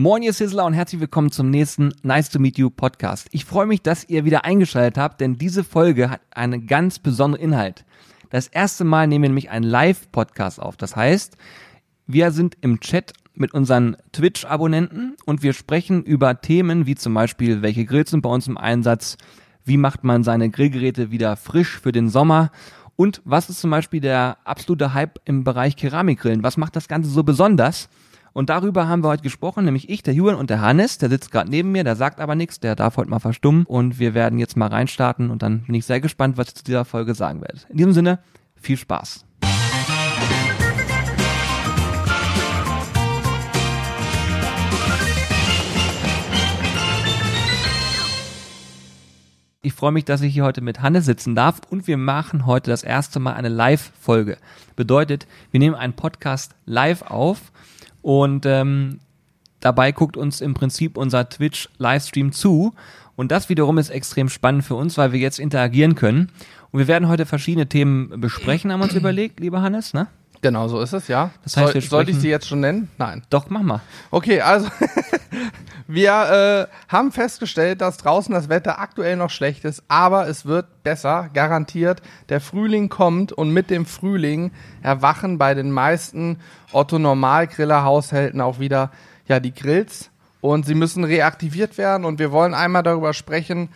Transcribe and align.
Moin, 0.00 0.22
ihr 0.22 0.32
Sizzler 0.32 0.64
und 0.64 0.74
herzlich 0.74 1.00
willkommen 1.00 1.32
zum 1.32 1.50
nächsten 1.50 1.92
Nice 2.04 2.30
to 2.30 2.38
Meet 2.38 2.56
You 2.56 2.70
Podcast. 2.70 3.26
Ich 3.32 3.44
freue 3.44 3.66
mich, 3.66 3.82
dass 3.82 4.08
ihr 4.08 4.24
wieder 4.24 4.44
eingeschaltet 4.44 4.96
habt, 4.96 5.20
denn 5.20 5.38
diese 5.38 5.64
Folge 5.64 6.08
hat 6.08 6.20
einen 6.30 6.68
ganz 6.68 7.00
besonderen 7.00 7.42
Inhalt. 7.42 7.84
Das 8.30 8.46
erste 8.46 8.84
Mal 8.84 9.08
nehmen 9.08 9.24
wir 9.24 9.28
nämlich 9.30 9.50
einen 9.50 9.64
Live-Podcast 9.64 10.62
auf. 10.62 10.76
Das 10.76 10.94
heißt, 10.94 11.36
wir 12.06 12.30
sind 12.30 12.56
im 12.60 12.78
Chat 12.78 13.12
mit 13.34 13.52
unseren 13.52 13.96
Twitch-Abonnenten 14.12 15.16
und 15.26 15.42
wir 15.42 15.52
sprechen 15.52 16.04
über 16.04 16.40
Themen 16.40 16.86
wie 16.86 16.94
zum 16.94 17.12
Beispiel, 17.12 17.62
welche 17.62 17.84
Grills 17.84 18.12
sind 18.12 18.22
bei 18.22 18.30
uns 18.30 18.46
im 18.46 18.56
Einsatz, 18.56 19.16
wie 19.64 19.78
macht 19.78 20.04
man 20.04 20.22
seine 20.22 20.48
Grillgeräte 20.48 21.10
wieder 21.10 21.34
frisch 21.34 21.76
für 21.76 21.90
den 21.90 22.08
Sommer 22.08 22.52
und 22.94 23.20
was 23.24 23.50
ist 23.50 23.60
zum 23.60 23.72
Beispiel 23.72 24.00
der 24.00 24.38
absolute 24.44 24.94
Hype 24.94 25.18
im 25.24 25.42
Bereich 25.42 25.74
Keramikgrillen? 25.74 26.44
Was 26.44 26.56
macht 26.56 26.76
das 26.76 26.86
Ganze 26.86 27.10
so 27.10 27.24
besonders? 27.24 27.88
Und 28.32 28.50
darüber 28.50 28.88
haben 28.88 29.02
wir 29.02 29.08
heute 29.08 29.22
gesprochen, 29.22 29.64
nämlich 29.64 29.88
ich, 29.88 30.02
der 30.02 30.14
Julian 30.14 30.38
und 30.38 30.50
der 30.50 30.60
Hannes. 30.60 30.98
Der 30.98 31.08
sitzt 31.08 31.30
gerade 31.30 31.50
neben 31.50 31.72
mir, 31.72 31.84
der 31.84 31.96
sagt 31.96 32.20
aber 32.20 32.34
nichts, 32.34 32.60
der 32.60 32.76
darf 32.76 32.96
heute 32.96 33.10
mal 33.10 33.18
verstummen. 33.18 33.64
Und 33.64 33.98
wir 33.98 34.14
werden 34.14 34.38
jetzt 34.38 34.56
mal 34.56 34.68
reinstarten 34.68 35.30
und 35.30 35.42
dann 35.42 35.62
bin 35.62 35.74
ich 35.74 35.86
sehr 35.86 36.00
gespannt, 36.00 36.36
was 36.36 36.48
ihr 36.48 36.54
zu 36.54 36.64
dieser 36.64 36.84
Folge 36.84 37.14
sagen 37.14 37.40
werdet. 37.40 37.66
In 37.70 37.76
diesem 37.78 37.92
Sinne, 37.92 38.20
viel 38.56 38.76
Spaß. 38.76 39.24
Ich 49.60 49.74
freue 49.74 49.92
mich, 49.92 50.04
dass 50.04 50.22
ich 50.22 50.32
hier 50.32 50.44
heute 50.44 50.60
mit 50.60 50.80
Hannes 50.80 51.04
sitzen 51.04 51.34
darf 51.34 51.60
und 51.68 51.86
wir 51.86 51.96
machen 51.96 52.46
heute 52.46 52.70
das 52.70 52.84
erste 52.84 53.18
Mal 53.18 53.34
eine 53.34 53.48
Live-Folge. 53.48 54.38
Bedeutet, 54.76 55.26
wir 55.50 55.60
nehmen 55.60 55.74
einen 55.74 55.94
Podcast 55.94 56.54
live 56.64 57.02
auf 57.02 57.52
und 58.02 58.46
ähm, 58.46 59.00
dabei 59.60 59.92
guckt 59.92 60.16
uns 60.16 60.40
im 60.40 60.54
Prinzip 60.54 60.96
unser 60.96 61.28
Twitch-Livestream 61.28 62.32
zu. 62.32 62.74
Und 63.16 63.32
das 63.32 63.48
wiederum 63.48 63.78
ist 63.78 63.90
extrem 63.90 64.28
spannend 64.28 64.64
für 64.64 64.76
uns, 64.76 64.96
weil 64.96 65.12
wir 65.12 65.18
jetzt 65.18 65.40
interagieren 65.40 65.94
können. 65.94 66.30
Und 66.70 66.78
wir 66.78 66.86
werden 66.86 67.08
heute 67.08 67.26
verschiedene 67.26 67.68
Themen 67.68 68.20
besprechen, 68.20 68.70
haben 68.70 68.80
wir 68.80 68.84
uns 68.84 68.94
überlegt, 68.94 69.40
lieber 69.40 69.62
Hannes, 69.62 69.94
ne? 69.94 70.06
Genau, 70.40 70.68
so 70.68 70.80
ist 70.80 70.92
es, 70.92 71.08
ja. 71.08 71.30
Das 71.42 71.56
heißt, 71.56 71.72
Soll, 71.72 71.82
sollte 71.82 72.10
ich 72.12 72.18
sie 72.18 72.28
jetzt 72.28 72.46
schon 72.46 72.60
nennen? 72.60 72.90
Nein. 72.96 73.22
Doch, 73.30 73.50
mach 73.50 73.62
mal. 73.62 73.80
Okay, 74.10 74.40
also 74.40 74.68
wir 75.88 76.68
äh, 76.70 76.92
haben 76.92 77.10
festgestellt, 77.10 77.80
dass 77.80 77.96
draußen 77.96 78.32
das 78.32 78.48
Wetter 78.48 78.78
aktuell 78.78 79.16
noch 79.16 79.30
schlecht 79.30 79.64
ist, 79.64 79.82
aber 79.88 80.28
es 80.28 80.46
wird 80.46 80.84
besser, 80.84 81.28
garantiert. 81.34 82.02
Der 82.28 82.40
Frühling 82.40 82.88
kommt 82.88 83.32
und 83.32 83.50
mit 83.50 83.70
dem 83.70 83.84
Frühling 83.84 84.52
erwachen 84.82 85.38
bei 85.38 85.54
den 85.54 85.72
meisten 85.72 86.38
Otto-Normalgriller-Haushalten 86.72 88.40
auch 88.40 88.60
wieder 88.60 88.92
ja 89.26 89.40
die 89.40 89.52
Grills 89.52 90.10
und 90.40 90.66
sie 90.66 90.74
müssen 90.74 91.04
reaktiviert 91.04 91.78
werden 91.78 92.04
und 92.04 92.18
wir 92.18 92.30
wollen 92.30 92.54
einmal 92.54 92.82
darüber 92.82 93.12
sprechen, 93.12 93.70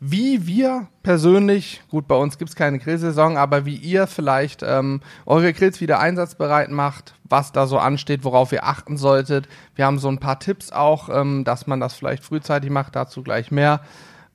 wie 0.00 0.46
wir 0.46 0.86
persönlich, 1.02 1.82
gut, 1.90 2.06
bei 2.06 2.14
uns 2.14 2.38
gibt's 2.38 2.54
keine 2.54 2.78
Grillsaison, 2.78 3.36
aber 3.36 3.66
wie 3.66 3.74
ihr 3.74 4.06
vielleicht 4.06 4.62
ähm, 4.62 5.00
eure 5.26 5.52
Grills 5.52 5.80
wieder 5.80 5.98
einsatzbereit 5.98 6.70
macht, 6.70 7.14
was 7.24 7.50
da 7.50 7.66
so 7.66 7.78
ansteht, 7.78 8.22
worauf 8.22 8.52
ihr 8.52 8.64
achten 8.64 8.96
solltet. 8.96 9.48
Wir 9.74 9.86
haben 9.86 9.98
so 9.98 10.08
ein 10.08 10.20
paar 10.20 10.38
Tipps 10.38 10.70
auch, 10.70 11.08
ähm, 11.08 11.42
dass 11.42 11.66
man 11.66 11.80
das 11.80 11.94
vielleicht 11.94 12.22
frühzeitig 12.22 12.70
macht, 12.70 12.94
dazu 12.94 13.22
gleich 13.24 13.50
mehr. 13.50 13.80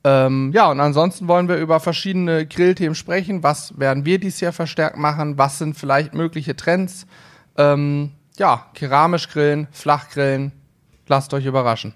Ähm, 0.04 0.52
ja, 0.54 0.70
und 0.70 0.82
ansonsten 0.82 1.30
wollen 1.30 1.48
wir 1.48 1.56
über 1.56 1.80
verschiedene 1.80 2.46
Grillthemen 2.46 2.96
sprechen. 2.96 3.42
Was 3.42 3.80
werden 3.80 4.04
wir 4.04 4.20
dieses 4.20 4.42
Jahr 4.42 4.52
verstärkt 4.52 4.98
machen? 4.98 5.38
Was 5.38 5.60
sind 5.60 5.78
vielleicht 5.78 6.14
mögliche 6.14 6.58
Trends? 6.58 7.08
Ähm, 7.58 8.12
ja, 8.38 8.66
keramisch 8.74 9.30
grillen, 9.30 9.68
flach 9.72 10.10
grillen. 10.10 10.52
Lasst 11.08 11.34
euch 11.34 11.46
überraschen. 11.46 11.94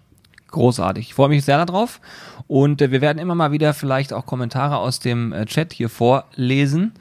Großartig. 0.51 1.07
Ich 1.07 1.13
freue 1.13 1.29
mich 1.29 1.43
sehr 1.43 1.63
darauf. 1.65 1.99
Und 2.47 2.81
äh, 2.81 2.91
wir 2.91 3.01
werden 3.01 3.19
immer 3.19 3.35
mal 3.35 3.51
wieder 3.51 3.73
vielleicht 3.73 4.13
auch 4.13 4.25
Kommentare 4.25 4.77
aus 4.77 4.99
dem 4.99 5.33
äh, 5.33 5.45
Chat 5.45 5.73
hier 5.73 5.89
vorlesen 5.89 6.93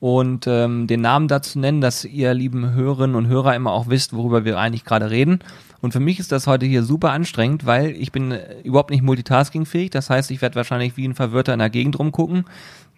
und 0.00 0.46
ähm, 0.46 0.86
den 0.86 1.00
Namen 1.00 1.28
dazu 1.28 1.58
nennen, 1.58 1.80
dass 1.80 2.04
ihr 2.04 2.34
lieben 2.34 2.72
Hörerinnen 2.72 3.16
und 3.16 3.26
Hörer 3.26 3.56
immer 3.56 3.72
auch 3.72 3.88
wisst, 3.88 4.14
worüber 4.14 4.44
wir 4.44 4.58
eigentlich 4.58 4.84
gerade 4.84 5.10
reden. 5.10 5.40
Und 5.80 5.92
für 5.92 6.00
mich 6.00 6.18
ist 6.18 6.32
das 6.32 6.46
heute 6.46 6.66
hier 6.66 6.82
super 6.82 7.12
anstrengend, 7.12 7.66
weil 7.66 7.90
ich 7.90 8.12
bin 8.12 8.32
äh, 8.32 8.60
überhaupt 8.62 8.90
nicht 8.90 9.02
multitaskingfähig. 9.02 9.90
Das 9.90 10.10
heißt, 10.10 10.30
ich 10.30 10.42
werde 10.42 10.56
wahrscheinlich 10.56 10.96
wie 10.96 11.06
ein 11.06 11.14
Verwirrter 11.14 11.52
in 11.52 11.60
der 11.60 11.70
Gegend 11.70 11.98
rumgucken, 11.98 12.44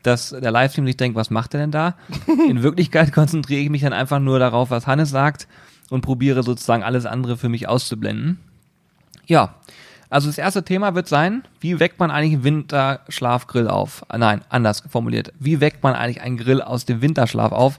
dass 0.02 0.30
der 0.30 0.50
Livestream 0.50 0.86
sich 0.86 0.96
denkt, 0.96 1.16
was 1.16 1.30
macht 1.30 1.54
er 1.54 1.60
denn 1.60 1.70
da? 1.70 1.94
In 2.48 2.62
Wirklichkeit 2.62 3.12
konzentriere 3.12 3.60
ich 3.60 3.68
mich 3.68 3.82
dann 3.82 3.92
einfach 3.92 4.18
nur 4.18 4.38
darauf, 4.38 4.70
was 4.70 4.86
Hannes 4.86 5.10
sagt 5.10 5.46
und 5.90 6.00
probiere 6.00 6.42
sozusagen 6.42 6.82
alles 6.82 7.04
andere 7.04 7.36
für 7.36 7.50
mich 7.50 7.68
auszublenden. 7.68 8.40
Ja, 9.26 9.56
also 10.10 10.28
das 10.28 10.38
erste 10.38 10.64
Thema 10.64 10.94
wird 10.96 11.08
sein, 11.08 11.44
wie 11.60 11.78
weckt 11.78 12.00
man 12.00 12.10
eigentlich 12.10 12.34
einen 12.34 12.44
Winterschlafgrill 12.44 13.68
auf? 13.68 14.04
Ah, 14.08 14.18
Nein, 14.18 14.42
anders 14.48 14.82
formuliert. 14.90 15.32
Wie 15.38 15.60
weckt 15.60 15.82
man 15.82 15.94
eigentlich 15.94 16.20
einen 16.20 16.36
Grill 16.36 16.60
aus 16.60 16.84
dem 16.84 17.00
Winterschlaf 17.00 17.52
auf, 17.52 17.78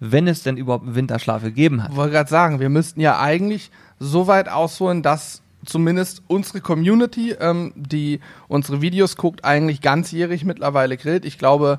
wenn 0.00 0.26
es 0.26 0.42
denn 0.42 0.56
überhaupt 0.56 0.84
einen 0.84 0.96
Winterschlaf 0.96 1.42
gegeben 1.42 1.82
hat? 1.82 1.90
Ich 1.92 1.96
wollte 1.96 2.12
gerade 2.12 2.28
sagen, 2.30 2.60
wir 2.60 2.68
müssten 2.68 3.00
ja 3.00 3.20
eigentlich 3.20 3.70
so 4.00 4.26
weit 4.26 4.48
ausholen, 4.48 5.02
dass 5.02 5.40
zumindest 5.64 6.22
unsere 6.26 6.60
Community, 6.60 7.32
ähm, 7.38 7.72
die 7.76 8.20
unsere 8.48 8.80
Videos 8.80 9.16
guckt, 9.16 9.44
eigentlich 9.44 9.80
ganzjährig 9.80 10.44
mittlerweile 10.44 10.96
grillt. 10.96 11.24
Ich 11.24 11.38
glaube, 11.38 11.78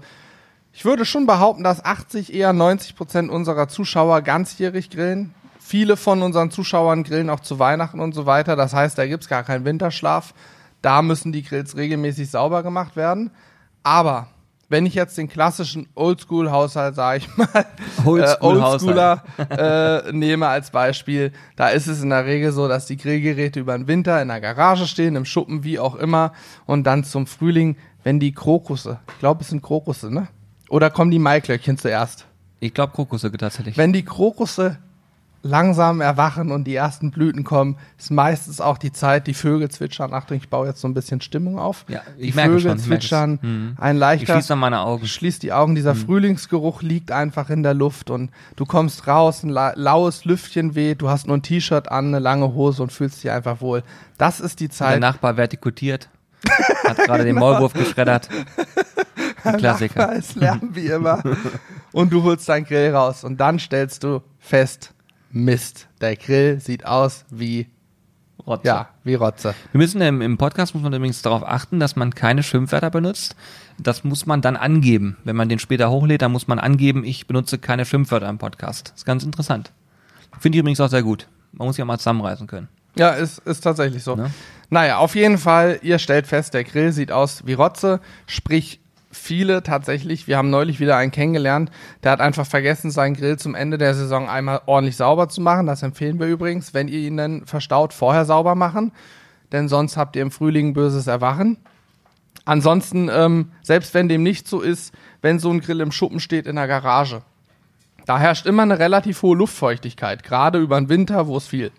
ich 0.71 0.85
würde 0.85 1.03
schon 1.05 1.25
behaupten, 1.25 1.63
dass 1.63 1.83
80, 1.83 2.33
eher 2.33 2.53
90 2.53 2.95
Prozent 2.95 3.29
unserer 3.29 3.67
Zuschauer 3.67 4.21
ganzjährig 4.21 4.89
grillen. 4.89 5.33
Viele 5.69 5.97
von 5.97 6.23
unseren 6.23 6.49
Zuschauern 6.49 7.03
grillen 7.03 7.29
auch 7.29 7.41
zu 7.41 7.59
Weihnachten 7.59 7.99
und 7.99 8.15
so 8.15 8.25
weiter. 8.25 8.55
Das 8.55 8.73
heißt, 8.73 8.97
da 8.97 9.05
gibt's 9.05 9.29
gar 9.29 9.43
keinen 9.43 9.65
Winterschlaf. 9.65 10.33
Da 10.81 11.03
müssen 11.03 11.31
die 11.31 11.43
Grills 11.43 11.77
regelmäßig 11.77 12.31
sauber 12.31 12.63
gemacht 12.63 12.95
werden. 12.95 13.29
Aber 13.83 14.29
wenn 14.67 14.87
ich 14.87 14.95
jetzt 14.95 15.15
den 15.19 15.29
klassischen 15.29 15.87
Oldschool-Haushalt, 15.93 16.95
sage 16.95 17.19
ich 17.19 17.37
mal, 17.37 17.47
äh, 18.03 18.35
Oldschooler 18.39 19.23
äh, 19.47 20.11
nehme 20.11 20.47
als 20.47 20.71
Beispiel, 20.71 21.33
da 21.55 21.69
ist 21.69 21.85
es 21.85 22.01
in 22.01 22.09
der 22.09 22.25
Regel 22.25 22.51
so, 22.51 22.67
dass 22.67 22.87
die 22.87 22.97
Grillgeräte 22.97 23.59
über 23.59 23.77
den 23.77 23.87
Winter 23.87 24.19
in 24.23 24.29
der 24.29 24.41
Garage 24.41 24.87
stehen, 24.87 25.15
im 25.15 25.25
Schuppen, 25.25 25.63
wie 25.63 25.77
auch 25.77 25.93
immer, 25.93 26.33
und 26.65 26.85
dann 26.85 27.03
zum 27.03 27.27
Frühling, 27.27 27.77
wenn 28.03 28.19
die 28.19 28.31
Krokusse, 28.31 28.97
ich 29.07 29.19
glaube, 29.19 29.41
es 29.41 29.49
sind 29.49 29.61
Krokusse, 29.61 30.11
ne? 30.11 30.29
Oder 30.67 30.89
kommen 30.89 31.11
die 31.11 31.19
Maiklöckchen 31.19 31.77
zuerst? 31.77 32.25
Ich 32.59 32.73
glaube 32.73 32.93
Krokusse 32.93 33.31
tatsächlich. 33.31 33.77
Wenn 33.77 33.93
die 33.93 34.03
Krokusse 34.03 34.79
langsam 35.41 36.01
erwachen 36.01 36.51
und 36.51 36.65
die 36.65 36.75
ersten 36.75 37.11
Blüten 37.11 37.43
kommen, 37.43 37.77
ist 37.97 38.11
meistens 38.11 38.59
auch 38.59 38.77
die 38.77 38.91
Zeit, 38.91 39.25
die 39.27 39.33
Vögel 39.33 39.69
zwitschern. 39.71 40.13
Achtung, 40.13 40.37
ich 40.37 40.49
baue 40.49 40.67
jetzt 40.67 40.81
so 40.81 40.87
ein 40.87 40.93
bisschen 40.93 41.21
Stimmung 41.21 41.57
auf. 41.59 41.85
Ja, 41.87 42.01
die 42.17 42.23
ich 42.29 42.35
merke 42.35 42.51
Vögel 42.57 42.69
schon, 42.69 42.77
ich 42.77 42.83
zwitschern, 42.83 43.39
Mhm. 43.41 43.75
ein 43.77 43.95
ich 43.95 43.99
leichter 43.99 44.33
schließe 44.33 44.53
noch 44.53 44.59
meine 44.59 44.81
Augen. 44.81 45.05
schließt 45.07 45.41
die 45.43 45.53
Augen, 45.53 45.75
dieser 45.75 45.95
Frühlingsgeruch 45.95 46.81
liegt 46.81 47.11
einfach 47.11 47.49
in 47.49 47.63
der 47.63 47.73
Luft 47.73 48.09
und 48.09 48.31
du 48.57 48.65
kommst 48.65 49.07
raus, 49.07 49.43
ein 49.43 49.49
la 49.49 49.71
laues 49.75 50.25
Lüftchen 50.25 50.75
weht, 50.75 51.01
du 51.01 51.09
hast 51.09 51.27
nur 51.27 51.37
ein 51.37 51.41
T-Shirt 51.43 51.89
an, 51.89 52.07
eine 52.07 52.19
lange 52.19 52.53
Hose 52.53 52.83
und 52.83 52.91
fühlst 52.91 53.23
dich 53.23 53.31
einfach 53.31 53.61
wohl. 53.61 53.83
Das 54.17 54.39
ist 54.41 54.59
die 54.59 54.67
Der 54.67 54.75
Zeit. 54.75 54.99
Nachbar 54.99 55.37
vertikutiert, 55.37 56.09
hat 56.85 56.97
gerade 56.97 57.23
den 57.23 57.35
Maulwurf 57.39 57.73
geschreddert. 57.73 58.27
Ein 59.43 59.55
Klassiker. 59.57 60.11
Ist 60.13 60.35
Lärm 60.35 60.59
wie 60.73 60.87
immer. 60.87 61.23
und 61.93 62.11
du 62.11 62.23
holst 62.23 62.49
dein 62.49 62.65
Grill 62.65 62.93
raus 62.93 63.23
und 63.23 63.37
dann 63.39 63.57
stellst 63.57 64.03
du 64.03 64.21
fest, 64.37 64.93
Mist, 65.31 65.87
der 66.01 66.15
Grill 66.15 66.59
sieht 66.59 66.85
aus 66.85 67.25
wie, 67.29 67.67
Rotze. 68.45 68.67
ja, 68.67 68.89
wie 69.03 69.13
Rotze. 69.13 69.53
Wir 69.71 69.77
müssen 69.77 70.01
im, 70.01 70.21
im 70.21 70.37
Podcast 70.37 70.73
muss 70.73 70.83
man 70.83 70.93
übrigens 70.93 71.21
darauf 71.21 71.43
achten, 71.43 71.79
dass 71.79 71.95
man 71.95 72.15
keine 72.15 72.43
Schimpfwörter 72.43 72.89
benutzt. 72.89 73.35
Das 73.77 74.03
muss 74.03 74.25
man 74.25 74.41
dann 74.41 74.55
angeben. 74.55 75.17
Wenn 75.23 75.35
man 75.35 75.49
den 75.49 75.59
später 75.59 75.89
hochlädt, 75.89 76.21
dann 76.21 76.31
muss 76.31 76.47
man 76.47 76.59
angeben, 76.59 77.03
ich 77.03 77.27
benutze 77.27 77.59
keine 77.59 77.85
Schimpfwörter 77.85 78.27
im 78.27 78.37
Podcast. 78.37 78.89
Das 78.89 78.97
ist 78.99 79.05
ganz 79.05 79.23
interessant. 79.23 79.71
Finde 80.39 80.57
ich 80.57 80.59
übrigens 80.59 80.79
auch 80.79 80.89
sehr 80.89 81.03
gut. 81.03 81.27
Man 81.51 81.67
muss 81.67 81.79
auch 81.79 81.85
mal 81.85 81.97
zusammenreißen 81.97 82.47
können. 82.47 82.67
Ja, 82.95 83.11
ist, 83.11 83.39
ist 83.39 83.61
tatsächlich 83.61 84.03
so. 84.03 84.15
Ne? 84.15 84.31
Naja, 84.69 84.97
auf 84.97 85.15
jeden 85.15 85.37
Fall, 85.37 85.79
ihr 85.81 85.99
stellt 85.99 86.27
fest, 86.27 86.53
der 86.53 86.63
Grill 86.63 86.91
sieht 86.91 87.11
aus 87.11 87.45
wie 87.45 87.53
Rotze, 87.53 87.99
sprich 88.27 88.79
viele 89.11 89.63
tatsächlich, 89.63 90.27
wir 90.27 90.37
haben 90.37 90.49
neulich 90.49 90.79
wieder 90.79 90.97
einen 90.97 91.11
kennengelernt, 91.11 91.71
der 92.03 92.11
hat 92.11 92.21
einfach 92.21 92.45
vergessen, 92.45 92.91
seinen 92.91 93.15
Grill 93.15 93.37
zum 93.37 93.55
Ende 93.55 93.77
der 93.77 93.95
Saison 93.95 94.29
einmal 94.29 94.61
ordentlich 94.65 94.97
sauber 94.97 95.29
zu 95.29 95.41
machen. 95.41 95.65
Das 95.65 95.83
empfehlen 95.83 96.19
wir 96.19 96.27
übrigens, 96.27 96.73
wenn 96.73 96.87
ihr 96.87 96.99
ihn 96.99 97.17
dann 97.17 97.45
verstaut, 97.45 97.93
vorher 97.93 98.25
sauber 98.25 98.55
machen, 98.55 98.91
denn 99.51 99.67
sonst 99.67 99.97
habt 99.97 100.15
ihr 100.15 100.21
im 100.21 100.31
Frühling 100.31 100.73
böses 100.73 101.07
Erwachen. 101.07 101.57
Ansonsten, 102.45 103.09
ähm, 103.11 103.51
selbst 103.61 103.93
wenn 103.93 104.09
dem 104.09 104.23
nicht 104.23 104.47
so 104.47 104.61
ist, 104.61 104.93
wenn 105.21 105.39
so 105.39 105.49
ein 105.49 105.61
Grill 105.61 105.81
im 105.81 105.91
Schuppen 105.91 106.19
steht 106.19 106.47
in 106.47 106.55
der 106.55 106.67
Garage, 106.67 107.21
da 108.05 108.17
herrscht 108.17 108.45
immer 108.45 108.63
eine 108.63 108.79
relativ 108.79 109.21
hohe 109.21 109.37
Luftfeuchtigkeit, 109.37 110.23
gerade 110.23 110.59
über 110.59 110.79
den 110.79 110.89
Winter, 110.89 111.27
wo 111.27 111.37
es 111.37 111.47
viel 111.47 111.71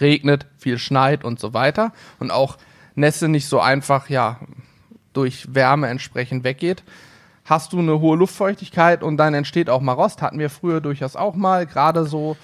regnet, 0.00 0.46
viel 0.58 0.78
schneit 0.78 1.24
und 1.24 1.40
so 1.40 1.54
weiter 1.54 1.92
und 2.18 2.30
auch 2.30 2.56
Nässe 2.94 3.28
nicht 3.28 3.46
so 3.46 3.60
einfach, 3.60 4.08
ja, 4.08 4.40
durch 5.12 5.54
Wärme 5.54 5.88
entsprechend 5.88 6.44
weggeht, 6.44 6.82
hast 7.44 7.72
du 7.72 7.78
eine 7.78 8.00
hohe 8.00 8.16
Luftfeuchtigkeit 8.16 9.02
und 9.02 9.16
dann 9.16 9.34
entsteht 9.34 9.68
auch 9.70 9.80
mal 9.80 9.92
Rost. 9.92 10.22
Hatten 10.22 10.38
wir 10.38 10.50
früher 10.50 10.80
durchaus 10.80 11.16
auch 11.16 11.34
mal, 11.34 11.66
gerade 11.66 12.04
so 12.06 12.36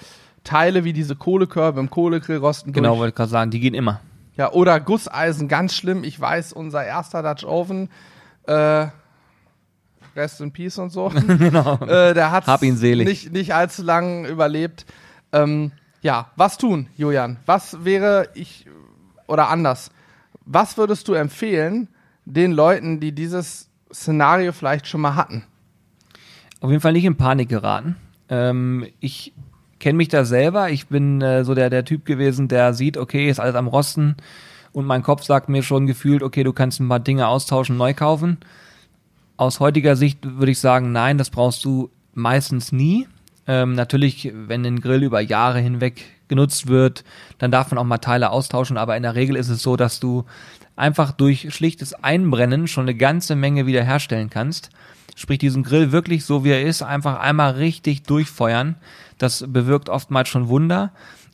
Teile 0.43 0.83
wie 0.83 0.93
diese 0.93 1.15
Kohlekörbe 1.15 1.79
im 1.79 1.89
Kohlegrill 1.89 2.37
rosten 2.37 2.73
Genau, 2.73 2.89
durch. 2.89 2.99
wollte 2.99 3.09
ich 3.09 3.15
gerade 3.15 3.29
sagen, 3.29 3.51
die 3.51 3.59
gehen 3.59 3.73
immer. 3.73 4.01
Ja, 4.35 4.51
oder 4.51 4.79
Gusseisen, 4.79 5.47
ganz 5.47 5.73
schlimm. 5.75 6.03
Ich 6.03 6.19
weiß, 6.19 6.53
unser 6.53 6.85
erster 6.85 7.23
Dutch 7.23 7.43
Oven, 7.43 7.89
äh, 8.43 8.87
Rest 10.15 10.41
in 10.41 10.51
Peace 10.51 10.77
und 10.77 10.89
so, 10.91 11.09
genau. 11.27 11.75
äh, 11.85 12.13
der 12.13 12.31
hat 12.31 12.47
Hab 12.47 12.63
ihn 12.63 12.75
selig. 12.77 13.07
nicht, 13.07 13.31
nicht 13.31 13.53
allzu 13.53 13.83
lang 13.83 14.25
überlebt. 14.25 14.85
Ähm, 15.31 15.71
ja, 16.01 16.31
was 16.35 16.57
tun, 16.57 16.87
Julian? 16.95 17.37
Was 17.45 17.83
wäre 17.85 18.29
ich, 18.33 18.65
oder 19.27 19.49
anders, 19.49 19.91
was 20.45 20.77
würdest 20.77 21.07
du 21.07 21.13
empfehlen 21.13 21.87
den 22.27 22.51
Leuten, 22.51 22.99
die 22.99 23.13
dieses 23.13 23.69
Szenario 23.91 24.51
vielleicht 24.51 24.87
schon 24.87 25.01
mal 25.01 25.15
hatten? 25.15 25.43
Auf 26.59 26.69
jeden 26.69 26.81
Fall 26.81 26.93
nicht 26.93 27.05
in 27.05 27.15
Panik 27.15 27.49
geraten. 27.49 27.95
Ähm, 28.29 28.85
ich 28.99 29.33
kenne 29.79 29.97
mich 29.97 30.09
da 30.09 30.25
selber. 30.25 30.69
Ich 30.69 30.87
bin 30.87 31.21
äh, 31.21 31.45
so 31.45 31.55
der, 31.55 31.69
der 31.69 31.85
Typ 31.85 32.05
gewesen, 32.05 32.47
der 32.47 32.73
sieht, 32.73 32.97
okay, 32.97 33.29
ist 33.29 33.39
alles 33.39 33.55
am 33.55 33.67
Rosten. 33.67 34.15
Und 34.73 34.85
mein 34.85 35.03
Kopf 35.03 35.23
sagt 35.23 35.49
mir 35.49 35.63
schon 35.63 35.87
gefühlt, 35.87 36.21
okay, 36.21 36.43
du 36.43 36.53
kannst 36.53 36.79
ein 36.79 36.89
paar 36.89 36.99
Dinge 36.99 37.27
austauschen, 37.27 37.77
neu 37.77 37.93
kaufen. 37.93 38.37
Aus 39.37 39.59
heutiger 39.59 39.95
Sicht 39.95 40.19
würde 40.23 40.51
ich 40.51 40.59
sagen, 40.59 40.91
nein, 40.91 41.17
das 41.17 41.29
brauchst 41.29 41.63
du 41.63 41.89
meistens 42.13 42.71
nie. 42.71 43.07
Ähm, 43.47 43.73
natürlich, 43.73 44.33
wenn 44.33 44.65
ein 44.65 44.81
Grill 44.81 45.03
über 45.03 45.21
Jahre 45.21 45.59
hinweg 45.59 46.03
genutzt 46.27 46.67
wird, 46.67 47.05
dann 47.37 47.51
darf 47.51 47.71
man 47.71 47.77
auch 47.77 47.85
mal 47.85 47.99
Teile 47.99 48.31
austauschen, 48.31 48.77
aber 48.77 48.97
in 48.97 49.03
der 49.03 49.15
Regel 49.15 49.37
ist 49.37 49.47
es 49.47 49.61
so, 49.61 49.77
dass 49.77 49.99
du 49.99 50.25
einfach 50.77 51.11
durch 51.11 51.53
schlichtes 51.53 51.93
Einbrennen 51.93 52.67
schon 52.67 52.85
eine 52.85 52.95
ganze 52.95 53.35
Menge 53.35 53.65
wiederherstellen 53.65 54.29
kannst. 54.29 54.69
Sprich, 55.15 55.39
diesen 55.39 55.63
Grill 55.63 55.91
wirklich 55.91 56.23
so 56.23 56.43
wie 56.45 56.51
er 56.51 56.61
ist, 56.61 56.83
einfach 56.83 57.19
einmal 57.19 57.53
richtig 57.53 58.03
durchfeuern. 58.03 58.75
Das 59.17 59.43
bewirkt 59.47 59.89
oftmals 59.89 60.29
schon 60.29 60.47
Wunder. 60.47 60.91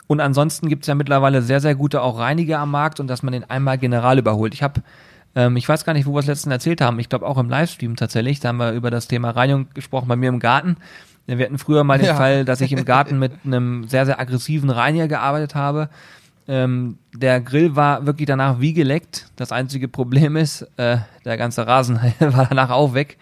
Und 0.08 0.22
ansonsten 0.22 0.70
gibt's 0.70 0.88
ja 0.88 0.96
mittlerweile 0.96 1.42
sehr, 1.42 1.60
sehr 1.60 1.76
gute 1.76 2.02
auch 2.02 2.18
Reiniger 2.18 2.60
am 2.60 2.72
Markt 2.72 3.00
und 3.00 3.08
dass 3.08 3.24
man 3.24 3.34
den 3.34 3.50
einmal 3.50 3.78
general 3.78 4.18
überholt. 4.18 4.54
Ich 4.54 4.64
habe, 4.64 4.82
ähm, 5.36 5.58
ich 5.58 5.68
weiß 5.68 5.84
gar 5.86 5.94
nicht, 5.94 6.06
wo 6.06 6.14
wir 6.14 6.20
es 6.20 6.28
letztens 6.28 6.54
erzählt 6.54 6.82
haben, 6.82 7.00
ich 7.00 7.10
glaube 7.10 7.26
auch 7.26 7.38
im 7.38 7.50
Livestream 7.50 7.96
tatsächlich, 7.96 8.40
da 8.40 8.50
haben 8.50 8.58
wir 8.58 8.72
über 8.72 8.92
das 8.92 9.08
Thema 9.08 9.32
Reinigung 9.32 9.68
gesprochen 9.74 10.08
bei 10.08 10.16
mir 10.16 10.30
im 10.30 10.40
Garten. 10.40 10.78
Wir 11.26 11.46
hatten 11.46 11.58
früher 11.58 11.84
mal 11.84 11.98
den 11.98 12.08
Ja. 12.08 12.16
Fall, 12.16 12.46
dass 12.46 12.62
ich 12.62 12.72
im 12.72 12.86
Garten 12.86 13.18
mit 13.20 13.32
einem 13.46 13.88
sehr, 13.88 14.06
sehr 14.06 14.20
aggressiven 14.20 14.70
Reiniger 14.70 15.08
gearbeitet 15.08 15.56
habe. 15.56 15.90
Ähm, 16.48 16.98
der 17.14 17.40
Grill 17.42 17.76
war 17.76 18.06
wirklich 18.06 18.28
danach 18.28 18.60
wie 18.60 18.74
geleckt. 18.74 19.28
Das 19.36 19.52
einzige 19.52 19.88
Problem 19.88 20.36
ist, 20.36 20.68
äh, 20.78 20.98
der 21.24 21.38
ganze 21.38 21.66
Rasen 21.68 22.00
war 22.20 22.48
danach 22.48 22.70
auch 22.70 22.94
weg. 22.94 23.18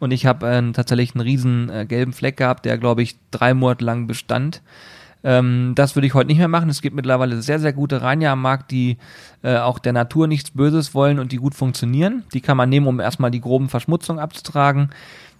Und 0.00 0.12
ich 0.12 0.26
habe 0.26 0.48
äh, 0.48 0.72
tatsächlich 0.72 1.14
einen 1.14 1.22
riesen 1.22 1.70
äh, 1.70 1.86
gelben 1.86 2.12
Fleck 2.12 2.36
gehabt, 2.36 2.64
der, 2.64 2.78
glaube 2.78 3.02
ich, 3.02 3.16
drei 3.30 3.54
Monate 3.54 3.84
lang 3.84 4.06
bestand. 4.06 4.62
Ähm, 5.24 5.72
das 5.74 5.96
würde 5.96 6.06
ich 6.06 6.14
heute 6.14 6.28
nicht 6.28 6.38
mehr 6.38 6.48
machen. 6.48 6.68
Es 6.68 6.82
gibt 6.82 6.94
mittlerweile 6.94 7.42
sehr, 7.42 7.58
sehr 7.58 7.72
gute 7.72 8.02
Reiniger 8.02 8.32
am 8.32 8.42
Markt, 8.42 8.70
die 8.70 8.98
äh, 9.42 9.56
auch 9.56 9.78
der 9.78 9.92
Natur 9.92 10.28
nichts 10.28 10.52
Böses 10.52 10.94
wollen 10.94 11.18
und 11.18 11.32
die 11.32 11.38
gut 11.38 11.54
funktionieren. 11.54 12.22
Die 12.32 12.40
kann 12.40 12.56
man 12.56 12.68
nehmen, 12.68 12.86
um 12.86 13.00
erstmal 13.00 13.30
die 13.30 13.40
groben 13.40 13.68
Verschmutzungen 13.68 14.22
abzutragen. 14.22 14.90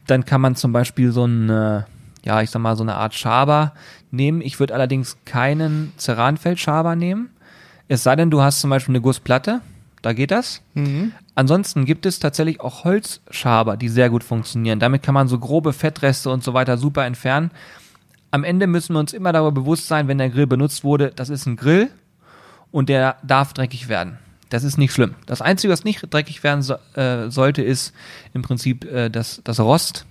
Dann 0.07 0.25
kann 0.25 0.41
man 0.41 0.57
zum 0.57 0.73
Beispiel 0.73 1.13
so 1.13 1.25
ein, 1.25 1.49
äh, 1.49 1.83
ja, 2.25 2.43
ich 2.43 2.51
sag 2.51 2.61
mal, 2.61 2.77
so 2.77 2.83
eine 2.83 2.97
Art 2.97 3.15
Schaber 3.15 3.73
nehmen. 4.11 4.41
Ich 4.41 4.59
würde 4.61 4.75
allerdings 4.75 5.17
keinen 5.25 5.93
Ceranfeld-Schaber 5.99 6.97
nehmen. 6.97 7.31
Es 7.89 8.03
sei 8.03 8.17
denn, 8.17 8.31
du 8.31 8.43
hast 8.43 8.61
zum 8.61 8.71
Beispiel 8.71 8.93
eine 8.93 9.01
Gussplatte. 9.01 9.61
Da 10.03 10.13
geht 10.13 10.31
das. 10.31 10.63
Ansonsten 11.35 11.85
gibt 11.85 12.07
es 12.07 12.19
tatsächlich 12.19 12.61
auch 12.61 12.85
Holzschaber, 12.85 13.77
die 13.77 13.89
sehr 13.89 14.11
gut 14.11 14.23
funktionieren. 14.23 14.79
Damit 14.79 15.03
kann 15.03 15.15
man 15.15 15.29
so 15.29 15.39
grobe 15.39 15.73
Fettreste 15.73 16.31
und 16.31 16.45
so 16.45 16.55
weiter 16.55 16.79
super 16.79 17.05
entfernen. 17.05 17.51
Am 18.31 18.45
Ende 18.45 18.67
müssen 18.67 18.95
wir 18.95 19.01
uns 19.01 19.13
immer 19.13 19.33
darüber 19.33 19.53
bewusst 19.53 19.89
sein, 19.89 20.07
wenn 20.07 20.19
der 20.19 20.31
Grill 20.31 20.47
benutzt 20.47 20.85
wurde, 20.85 21.13
das 21.15 21.31
ist 21.31 21.47
ein 21.47 21.57
Grill 21.57 21.91
und 22.71 22.89
der 22.89 23.17
darf 23.23 23.55
dreckig 23.55 23.89
werden. 23.89 24.19
Das 24.51 24.65
ist 24.65 24.79
nicht 24.79 24.93
schlimm. 24.93 25.15
Das 25.27 25.43
Einzige, 25.43 25.73
was 25.73 25.85
nicht 25.85 26.03
dreckig 26.11 26.43
werden 26.43 26.63
so, 26.63 26.75
äh, 26.95 27.31
sollte, 27.31 27.63
ist 27.63 27.93
im 28.35 28.43
Prinzip 28.43 28.85
äh, 28.85 29.11
das, 29.11 29.41
das 29.45 29.61
Rost. 29.61 30.07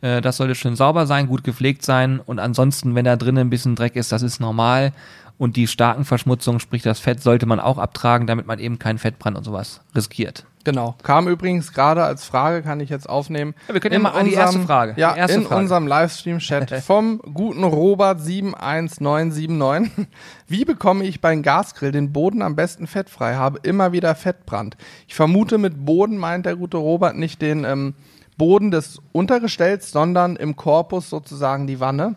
Äh, 0.00 0.20
das 0.20 0.36
sollte 0.36 0.54
schön 0.54 0.76
sauber 0.76 1.06
sein, 1.06 1.26
gut 1.26 1.44
gepflegt 1.44 1.84
sein 1.84 2.20
und 2.20 2.38
ansonsten, 2.38 2.94
wenn 2.94 3.04
da 3.04 3.16
drinnen 3.16 3.46
ein 3.46 3.50
bisschen 3.50 3.76
Dreck 3.76 3.96
ist, 3.96 4.12
das 4.12 4.22
ist 4.22 4.40
normal. 4.40 4.92
Und 5.38 5.54
die 5.54 5.68
starken 5.68 6.04
Verschmutzungen, 6.04 6.58
sprich 6.58 6.82
das 6.82 6.98
Fett, 6.98 7.22
sollte 7.22 7.46
man 7.46 7.60
auch 7.60 7.78
abtragen, 7.78 8.26
damit 8.26 8.46
man 8.46 8.58
eben 8.58 8.80
keinen 8.80 8.98
Fettbrand 8.98 9.36
und 9.36 9.44
sowas 9.44 9.80
riskiert. 9.94 10.44
Genau. 10.64 10.96
Kam 11.02 11.28
übrigens 11.28 11.72
gerade 11.72 12.02
als 12.02 12.24
Frage, 12.24 12.62
kann 12.62 12.80
ich 12.80 12.90
jetzt 12.90 13.08
aufnehmen. 13.08 13.54
Ja, 13.68 13.74
wir 13.74 13.80
können 13.80 13.94
ja 13.94 14.00
mal 14.00 14.10
an 14.10 14.26
die 14.26 14.34
erste 14.34 14.58
Frage. 14.60 14.94
Ja, 14.96 15.14
erste 15.14 15.38
in 15.38 15.44
Frage. 15.44 15.62
unserem 15.62 15.86
Livestream-Chat 15.86 16.82
vom 16.84 17.20
guten 17.20 17.62
Robert 17.62 18.20
71979. 18.20 20.08
Wie 20.48 20.64
bekomme 20.64 21.04
ich 21.04 21.20
beim 21.20 21.42
Gasgrill 21.42 21.92
den 21.92 22.12
Boden 22.12 22.42
am 22.42 22.56
besten 22.56 22.86
fettfrei? 22.86 23.36
Habe 23.36 23.60
immer 23.62 23.92
wieder 23.92 24.14
Fettbrand. 24.14 24.76
Ich 25.06 25.14
vermute, 25.14 25.56
mit 25.56 25.86
Boden 25.86 26.18
meint 26.18 26.46
der 26.46 26.56
gute 26.56 26.76
Robert 26.76 27.16
nicht 27.16 27.40
den 27.40 27.64
ähm, 27.64 27.94
Boden 28.38 28.70
des 28.70 29.00
Untergestells, 29.12 29.90
sondern 29.90 30.36
im 30.36 30.56
Korpus 30.56 31.10
sozusagen 31.10 31.66
die 31.66 31.80
Wanne. 31.80 32.14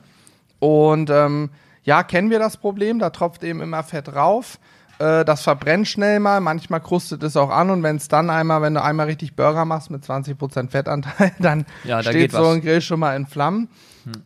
Und 0.59 1.09
ähm, 1.09 1.49
ja, 1.83 2.03
kennen 2.03 2.29
wir 2.29 2.39
das 2.39 2.57
Problem, 2.57 2.99
da 2.99 3.09
tropft 3.09 3.43
eben 3.43 3.59
immer 3.59 3.83
Fett 3.83 4.15
rauf. 4.15 4.59
Äh, 4.99 5.25
Das 5.25 5.41
verbrennt 5.41 5.87
schnell 5.87 6.19
mal, 6.19 6.39
manchmal 6.39 6.79
krustet 6.79 7.23
es 7.23 7.35
auch 7.35 7.49
an 7.49 7.71
und 7.71 7.81
wenn 7.83 7.95
es 7.95 8.07
dann 8.07 8.29
einmal, 8.29 8.61
wenn 8.61 8.75
du 8.75 8.83
einmal 8.83 9.07
richtig 9.07 9.35
Burger 9.35 9.65
machst 9.65 9.89
mit 9.89 10.03
20% 10.03 10.69
Fettanteil, 10.69 11.31
dann 11.39 11.65
Ja, 11.83 11.97
da 11.97 12.03
steht 12.11 12.13
geht 12.13 12.31
so 12.31 12.37
was. 12.37 12.47
Hm. 12.47 12.53
ein 12.53 12.61
Grill 12.61 12.81
schon 12.81 12.99
mal 12.99 13.15
in 13.15 13.25
Flammen. 13.25 13.67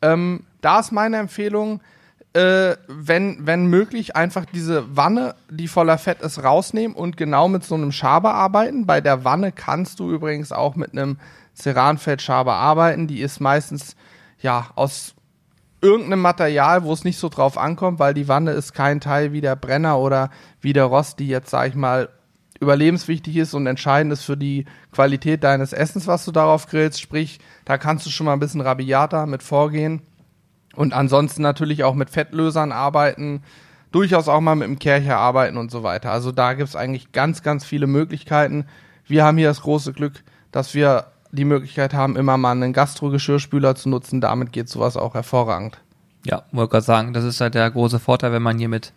Ähm, 0.02 0.44
da 0.62 0.80
ist 0.82 0.92
meine 0.92 1.18
Empfehlung, 1.18 1.82
äh, 2.34 2.76
wenn, 2.88 3.48
wenn 3.48 3.68
möglich, 3.68 4.16
einfach 4.18 4.46
diese 4.46 4.84
Wanne, 4.96 5.36
die 5.50 5.70
voller 5.70 5.98
Fett 5.98 6.22
ist, 6.22 6.44
rausnehmen 6.44 6.96
und 6.96 7.16
genau 7.16 7.48
mit 7.48 7.64
so 7.64 7.76
einem 7.76 7.94
Schaber 7.94 8.34
arbeiten. 8.34 8.86
Bei 8.86 9.00
der 9.00 9.24
Wanne 9.24 9.54
kannst 9.54 10.00
du 10.00 10.12
übrigens 10.12 10.52
auch 10.52 10.76
mit 10.76 10.92
einem 10.92 11.18
Ceranfeldschaber 11.56 12.54
arbeiten. 12.54 13.08
Die 13.08 13.22
ist 13.22 13.40
meistens 13.40 13.96
ja 14.40 14.68
aus 14.76 15.16
irgendeinem 15.82 16.22
Material, 16.22 16.84
wo 16.84 16.94
es 16.94 17.04
nicht 17.04 17.20
so 17.20 17.30
drauf 17.30 17.58
ankommt, 17.58 18.00
weil 18.00 18.14
die 18.14 18.28
Wanne 18.28 18.52
ist 18.52 18.74
kein 18.74 19.00
Teil 19.00 19.34
wie 19.34 19.42
der 19.42 19.56
Brenner 19.56 20.00
oder 20.00 20.30
wie 20.62 20.74
der 20.74 20.86
Rost, 20.86 21.20
die 21.20 21.28
jetzt, 21.28 21.50
sag 21.50 21.70
ich 21.70 21.76
mal, 21.76 22.10
überlebenswichtig 22.60 23.36
ist 23.36 23.54
und 23.54 23.68
entscheidend 23.68 24.14
ist 24.14 24.24
für 24.24 24.38
die 24.38 24.66
Qualität 24.92 25.44
deines 25.44 25.74
Essens, 25.74 26.08
was 26.08 26.26
du 26.26 26.32
darauf 26.32 26.68
grillst. 26.68 27.02
Sprich, 27.02 27.40
da 27.66 27.78
kannst 27.78 28.06
du 28.06 28.10
schon 28.10 28.26
mal 28.26 28.34
ein 28.34 28.40
bisschen 28.40 28.62
rabiater 28.62 29.26
mit 29.26 29.44
vorgehen. 29.44 30.02
Und 30.76 30.94
ansonsten 30.94 31.42
natürlich 31.42 31.84
auch 31.84 31.96
mit 31.96 32.10
Fettlösern 32.10 32.72
arbeiten, 32.72 33.44
durchaus 33.92 34.28
auch 34.28 34.42
mal 34.42 34.56
mit 34.56 34.68
dem 34.68 34.80
Kercher 34.80 35.18
arbeiten 35.18 35.58
und 35.58 35.72
so 35.72 35.84
weiter. 35.84 36.12
Also 36.12 36.32
da 36.32 36.54
gibt's 36.54 36.76
eigentlich 36.76 37.12
ganz, 37.12 37.44
ganz 37.44 37.64
viele 37.64 37.88
Möglichkeiten. 37.88 38.66
Wir 39.06 39.24
haben 39.24 39.38
hier 39.38 39.48
das 39.48 39.62
große 39.62 39.94
Glück, 39.94 40.24
dass 40.52 40.74
wir 40.74 41.08
die 41.36 41.46
Möglichkeit 41.46 41.94
haben, 41.94 42.16
immer 42.16 42.38
mal 42.38 42.52
einen 42.52 42.74
Gastro-Geschirrspüler 42.74 43.76
zu 43.76 43.90
nutzen. 43.90 44.22
Damit 44.22 44.52
geht 44.52 44.70
sowas 44.70 44.98
auch 44.98 45.14
hervorragend. 45.14 45.78
Ja, 46.26 46.44
wollte 46.52 46.72
gerade 46.72 46.86
sagen, 46.86 47.14
das 47.14 47.24
ist 47.24 47.40
halt 47.40 47.54
der 47.54 47.70
große 47.70 48.00
Vorteil, 48.00 48.32
wenn 48.32 48.42
man 48.42 48.58
hier 48.58 48.70
mit 48.70 48.94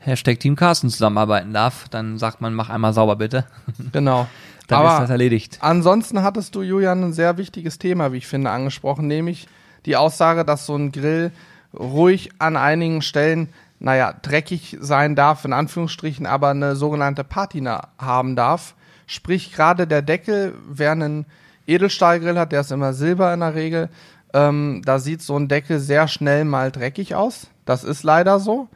Hashtag 0.00 0.40
Team 0.40 0.56
Carsten 0.56 0.90
zusammenarbeiten 0.90 1.52
darf, 1.52 1.88
dann 1.88 2.18
sagt 2.18 2.40
man, 2.40 2.54
mach 2.54 2.70
einmal 2.70 2.92
sauber 2.92 3.16
bitte. 3.16 3.44
Genau. 3.92 4.26
Dann 4.68 4.86
ist 4.86 4.92
das 4.92 5.00
Aber 5.00 5.10
erledigt. 5.10 5.58
ansonsten 5.60 6.22
hattest 6.22 6.54
du, 6.54 6.62
Julian, 6.62 7.02
ein 7.02 7.12
sehr 7.12 7.36
wichtiges 7.36 7.78
Thema, 7.78 8.12
wie 8.12 8.18
ich 8.18 8.26
finde, 8.28 8.50
angesprochen, 8.50 9.06
nämlich 9.06 9.48
die 9.86 9.96
Aussage, 9.96 10.44
dass 10.44 10.66
so 10.66 10.76
ein 10.76 10.92
Grill 10.92 11.32
ruhig 11.78 12.30
an 12.38 12.56
einigen 12.56 13.02
Stellen, 13.02 13.48
naja, 13.80 14.14
dreckig 14.22 14.78
sein 14.80 15.16
darf, 15.16 15.44
in 15.44 15.52
Anführungsstrichen, 15.52 16.26
aber 16.26 16.50
eine 16.50 16.76
sogenannte 16.76 17.24
Patina 17.24 17.88
haben 17.98 18.36
darf. 18.36 18.74
Sprich, 19.06 19.52
gerade 19.52 19.86
der 19.86 20.00
Deckel, 20.00 20.54
wer 20.70 20.92
einen 20.92 21.26
Edelstahlgrill 21.66 22.38
hat, 22.38 22.52
der 22.52 22.60
ist 22.60 22.72
immer 22.72 22.92
Silber 22.92 23.32
in 23.32 23.40
der 23.40 23.54
Regel, 23.54 23.88
ähm, 24.34 24.82
da 24.84 24.98
sieht 24.98 25.22
so 25.22 25.36
ein 25.36 25.48
Deckel 25.48 25.78
sehr 25.78 26.08
schnell 26.08 26.44
mal 26.44 26.70
dreckig 26.70 27.14
aus. 27.14 27.48
Das 27.64 27.84
ist 27.84 28.02
leider 28.02 28.40
so. 28.40 28.68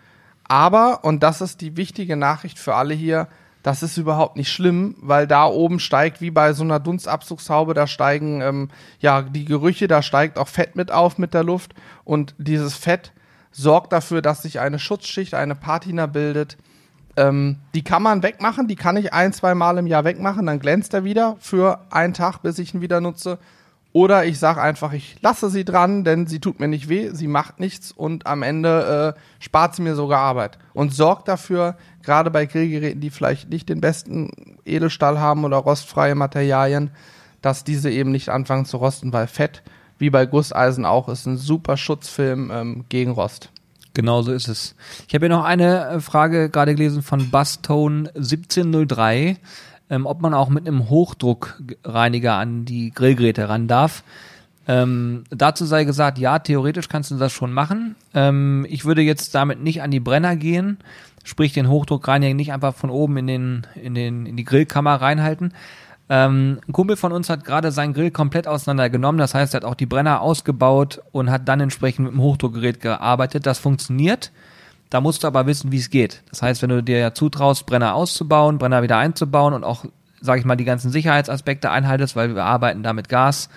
Aber, 0.44 1.04
und 1.04 1.22
das 1.22 1.40
ist 1.40 1.60
die 1.60 1.76
wichtige 1.76 2.16
Nachricht 2.16 2.58
für 2.58 2.74
alle 2.74 2.94
hier, 2.94 3.28
das 3.62 3.82
ist 3.82 3.96
überhaupt 3.96 4.36
nicht 4.36 4.52
schlimm, 4.52 4.94
weil 5.00 5.26
da 5.26 5.46
oben 5.46 5.80
steigt, 5.80 6.20
wie 6.20 6.30
bei 6.30 6.52
so 6.52 6.62
einer 6.62 6.78
Dunstabzugshaube, 6.78 7.74
da 7.74 7.88
steigen 7.88 8.40
ähm, 8.40 8.68
ja 9.00 9.22
die 9.22 9.44
Gerüche, 9.44 9.88
da 9.88 10.02
steigt 10.02 10.38
auch 10.38 10.46
Fett 10.46 10.76
mit 10.76 10.92
auf 10.92 11.18
mit 11.18 11.34
der 11.34 11.42
Luft 11.42 11.74
und 12.04 12.36
dieses 12.38 12.76
Fett 12.76 13.12
sorgt 13.50 13.92
dafür, 13.92 14.22
dass 14.22 14.42
sich 14.42 14.60
eine 14.60 14.78
Schutzschicht, 14.78 15.34
eine 15.34 15.56
Patina 15.56 16.06
bildet. 16.06 16.56
Ähm, 17.16 17.56
die 17.74 17.82
kann 17.82 18.02
man 18.02 18.22
wegmachen, 18.22 18.68
die 18.68 18.76
kann 18.76 18.96
ich 18.96 19.12
ein, 19.12 19.32
zwei 19.32 19.54
Mal 19.54 19.78
im 19.78 19.86
Jahr 19.86 20.04
wegmachen, 20.04 20.46
dann 20.46 20.60
glänzt 20.60 20.92
er 20.94 21.04
wieder 21.04 21.36
für 21.40 21.80
einen 21.90 22.14
Tag, 22.14 22.38
bis 22.42 22.58
ich 22.58 22.74
ihn 22.74 22.80
wieder 22.80 23.00
nutze. 23.00 23.38
Oder 23.96 24.26
ich 24.26 24.38
sage 24.38 24.60
einfach, 24.60 24.92
ich 24.92 25.16
lasse 25.22 25.48
sie 25.48 25.64
dran, 25.64 26.04
denn 26.04 26.26
sie 26.26 26.38
tut 26.38 26.60
mir 26.60 26.68
nicht 26.68 26.90
weh, 26.90 27.08
sie 27.14 27.28
macht 27.28 27.60
nichts 27.60 27.92
und 27.92 28.26
am 28.26 28.42
Ende 28.42 29.14
äh, 29.16 29.20
spart 29.42 29.74
sie 29.74 29.80
mir 29.80 29.94
sogar 29.94 30.20
Arbeit. 30.20 30.58
Und 30.74 30.92
sorgt 30.92 31.28
dafür, 31.28 31.76
gerade 32.02 32.30
bei 32.30 32.44
Grillgeräten, 32.44 33.00
die 33.00 33.08
vielleicht 33.08 33.48
nicht 33.48 33.70
den 33.70 33.80
besten 33.80 34.32
Edelstahl 34.66 35.18
haben 35.18 35.46
oder 35.46 35.56
rostfreie 35.56 36.14
Materialien, 36.14 36.90
dass 37.40 37.64
diese 37.64 37.90
eben 37.90 38.10
nicht 38.10 38.28
anfangen 38.28 38.66
zu 38.66 38.76
rosten, 38.76 39.14
weil 39.14 39.28
Fett, 39.28 39.62
wie 39.96 40.10
bei 40.10 40.26
Gusseisen 40.26 40.84
auch, 40.84 41.08
ist 41.08 41.24
ein 41.24 41.38
super 41.38 41.78
Schutzfilm 41.78 42.50
ähm, 42.52 42.84
gegen 42.90 43.12
Rost. 43.12 43.50
Genau 43.96 44.20
so 44.20 44.30
ist 44.30 44.46
es. 44.46 44.74
Ich 45.08 45.14
habe 45.14 45.24
hier 45.24 45.34
noch 45.34 45.44
eine 45.44 45.88
äh, 45.88 46.00
Frage 46.00 46.50
gerade 46.50 46.74
gelesen 46.74 47.02
von 47.02 47.30
Bustone 47.30 48.10
1703, 48.14 49.38
ähm, 49.88 50.04
ob 50.04 50.20
man 50.20 50.34
auch 50.34 50.50
mit 50.50 50.68
einem 50.68 50.90
Hochdruckreiniger 50.90 52.34
an 52.34 52.66
die 52.66 52.90
Grillgeräte 52.90 53.48
ran 53.48 53.68
darf. 53.68 54.04
Ähm, 54.68 55.24
dazu 55.30 55.64
sei 55.64 55.84
gesagt, 55.84 56.18
ja, 56.18 56.38
theoretisch 56.40 56.90
kannst 56.90 57.10
du 57.10 57.16
das 57.16 57.32
schon 57.32 57.54
machen. 57.54 57.96
Ähm, 58.12 58.66
ich 58.68 58.84
würde 58.84 59.00
jetzt 59.00 59.34
damit 59.34 59.62
nicht 59.62 59.80
an 59.80 59.90
die 59.90 60.00
Brenner 60.00 60.36
gehen, 60.36 60.76
sprich 61.24 61.54
den 61.54 61.70
Hochdruckreiniger 61.70 62.34
nicht 62.34 62.52
einfach 62.52 62.74
von 62.74 62.90
oben 62.90 63.16
in 63.16 63.26
den 63.26 63.66
in 63.82 63.94
den 63.94 64.26
in 64.26 64.36
die 64.36 64.44
Grillkammer 64.44 64.96
reinhalten. 64.96 65.54
Ähm, 66.08 66.60
ein 66.66 66.72
Kumpel 66.72 66.96
von 66.96 67.12
uns 67.12 67.28
hat 67.28 67.44
gerade 67.44 67.72
seinen 67.72 67.92
Grill 67.92 68.10
komplett 68.10 68.46
auseinandergenommen. 68.46 69.18
Das 69.18 69.34
heißt, 69.34 69.54
er 69.54 69.58
hat 69.58 69.64
auch 69.64 69.74
die 69.74 69.86
Brenner 69.86 70.20
ausgebaut 70.20 71.02
und 71.12 71.30
hat 71.30 71.48
dann 71.48 71.60
entsprechend 71.60 72.06
mit 72.06 72.14
dem 72.14 72.22
Hochdruckgerät 72.22 72.80
gearbeitet. 72.80 73.46
Das 73.46 73.58
funktioniert. 73.58 74.30
Da 74.90 75.00
musst 75.00 75.24
du 75.24 75.26
aber 75.26 75.46
wissen, 75.46 75.72
wie 75.72 75.78
es 75.78 75.90
geht. 75.90 76.22
Das 76.30 76.42
heißt, 76.42 76.62
wenn 76.62 76.70
du 76.70 76.82
dir 76.82 76.98
ja 76.98 77.12
zutraust, 77.12 77.66
Brenner 77.66 77.94
auszubauen, 77.94 78.58
Brenner 78.58 78.82
wieder 78.82 78.98
einzubauen 78.98 79.52
und 79.52 79.64
auch, 79.64 79.84
sage 80.20 80.38
ich 80.38 80.46
mal, 80.46 80.56
die 80.56 80.64
ganzen 80.64 80.90
Sicherheitsaspekte 80.90 81.70
einhaltest, 81.70 82.14
weil 82.14 82.34
wir 82.36 82.44
arbeiten 82.44 82.84
da 82.84 82.92
mit 82.92 83.08
Gas. 83.08 83.48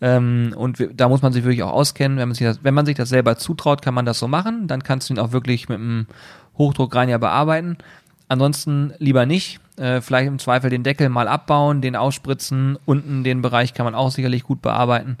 Ähm, 0.00 0.54
und 0.56 0.78
wir, 0.78 0.92
da 0.94 1.10
muss 1.10 1.20
man 1.20 1.34
sich 1.34 1.44
wirklich 1.44 1.62
auch 1.62 1.72
auskennen. 1.72 2.16
Wenn 2.16 2.28
man, 2.28 2.34
sich 2.34 2.46
das, 2.46 2.64
wenn 2.64 2.72
man 2.72 2.86
sich 2.86 2.96
das 2.96 3.10
selber 3.10 3.36
zutraut, 3.36 3.82
kann 3.82 3.92
man 3.92 4.06
das 4.06 4.18
so 4.18 4.28
machen. 4.28 4.66
Dann 4.66 4.82
kannst 4.82 5.10
du 5.10 5.14
ihn 5.14 5.18
auch 5.18 5.32
wirklich 5.32 5.68
mit 5.68 5.78
einem 5.78 6.06
Hochdruckreiniger 6.56 7.18
bearbeiten. 7.18 7.76
Ansonsten 8.28 8.94
lieber 8.98 9.26
nicht. 9.26 9.60
Äh, 9.76 10.00
vielleicht 10.00 10.28
im 10.28 10.38
Zweifel 10.38 10.70
den 10.70 10.82
Deckel 10.82 11.08
mal 11.08 11.28
abbauen, 11.28 11.80
den 11.80 11.96
ausspritzen. 11.96 12.78
Unten 12.84 13.24
den 13.24 13.42
Bereich 13.42 13.74
kann 13.74 13.84
man 13.84 13.94
auch 13.94 14.10
sicherlich 14.10 14.42
gut 14.42 14.62
bearbeiten. 14.62 15.16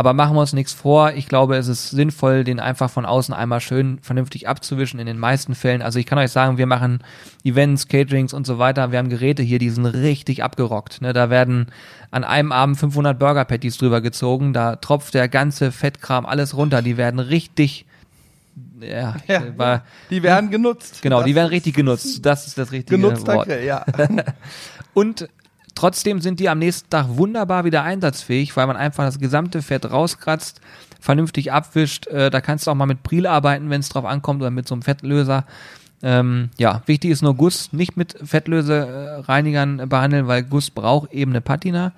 Aber 0.00 0.14
machen 0.14 0.34
wir 0.34 0.40
uns 0.40 0.54
nichts 0.54 0.72
vor. 0.72 1.12
Ich 1.12 1.28
glaube, 1.28 1.56
es 1.56 1.68
ist 1.68 1.90
sinnvoll, 1.90 2.42
den 2.42 2.58
einfach 2.58 2.88
von 2.88 3.04
außen 3.04 3.34
einmal 3.34 3.60
schön 3.60 3.98
vernünftig 4.00 4.48
abzuwischen 4.48 4.98
in 4.98 5.04
den 5.04 5.18
meisten 5.18 5.54
Fällen. 5.54 5.82
Also 5.82 5.98
ich 5.98 6.06
kann 6.06 6.16
euch 6.16 6.30
sagen, 6.30 6.56
wir 6.56 6.64
machen 6.64 7.00
Events, 7.44 7.86
Caterings 7.86 8.32
und 8.32 8.46
so 8.46 8.58
weiter. 8.58 8.92
Wir 8.92 8.98
haben 8.98 9.10
Geräte 9.10 9.42
hier, 9.42 9.58
die 9.58 9.68
sind 9.68 9.84
richtig 9.84 10.42
abgerockt. 10.42 11.02
Ne? 11.02 11.12
Da 11.12 11.28
werden 11.28 11.66
an 12.10 12.24
einem 12.24 12.50
Abend 12.50 12.78
500 12.78 13.18
Burger 13.18 13.44
Patties 13.44 13.76
drüber 13.76 14.00
gezogen. 14.00 14.54
Da 14.54 14.76
tropft 14.76 15.12
der 15.12 15.28
ganze 15.28 15.70
Fettkram 15.70 16.24
alles 16.24 16.56
runter. 16.56 16.80
Die 16.80 16.96
werden 16.96 17.20
richtig 17.20 17.84
ja, 18.82 19.16
Ja, 19.26 19.42
war, 19.56 19.84
die 20.10 20.22
werden 20.22 20.50
genutzt. 20.50 21.02
genau, 21.02 21.18
Das 21.18 21.26
die 21.26 21.34
werden 21.34 21.48
richtig 21.48 21.74
genutzt. 21.74 22.24
Das 22.24 22.46
ist 22.46 22.58
das 22.58 22.72
richtige 22.72 22.96
Genutzter 23.00 23.34
Wort. 23.34 23.48
Grill, 23.48 23.64
ja. 23.64 23.84
Und 24.94 25.28
trotzdem 25.74 26.20
sind 26.20 26.40
die 26.40 26.48
am 26.48 26.58
nächsten 26.58 26.90
Tag 26.90 27.06
wunderbar 27.10 27.64
wieder 27.64 27.82
einsatzfähig, 27.82 28.56
weil 28.56 28.66
man 28.66 28.76
einfach 28.76 29.04
das 29.04 29.18
gesamte 29.18 29.62
Fett 29.62 29.90
rauskratzt, 29.90 30.60
vernünftig 31.00 31.52
abwischt. 31.52 32.06
Äh, 32.08 32.30
da 32.30 32.40
kannst 32.40 32.66
du 32.66 32.70
auch 32.70 32.74
mal 32.74 32.86
mit 32.86 33.02
Priel 33.02 33.26
arbeiten, 33.26 33.70
wenn 33.70 33.80
es 33.80 33.88
drauf 33.88 34.04
ankommt, 34.04 34.42
oder 34.42 34.50
mit 34.50 34.68
so 34.68 34.74
einem 34.74 34.82
Fettlöser. 34.82 35.44
Ähm, 36.02 36.48
ja, 36.58 36.82
wichtig 36.86 37.10
ist 37.10 37.22
nur 37.22 37.34
Guss 37.36 37.72
nicht 37.72 37.96
mit 37.96 38.16
Fettlösereinigern 38.24 39.88
behandeln, 39.88 40.26
weil 40.26 40.42
Guss 40.42 40.70
braucht 40.70 41.12
eben 41.12 41.32
eine 41.32 41.40
Patina. 41.40 41.92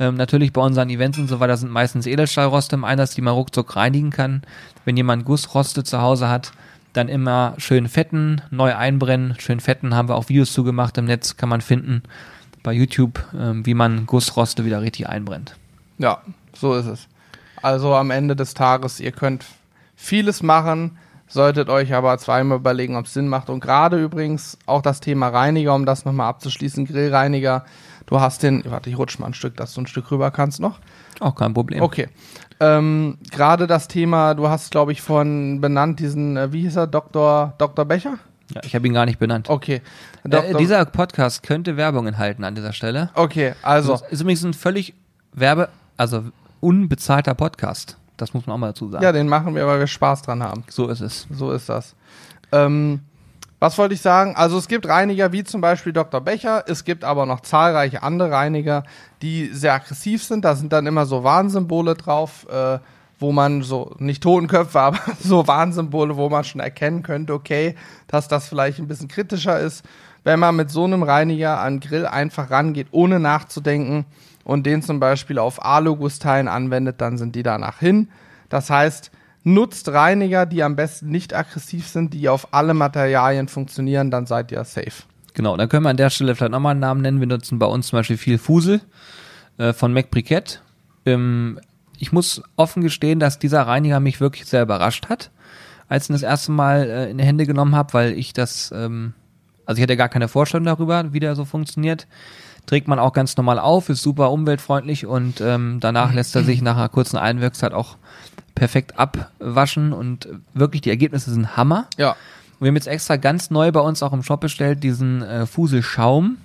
Ähm, 0.00 0.16
natürlich 0.16 0.52
bei 0.52 0.60
unseren 0.60 0.90
Events 0.90 1.18
und 1.18 1.28
so 1.28 1.40
weiter 1.40 1.56
sind 1.56 1.70
meistens 1.70 2.06
Edelstahlroste 2.06 2.76
im 2.76 2.84
Einsatz, 2.84 3.14
die 3.14 3.22
man 3.22 3.34
ruckzuck 3.34 3.76
reinigen 3.76 4.10
kann. 4.10 4.42
Wenn 4.84 4.96
jemand 4.96 5.24
Gussroste 5.24 5.84
zu 5.84 6.00
Hause 6.00 6.28
hat, 6.28 6.52
dann 6.92 7.08
immer 7.08 7.54
schön 7.58 7.88
fetten, 7.88 8.40
neu 8.50 8.74
einbrennen. 8.74 9.34
Schön 9.38 9.60
fetten 9.60 9.94
haben 9.94 10.08
wir 10.08 10.16
auch 10.16 10.28
Videos 10.28 10.52
zugemacht 10.52 10.98
im 10.98 11.04
Netz, 11.04 11.36
kann 11.36 11.48
man 11.48 11.60
finden 11.60 12.02
bei 12.62 12.72
YouTube, 12.72 13.22
ähm, 13.38 13.64
wie 13.66 13.74
man 13.74 14.06
Gussroste 14.06 14.64
wieder 14.64 14.80
richtig 14.80 15.08
einbrennt. 15.08 15.56
Ja, 15.98 16.22
so 16.54 16.74
ist 16.74 16.86
es. 16.86 17.08
Also 17.62 17.94
am 17.94 18.10
Ende 18.10 18.34
des 18.36 18.54
Tages, 18.54 19.00
ihr 19.00 19.12
könnt 19.12 19.44
vieles 19.96 20.42
machen, 20.42 20.98
solltet 21.34 21.68
euch 21.68 21.92
aber 21.92 22.16
zweimal 22.18 22.58
überlegen, 22.58 22.96
ob 22.96 23.06
es 23.06 23.12
Sinn 23.12 23.28
macht. 23.28 23.50
Und 23.50 23.60
gerade 23.60 24.02
übrigens 24.02 24.56
auch 24.66 24.80
das 24.80 25.00
Thema 25.00 25.28
Reiniger, 25.28 25.74
um 25.74 25.84
das 25.84 26.04
nochmal 26.04 26.28
abzuschließen, 26.28 26.86
Grillreiniger. 26.86 27.64
Du 28.06 28.20
hast 28.20 28.42
den, 28.42 28.62
warte, 28.66 28.88
ich 28.88 28.96
rutsch 28.96 29.18
mal 29.18 29.26
ein 29.26 29.34
Stück, 29.34 29.56
dass 29.56 29.74
du 29.74 29.82
ein 29.82 29.86
Stück 29.86 30.10
rüber 30.10 30.30
kannst 30.30 30.60
noch. 30.60 30.78
Auch 31.20 31.34
kein 31.34 31.52
Problem. 31.52 31.82
Okay. 31.82 32.08
Ähm, 32.60 33.18
gerade 33.30 33.66
das 33.66 33.88
Thema, 33.88 34.34
du 34.34 34.48
hast, 34.48 34.70
glaube 34.70 34.92
ich, 34.92 35.02
von 35.02 35.60
benannt 35.60 36.00
diesen, 36.00 36.36
äh, 36.36 36.52
wie 36.52 36.62
hieß 36.62 36.76
er, 36.76 36.86
Dr. 36.86 37.54
Dr. 37.58 37.84
Becher? 37.84 38.18
Ja, 38.54 38.60
ich 38.64 38.74
habe 38.74 38.86
ihn 38.86 38.94
gar 38.94 39.06
nicht 39.06 39.18
benannt. 39.18 39.50
Okay. 39.50 39.82
Äh, 40.22 40.28
Dr. 40.28 40.58
dieser 40.58 40.84
Podcast 40.84 41.42
könnte 41.42 41.76
Werbung 41.76 42.06
enthalten 42.06 42.44
an 42.44 42.54
dieser 42.54 42.72
Stelle. 42.72 43.10
okay, 43.14 43.54
also, 43.62 43.92
Das 43.92 44.02
ist 44.02 44.20
übrigens 44.20 44.44
ein 44.44 44.54
völlig 44.54 44.94
Werbe, 45.32 45.68
also 45.96 46.24
unbezahlter 46.60 47.34
Podcast. 47.34 47.96
Das 48.16 48.32
muss 48.32 48.46
man 48.46 48.54
auch 48.54 48.58
mal 48.58 48.68
dazu 48.68 48.88
sagen. 48.88 49.02
ja, 49.02 49.12
den 49.12 49.28
machen 49.28 49.54
wir, 49.54 49.66
weil 49.66 49.80
wir 49.80 49.86
Spaß 49.86 50.22
dran 50.22 50.42
haben. 50.42 50.64
So 50.68 50.88
ist 50.88 51.00
es. 51.00 51.26
So 51.30 51.50
ist 51.50 51.68
das. 51.68 51.94
Ähm, 52.52 53.00
was 53.64 53.78
wollte 53.78 53.94
ich 53.94 54.02
sagen? 54.02 54.34
Also 54.36 54.58
es 54.58 54.68
gibt 54.68 54.86
Reiniger 54.86 55.32
wie 55.32 55.42
zum 55.42 55.60
Beispiel 55.60 55.92
Dr. 55.92 56.20
Becher, 56.20 56.64
es 56.68 56.84
gibt 56.84 57.02
aber 57.02 57.24
noch 57.24 57.40
zahlreiche 57.40 58.02
andere 58.02 58.30
Reiniger, 58.30 58.84
die 59.22 59.46
sehr 59.46 59.72
aggressiv 59.72 60.22
sind. 60.22 60.44
Da 60.44 60.54
sind 60.54 60.72
dann 60.72 60.86
immer 60.86 61.06
so 61.06 61.24
Warnsymbole 61.24 61.94
drauf, 61.94 62.46
äh, 62.50 62.78
wo 63.18 63.32
man 63.32 63.62
so, 63.62 63.94
nicht 63.98 64.22
Totenköpfe, 64.22 64.78
aber 64.80 65.00
so 65.18 65.46
Warnsymbole, 65.46 66.16
wo 66.16 66.28
man 66.28 66.44
schon 66.44 66.60
erkennen 66.60 67.02
könnte, 67.02 67.32
okay, 67.32 67.74
dass 68.06 68.28
das 68.28 68.48
vielleicht 68.48 68.80
ein 68.80 68.86
bisschen 68.86 69.08
kritischer 69.08 69.58
ist. 69.58 69.82
Wenn 70.24 70.40
man 70.40 70.56
mit 70.56 70.70
so 70.70 70.84
einem 70.84 71.02
Reiniger 71.02 71.58
an 71.58 71.80
Grill 71.80 72.06
einfach 72.06 72.50
rangeht, 72.50 72.88
ohne 72.90 73.18
nachzudenken 73.18 74.04
und 74.44 74.64
den 74.66 74.82
zum 74.82 75.00
Beispiel 75.00 75.38
auf 75.38 75.64
Alugussteilen 75.64 76.48
anwendet, 76.48 77.00
dann 77.00 77.18
sind 77.18 77.34
die 77.34 77.42
danach 77.42 77.78
hin. 77.80 78.08
Das 78.48 78.70
heißt, 78.70 79.10
nutzt 79.42 79.88
Reiniger, 79.90 80.46
die 80.46 80.62
am 80.62 80.76
besten 80.76 81.10
nicht 81.10 81.34
aggressiv 81.34 81.88
sind, 81.88 82.14
die 82.14 82.28
auf 82.28 82.52
alle 82.52 82.74
Materialien 82.74 83.48
funktionieren, 83.48 84.10
dann 84.10 84.26
seid 84.26 84.52
ihr 84.52 84.64
safe. 84.64 85.04
Genau, 85.34 85.56
dann 85.56 85.68
können 85.68 85.84
wir 85.84 85.90
an 85.90 85.96
der 85.96 86.10
Stelle 86.10 86.34
vielleicht 86.34 86.52
nochmal 86.52 86.72
einen 86.72 86.80
Namen 86.80 87.02
nennen. 87.02 87.20
Wir 87.20 87.26
nutzen 87.26 87.58
bei 87.58 87.66
uns 87.66 87.88
zum 87.88 87.98
Beispiel 87.98 88.16
viel 88.16 88.38
Fusel 88.38 88.80
äh, 89.58 89.72
von 89.72 89.92
Mac 89.92 90.10
Briquette. 90.10 90.58
Ähm, 91.04 91.58
ich 91.98 92.12
muss 92.12 92.42
offen 92.56 92.82
gestehen, 92.82 93.18
dass 93.18 93.38
dieser 93.38 93.62
Reiniger 93.62 94.00
mich 94.00 94.20
wirklich 94.20 94.46
sehr 94.46 94.62
überrascht 94.62 95.08
hat, 95.08 95.30
als 95.88 96.04
ich 96.04 96.10
ihn 96.10 96.14
das 96.14 96.22
erste 96.22 96.52
Mal 96.52 96.88
äh, 96.88 97.10
in 97.10 97.18
die 97.18 97.24
Hände 97.24 97.46
genommen 97.46 97.74
habe, 97.74 97.92
weil 97.94 98.12
ich 98.12 98.32
das, 98.32 98.72
ähm, 98.74 99.14
also 99.66 99.78
ich 99.78 99.82
hatte 99.82 99.96
gar 99.96 100.08
keine 100.08 100.28
Vorstellung 100.28 100.66
darüber, 100.66 101.12
wie 101.12 101.20
der 101.20 101.34
so 101.34 101.44
funktioniert. 101.44 102.06
Trägt 102.66 102.88
man 102.88 102.98
auch 102.98 103.12
ganz 103.12 103.36
normal 103.36 103.58
auf, 103.58 103.88
ist 103.88 104.02
super 104.02 104.30
umweltfreundlich 104.30 105.06
und 105.06 105.40
ähm, 105.40 105.78
danach 105.80 106.12
lässt 106.14 106.34
er 106.34 106.44
sich 106.44 106.62
nach 106.62 106.76
einer 106.76 106.88
kurzen 106.88 107.18
Einwirkzeit 107.18 107.74
auch 107.74 107.96
perfekt 108.54 108.98
abwaschen 108.98 109.92
und 109.92 110.28
wirklich 110.54 110.82
die 110.82 110.90
Ergebnisse 110.90 111.30
sind 111.30 111.56
Hammer. 111.56 111.86
Ja. 111.98 112.16
Wir 112.60 112.68
haben 112.68 112.76
jetzt 112.76 112.86
extra 112.86 113.16
ganz 113.16 113.50
neu 113.50 113.72
bei 113.72 113.80
uns 113.80 114.02
auch 114.02 114.12
im 114.12 114.22
Shop 114.22 114.40
bestellt, 114.40 114.82
diesen 114.82 115.22
äh, 115.22 115.44
Fusel-Schaum. 115.46 116.38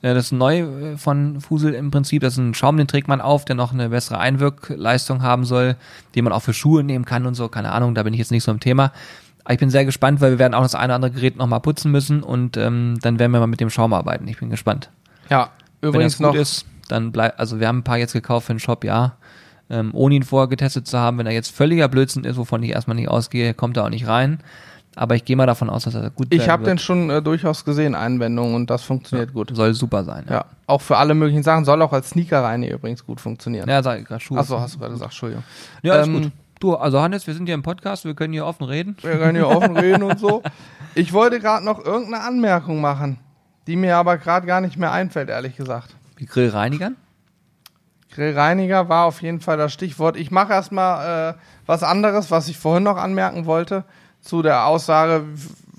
Äh, 0.00 0.14
das 0.14 0.26
ist 0.26 0.32
neu 0.32 0.60
äh, 0.60 0.96
von 0.96 1.40
Fusel 1.40 1.74
im 1.74 1.90
Prinzip. 1.90 2.22
Das 2.22 2.34
ist 2.34 2.38
ein 2.38 2.54
Schaum, 2.54 2.76
den 2.76 2.86
trägt 2.86 3.08
man 3.08 3.20
auf, 3.20 3.44
der 3.44 3.56
noch 3.56 3.72
eine 3.72 3.88
bessere 3.90 4.18
Einwirkleistung 4.18 5.22
haben 5.22 5.44
soll, 5.44 5.76
den 6.14 6.24
man 6.24 6.32
auch 6.32 6.42
für 6.42 6.54
Schuhe 6.54 6.84
nehmen 6.84 7.04
kann 7.04 7.26
und 7.26 7.34
so. 7.34 7.48
Keine 7.48 7.72
Ahnung, 7.72 7.94
da 7.94 8.02
bin 8.02 8.14
ich 8.14 8.18
jetzt 8.18 8.30
nicht 8.30 8.44
so 8.44 8.50
im 8.50 8.60
Thema. 8.60 8.92
Aber 9.44 9.54
ich 9.54 9.60
bin 9.60 9.70
sehr 9.70 9.84
gespannt, 9.84 10.20
weil 10.20 10.30
wir 10.30 10.38
werden 10.38 10.54
auch 10.54 10.62
das 10.62 10.74
eine 10.74 10.86
oder 10.86 10.94
andere 10.94 11.10
Gerät 11.10 11.36
nochmal 11.36 11.60
putzen 11.60 11.90
müssen 11.90 12.22
und 12.22 12.56
ähm, 12.56 12.98
dann 13.02 13.18
werden 13.18 13.32
wir 13.32 13.40
mal 13.40 13.46
mit 13.46 13.60
dem 13.60 13.70
Schaum 13.70 13.92
arbeiten. 13.92 14.28
Ich 14.28 14.38
bin 14.38 14.50
gespannt. 14.50 14.90
Ja, 15.32 15.50
Wenn 15.80 15.88
übrigens 15.90 16.12
das 16.18 16.18
gut 16.26 16.34
noch. 16.34 16.40
ist, 16.40 16.66
dann 16.88 17.10
bleibt, 17.12 17.40
also 17.40 17.58
wir 17.58 17.68
haben 17.68 17.78
ein 17.78 17.84
paar 17.84 17.98
jetzt 17.98 18.12
gekauft 18.12 18.46
für 18.46 18.54
den 18.54 18.58
Shop, 18.60 18.84
ja. 18.84 19.16
Ähm, 19.70 19.90
ohne 19.94 20.14
ihn 20.14 20.22
vorher 20.22 20.48
getestet 20.48 20.86
zu 20.86 20.98
haben, 20.98 21.16
wenn 21.18 21.26
er 21.26 21.32
jetzt 21.32 21.50
völliger 21.50 21.88
Blödsinn 21.88 22.24
ist, 22.24 22.36
wovon 22.36 22.62
ich 22.62 22.70
erstmal 22.70 22.96
nicht 22.96 23.08
ausgehe, 23.08 23.54
kommt 23.54 23.76
er 23.78 23.84
auch 23.84 23.88
nicht 23.88 24.06
rein. 24.06 24.40
Aber 24.94 25.14
ich 25.14 25.24
gehe 25.24 25.36
mal 25.36 25.46
davon 25.46 25.70
aus, 25.70 25.84
dass 25.84 25.94
er 25.94 26.10
gut 26.10 26.26
Ich 26.28 26.40
werden 26.40 26.50
habe 26.50 26.64
den 26.64 26.78
schon 26.78 27.08
äh, 27.08 27.22
durchaus 27.22 27.64
gesehen, 27.64 27.94
Einwendungen, 27.94 28.54
und 28.54 28.68
das 28.68 28.82
funktioniert 28.82 29.32
gut. 29.32 29.50
Soll 29.56 29.72
super 29.72 30.04
sein. 30.04 30.26
Ja, 30.28 30.44
auch 30.66 30.82
für 30.82 30.98
alle 30.98 31.14
möglichen 31.14 31.42
Sachen. 31.42 31.64
Soll 31.64 31.80
auch 31.80 31.94
als 31.94 32.10
Sneaker-Reiniger 32.10 32.74
übrigens 32.74 33.06
gut 33.06 33.18
funktionieren. 33.18 33.66
Ja, 33.70 33.82
sag 33.82 34.00
ich 34.00 34.04
gerade 34.06 34.20
Schuhe. 34.20 34.38
Achso, 34.38 34.60
hast 34.60 34.74
du 34.74 34.78
gerade 34.80 34.92
gesagt, 34.92 35.12
Entschuldigung. 35.12 35.44
Ja, 35.82 35.96
ist 35.96 36.08
Ähm, 36.08 36.22
gut. 36.24 36.32
Du, 36.60 36.74
also 36.76 37.00
Hannes, 37.00 37.26
wir 37.26 37.32
sind 37.32 37.46
hier 37.46 37.54
im 37.54 37.62
Podcast, 37.62 38.04
wir 38.04 38.14
können 38.14 38.34
hier 38.34 38.44
offen 38.44 38.64
reden. 38.64 38.96
Wir 39.00 39.16
können 39.16 39.34
hier 39.36 39.48
offen 39.48 39.76
reden 39.78 40.02
und 40.02 40.20
so. 40.20 40.42
Ich 40.94 41.12
wollte 41.14 41.40
gerade 41.40 41.64
noch 41.64 41.82
irgendeine 41.82 42.22
Anmerkung 42.22 42.80
machen, 42.82 43.18
die 43.66 43.76
mir 43.76 43.96
aber 43.96 44.18
gerade 44.18 44.46
gar 44.46 44.60
nicht 44.60 44.76
mehr 44.76 44.92
einfällt, 44.92 45.28
ehrlich 45.28 45.56
gesagt. 45.56 45.94
Wie 46.16 46.26
Grillreinigern? 46.26 46.96
Grillreiniger 48.12 48.88
war 48.88 49.06
auf 49.06 49.22
jeden 49.22 49.40
Fall 49.40 49.56
das 49.56 49.72
Stichwort. 49.72 50.16
Ich 50.16 50.30
mache 50.30 50.52
erstmal 50.52 51.32
äh, 51.32 51.34
was 51.66 51.82
anderes, 51.82 52.30
was 52.30 52.48
ich 52.48 52.58
vorhin 52.58 52.82
noch 52.82 52.96
anmerken 52.98 53.46
wollte, 53.46 53.84
zu 54.20 54.42
der 54.42 54.66
Aussage, 54.66 55.24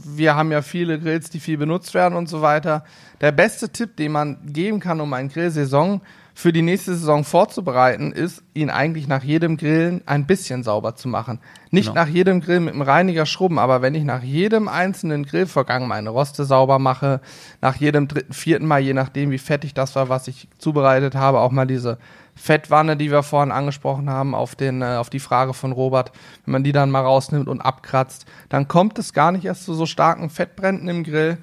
wir 0.05 0.35
haben 0.35 0.51
ja 0.51 0.61
viele 0.61 0.99
Grills, 0.99 1.29
die 1.29 1.39
viel 1.39 1.57
benutzt 1.57 1.93
werden 1.93 2.15
und 2.15 2.27
so 2.27 2.41
weiter. 2.41 2.83
Der 3.21 3.31
beste 3.31 3.69
Tipp, 3.69 3.95
den 3.95 4.11
man 4.11 4.37
geben 4.51 4.79
kann, 4.79 4.99
um 4.99 5.13
eine 5.13 5.29
Grillsaison 5.29 6.01
für 6.35 6.51
die 6.51 6.63
nächste 6.63 6.95
Saison 6.95 7.23
vorzubereiten, 7.23 8.11
ist, 8.11 8.43
ihn 8.53 8.69
eigentlich 8.69 9.07
nach 9.07 9.23
jedem 9.23 9.55
Grillen 9.55 10.01
ein 10.07 10.25
bisschen 10.25 10.63
sauber 10.63 10.95
zu 10.95 11.07
machen. 11.07 11.39
Nicht 11.69 11.89
Genau. 11.89 12.01
nach 12.01 12.07
jedem 12.07 12.41
Grill 12.41 12.59
mit 12.59 12.73
dem 12.73 12.81
Reiniger 12.81 13.25
schrubben, 13.25 13.59
aber 13.59 13.81
wenn 13.81 13.93
ich 13.93 14.03
nach 14.03 14.23
jedem 14.23 14.67
einzelnen 14.67 15.25
Grillvorgang 15.25 15.87
meine 15.87 16.09
Roste 16.09 16.43
sauber 16.43 16.79
mache, 16.79 17.21
nach 17.61 17.75
jedem 17.75 18.07
dritten, 18.07 18.33
vierten 18.33 18.65
Mal, 18.65 18.81
je 18.81 18.93
nachdem 18.93 19.29
wie 19.29 19.37
fettig 19.37 19.73
das 19.73 19.95
war, 19.95 20.09
was 20.09 20.27
ich 20.27 20.47
zubereitet 20.57 21.15
habe, 21.15 21.39
auch 21.39 21.51
mal 21.51 21.67
diese 21.67 21.99
Fettwanne, 22.35 22.97
die 22.97 23.11
wir 23.11 23.21
vorhin 23.21 23.51
angesprochen 23.51 24.09
haben, 24.09 24.33
auf, 24.33 24.55
den, 24.55 24.81
äh, 24.81 24.95
auf 24.95 25.11
die 25.11 25.19
Frage 25.19 25.53
von 25.53 25.71
Robert, 25.71 26.11
wenn 26.45 26.53
man 26.53 26.63
die 26.63 26.71
dann 26.71 26.89
mal 26.89 27.01
rausnimmt 27.01 27.47
und 27.47 27.61
abkratzt, 27.61 28.25
dann 28.49 28.67
kommt 28.67 28.97
es 28.97 29.13
gar 29.13 29.31
nicht 29.31 29.45
erst 29.45 29.65
zu 29.65 29.75
so 29.75 29.85
starken 29.85 30.31
Fettbränden 30.31 30.87
im 30.89 31.03
Grill 31.03 31.37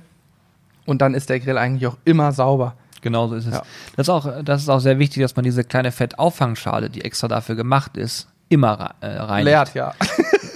und 0.86 1.00
dann 1.00 1.14
ist 1.14 1.30
der 1.30 1.38
Grill 1.38 1.58
eigentlich 1.58 1.86
auch 1.86 1.96
immer 2.04 2.32
sauber. 2.32 2.74
Genau 3.00 3.28
so 3.28 3.34
ist 3.36 3.46
es. 3.46 3.54
Ja. 3.54 3.62
Das, 3.96 4.06
ist 4.06 4.10
auch, 4.10 4.42
das 4.44 4.62
ist 4.62 4.68
auch 4.68 4.80
sehr 4.80 4.98
wichtig, 4.98 5.22
dass 5.22 5.36
man 5.36 5.44
diese 5.44 5.64
kleine 5.64 5.92
Fettauffangschale, 5.92 6.90
die 6.90 7.02
extra 7.02 7.28
dafür 7.28 7.54
gemacht 7.54 7.96
ist, 7.96 8.28
immer 8.48 8.94
äh, 9.00 9.06
reinigt. 9.06 9.44
Leert, 9.44 9.74
ja. 9.74 9.94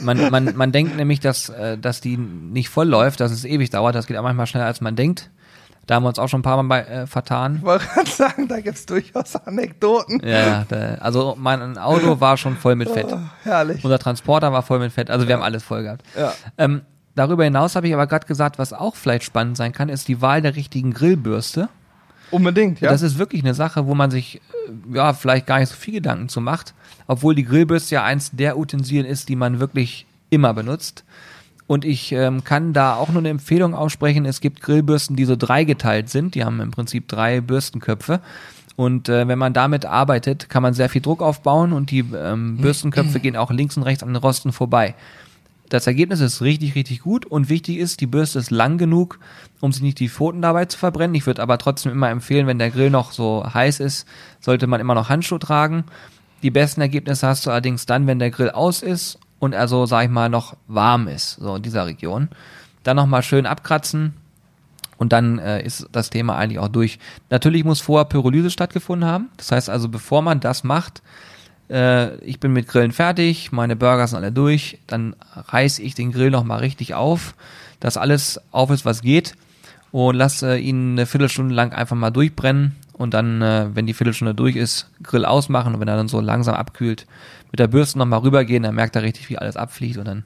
Man, 0.00 0.30
man, 0.30 0.54
man 0.54 0.70
denkt 0.70 0.96
nämlich, 0.96 1.20
dass, 1.20 1.48
äh, 1.48 1.78
dass 1.78 2.02
die 2.02 2.18
nicht 2.18 2.68
voll 2.68 2.86
läuft, 2.86 3.20
dass 3.20 3.32
es 3.32 3.46
ewig 3.46 3.70
dauert. 3.70 3.94
Das 3.94 4.06
geht 4.06 4.18
auch 4.18 4.22
manchmal 4.22 4.46
schneller, 4.46 4.66
als 4.66 4.82
man 4.82 4.96
denkt. 4.96 5.30
Da 5.86 5.94
haben 5.94 6.04
wir 6.04 6.08
uns 6.08 6.18
auch 6.18 6.28
schon 6.28 6.40
ein 6.40 6.42
paar 6.42 6.62
Mal 6.62 6.82
bei, 6.82 6.88
äh, 6.88 7.06
vertan. 7.06 7.56
Ich 7.56 7.62
wollte 7.62 7.86
gerade 7.86 8.10
sagen, 8.10 8.48
da 8.48 8.60
gibt's 8.60 8.86
durchaus 8.86 9.36
Anekdoten. 9.36 10.20
Ja, 10.22 10.46
ja, 10.46 10.66
da, 10.68 10.94
also 11.00 11.36
mein 11.38 11.78
Auto 11.78 12.20
war 12.20 12.36
schon 12.36 12.56
voll 12.56 12.74
mit 12.74 12.90
Fett. 12.90 13.06
Oh, 13.10 13.18
herrlich. 13.44 13.84
Unser 13.84 13.98
Transporter 13.98 14.52
war 14.52 14.62
voll 14.62 14.78
mit 14.78 14.92
Fett. 14.92 15.10
Also 15.10 15.28
wir 15.28 15.34
haben 15.34 15.42
alles 15.42 15.62
voll 15.62 15.82
gehabt. 15.82 16.02
Ja. 16.18 16.32
Ähm, 16.56 16.82
darüber 17.14 17.44
hinaus 17.44 17.76
habe 17.76 17.86
ich 17.86 17.94
aber 17.94 18.06
gerade 18.06 18.26
gesagt, 18.26 18.58
was 18.58 18.72
auch 18.72 18.96
vielleicht 18.96 19.24
spannend 19.24 19.56
sein 19.56 19.72
kann, 19.72 19.88
ist 19.88 20.08
die 20.08 20.22
Wahl 20.22 20.40
der 20.42 20.56
richtigen 20.56 20.92
Grillbürste. 20.92 21.68
Unbedingt, 22.34 22.80
ja. 22.80 22.90
Das 22.90 23.02
ist 23.02 23.18
wirklich 23.18 23.42
eine 23.44 23.54
Sache, 23.54 23.86
wo 23.86 23.94
man 23.94 24.10
sich 24.10 24.40
äh, 24.90 24.96
ja 24.96 25.12
vielleicht 25.12 25.46
gar 25.46 25.60
nicht 25.60 25.68
so 25.68 25.76
viel 25.76 25.94
Gedanken 25.94 26.28
zu 26.28 26.40
macht, 26.40 26.74
obwohl 27.06 27.34
die 27.34 27.44
Grillbürste 27.44 27.94
ja 27.94 28.04
eins 28.04 28.30
der 28.32 28.58
Utensilien 28.58 29.06
ist, 29.06 29.28
die 29.28 29.36
man 29.36 29.60
wirklich 29.60 30.06
immer 30.30 30.52
benutzt. 30.52 31.04
Und 31.66 31.84
ich 31.84 32.12
ähm, 32.12 32.44
kann 32.44 32.72
da 32.72 32.96
auch 32.96 33.08
nur 33.08 33.20
eine 33.20 33.30
Empfehlung 33.30 33.74
aussprechen. 33.74 34.26
Es 34.26 34.40
gibt 34.40 34.60
Grillbürsten, 34.60 35.16
die 35.16 35.24
so 35.24 35.36
dreigeteilt 35.36 36.10
sind. 36.10 36.34
Die 36.34 36.44
haben 36.44 36.60
im 36.60 36.70
Prinzip 36.70 37.08
drei 37.08 37.40
Bürstenköpfe. 37.40 38.20
Und 38.76 39.08
äh, 39.08 39.28
wenn 39.28 39.38
man 39.38 39.52
damit 39.52 39.86
arbeitet, 39.86 40.50
kann 40.50 40.62
man 40.62 40.74
sehr 40.74 40.88
viel 40.88 41.00
Druck 41.00 41.22
aufbauen 41.22 41.72
und 41.72 41.90
die 41.90 42.04
ähm, 42.14 42.56
Bürstenköpfe 42.58 43.20
gehen 43.20 43.36
auch 43.36 43.50
links 43.52 43.76
und 43.76 43.84
rechts 43.84 44.02
an 44.02 44.10
den 44.10 44.16
Rosten 44.16 44.52
vorbei. 44.52 44.94
Das 45.68 45.86
Ergebnis 45.86 46.20
ist 46.20 46.42
richtig, 46.42 46.74
richtig 46.74 47.00
gut 47.00 47.24
und 47.24 47.48
wichtig 47.48 47.78
ist, 47.78 48.00
die 48.00 48.06
Bürste 48.06 48.38
ist 48.38 48.50
lang 48.50 48.76
genug, 48.78 49.18
um 49.60 49.72
sich 49.72 49.82
nicht 49.82 49.98
die 49.98 50.08
Pfoten 50.08 50.42
dabei 50.42 50.66
zu 50.66 50.78
verbrennen. 50.78 51.14
Ich 51.14 51.26
würde 51.26 51.42
aber 51.42 51.58
trotzdem 51.58 51.92
immer 51.92 52.10
empfehlen, 52.10 52.46
wenn 52.46 52.58
der 52.58 52.70
Grill 52.70 52.90
noch 52.90 53.12
so 53.12 53.44
heiß 53.52 53.80
ist, 53.80 54.06
sollte 54.40 54.66
man 54.66 54.80
immer 54.80 54.94
noch 54.94 55.08
Handschuhe 55.08 55.38
tragen. 55.38 55.84
Die 56.42 56.50
besten 56.50 56.82
Ergebnisse 56.82 57.26
hast 57.26 57.46
du 57.46 57.50
allerdings 57.50 57.86
dann, 57.86 58.06
wenn 58.06 58.18
der 58.18 58.30
Grill 58.30 58.50
aus 58.50 58.82
ist 58.82 59.18
und 59.38 59.54
er 59.54 59.66
so, 59.66 59.86
sag 59.86 60.04
ich 60.04 60.10
mal, 60.10 60.28
noch 60.28 60.56
warm 60.66 61.08
ist, 61.08 61.36
so 61.36 61.56
in 61.56 61.62
dieser 61.62 61.86
Region. 61.86 62.28
Dann 62.82 62.96
nochmal 62.96 63.22
schön 63.22 63.46
abkratzen 63.46 64.12
und 64.98 65.12
dann 65.12 65.38
äh, 65.38 65.62
ist 65.62 65.88
das 65.92 66.10
Thema 66.10 66.36
eigentlich 66.36 66.58
auch 66.58 66.68
durch. 66.68 66.98
Natürlich 67.30 67.64
muss 67.64 67.80
vorher 67.80 68.04
Pyrolyse 68.04 68.50
stattgefunden 68.50 69.08
haben. 69.08 69.30
Das 69.38 69.50
heißt 69.52 69.70
also, 69.70 69.88
bevor 69.88 70.22
man 70.22 70.40
das 70.40 70.64
macht, 70.64 71.02
äh, 71.70 72.16
ich 72.18 72.40
bin 72.40 72.52
mit 72.52 72.68
Grillen 72.68 72.92
fertig, 72.92 73.52
meine 73.52 73.76
Burger 73.76 74.06
sind 74.06 74.18
alle 74.18 74.32
durch, 74.32 74.78
dann 74.86 75.16
reiße 75.34 75.82
ich 75.82 75.94
den 75.94 76.12
Grill 76.12 76.30
nochmal 76.30 76.60
richtig 76.60 76.94
auf, 76.94 77.34
dass 77.80 77.96
alles 77.96 78.40
auf 78.50 78.70
ist, 78.70 78.84
was 78.84 79.02
geht 79.02 79.34
und 79.92 80.16
lasse 80.16 80.58
ihn 80.58 80.92
eine 80.92 81.06
Viertelstunde 81.06 81.54
lang 81.54 81.72
einfach 81.72 81.96
mal 81.96 82.10
durchbrennen 82.10 82.76
und 82.92 83.14
dann, 83.14 83.42
äh, 83.42 83.68
wenn 83.74 83.86
die 83.86 83.94
Viertelstunde 83.94 84.34
durch 84.34 84.56
ist, 84.56 84.88
Grill 85.02 85.24
ausmachen 85.24 85.74
und 85.74 85.80
wenn 85.80 85.88
er 85.88 85.96
dann 85.96 86.08
so 86.08 86.20
langsam 86.20 86.54
abkühlt, 86.54 87.06
mit 87.50 87.60
der 87.60 87.68
Bürste 87.68 87.98
nochmal 87.98 88.20
rübergehen, 88.20 88.64
dann 88.64 88.74
merkt 88.74 88.96
er 88.96 89.02
richtig, 89.02 89.30
wie 89.30 89.38
alles 89.38 89.56
abfliegt 89.56 89.96
und 89.98 90.06
dann 90.06 90.24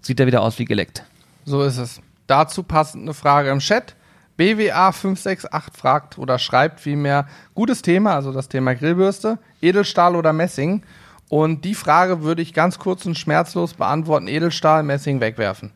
sieht 0.00 0.18
er 0.18 0.26
wieder 0.26 0.42
aus 0.42 0.58
wie 0.58 0.64
geleckt. 0.64 1.04
So 1.44 1.62
ist 1.62 1.78
es. 1.78 2.00
Dazu 2.26 2.62
passend 2.62 3.02
eine 3.02 3.14
Frage 3.14 3.50
im 3.50 3.58
Chat. 3.58 3.94
BWA568 4.38 5.76
fragt 5.76 6.18
oder 6.18 6.38
schreibt 6.38 6.80
vielmehr, 6.80 7.26
gutes 7.54 7.82
Thema, 7.82 8.14
also 8.14 8.32
das 8.32 8.48
Thema 8.48 8.74
Grillbürste, 8.74 9.38
Edelstahl 9.60 10.16
oder 10.16 10.32
Messing. 10.32 10.82
Und 11.28 11.64
die 11.64 11.74
Frage 11.74 12.22
würde 12.22 12.42
ich 12.42 12.52
ganz 12.52 12.78
kurz 12.78 13.06
und 13.06 13.18
schmerzlos 13.18 13.74
beantworten, 13.74 14.28
Edelstahl, 14.28 14.82
Messing 14.82 15.20
wegwerfen. 15.20 15.72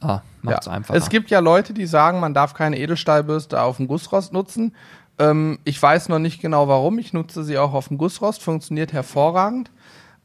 Ah, 0.00 0.22
macht's 0.42 0.66
ja. 0.66 0.72
einfacher. 0.72 0.98
Es 0.98 1.10
gibt 1.10 1.30
ja 1.30 1.40
Leute, 1.40 1.74
die 1.74 1.86
sagen, 1.86 2.20
man 2.20 2.32
darf 2.32 2.54
keine 2.54 2.78
Edelstahlbürste 2.78 3.60
auf 3.60 3.76
dem 3.76 3.88
Gussrost 3.88 4.32
nutzen. 4.32 4.74
Ähm, 5.18 5.58
ich 5.64 5.80
weiß 5.80 6.08
noch 6.08 6.18
nicht 6.18 6.40
genau 6.40 6.68
warum. 6.68 6.98
Ich 6.98 7.12
nutze 7.12 7.44
sie 7.44 7.58
auch 7.58 7.74
auf 7.74 7.88
dem 7.88 7.98
Gussrost, 7.98 8.42
funktioniert 8.42 8.92
hervorragend. 8.92 9.70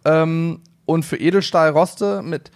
Ähm, 0.06 0.62
und 0.86 1.04
für 1.04 1.18
Edelstahlroste 1.18 2.22
mit, 2.22 2.52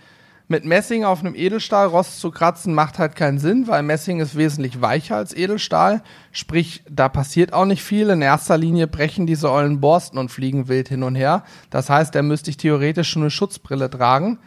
mit 0.50 0.66
Messing 0.66 1.06
auf 1.06 1.20
einem 1.22 1.36
Edelstahlrost 1.36 2.20
zu 2.20 2.32
kratzen, 2.32 2.74
macht 2.74 3.00
halt 3.00 3.16
keinen 3.16 3.38
Sinn, 3.40 3.68
weil 3.68 3.84
Messing 3.84 4.20
ist 4.20 4.36
wesentlich 4.36 4.82
weicher 4.82 5.16
als 5.16 5.34
Edelstahl. 5.34 6.02
Sprich, 6.32 6.84
da 6.90 7.08
passiert 7.08 7.54
auch 7.54 7.66
nicht 7.66 7.84
viel. 7.84 8.10
In 8.10 8.22
erster 8.22 8.58
Linie 8.58 8.88
brechen 8.88 9.28
diese 9.28 9.52
ollen 9.52 9.80
Borsten 9.80 10.18
und 10.20 10.30
fliegen 10.30 10.68
wild 10.68 10.90
hin 10.90 11.04
und 11.04 11.16
her. 11.16 11.44
Das 11.70 11.90
heißt, 11.90 12.14
da 12.16 12.22
müsste 12.24 12.50
ich 12.50 12.58
theoretisch 12.58 13.10
schon 13.10 13.22
eine 13.22 13.32
Schutzbrille 13.32 13.90
tragen 13.90 14.40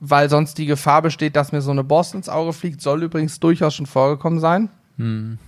weil 0.00 0.30
sonst 0.30 0.58
die 0.58 0.66
Gefahr 0.66 1.02
besteht, 1.02 1.34
dass 1.34 1.50
mir 1.50 1.60
so 1.60 1.72
eine 1.72 1.82
Borste 1.82 2.16
ins 2.16 2.28
Auge 2.28 2.52
fliegt. 2.52 2.80
Soll 2.80 3.02
übrigens 3.02 3.40
durchaus 3.40 3.74
schon 3.74 3.86
vorgekommen 3.86 4.38
sein. 4.38 4.68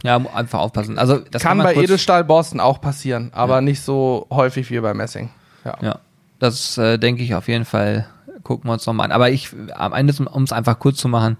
ja, 0.02 0.18
mu- 0.18 0.28
einfach 0.34 0.58
aufpassen. 0.58 0.98
Also 0.98 1.18
das 1.18 1.40
kann 1.42 1.56
man 1.58 1.66
bei 1.66 1.74
Edelstahlborsten 1.84 2.58
auch 2.58 2.80
passieren, 2.80 3.30
aber 3.32 3.60
nicht 3.60 3.80
so 3.80 4.26
häufig 4.30 4.68
wie 4.72 4.80
bei 4.80 4.92
Messing. 4.92 5.30
Ja. 5.64 5.76
Ja, 5.80 5.98
das 6.40 6.76
äh, 6.78 6.98
denke 6.98 7.22
ich 7.22 7.36
auf 7.36 7.46
jeden 7.46 7.64
Fall. 7.64 8.06
Gucken 8.42 8.68
wir 8.68 8.74
uns 8.74 8.86
nochmal 8.86 9.06
an. 9.06 9.12
Aber 9.12 9.30
ich, 9.30 9.50
am 9.74 9.92
Ende, 9.92 10.14
um 10.24 10.42
es 10.42 10.52
einfach 10.52 10.78
kurz 10.78 10.98
zu 10.98 11.08
machen, 11.08 11.36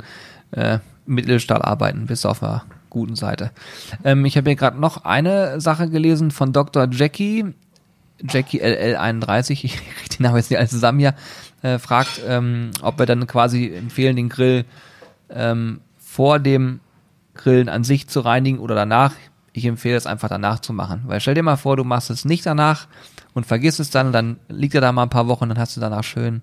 äh, 0.52 0.78
mit 1.06 1.24
Edelstahl 1.24 1.62
arbeiten, 1.62 2.06
bist 2.06 2.24
du 2.24 2.28
auf 2.28 2.40
der 2.40 2.64
guten 2.90 3.16
Seite. 3.16 3.52
Ähm, 4.04 4.24
ich 4.24 4.36
habe 4.36 4.50
hier 4.50 4.56
gerade 4.56 4.78
noch 4.78 5.04
eine 5.04 5.60
Sache 5.60 5.88
gelesen 5.88 6.30
von 6.30 6.52
Dr. 6.52 6.88
Jackie, 6.90 7.54
Jackie 8.28 8.62
LL31, 8.62 9.50
ich 9.64 9.76
kriege 9.76 10.16
den 10.18 10.24
Namen 10.24 10.36
jetzt 10.36 10.50
nicht 10.50 10.58
alle 10.58 10.68
zusammen 10.68 10.98
hier, 10.98 11.14
äh, 11.62 11.78
fragt, 11.78 12.20
ähm, 12.26 12.70
ob 12.82 12.98
wir 12.98 13.06
dann 13.06 13.26
quasi 13.26 13.72
empfehlen, 13.72 14.16
den 14.16 14.28
Grill 14.28 14.64
ähm, 15.30 15.80
vor 15.98 16.38
dem 16.38 16.80
Grillen 17.34 17.68
an 17.68 17.84
sich 17.84 18.08
zu 18.08 18.20
reinigen 18.20 18.58
oder 18.58 18.74
danach. 18.74 19.14
Ich 19.52 19.64
empfehle 19.64 19.96
es 19.96 20.06
einfach 20.06 20.28
danach 20.28 20.60
zu 20.60 20.72
machen. 20.72 21.02
Weil 21.06 21.20
stell 21.20 21.34
dir 21.34 21.42
mal 21.42 21.56
vor, 21.56 21.76
du 21.76 21.84
machst 21.84 22.10
es 22.10 22.24
nicht 22.24 22.46
danach 22.46 22.86
und 23.34 23.46
vergisst 23.46 23.80
es 23.80 23.90
dann, 23.90 24.12
dann 24.12 24.38
liegt 24.48 24.74
er 24.74 24.80
da 24.80 24.92
mal 24.92 25.04
ein 25.04 25.10
paar 25.10 25.28
Wochen, 25.28 25.48
dann 25.48 25.58
hast 25.58 25.76
du 25.76 25.80
danach 25.80 26.04
schön 26.04 26.42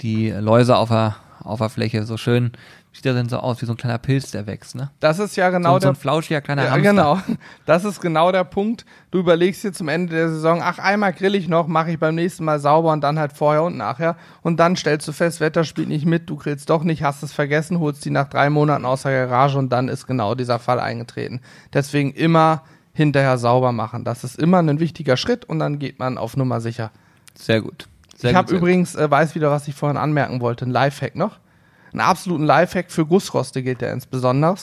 die 0.00 0.30
Läuse 0.30 0.76
auf 0.76 0.88
der, 0.88 1.16
auf 1.42 1.58
der 1.58 1.68
Fläche, 1.68 2.04
so 2.04 2.16
schön, 2.16 2.52
sieht 2.92 3.06
er 3.06 3.14
dann 3.14 3.28
so 3.28 3.38
aus 3.38 3.62
wie 3.62 3.66
so 3.66 3.72
ein 3.72 3.76
kleiner 3.76 3.98
Pilz, 3.98 4.30
der 4.32 4.46
wächst, 4.46 4.74
ne? 4.74 4.90
Das 4.98 5.18
ist 5.20 5.36
ja 5.36 5.48
genau 5.50 5.70
so, 5.70 5.74
so 5.74 5.78
der 5.80 5.90
ein 5.90 5.96
flauschiger 5.96 6.40
kleiner 6.40 6.64
Ja, 6.64 6.70
Hamster. 6.72 6.90
genau. 6.90 7.18
Das 7.64 7.84
ist 7.84 8.00
genau 8.00 8.32
der 8.32 8.42
Punkt. 8.44 8.84
Du 9.12 9.18
überlegst 9.20 9.62
dir 9.62 9.72
zum 9.72 9.88
Ende 9.88 10.14
der 10.14 10.28
Saison, 10.28 10.60
ach, 10.62 10.78
einmal 10.78 11.12
grill 11.12 11.36
ich 11.36 11.48
noch, 11.48 11.68
mache 11.68 11.92
ich 11.92 11.98
beim 12.00 12.16
nächsten 12.16 12.44
Mal 12.44 12.58
sauber 12.58 12.92
und 12.92 13.00
dann 13.02 13.18
halt 13.18 13.32
vorher 13.32 13.62
und 13.62 13.76
nachher. 13.76 14.16
Und 14.42 14.58
dann 14.58 14.74
stellst 14.74 15.06
du 15.06 15.12
fest, 15.12 15.40
Wetter 15.40 15.62
spielt 15.64 15.88
nicht 15.88 16.04
mit, 16.04 16.28
du 16.28 16.36
grillst 16.36 16.68
doch 16.68 16.82
nicht, 16.82 17.02
hast 17.04 17.22
es 17.22 17.32
vergessen, 17.32 17.78
holst 17.78 18.04
die 18.04 18.10
nach 18.10 18.28
drei 18.28 18.50
Monaten 18.50 18.84
aus 18.84 19.02
der 19.02 19.26
Garage 19.28 19.56
und 19.56 19.70
dann 19.70 19.88
ist 19.88 20.06
genau 20.06 20.34
dieser 20.34 20.58
Fall 20.58 20.80
eingetreten. 20.80 21.40
Deswegen 21.72 22.10
immer 22.12 22.64
hinterher 22.92 23.38
sauber 23.38 23.70
machen. 23.70 24.04
Das 24.04 24.24
ist 24.24 24.36
immer 24.36 24.58
ein 24.58 24.80
wichtiger 24.80 25.16
Schritt 25.16 25.44
und 25.44 25.60
dann 25.60 25.78
geht 25.78 26.00
man 26.00 26.18
auf 26.18 26.36
Nummer 26.36 26.60
sicher. 26.60 26.90
Sehr 27.36 27.60
gut. 27.62 27.86
Sehr 28.20 28.30
ich 28.30 28.36
habe 28.36 28.54
übrigens, 28.54 28.94
äh, 28.94 29.10
weiß 29.10 29.34
wieder, 29.34 29.50
was 29.50 29.66
ich 29.68 29.74
vorhin 29.74 29.96
anmerken 29.96 30.40
wollte, 30.40 30.66
ein 30.66 30.70
Lifehack 30.70 31.16
noch. 31.16 31.38
Einen 31.92 32.00
absoluten 32.00 32.44
Lifehack 32.44 32.90
für 32.90 33.06
Gussroste 33.06 33.62
gilt 33.62 33.80
der 33.80 33.92
insbesondere. 33.92 34.56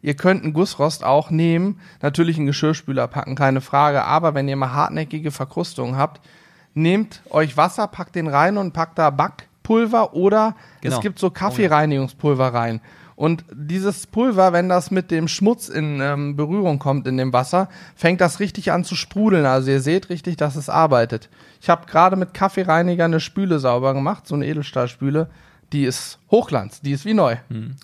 Ihr 0.00 0.14
könnt 0.14 0.44
einen 0.44 0.52
Gussrost 0.52 1.02
auch 1.04 1.30
nehmen, 1.30 1.80
natürlich 2.02 2.36
einen 2.36 2.46
Geschirrspüler 2.46 3.08
packen, 3.08 3.34
keine 3.34 3.60
Frage, 3.60 4.04
aber 4.04 4.34
wenn 4.34 4.46
ihr 4.46 4.56
mal 4.56 4.72
hartnäckige 4.72 5.30
Verkrustungen 5.32 5.96
habt, 5.96 6.20
nehmt 6.74 7.22
euch 7.30 7.56
Wasser, 7.56 7.88
packt 7.88 8.14
den 8.14 8.28
rein 8.28 8.58
und 8.58 8.72
packt 8.72 8.98
da 8.98 9.10
Backpulver 9.10 10.14
oder 10.14 10.54
Genau. 10.82 10.96
es 10.96 11.02
gibt 11.02 11.18
so 11.18 11.30
Kaffeereinigungspulver 11.30 12.54
rein. 12.54 12.80
Und 13.18 13.44
dieses 13.52 14.06
Pulver, 14.06 14.52
wenn 14.52 14.68
das 14.68 14.92
mit 14.92 15.10
dem 15.10 15.26
Schmutz 15.26 15.68
in 15.68 16.00
ähm, 16.00 16.36
Berührung 16.36 16.78
kommt 16.78 17.04
in 17.08 17.16
dem 17.16 17.32
Wasser, 17.32 17.68
fängt 17.96 18.20
das 18.20 18.38
richtig 18.38 18.70
an 18.70 18.84
zu 18.84 18.94
sprudeln. 18.94 19.44
Also 19.44 19.72
ihr 19.72 19.80
seht 19.80 20.08
richtig, 20.08 20.36
dass 20.36 20.54
es 20.54 20.68
arbeitet. 20.68 21.28
Ich 21.60 21.68
habe 21.68 21.86
gerade 21.86 22.14
mit 22.14 22.32
Kaffeereiniger 22.32 23.06
eine 23.06 23.18
Spüle 23.18 23.58
sauber 23.58 23.92
gemacht, 23.92 24.28
so 24.28 24.36
eine 24.36 24.46
Edelstahlspüle. 24.46 25.28
Die 25.72 25.82
ist 25.82 26.20
Hochglanz, 26.30 26.80
die 26.80 26.92
ist 26.92 27.04
wie 27.06 27.14
neu. 27.14 27.34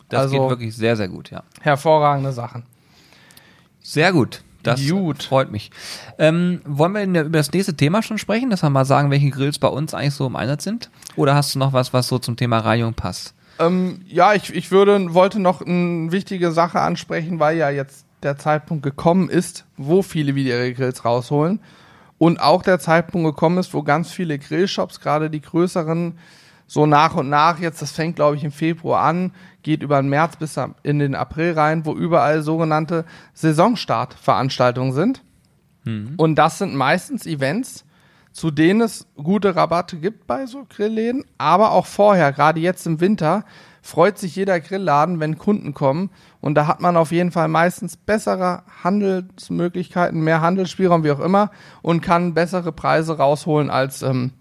Das 0.08 0.20
also 0.20 0.38
geht 0.38 0.50
wirklich 0.50 0.76
sehr, 0.76 0.96
sehr 0.96 1.08
gut, 1.08 1.32
ja. 1.32 1.42
hervorragende 1.62 2.30
Sachen. 2.30 2.62
Sehr 3.80 4.12
gut. 4.12 4.44
Das 4.62 4.80
Gut. 4.88 5.24
freut 5.24 5.50
mich. 5.50 5.72
Ähm, 6.16 6.60
wollen 6.64 6.92
wir 6.92 7.00
denn 7.00 7.26
über 7.26 7.38
das 7.38 7.52
nächste 7.52 7.74
Thema 7.74 8.02
schon 8.02 8.18
sprechen, 8.18 8.50
dass 8.50 8.62
wir 8.62 8.70
mal 8.70 8.84
sagen, 8.84 9.10
welche 9.10 9.30
Grills 9.30 9.58
bei 9.58 9.68
uns 9.68 9.94
eigentlich 9.94 10.14
so 10.14 10.28
im 10.28 10.36
Einsatz 10.36 10.62
sind? 10.62 10.90
Oder 11.16 11.34
hast 11.34 11.56
du 11.56 11.58
noch 11.58 11.72
was, 11.72 11.92
was 11.92 12.06
so 12.06 12.20
zum 12.20 12.36
Thema 12.36 12.60
Reinigung 12.60 12.94
passt? 12.94 13.34
Ähm, 13.58 14.00
ja, 14.06 14.34
ich, 14.34 14.54
ich 14.54 14.70
würde, 14.70 15.14
wollte 15.14 15.40
noch 15.40 15.60
eine 15.60 16.10
wichtige 16.12 16.52
Sache 16.52 16.80
ansprechen, 16.80 17.38
weil 17.38 17.56
ja 17.56 17.70
jetzt 17.70 18.04
der 18.22 18.36
Zeitpunkt 18.38 18.82
gekommen 18.82 19.28
ist, 19.28 19.64
wo 19.76 20.02
viele 20.02 20.34
wieder 20.34 20.56
ihre 20.56 20.74
Grills 20.74 21.04
rausholen. 21.04 21.60
Und 22.18 22.40
auch 22.40 22.62
der 22.62 22.78
Zeitpunkt 22.78 23.26
gekommen 23.26 23.58
ist, 23.58 23.74
wo 23.74 23.82
ganz 23.82 24.10
viele 24.10 24.38
Grillshops, 24.38 25.00
gerade 25.00 25.30
die 25.30 25.40
größeren, 25.40 26.18
so 26.66 26.86
nach 26.86 27.14
und 27.14 27.28
nach, 27.28 27.58
jetzt, 27.58 27.82
das 27.82 27.92
fängt 27.92 28.16
glaube 28.16 28.36
ich 28.36 28.44
im 28.44 28.52
Februar 28.52 29.02
an, 29.02 29.32
geht 29.62 29.82
über 29.82 30.00
den 30.00 30.08
März 30.08 30.36
bis 30.36 30.58
in 30.82 30.98
den 30.98 31.14
April 31.14 31.52
rein, 31.52 31.84
wo 31.84 31.94
überall 31.94 32.42
sogenannte 32.42 33.04
Saisonstartveranstaltungen 33.34 34.92
sind. 34.92 35.22
Mhm. 35.84 36.14
Und 36.16 36.36
das 36.36 36.58
sind 36.58 36.74
meistens 36.74 37.26
Events, 37.26 37.84
zu 38.34 38.50
denen 38.50 38.80
es 38.80 39.06
gute 39.16 39.54
Rabatte 39.54 39.96
gibt 39.96 40.26
bei 40.26 40.46
so 40.46 40.66
Grillläden, 40.68 41.24
aber 41.38 41.70
auch 41.70 41.86
vorher, 41.86 42.32
gerade 42.32 42.58
jetzt 42.58 42.84
im 42.84 43.00
Winter, 43.00 43.44
freut 43.80 44.18
sich 44.18 44.34
jeder 44.34 44.58
Grillladen, 44.58 45.20
wenn 45.20 45.38
Kunden 45.38 45.72
kommen. 45.72 46.10
Und 46.40 46.56
da 46.56 46.66
hat 46.66 46.80
man 46.80 46.96
auf 46.96 47.12
jeden 47.12 47.30
Fall 47.30 47.46
meistens 47.46 47.96
bessere 47.96 48.64
Handelsmöglichkeiten, 48.82 50.20
mehr 50.20 50.40
Handelsspielraum, 50.40 51.04
wie 51.04 51.12
auch 51.12 51.20
immer, 51.20 51.52
und 51.80 52.00
kann 52.00 52.34
bessere 52.34 52.72
Preise 52.72 53.16
rausholen 53.16 53.70
als 53.70 54.02
ähm, 54.02 54.32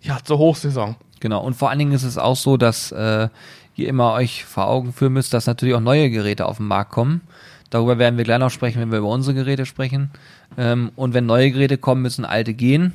ja, 0.00 0.18
zur 0.22 0.38
Hochsaison. 0.38 0.94
Genau, 1.18 1.42
und 1.42 1.54
vor 1.54 1.70
allen 1.70 1.80
Dingen 1.80 1.92
ist 1.92 2.04
es 2.04 2.18
auch 2.18 2.36
so, 2.36 2.56
dass 2.56 2.92
äh, 2.92 3.28
ihr 3.74 3.88
immer 3.88 4.12
euch 4.12 4.44
vor 4.44 4.68
Augen 4.68 4.92
führen 4.92 5.14
müsst, 5.14 5.34
dass 5.34 5.46
natürlich 5.46 5.74
auch 5.74 5.80
neue 5.80 6.08
Geräte 6.08 6.46
auf 6.46 6.58
den 6.58 6.66
Markt 6.66 6.92
kommen. 6.92 7.22
Darüber 7.70 7.98
werden 7.98 8.16
wir 8.16 8.24
gleich 8.24 8.38
noch 8.38 8.50
sprechen, 8.50 8.80
wenn 8.80 8.92
wir 8.92 8.98
über 8.98 9.08
unsere 9.08 9.34
Geräte 9.34 9.66
sprechen. 9.66 10.10
Ähm, 10.56 10.92
und 10.94 11.14
wenn 11.14 11.26
neue 11.26 11.50
Geräte 11.50 11.78
kommen, 11.78 12.02
müssen 12.02 12.24
alte 12.24 12.54
gehen. 12.54 12.92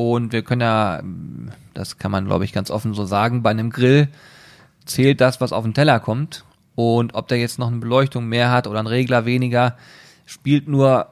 Und 0.00 0.32
wir 0.32 0.42
können 0.42 0.62
ja, 0.62 1.02
das 1.74 1.98
kann 1.98 2.10
man 2.10 2.26
glaube 2.26 2.44
ich 2.44 2.52
ganz 2.52 2.70
offen 2.70 2.94
so 2.94 3.04
sagen, 3.04 3.42
bei 3.42 3.50
einem 3.50 3.70
Grill 3.70 4.08
zählt 4.86 5.20
das, 5.20 5.40
was 5.40 5.52
auf 5.52 5.64
den 5.64 5.74
Teller 5.74 6.00
kommt. 6.00 6.44
Und 6.74 7.14
ob 7.14 7.28
der 7.28 7.38
jetzt 7.38 7.58
noch 7.58 7.68
eine 7.68 7.78
Beleuchtung 7.78 8.26
mehr 8.26 8.50
hat 8.50 8.66
oder 8.66 8.78
einen 8.78 8.88
Regler 8.88 9.26
weniger, 9.26 9.76
spielt 10.24 10.68
nur 10.68 11.08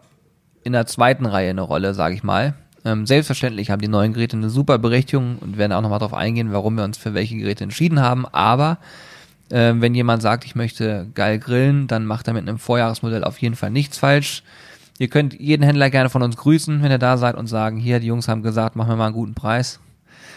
in 0.63 0.73
der 0.73 0.87
zweiten 0.87 1.27
Reihe 1.27 1.51
eine 1.51 1.63
Rolle, 1.63 1.95
sage 1.95 2.15
ich 2.15 2.23
mal. 2.23 2.55
Ähm, 2.85 3.07
selbstverständlich 3.07 3.71
haben 3.71 3.83
die 3.83 3.89
neuen 3.89 4.13
Geräte 4.13 4.37
eine 4.37 4.51
super 4.51 4.79
Berechtigung 4.79 5.39
und 5.41 5.59
werden 5.59 5.73
auch 5.73 5.83
nochmal 5.83 5.99
darauf 5.99 6.15
eingehen, 6.15 6.53
warum 6.53 6.77
wir 6.77 6.85
uns 6.85 6.97
für 6.97 7.13
welche 7.13 7.37
Geräte 7.37 7.65
entschieden 7.65 8.01
haben. 8.01 8.27
Aber 8.27 8.79
äh, 9.51 9.75
wenn 9.77 9.95
jemand 9.95 10.23
sagt, 10.23 10.45
ich 10.45 10.55
möchte 10.55 11.09
geil 11.15 11.39
grillen, 11.39 11.87
dann 11.87 12.07
macht 12.07 12.29
er 12.29 12.35
mit 12.35 12.49
einem 12.49 12.59
Vorjahresmodell 12.59 13.25
auf 13.25 13.39
jeden 13.39 13.57
Fall 13.57 13.71
nichts 13.71 13.99
falsch. 13.99 14.43
Ihr 14.99 15.09
könnt 15.09 15.39
jeden 15.39 15.63
Händler 15.63 15.91
gerne 15.91 16.11
von 16.11 16.23
uns 16.23 16.37
grüßen, 16.37 16.83
wenn 16.83 16.91
ihr 16.91 16.99
da 16.99 17.17
seid 17.17 17.37
und 17.37 17.47
sagen, 17.47 17.79
hier, 17.79 18.01
die 18.01 18.09
Jungs 18.09 18.27
haben 18.27 18.43
gesagt, 18.43 18.75
machen 18.75 18.91
wir 18.91 18.97
mal 18.97 19.07
einen 19.07 19.15
guten 19.15 19.35
Preis. 19.35 19.79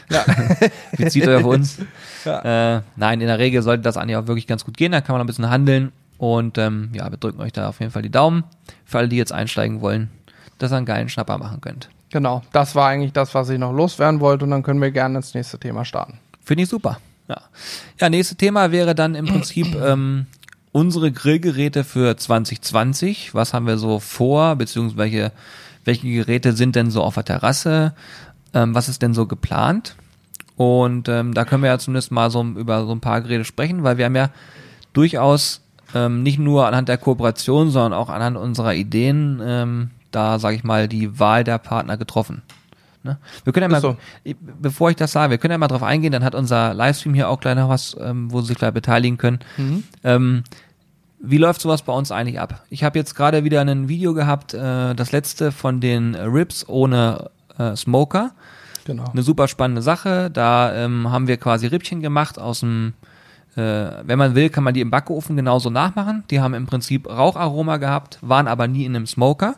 Ja. 0.10 0.24
Bezieht 0.98 1.28
euch 1.28 1.38
auf 1.38 1.46
uns. 1.46 1.80
Ja. 2.26 2.78
Äh, 2.78 2.82
nein, 2.96 3.22
in 3.22 3.28
der 3.28 3.40
Regel 3.40 3.64
sollte 3.64 3.82
das 3.82 3.98
eigentlich 3.98 4.18
auch 4.18 4.28
wirklich 4.28 4.46
ganz 4.46 4.64
gut 4.64 4.78
gehen. 4.78 4.92
Da 4.92 5.02
kann 5.02 5.14
man 5.14 5.22
ein 5.22 5.28
bisschen 5.28 5.50
handeln. 5.50 5.92
Und 6.18 6.60
ähm, 6.60 6.90
ja, 6.94 7.10
wir 7.10 7.18
drücken 7.18 7.42
euch 7.42 7.54
da 7.54 7.70
auf 7.70 7.80
jeden 7.80 7.92
Fall 7.92 8.04
die 8.04 8.12
Daumen. 8.12 8.44
Für 8.86 9.00
alle, 9.00 9.10
die 9.10 9.18
jetzt 9.18 9.32
einsteigen 9.32 9.82
wollen, 9.82 10.12
dass 10.60 10.72
ihr 10.72 10.78
einen 10.78 10.86
geilen 10.86 11.10
Schnapper 11.10 11.40
machen 11.40 11.62
könnt. 11.62 11.90
Genau, 12.12 12.44
das 12.52 12.76
war 12.76 12.90
eigentlich 12.90 13.14
das, 13.14 13.34
was 13.34 13.50
ich 13.50 13.58
noch 13.58 13.72
loswerden 13.72 14.20
wollte. 14.20 14.44
Und 14.46 14.52
dann 14.52 14.62
können 14.62 14.82
wir 14.82 14.92
gerne 14.92 15.18
ins 15.18 15.34
nächste 15.34 15.58
Thema 15.58 15.86
starten. 15.86 16.20
Finde 16.44 16.64
ich 16.64 16.70
super. 16.70 17.00
Ja. 17.28 17.42
ja, 18.00 18.10
nächstes 18.10 18.38
Thema 18.38 18.72
wäre 18.72 18.94
dann 18.94 19.16
im 19.16 19.26
Prinzip 19.28 19.76
ähm, 19.76 20.28
unsere 20.72 21.12
Grillgeräte 21.12 21.84
für 21.84 22.16
2020. 22.16 23.34
Was 23.34 23.54
haben 23.54 23.68
wir 23.68 23.78
so 23.78 24.00
vor, 24.00 24.56
beziehungsweise 24.56 25.32
welche 25.84 26.08
Geräte 26.08 26.54
sind 26.54 26.76
denn 26.76 26.92
so 26.92 27.02
auf 27.04 27.16
der 27.16 27.26
Terrasse? 27.26 27.94
ähm, 28.54 28.76
was 28.76 28.90
ist 28.90 29.02
denn 29.02 29.14
so 29.14 29.26
geplant? 29.26 29.96
Und 30.56 31.10
ähm, 31.10 31.34
da 31.34 31.46
können 31.46 31.64
wir 31.64 31.70
ja 31.70 31.80
zumindest 31.80 32.12
mal 32.12 32.30
so 32.30 32.44
über 32.44 32.86
so 32.86 32.92
ein 32.92 33.00
paar 33.00 33.22
Geräte 33.22 33.46
sprechen, 33.46 33.84
weil 33.84 33.98
wir 33.98 34.06
haben 34.06 34.16
ja 34.16 34.30
durchaus 34.94 35.62
ähm, 35.96 36.24
nicht 36.24 36.40
nur 36.40 36.68
anhand 36.68 36.90
der 36.90 36.98
Kooperation, 36.98 37.72
sondern 37.72 37.94
auch 37.94 38.10
anhand 38.10 38.38
unserer 38.38 38.76
Ideen 38.76 39.42
ähm, 39.44 39.90
da, 40.12 40.40
sage 40.40 40.58
ich 40.58 40.64
mal, 40.64 40.88
die 40.88 41.20
Wahl 41.20 41.44
der 41.44 41.58
Partner 41.58 41.98
getroffen. 41.98 42.42
Ne? 43.04 43.18
Wir 43.44 43.54
können 43.54 43.64
ja 43.64 43.70
mal, 43.70 43.82
so. 43.82 43.98
bevor 44.60 44.92
ich 44.92 44.96
das 44.96 45.12
sage, 45.12 45.32
wir 45.32 45.38
können 45.38 45.54
ja 45.54 45.58
mal 45.58 45.68
drauf 45.68 45.84
eingehen, 45.84 46.12
dann 46.12 46.24
hat 46.24 46.36
unser 46.36 46.74
Livestream 46.74 47.14
hier 47.14 47.30
auch 47.30 47.40
gleich 47.40 47.56
noch 47.56 47.70
was, 47.70 47.96
ähm, 48.00 48.32
wo 48.32 48.42
Sie 48.42 48.48
sich 48.48 48.58
gleich 48.58 48.74
beteiligen 48.74 49.18
können. 49.18 49.40
Mhm. 49.58 49.84
Ähm, 50.04 50.44
wie 51.20 51.38
läuft 51.38 51.62
sowas 51.62 51.84
bei 51.84 51.94
uns 51.94 52.12
eigentlich 52.12 52.40
ab? 52.40 52.64
Ich 52.70 52.84
habe 52.84 52.98
jetzt 52.98 53.16
gerade 53.16 53.44
wieder 53.44 53.62
ein 53.62 53.88
Video 53.88 54.14
gehabt, 54.14 54.54
äh, 54.54 54.96
das 54.96 55.12
letzte 55.12 55.52
von 55.52 55.80
den 55.80 56.16
Rips 56.16 56.68
ohne 56.68 57.30
äh, 57.58 57.76
Smoker. 57.76 58.32
Genau. 58.86 59.06
Eine 59.12 59.22
super 59.22 59.48
spannende 59.48 59.82
Sache. 59.82 60.32
Da 60.32 60.74
ähm, 60.74 61.12
haben 61.12 61.28
wir 61.28 61.38
quasi 61.38 61.68
Rippchen 61.68 62.02
gemacht 62.02 62.40
aus 62.40 62.62
dem, 62.62 62.94
äh, 63.56 63.62
wenn 63.62 64.18
man 64.18 64.34
will, 64.34 64.50
kann 64.50 64.64
man 64.64 64.74
die 64.74 64.82
im 64.82 64.90
Backofen 64.90 65.36
genauso 65.36 65.70
nachmachen. 65.70 66.24
Die 66.32 66.40
haben 66.40 66.56
im 66.56 66.66
Prinzip 66.66 67.08
Raucharoma 67.08 67.78
gehabt, 67.78 68.18
waren 68.22 68.48
aber 68.48 68.68
nie 68.68 68.86
in 68.86 68.96
einem 68.96 69.06
Smoker. 69.06 69.56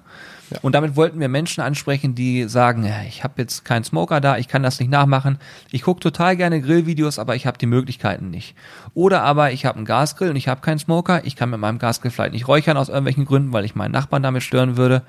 Ja. 0.53 0.59
Und 0.61 0.75
damit 0.75 0.95
wollten 0.95 1.19
wir 1.19 1.27
Menschen 1.27 1.61
ansprechen, 1.61 2.15
die 2.15 2.45
sagen, 2.45 2.85
ja, 2.85 3.01
ich 3.07 3.23
habe 3.23 3.33
jetzt 3.37 3.65
keinen 3.65 3.83
Smoker 3.83 4.21
da, 4.21 4.37
ich 4.37 4.47
kann 4.47 4.63
das 4.63 4.79
nicht 4.79 4.89
nachmachen. 4.89 5.39
Ich 5.71 5.81
gucke 5.81 5.99
total 5.99 6.37
gerne 6.37 6.61
Grillvideos, 6.61 7.19
aber 7.19 7.35
ich 7.35 7.45
habe 7.47 7.57
die 7.57 7.65
Möglichkeiten 7.65 8.29
nicht. 8.29 8.55
Oder 8.93 9.23
aber 9.23 9.51
ich 9.51 9.65
habe 9.65 9.77
einen 9.77 9.85
Gasgrill 9.85 10.29
und 10.29 10.35
ich 10.35 10.47
habe 10.47 10.61
keinen 10.61 10.79
Smoker. 10.79 11.25
Ich 11.25 11.35
kann 11.35 11.49
mit 11.49 11.59
meinem 11.59 11.79
Gasgrill 11.79 12.11
vielleicht 12.11 12.33
nicht 12.33 12.47
räuchern 12.47 12.77
aus 12.77 12.89
irgendwelchen 12.89 13.25
Gründen, 13.25 13.51
weil 13.51 13.65
ich 13.65 13.75
meinen 13.75 13.91
Nachbarn 13.91 14.23
damit 14.23 14.43
stören 14.43 14.77
würde. 14.77 15.03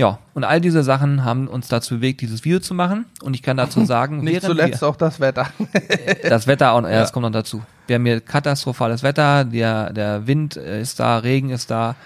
Ja, 0.00 0.18
und 0.32 0.44
all 0.44 0.62
diese 0.62 0.82
Sachen 0.82 1.26
haben 1.26 1.46
uns 1.46 1.68
dazu 1.68 1.96
bewegt, 1.96 2.22
dieses 2.22 2.42
Video 2.44 2.60
zu 2.60 2.72
machen. 2.72 3.04
Und 3.22 3.34
ich 3.34 3.42
kann 3.42 3.58
dazu 3.58 3.84
sagen, 3.84 4.24
nicht 4.24 4.40
zuletzt 4.40 4.80
wir, 4.80 4.88
auch 4.88 4.96
das 4.96 5.20
Wetter. 5.20 5.48
das 6.26 6.46
Wetter 6.46 6.72
auch, 6.72 6.82
ja, 6.84 7.00
das 7.00 7.12
kommt 7.12 7.24
noch 7.24 7.32
dazu. 7.32 7.62
Wir 7.86 7.96
haben 7.96 8.06
hier 8.06 8.20
katastrophales 8.20 9.02
Wetter, 9.02 9.44
der, 9.44 9.92
der 9.92 10.26
Wind 10.26 10.56
ist 10.56 11.00
da, 11.00 11.18
Regen 11.18 11.50
ist 11.50 11.70
da. 11.70 11.96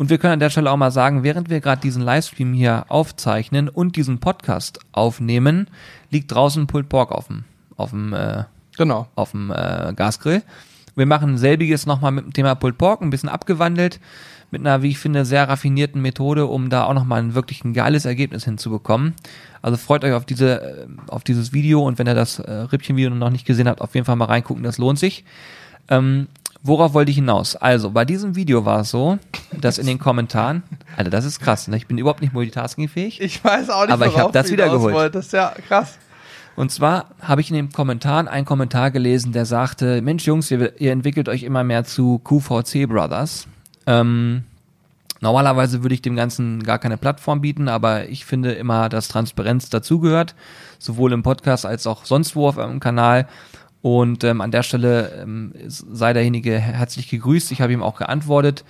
Und 0.00 0.08
wir 0.08 0.16
können 0.16 0.32
an 0.32 0.40
der 0.40 0.48
Stelle 0.48 0.70
auch 0.70 0.78
mal 0.78 0.90
sagen, 0.90 1.24
während 1.24 1.50
wir 1.50 1.60
gerade 1.60 1.82
diesen 1.82 2.00
Livestream 2.00 2.54
hier 2.54 2.86
aufzeichnen 2.88 3.68
und 3.68 3.96
diesen 3.96 4.18
Podcast 4.18 4.78
aufnehmen, 4.92 5.66
liegt 6.08 6.32
draußen 6.32 6.66
Pulled 6.66 6.88
Pork 6.88 7.12
auf 7.12 7.26
dem, 7.26 7.44
auf 7.76 7.90
dem, 7.90 8.14
äh, 8.14 8.44
genau. 8.78 9.08
auf 9.14 9.32
dem 9.32 9.50
äh, 9.50 9.92
Gasgrill. 9.94 10.42
Wir 10.96 11.04
machen 11.04 11.36
selbiges 11.36 11.84
nochmal 11.84 12.12
mit 12.12 12.24
dem 12.24 12.32
Thema 12.32 12.54
Pulled 12.54 12.78
Pork, 12.78 13.02
ein 13.02 13.10
bisschen 13.10 13.28
abgewandelt 13.28 14.00
mit 14.50 14.62
einer, 14.62 14.80
wie 14.80 14.88
ich 14.88 14.98
finde, 14.98 15.26
sehr 15.26 15.46
raffinierten 15.46 16.00
Methode, 16.00 16.46
um 16.46 16.70
da 16.70 16.84
auch 16.84 16.94
nochmal 16.94 17.20
ein 17.20 17.34
wirklich 17.34 17.62
ein 17.66 17.74
geiles 17.74 18.06
Ergebnis 18.06 18.46
hinzubekommen. 18.46 19.12
Also 19.60 19.76
freut 19.76 20.02
euch 20.02 20.14
auf 20.14 20.24
diese, 20.24 20.62
äh, 20.62 20.86
auf 21.08 21.24
dieses 21.24 21.52
Video 21.52 21.86
und 21.86 21.98
wenn 21.98 22.08
ihr 22.08 22.14
das 22.14 22.38
äh, 22.38 22.50
Rippchen-Video 22.50 23.10
noch 23.10 23.28
nicht 23.28 23.44
gesehen 23.44 23.68
habt, 23.68 23.82
auf 23.82 23.94
jeden 23.94 24.06
Fall 24.06 24.16
mal 24.16 24.24
reingucken, 24.24 24.62
das 24.62 24.78
lohnt 24.78 24.98
sich. 24.98 25.26
Ähm, 25.90 26.28
worauf 26.62 26.94
wollte 26.94 27.10
ich 27.10 27.16
hinaus? 27.16 27.56
Also, 27.56 27.90
bei 27.90 28.04
diesem 28.04 28.36
Video 28.36 28.64
war 28.64 28.80
es 28.80 28.90
so, 28.90 29.18
dass 29.58 29.78
in 29.78 29.86
den 29.86 29.98
Kommentaren, 29.98 30.62
Alter, 30.96 31.10
das 31.10 31.24
ist 31.24 31.40
krass, 31.40 31.68
ne? 31.68 31.76
Ich 31.76 31.86
bin 31.86 31.98
überhaupt 31.98 32.20
nicht 32.20 32.32
multitaskingfähig. 32.32 33.20
Ich 33.20 33.44
weiß 33.44 33.70
auch 33.70 33.82
nicht, 33.82 33.92
aber 33.92 34.06
ich 34.06 34.18
habe 34.18 34.32
das 34.32 34.50
wieder 34.50 34.68
geholt. 34.68 35.14
Das 35.14 35.26
ist 35.26 35.32
ja 35.32 35.54
krass. 35.66 35.98
Und 36.56 36.70
zwar 36.70 37.10
habe 37.22 37.40
ich 37.40 37.50
in 37.50 37.56
den 37.56 37.72
Kommentaren 37.72 38.28
einen 38.28 38.44
Kommentar 38.44 38.90
gelesen, 38.90 39.32
der 39.32 39.46
sagte, 39.46 40.02
Mensch 40.02 40.26
Jungs, 40.26 40.50
ihr, 40.50 40.78
ihr 40.80 40.92
entwickelt 40.92 41.28
euch 41.28 41.42
immer 41.42 41.64
mehr 41.64 41.84
zu 41.84 42.18
QVC 42.18 42.86
Brothers. 42.86 43.46
Ähm, 43.86 44.44
normalerweise 45.20 45.82
würde 45.82 45.94
ich 45.94 46.02
dem 46.02 46.16
Ganzen 46.16 46.62
gar 46.62 46.78
keine 46.78 46.98
Plattform 46.98 47.40
bieten, 47.40 47.68
aber 47.68 48.08
ich 48.08 48.24
finde 48.24 48.52
immer, 48.52 48.88
dass 48.88 49.08
Transparenz 49.08 49.70
dazugehört, 49.70 50.34
sowohl 50.78 51.12
im 51.12 51.22
Podcast 51.22 51.64
als 51.64 51.86
auch 51.86 52.04
sonst 52.04 52.36
wo 52.36 52.48
auf 52.48 52.58
einem 52.58 52.80
Kanal. 52.80 53.26
Und 53.82 54.24
ähm, 54.24 54.40
an 54.40 54.50
der 54.50 54.62
Stelle 54.62 55.22
ähm, 55.22 55.52
sei 55.66 56.12
derjenige 56.12 56.58
herzlich 56.58 57.08
gegrüßt. 57.08 57.50
Ich 57.52 57.60
habe 57.60 57.72
ihm 57.72 57.82
auch 57.82 57.96
geantwortet. 57.96 58.64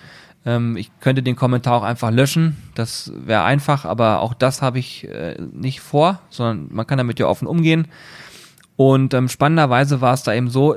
Ähm, 0.46 0.76
ich 0.76 0.90
könnte 1.00 1.22
den 1.22 1.36
Kommentar 1.36 1.74
auch 1.74 1.82
einfach 1.82 2.10
löschen. 2.10 2.56
Das 2.74 3.12
wäre 3.14 3.42
einfach, 3.42 3.84
aber 3.84 4.20
auch 4.20 4.34
das 4.34 4.62
habe 4.62 4.78
ich 4.78 5.08
äh, 5.08 5.36
nicht 5.52 5.80
vor, 5.80 6.20
sondern 6.30 6.68
man 6.70 6.86
kann 6.86 6.98
damit 6.98 7.18
ja 7.18 7.26
offen 7.26 7.48
umgehen. 7.48 7.88
Und 8.76 9.12
ähm, 9.12 9.28
spannenderweise 9.28 10.00
war 10.00 10.14
es 10.14 10.22
da 10.22 10.32
eben 10.32 10.48
so, 10.48 10.76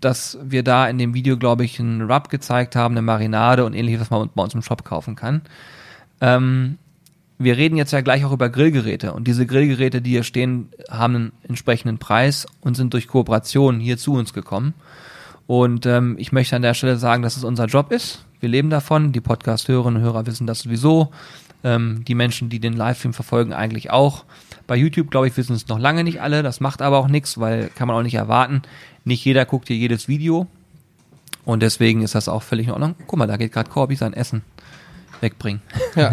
dass 0.00 0.38
wir 0.42 0.64
da 0.64 0.88
in 0.88 0.98
dem 0.98 1.14
Video, 1.14 1.36
glaube 1.36 1.64
ich, 1.64 1.78
einen 1.78 2.10
Rub 2.10 2.28
gezeigt 2.28 2.74
haben, 2.74 2.94
eine 2.94 3.02
Marinade 3.02 3.64
und 3.64 3.74
ähnliches, 3.74 4.00
was 4.00 4.10
man 4.10 4.30
bei 4.34 4.42
uns 4.42 4.54
im 4.54 4.62
Shop 4.62 4.84
kaufen 4.84 5.14
kann. 5.14 5.42
Ähm, 6.20 6.78
wir 7.38 7.56
reden 7.56 7.76
jetzt 7.76 7.92
ja 7.92 8.00
gleich 8.00 8.24
auch 8.24 8.32
über 8.32 8.48
Grillgeräte 8.48 9.12
und 9.12 9.26
diese 9.26 9.46
Grillgeräte, 9.46 10.00
die 10.00 10.10
hier 10.10 10.22
stehen, 10.22 10.68
haben 10.88 11.14
einen 11.16 11.32
entsprechenden 11.48 11.98
Preis 11.98 12.46
und 12.60 12.76
sind 12.76 12.92
durch 12.92 13.08
Kooperation 13.08 13.80
hier 13.80 13.98
zu 13.98 14.14
uns 14.14 14.32
gekommen. 14.32 14.74
Und 15.46 15.84
ähm, 15.84 16.16
ich 16.18 16.32
möchte 16.32 16.56
an 16.56 16.62
der 16.62 16.74
Stelle 16.74 16.96
sagen, 16.96 17.22
dass 17.22 17.36
es 17.36 17.44
unser 17.44 17.66
Job 17.66 17.92
ist. 17.92 18.24
Wir 18.40 18.48
leben 18.48 18.70
davon. 18.70 19.12
Die 19.12 19.20
Podcast-Hörerinnen 19.20 20.00
und 20.00 20.02
Hörer 20.02 20.26
wissen 20.26 20.46
das 20.46 20.60
sowieso. 20.60 21.10
Ähm, 21.62 22.02
die 22.06 22.14
Menschen, 22.14 22.48
die 22.48 22.60
den 22.60 22.72
Livestream 22.72 23.12
verfolgen, 23.12 23.52
eigentlich 23.52 23.90
auch. 23.90 24.24
Bei 24.66 24.76
YouTube, 24.76 25.10
glaube 25.10 25.26
ich, 25.26 25.36
wissen 25.36 25.54
es 25.54 25.68
noch 25.68 25.78
lange 25.78 26.04
nicht 26.04 26.22
alle. 26.22 26.42
Das 26.42 26.60
macht 26.60 26.80
aber 26.80 26.98
auch 26.98 27.08
nichts, 27.08 27.38
weil 27.38 27.68
kann 27.74 27.88
man 27.88 27.96
auch 27.96 28.02
nicht 28.02 28.14
erwarten. 28.14 28.62
Nicht 29.04 29.24
jeder 29.24 29.44
guckt 29.44 29.68
hier 29.68 29.76
jedes 29.76 30.08
Video. 30.08 30.46
Und 31.44 31.62
deswegen 31.62 32.00
ist 32.00 32.14
das 32.14 32.28
auch 32.28 32.42
völlig 32.42 32.68
in 32.68 32.72
Ordnung. 32.72 32.94
Guck 33.06 33.18
mal, 33.18 33.26
da 33.26 33.36
geht 33.36 33.52
gerade 33.52 33.68
Corby 33.68 33.96
sein 33.96 34.14
Essen 34.14 34.42
wegbringen. 35.24 35.62
Ja. 35.96 36.12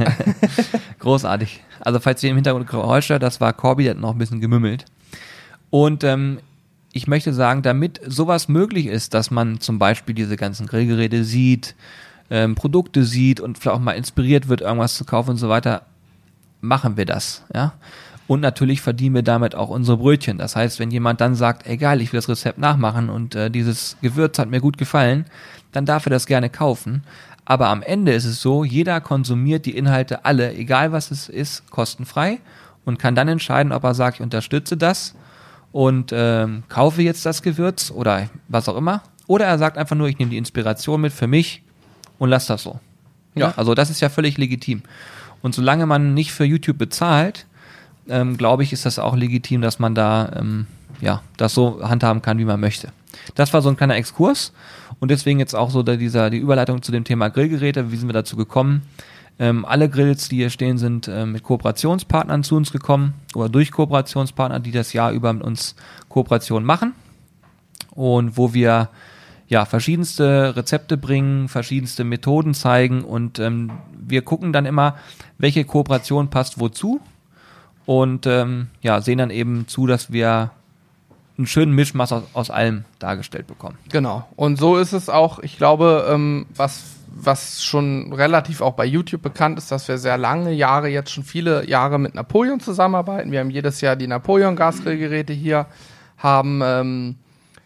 Großartig. 0.99 1.61
Also 1.81 1.99
falls 1.99 2.23
ihr 2.23 2.31
im 2.31 2.37
Hintergrund 2.37 2.67
Geräusch 2.67 3.09
hört, 3.09 3.21
das 3.21 3.39
war 3.39 3.53
Corby, 3.53 3.83
der 3.83 3.93
hat 3.93 4.01
noch 4.01 4.13
ein 4.13 4.17
bisschen 4.17 4.41
gemümmelt. 4.41 4.85
Und 5.69 6.03
ähm, 6.03 6.39
ich 6.93 7.07
möchte 7.07 7.33
sagen, 7.33 7.61
damit 7.61 8.01
sowas 8.05 8.47
möglich 8.47 8.87
ist, 8.87 9.13
dass 9.13 9.31
man 9.31 9.59
zum 9.59 9.79
Beispiel 9.79 10.15
diese 10.15 10.37
ganzen 10.37 10.67
Grillgeräte 10.67 11.23
sieht, 11.23 11.75
ähm, 12.29 12.55
Produkte 12.55 13.03
sieht 13.03 13.39
und 13.39 13.57
vielleicht 13.57 13.77
auch 13.77 13.81
mal 13.81 13.93
inspiriert 13.93 14.47
wird, 14.47 14.61
irgendwas 14.61 14.95
zu 14.95 15.05
kaufen 15.05 15.31
und 15.31 15.37
so 15.37 15.49
weiter, 15.49 15.83
machen 16.61 16.97
wir 16.97 17.05
das, 17.05 17.43
ja. 17.53 17.73
Und 18.27 18.39
natürlich 18.39 18.79
verdienen 18.79 19.15
wir 19.15 19.23
damit 19.23 19.55
auch 19.55 19.67
unsere 19.67 19.97
Brötchen. 19.97 20.37
Das 20.37 20.55
heißt, 20.55 20.79
wenn 20.79 20.89
jemand 20.89 21.19
dann 21.19 21.35
sagt, 21.35 21.67
egal, 21.67 21.99
ich 21.99 22.13
will 22.13 22.19
das 22.19 22.29
Rezept 22.29 22.59
nachmachen 22.59 23.09
und 23.09 23.35
äh, 23.35 23.51
dieses 23.51 23.97
Gewürz 24.01 24.39
hat 24.39 24.49
mir 24.49 24.61
gut 24.61 24.77
gefallen, 24.77 25.25
dann 25.73 25.85
darf 25.85 26.05
er 26.05 26.11
das 26.11 26.27
gerne 26.27 26.49
kaufen. 26.49 27.03
Aber 27.45 27.67
am 27.69 27.81
Ende 27.81 28.13
ist 28.13 28.25
es 28.25 28.41
so, 28.41 28.63
jeder 28.63 29.01
konsumiert 29.01 29.65
die 29.65 29.75
Inhalte 29.75 30.25
alle, 30.25 30.53
egal 30.53 30.91
was 30.91 31.11
es 31.11 31.27
ist, 31.27 31.69
kostenfrei 31.69 32.39
und 32.85 32.99
kann 32.99 33.15
dann 33.15 33.27
entscheiden, 33.27 33.71
ob 33.71 33.83
er 33.83 33.93
sagt, 33.93 34.17
ich 34.17 34.21
unterstütze 34.21 34.77
das 34.77 35.15
und 35.71 36.11
ähm, 36.13 36.63
kaufe 36.69 37.01
jetzt 37.01 37.25
das 37.25 37.41
Gewürz 37.41 37.91
oder 37.91 38.29
was 38.47 38.69
auch 38.69 38.77
immer. 38.77 39.03
Oder 39.27 39.45
er 39.45 39.57
sagt 39.57 39.77
einfach 39.77 39.95
nur, 39.95 40.07
ich 40.07 40.19
nehme 40.19 40.31
die 40.31 40.37
Inspiration 40.37 41.01
mit 41.01 41.13
für 41.13 41.27
mich 41.27 41.63
und 42.19 42.29
lass 42.29 42.47
das 42.47 42.63
so. 42.63 42.79
Ja. 43.35 43.53
Also 43.55 43.73
das 43.73 43.89
ist 43.89 44.01
ja 44.01 44.09
völlig 44.09 44.37
legitim. 44.37 44.83
Und 45.41 45.55
solange 45.55 45.85
man 45.85 46.13
nicht 46.13 46.31
für 46.33 46.43
YouTube 46.43 46.77
bezahlt, 46.77 47.45
ähm, 48.09 48.37
glaube 48.37 48.63
ich, 48.63 48.73
ist 48.73 48.85
das 48.85 48.99
auch 48.99 49.15
legitim, 49.15 49.61
dass 49.61 49.79
man 49.79 49.95
da 49.95 50.31
ähm, 50.35 50.67
ja 50.99 51.21
das 51.37 51.53
so 51.53 51.81
handhaben 51.81 52.21
kann, 52.21 52.37
wie 52.37 52.45
man 52.45 52.59
möchte. 52.59 52.89
Das 53.35 53.53
war 53.53 53.61
so 53.61 53.69
ein 53.69 53.77
kleiner 53.77 53.95
Exkurs 53.95 54.53
und 55.01 55.11
deswegen 55.11 55.39
jetzt 55.39 55.55
auch 55.55 55.71
so 55.71 55.83
dieser 55.83 56.29
die 56.29 56.37
Überleitung 56.37 56.81
zu 56.83 56.91
dem 56.91 57.03
Thema 57.03 57.29
Grillgeräte. 57.29 57.91
Wie 57.91 57.97
sind 57.97 58.07
wir 58.07 58.13
dazu 58.13 58.37
gekommen? 58.37 58.83
Ähm, 59.39 59.65
alle 59.65 59.89
Grills, 59.89 60.29
die 60.29 60.35
hier 60.35 60.51
stehen, 60.51 60.77
sind 60.77 61.07
äh, 61.07 61.25
mit 61.25 61.41
Kooperationspartnern 61.41 62.43
zu 62.43 62.55
uns 62.55 62.71
gekommen 62.71 63.15
oder 63.33 63.49
durch 63.49 63.71
Kooperationspartner, 63.71 64.59
die 64.59 64.71
das 64.71 64.93
Jahr 64.93 65.11
über 65.11 65.33
mit 65.33 65.43
uns 65.43 65.75
Kooperationen 66.07 66.65
machen 66.65 66.93
und 67.95 68.37
wo 68.37 68.53
wir 68.53 68.89
ja 69.47 69.65
verschiedenste 69.65 70.55
Rezepte 70.55 70.97
bringen, 70.97 71.49
verschiedenste 71.49 72.03
Methoden 72.03 72.53
zeigen 72.53 73.03
und 73.03 73.39
ähm, 73.39 73.71
wir 73.99 74.21
gucken 74.21 74.53
dann 74.53 74.67
immer, 74.67 74.95
welche 75.39 75.65
Kooperation 75.65 76.29
passt 76.29 76.59
wozu 76.59 77.01
und 77.87 78.27
ähm, 78.27 78.67
ja, 78.81 79.01
sehen 79.01 79.17
dann 79.17 79.31
eben 79.31 79.67
zu, 79.67 79.87
dass 79.87 80.11
wir 80.11 80.51
einen 81.41 81.47
schönen 81.47 81.73
Mischmaß 81.73 82.11
aus, 82.11 82.23
aus 82.33 82.49
allem 82.49 82.85
dargestellt 82.99 83.47
bekommen. 83.47 83.77
Genau. 83.89 84.27
Und 84.35 84.57
so 84.57 84.77
ist 84.77 84.93
es 84.93 85.09
auch, 85.09 85.39
ich 85.39 85.57
glaube, 85.57 86.07
ähm, 86.09 86.45
was, 86.55 86.83
was 87.07 87.63
schon 87.63 88.13
relativ 88.13 88.61
auch 88.61 88.73
bei 88.73 88.85
YouTube 88.85 89.21
bekannt 89.21 89.57
ist, 89.57 89.71
dass 89.71 89.87
wir 89.87 89.97
sehr 89.97 90.17
lange 90.17 90.51
Jahre, 90.51 90.87
jetzt 90.87 91.11
schon 91.11 91.23
viele 91.23 91.67
Jahre 91.67 91.99
mit 91.99 92.15
Napoleon 92.15 92.59
zusammenarbeiten. 92.59 93.31
Wir 93.31 93.39
haben 93.39 93.49
jedes 93.49 93.81
Jahr 93.81 93.95
die 93.95 94.07
Napoleon-Gasgrillgeräte 94.07 95.33
hier, 95.33 95.65
haben 96.17 96.61
ähm, 96.63 97.15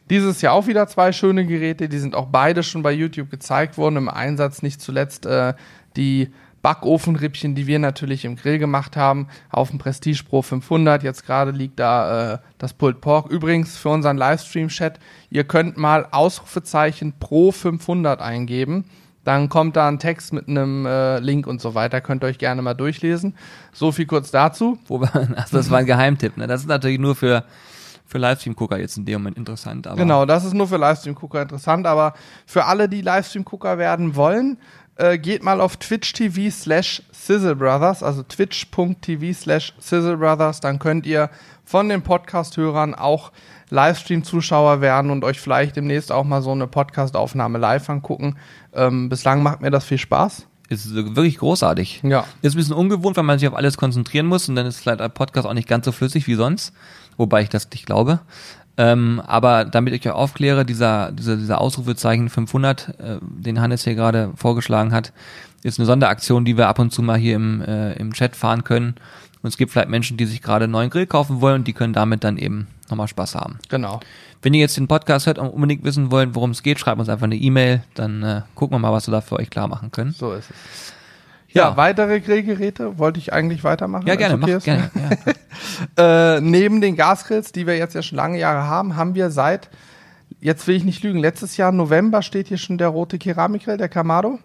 dieses 0.10 0.42
Jahr 0.42 0.54
auch 0.54 0.68
wieder 0.68 0.88
zwei 0.88 1.12
schöne 1.12 1.46
Geräte, 1.46 1.90
die 1.90 1.98
sind 1.98 2.16
auch 2.16 2.28
beide 2.28 2.64
schon 2.64 2.84
bei 2.84 2.92
YouTube 2.92 3.30
gezeigt 3.30 3.78
worden, 3.78 3.98
im 3.98 4.10
Einsatz 4.10 4.62
nicht 4.62 4.82
zuletzt 4.82 5.26
äh, 5.26 5.54
die 5.96 6.32
Backofenrippchen, 6.66 7.54
die 7.54 7.68
wir 7.68 7.78
natürlich 7.78 8.26
im 8.26 8.38
Grill 8.38 8.58
gemacht 8.58 8.98
haben, 8.98 9.28
auf 9.52 9.70
dem 9.70 9.78
Prestige 9.78 10.24
Pro 10.28 10.42
500. 10.42 11.04
Jetzt 11.04 11.24
gerade 11.24 11.52
liegt 11.52 11.80
da 11.80 12.34
äh, 12.34 12.38
das 12.58 12.74
Pulled 12.74 13.02
Pork. 13.02 13.30
Übrigens 13.30 13.78
für 13.78 13.90
unseren 13.90 14.18
Livestream-Chat, 14.18 14.98
ihr 15.30 15.44
könnt 15.44 15.78
mal 15.78 16.08
Ausrufezeichen 16.10 17.14
Pro 17.20 17.52
500 17.52 18.20
eingeben. 18.20 18.86
Dann 19.24 19.48
kommt 19.48 19.76
da 19.76 19.88
ein 19.88 20.00
Text 20.00 20.34
mit 20.34 20.48
einem 20.48 20.88
äh, 20.88 21.20
Link 21.20 21.46
und 21.46 21.62
so 21.62 21.76
weiter. 21.76 22.02
Könnt 22.02 22.24
ihr 22.24 22.28
euch 22.30 22.40
gerne 22.40 22.64
mal 22.64 22.74
durchlesen. 22.74 23.36
So 23.72 23.92
viel 23.92 24.08
kurz 24.08 24.32
dazu. 24.32 24.80
also 24.90 25.58
das 25.58 25.70
war 25.70 25.78
ein 25.78 25.86
Geheimtipp. 25.86 26.36
Ne? 26.36 26.48
Das 26.48 26.62
ist 26.62 26.68
natürlich 26.68 26.98
nur 26.98 27.16
für 27.16 27.44
für 28.08 28.20
Livestream-Gucker 28.20 28.78
jetzt 28.78 28.98
in 28.98 29.06
dem 29.06 29.22
Moment 29.22 29.38
interessant. 29.38 29.88
Aber 29.88 29.98
genau, 29.98 30.26
das 30.26 30.46
ist 30.46 30.54
nur 30.54 30.68
für 30.68 30.78
Livestream-Gucker 30.78 31.42
interessant, 31.42 31.88
aber 31.88 32.14
für 32.46 32.66
alle, 32.66 32.88
die 32.88 33.02
Livestream-Gucker 33.02 33.78
werden 33.78 34.16
wollen, 34.16 34.58
äh, 34.98 35.18
geht 35.18 35.44
mal 35.44 35.62
auf 35.62 35.78
Twitch 35.78 36.14
TV 36.14 36.50
slash 36.52 37.02
Sizzle 37.12 37.56
Brothers, 37.56 38.04
also 38.04 38.24
twitch.tv 38.24 39.34
slash 39.34 39.74
Sizzle 39.80 40.18
Brothers, 40.18 40.60
dann 40.60 40.80
könnt 40.80 41.06
ihr 41.06 41.30
von 41.64 41.90
den 41.90 42.02
Podcast-Hörern 42.02 42.94
auch 42.96 43.32
Livestream-Zuschauer 43.70 44.82
werden 44.82 45.10
und 45.12 45.24
euch 45.24 45.40
vielleicht 45.40 45.76
demnächst 45.76 46.12
auch 46.12 46.24
mal 46.24 46.42
so 46.42 46.52
eine 46.52 46.68
Podcast-Aufnahme 46.68 47.58
live 47.58 47.90
angucken. 47.90 48.38
Ähm, 48.74 49.10
bislang 49.10 49.42
macht 49.42 49.62
mir 49.62 49.72
das 49.72 49.86
viel 49.86 49.98
Spaß. 49.98 50.48
Ist 50.70 50.94
wirklich 50.94 51.38
großartig. 51.38 52.02
Ja. 52.04 52.26
Ist 52.42 52.56
ein 52.56 52.58
bisschen 52.58 52.76
ungewohnt, 52.76 53.18
weil 53.18 53.24
man 53.24 53.38
sich 53.38 53.48
auf 53.48 53.56
alles 53.56 53.78
konzentrieren 53.78 54.26
muss 54.26 54.50
und 54.50 54.56
dann 54.56 54.66
ist 54.66 54.80
vielleicht 54.80 55.02
ein 55.02 55.12
Podcast 55.12 55.48
auch 55.48 55.54
nicht 55.54 55.68
ganz 55.68 55.86
so 55.86 55.92
flüssig 55.92 56.28
wie 56.28 56.36
sonst, 56.36 56.74
wobei 57.18 57.42
ich 57.42 57.50
das 57.50 57.70
nicht 57.72 57.86
glaube. 57.86 58.20
Ähm, 58.78 59.22
aber 59.26 59.66
damit 59.66 59.94
ich 59.94 60.06
euch 60.06 60.14
aufkläre, 60.14 60.66
dieser, 60.66 61.12
dieser, 61.12 61.38
dieser 61.38 61.62
Ausrufezeichen 61.62 62.30
500, 62.30 63.00
äh, 63.00 63.18
den 63.22 63.62
Hannes 63.62 63.84
hier 63.84 63.96
gerade 63.96 64.32
vorgeschlagen 64.36 64.92
hat, 64.92 65.14
ist 65.64 65.80
eine 65.80 65.86
Sonderaktion, 65.86 66.46
die 66.46 66.58
wir 66.58 66.68
ab 66.68 66.80
und 66.80 66.92
zu 66.92 67.02
mal 67.02 67.18
hier 67.18 67.36
im, 67.36 67.62
äh, 67.62 67.94
im 67.94 68.14
Chat 68.14 68.36
fahren 68.36 68.64
können. 68.64 68.96
Und 69.42 69.50
es 69.50 69.58
gibt 69.58 69.72
vielleicht 69.72 69.90
Menschen, 69.90 70.18
die 70.18 70.26
sich 70.26 70.42
gerade 70.42 70.66
einen 70.66 70.72
neuen 70.72 70.90
Grill 70.90 71.08
kaufen 71.08 71.40
wollen 71.40 71.62
und 71.62 71.68
die 71.68 71.74
können 71.74 71.94
damit 71.94 72.24
dann 72.24 72.38
eben 72.38 72.68
nochmal 72.90 73.08
Spaß 73.08 73.36
haben. 73.36 73.60
Genau. 73.70 74.00
Wenn 74.42 74.54
ihr 74.54 74.60
jetzt 74.60 74.78
den 74.78 74.88
Podcast 74.88 75.26
hört 75.26 75.40
und 75.40 75.50
unbedingt 75.50 75.84
wissen 75.84 76.12
wollt, 76.12 76.36
worum 76.36 76.52
es 76.52 76.62
geht, 76.62 76.80
schreibt 76.80 77.00
uns 77.00 77.10
einfach 77.10 77.26
eine 77.26 77.36
E-Mail, 77.36 77.84
dann 77.94 78.24
äh, 78.24 78.42
gucken 78.54 78.76
wir 78.76 78.80
mal, 78.80 78.92
was 78.92 79.08
wir 79.08 79.12
da 79.12 79.22
für 79.22 79.38
euch 79.38 79.50
klar 79.50 79.68
machen 79.68 79.92
können. 79.92 80.12
So 80.12 80.34
ist 80.34 80.52
es. 80.52 80.94
Ja, 81.56 81.70
ja, 81.70 81.78
weitere 81.78 82.20
Grillgeräte 82.20 83.00
wollte 83.00 83.18
ich 83.18 83.32
eigentlich 83.32 83.64
weitermachen. 83.64 84.06
Ja, 84.06 84.16
gerne, 84.16 84.36
okay 84.36 84.56
mach, 84.56 84.64
gerne. 84.64 84.92
Ja. 85.96 86.36
äh, 86.38 86.42
neben 86.42 86.82
den 86.82 86.98
Gasgrills, 86.98 87.54
die 87.54 87.66
wir 87.66 87.78
jetzt 87.78 87.96
ja 87.96 88.02
schon 88.02 88.18
lange 88.18 88.38
Jahre 88.38 88.68
haben, 88.68 88.98
haben 88.98 89.16
wir 89.16 89.30
seit, 89.30 89.70
jetzt 90.42 90.68
will 90.68 90.76
ich 90.76 90.84
nicht 90.84 91.02
lügen, 91.02 91.20
letztes 91.20 91.56
Jahr 91.56 91.72
November 91.72 92.22
steht 92.24 92.50
hier 92.50 92.58
schon 92.58 92.78
der 92.78 92.90
rote 92.90 93.18
Keramikgrill, 93.18 93.78
der 93.78 93.88
Kamado. 93.88 94.40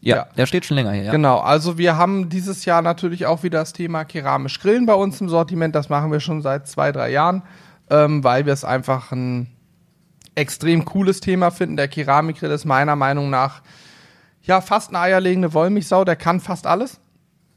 Ja, 0.00 0.16
ja, 0.16 0.26
der 0.36 0.46
steht 0.46 0.64
schon 0.64 0.76
länger 0.76 0.92
hier. 0.92 1.04
Ja. 1.04 1.10
Genau, 1.10 1.38
also 1.40 1.76
wir 1.76 1.96
haben 1.96 2.28
dieses 2.28 2.64
Jahr 2.64 2.82
natürlich 2.82 3.26
auch 3.26 3.42
wieder 3.42 3.58
das 3.58 3.72
Thema 3.72 4.04
keramisch 4.04 4.60
Grillen 4.60 4.86
bei 4.86 4.94
uns 4.94 5.20
im 5.20 5.28
Sortiment. 5.28 5.74
Das 5.74 5.88
machen 5.88 6.12
wir 6.12 6.20
schon 6.20 6.40
seit 6.40 6.68
zwei, 6.68 6.92
drei 6.92 7.10
Jahren, 7.10 7.42
ähm, 7.90 8.22
weil 8.22 8.46
wir 8.46 8.52
es 8.52 8.64
einfach 8.64 9.10
ein 9.10 9.48
extrem 10.36 10.84
cooles 10.84 11.18
Thema 11.18 11.50
finden. 11.50 11.76
Der 11.76 11.88
Keramikgrill 11.88 12.52
ist 12.52 12.64
meiner 12.64 12.94
Meinung 12.94 13.28
nach 13.28 13.62
ja, 14.44 14.60
fast 14.60 14.90
eine 14.90 15.00
eierlegende 15.00 15.52
Wollmilchsau, 15.54 16.04
der 16.04 16.16
kann 16.16 16.40
fast 16.40 16.66
alles. 16.66 17.00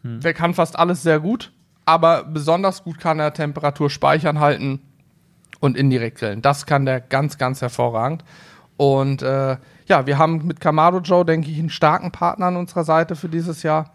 Hm. 0.04 0.22
Der 0.22 0.34
kann 0.34 0.54
fast 0.54 0.80
alles 0.80 1.04
sehr 1.04 1.20
gut, 1.20 1.52
aber 1.86 2.24
besonders 2.24 2.84
gut 2.84 3.00
kann 3.00 3.20
er 3.20 3.34
Temperatur 3.34 3.90
speichern 3.90 4.40
halten 4.40 4.82
und 5.60 5.78
indirekt 5.78 6.20
grillen. 6.20 6.42
Das 6.42 6.66
kann 6.66 6.86
der 6.86 7.02
ganz, 7.02 7.38
ganz 7.38 7.62
hervorragend. 7.62 8.24
Und 8.78 9.22
äh, 9.22 9.58
ja, 9.88 10.06
wir 10.06 10.18
haben 10.18 10.46
mit 10.46 10.60
Kamado 10.60 11.00
Joe, 11.00 11.26
denke 11.26 11.50
ich, 11.50 11.60
einen 11.60 11.70
starken 11.70 12.12
Partner 12.12 12.48
an 12.48 12.58
unserer 12.58 12.84
Seite 12.84 13.16
für 13.16 13.28
dieses 13.28 13.64
Jahr 13.64 13.94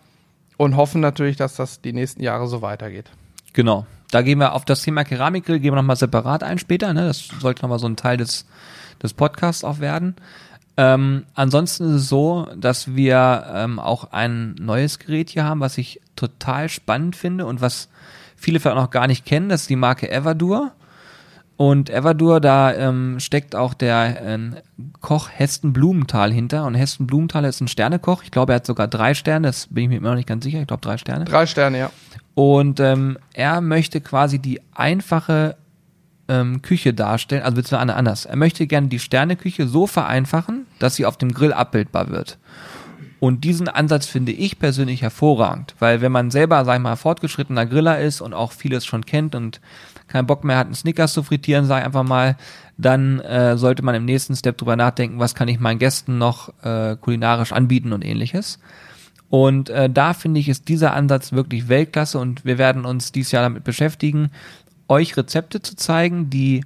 und 0.57 0.77
hoffen 0.77 1.01
natürlich, 1.01 1.37
dass 1.37 1.55
das 1.55 1.81
die 1.81 1.93
nächsten 1.93 2.23
Jahre 2.23 2.49
so 2.49 2.63
weitergeht. 2.63 3.11
Genau. 3.53 3.87
Da 4.11 4.23
gehen 4.23 4.39
wir 4.39 4.53
auf 4.53 4.65
das 4.65 4.83
Thema 4.83 5.05
Keramikgrill, 5.05 5.61
gehen 5.61 5.73
wir 5.73 5.77
nochmal 5.77 5.97
separat 5.97 6.43
ein 6.43 6.59
später. 6.59 6.93
Ne? 6.93 7.07
Das 7.07 7.29
sollte 7.41 7.63
nochmal 7.63 7.79
so 7.79 7.87
ein 7.87 7.97
Teil 7.97 8.19
des, 8.19 8.45
des 9.03 9.15
Podcasts 9.15 9.65
auch 9.65 9.79
werden. 9.79 10.17
Ähm, 10.77 11.25
ansonsten 11.35 11.85
ist 11.85 12.03
es 12.03 12.09
so, 12.09 12.49
dass 12.57 12.95
wir 12.95 13.47
ähm, 13.53 13.79
auch 13.79 14.13
ein 14.13 14.55
neues 14.59 14.99
Gerät 14.99 15.31
hier 15.31 15.45
haben, 15.45 15.61
was 15.61 15.77
ich 15.79 16.01
total 16.17 16.69
spannend 16.69 17.15
finde 17.17 17.47
und 17.47 17.61
was 17.61 17.89
viele 18.37 18.59
vielleicht 18.59 18.77
noch 18.77 18.91
gar 18.91 19.07
nicht 19.07 19.27
kennen. 19.27 19.49
Das 19.49 19.63
ist 19.63 19.71
die 19.71 19.77
Marke 19.77 20.11
Everdur. 20.11 20.73
Und 21.57 21.91
Everdur, 21.91 22.41
da 22.41 22.75
ähm, 22.75 23.21
steckt 23.21 23.55
auch 23.55 23.75
der 23.75 24.27
äh, 24.27 24.39
Koch 25.01 25.29
Hesten 25.33 25.73
Blumenthal 25.73 26.33
hinter. 26.33 26.65
Und 26.65 26.75
Hesten 26.75 27.07
Blumenthal 27.07 27.45
ist 27.45 27.61
ein 27.61 27.69
Sternekoch. 27.69 28.25
Ich 28.25 28.31
glaube, 28.31 28.53
er 28.53 28.57
hat 28.57 28.67
sogar 28.67 28.89
drei 28.89 29.15
Sterne. 29.15 29.49
Das 29.49 29.69
bin 29.69 29.85
ich 29.85 29.91
mir 29.91 29.97
immer 29.99 30.09
noch 30.09 30.17
nicht 30.17 30.29
ganz 30.29 30.43
sicher. 30.43 30.61
Ich 30.61 30.67
glaube, 30.67 30.81
drei 30.81 30.97
Sterne. 30.97 31.25
Drei 31.25 31.47
Sterne, 31.47 31.79
ja. 31.79 31.91
Und 32.35 32.81
ähm, 32.81 33.19
er 33.35 33.61
möchte 33.61 34.01
quasi 34.01 34.39
die 34.39 34.61
einfache 34.75 35.57
ähm, 36.33 36.63
Küche 36.63 36.95
darstellen, 36.95 37.43
also 37.43 37.57
beziehungsweise 37.57 37.95
anders. 37.95 38.25
Er 38.25 38.37
möchte 38.37 38.67
gerne 38.67 38.89
die 38.89 38.99
Sterneküche 38.99 39.69
so 39.69 39.87
vereinfachen, 39.87 40.67
dass 40.79 40.97
sie 40.97 41.05
auf 41.05 41.19
dem 41.19 41.33
Grill 41.35 41.53
abbildbar 41.53 42.09
wird. 42.09 42.39
Und 43.21 43.45
diesen 43.45 43.69
Ansatz 43.69 44.07
finde 44.07 44.33
ich 44.33 44.59
persönlich 44.59 45.03
hervorragend, 45.03 45.77
weil 45.79 46.01
wenn 46.01 46.11
man 46.11 46.33
selber, 46.33 46.65
sag 46.65 46.77
ich 46.77 46.83
mal, 46.83 46.97
fortgeschrittener 46.97 47.67
Griller 47.67 48.01
ist 48.01 48.21
und 48.21 48.35
auch 48.35 48.51
vieles 48.51 48.85
schon 48.85 49.07
kennt 49.07 49.37
und 49.37 49.61
keinen 50.09 50.27
Bock 50.27 50.43
mehr 50.43 50.57
hat, 50.57 50.67
einen 50.67 50.75
Snickers 50.75 51.13
zu 51.13 51.23
frittieren, 51.23 51.67
sag 51.67 51.81
ich 51.81 51.85
einfach 51.85 52.03
mal, 52.03 52.37
dann 52.79 53.21
äh, 53.21 53.57
sollte 53.57 53.85
man 53.85 53.95
im 53.95 54.07
nächsten 54.07 54.35
Step 54.35 54.59
drüber 54.59 54.75
nachdenken, 54.75 55.21
was 55.21 55.35
kann 55.35 55.47
ich 55.47 55.61
meinen 55.61 55.79
Gästen 55.79 56.19
noch 56.19 56.53
äh, 56.65 56.97
kulinarisch 57.01 57.53
anbieten 57.53 57.93
und 57.93 58.05
ähnliches. 58.05 58.59
Und 59.33 59.71
äh, 59.71 59.89
da 59.89 60.13
finde 60.13 60.41
ich, 60.41 60.49
ist 60.49 60.69
dieser 60.69 60.93
Ansatz 60.93 61.33
wirklich 61.33 61.69
Weltklasse 61.69 62.19
und 62.19 62.45
wir 62.45 62.59
werden 62.59 62.85
uns 62.85 63.13
dieses 63.13 63.33
Jahr 63.33 63.43
damit 63.43 63.65
beschäftigen, 63.65 64.31
euch 64.93 65.17
Rezepte 65.17 65.63
zu 65.63 65.77
zeigen, 65.77 66.31
die 66.31 66.65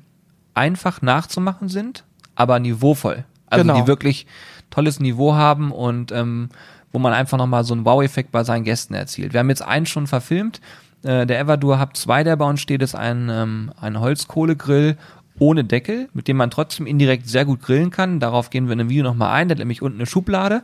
einfach 0.55 1.03
nachzumachen 1.03 1.69
sind, 1.69 2.05
aber 2.35 2.59
niveauvoll. 2.59 3.25
Also 3.49 3.65
genau. 3.65 3.81
die 3.81 3.87
wirklich 3.87 4.27
tolles 4.71 4.99
Niveau 4.99 5.35
haben 5.35 5.71
und 5.71 6.11
ähm, 6.13 6.49
wo 6.93 6.99
man 6.99 7.13
einfach 7.13 7.39
nochmal 7.39 7.65
so 7.65 7.75
einen 7.75 7.85
Wow-Effekt 7.85 8.33
bei 8.33 8.43
seinen 8.43 8.65
Gästen 8.65 8.95
erzielt. 8.95 9.33
Wir 9.33 9.41
haben 9.41 9.49
jetzt 9.49 9.63
einen 9.63 9.87
schon 9.87 10.07
verfilmt. 10.07 10.61
Äh, 11.03 11.27
der 11.27 11.39
Everdur 11.39 11.81
Hub 11.81 11.97
2, 11.97 12.25
der 12.25 12.37
bei 12.37 12.49
uns 12.49 12.61
steht, 12.61 12.83
ist 12.83 12.95
ein, 12.95 13.29
ähm, 13.31 13.71
ein 13.81 14.01
Holzkohlegrill 14.01 14.97
ohne 15.39 15.65
Deckel, 15.65 16.09
mit 16.15 16.29
dem 16.29 16.39
man 16.39 16.51
trotzdem 16.51 16.87
indirekt 16.87 17.29
sehr 17.29 17.45
gut 17.45 17.63
grillen 17.63 17.91
kann. 17.91 18.19
Darauf 18.21 18.51
gehen 18.51 18.67
wir 18.67 18.73
in 18.73 18.81
einem 18.81 18.89
Video 18.89 19.05
nochmal 19.05 19.33
ein. 19.35 19.49
Der 19.49 19.57
hat 19.57 19.59
nämlich 19.59 19.83
unten 19.83 19.99
eine 19.99 20.07
Schublade 20.07 20.63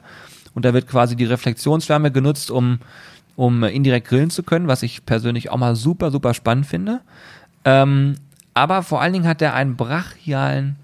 Und 0.55 0.64
da 0.64 0.75
wird 0.75 0.88
quasi 0.88 1.14
die 1.14 1.25
Reflexionswärme 1.25 2.11
genutzt, 2.11 2.51
um, 2.51 2.79
um 3.37 3.62
indirekt 3.64 4.09
grillen 4.09 4.31
zu 4.31 4.42
können, 4.42 4.68
was 4.68 4.83
ich 4.83 5.05
persönlich 5.05 5.51
auch 5.51 5.59
mal 5.59 5.77
super, 5.77 6.11
super 6.11 6.35
spannend 6.35 6.66
finde. 6.66 7.01
Ähm, 7.64 8.14
aber 8.55 8.83
vor 8.83 9.01
allen 9.01 9.12
Dingen 9.12 9.27
hat 9.29 9.40
er 9.42 9.55
einen 9.55 9.77
brachialen 9.77 10.77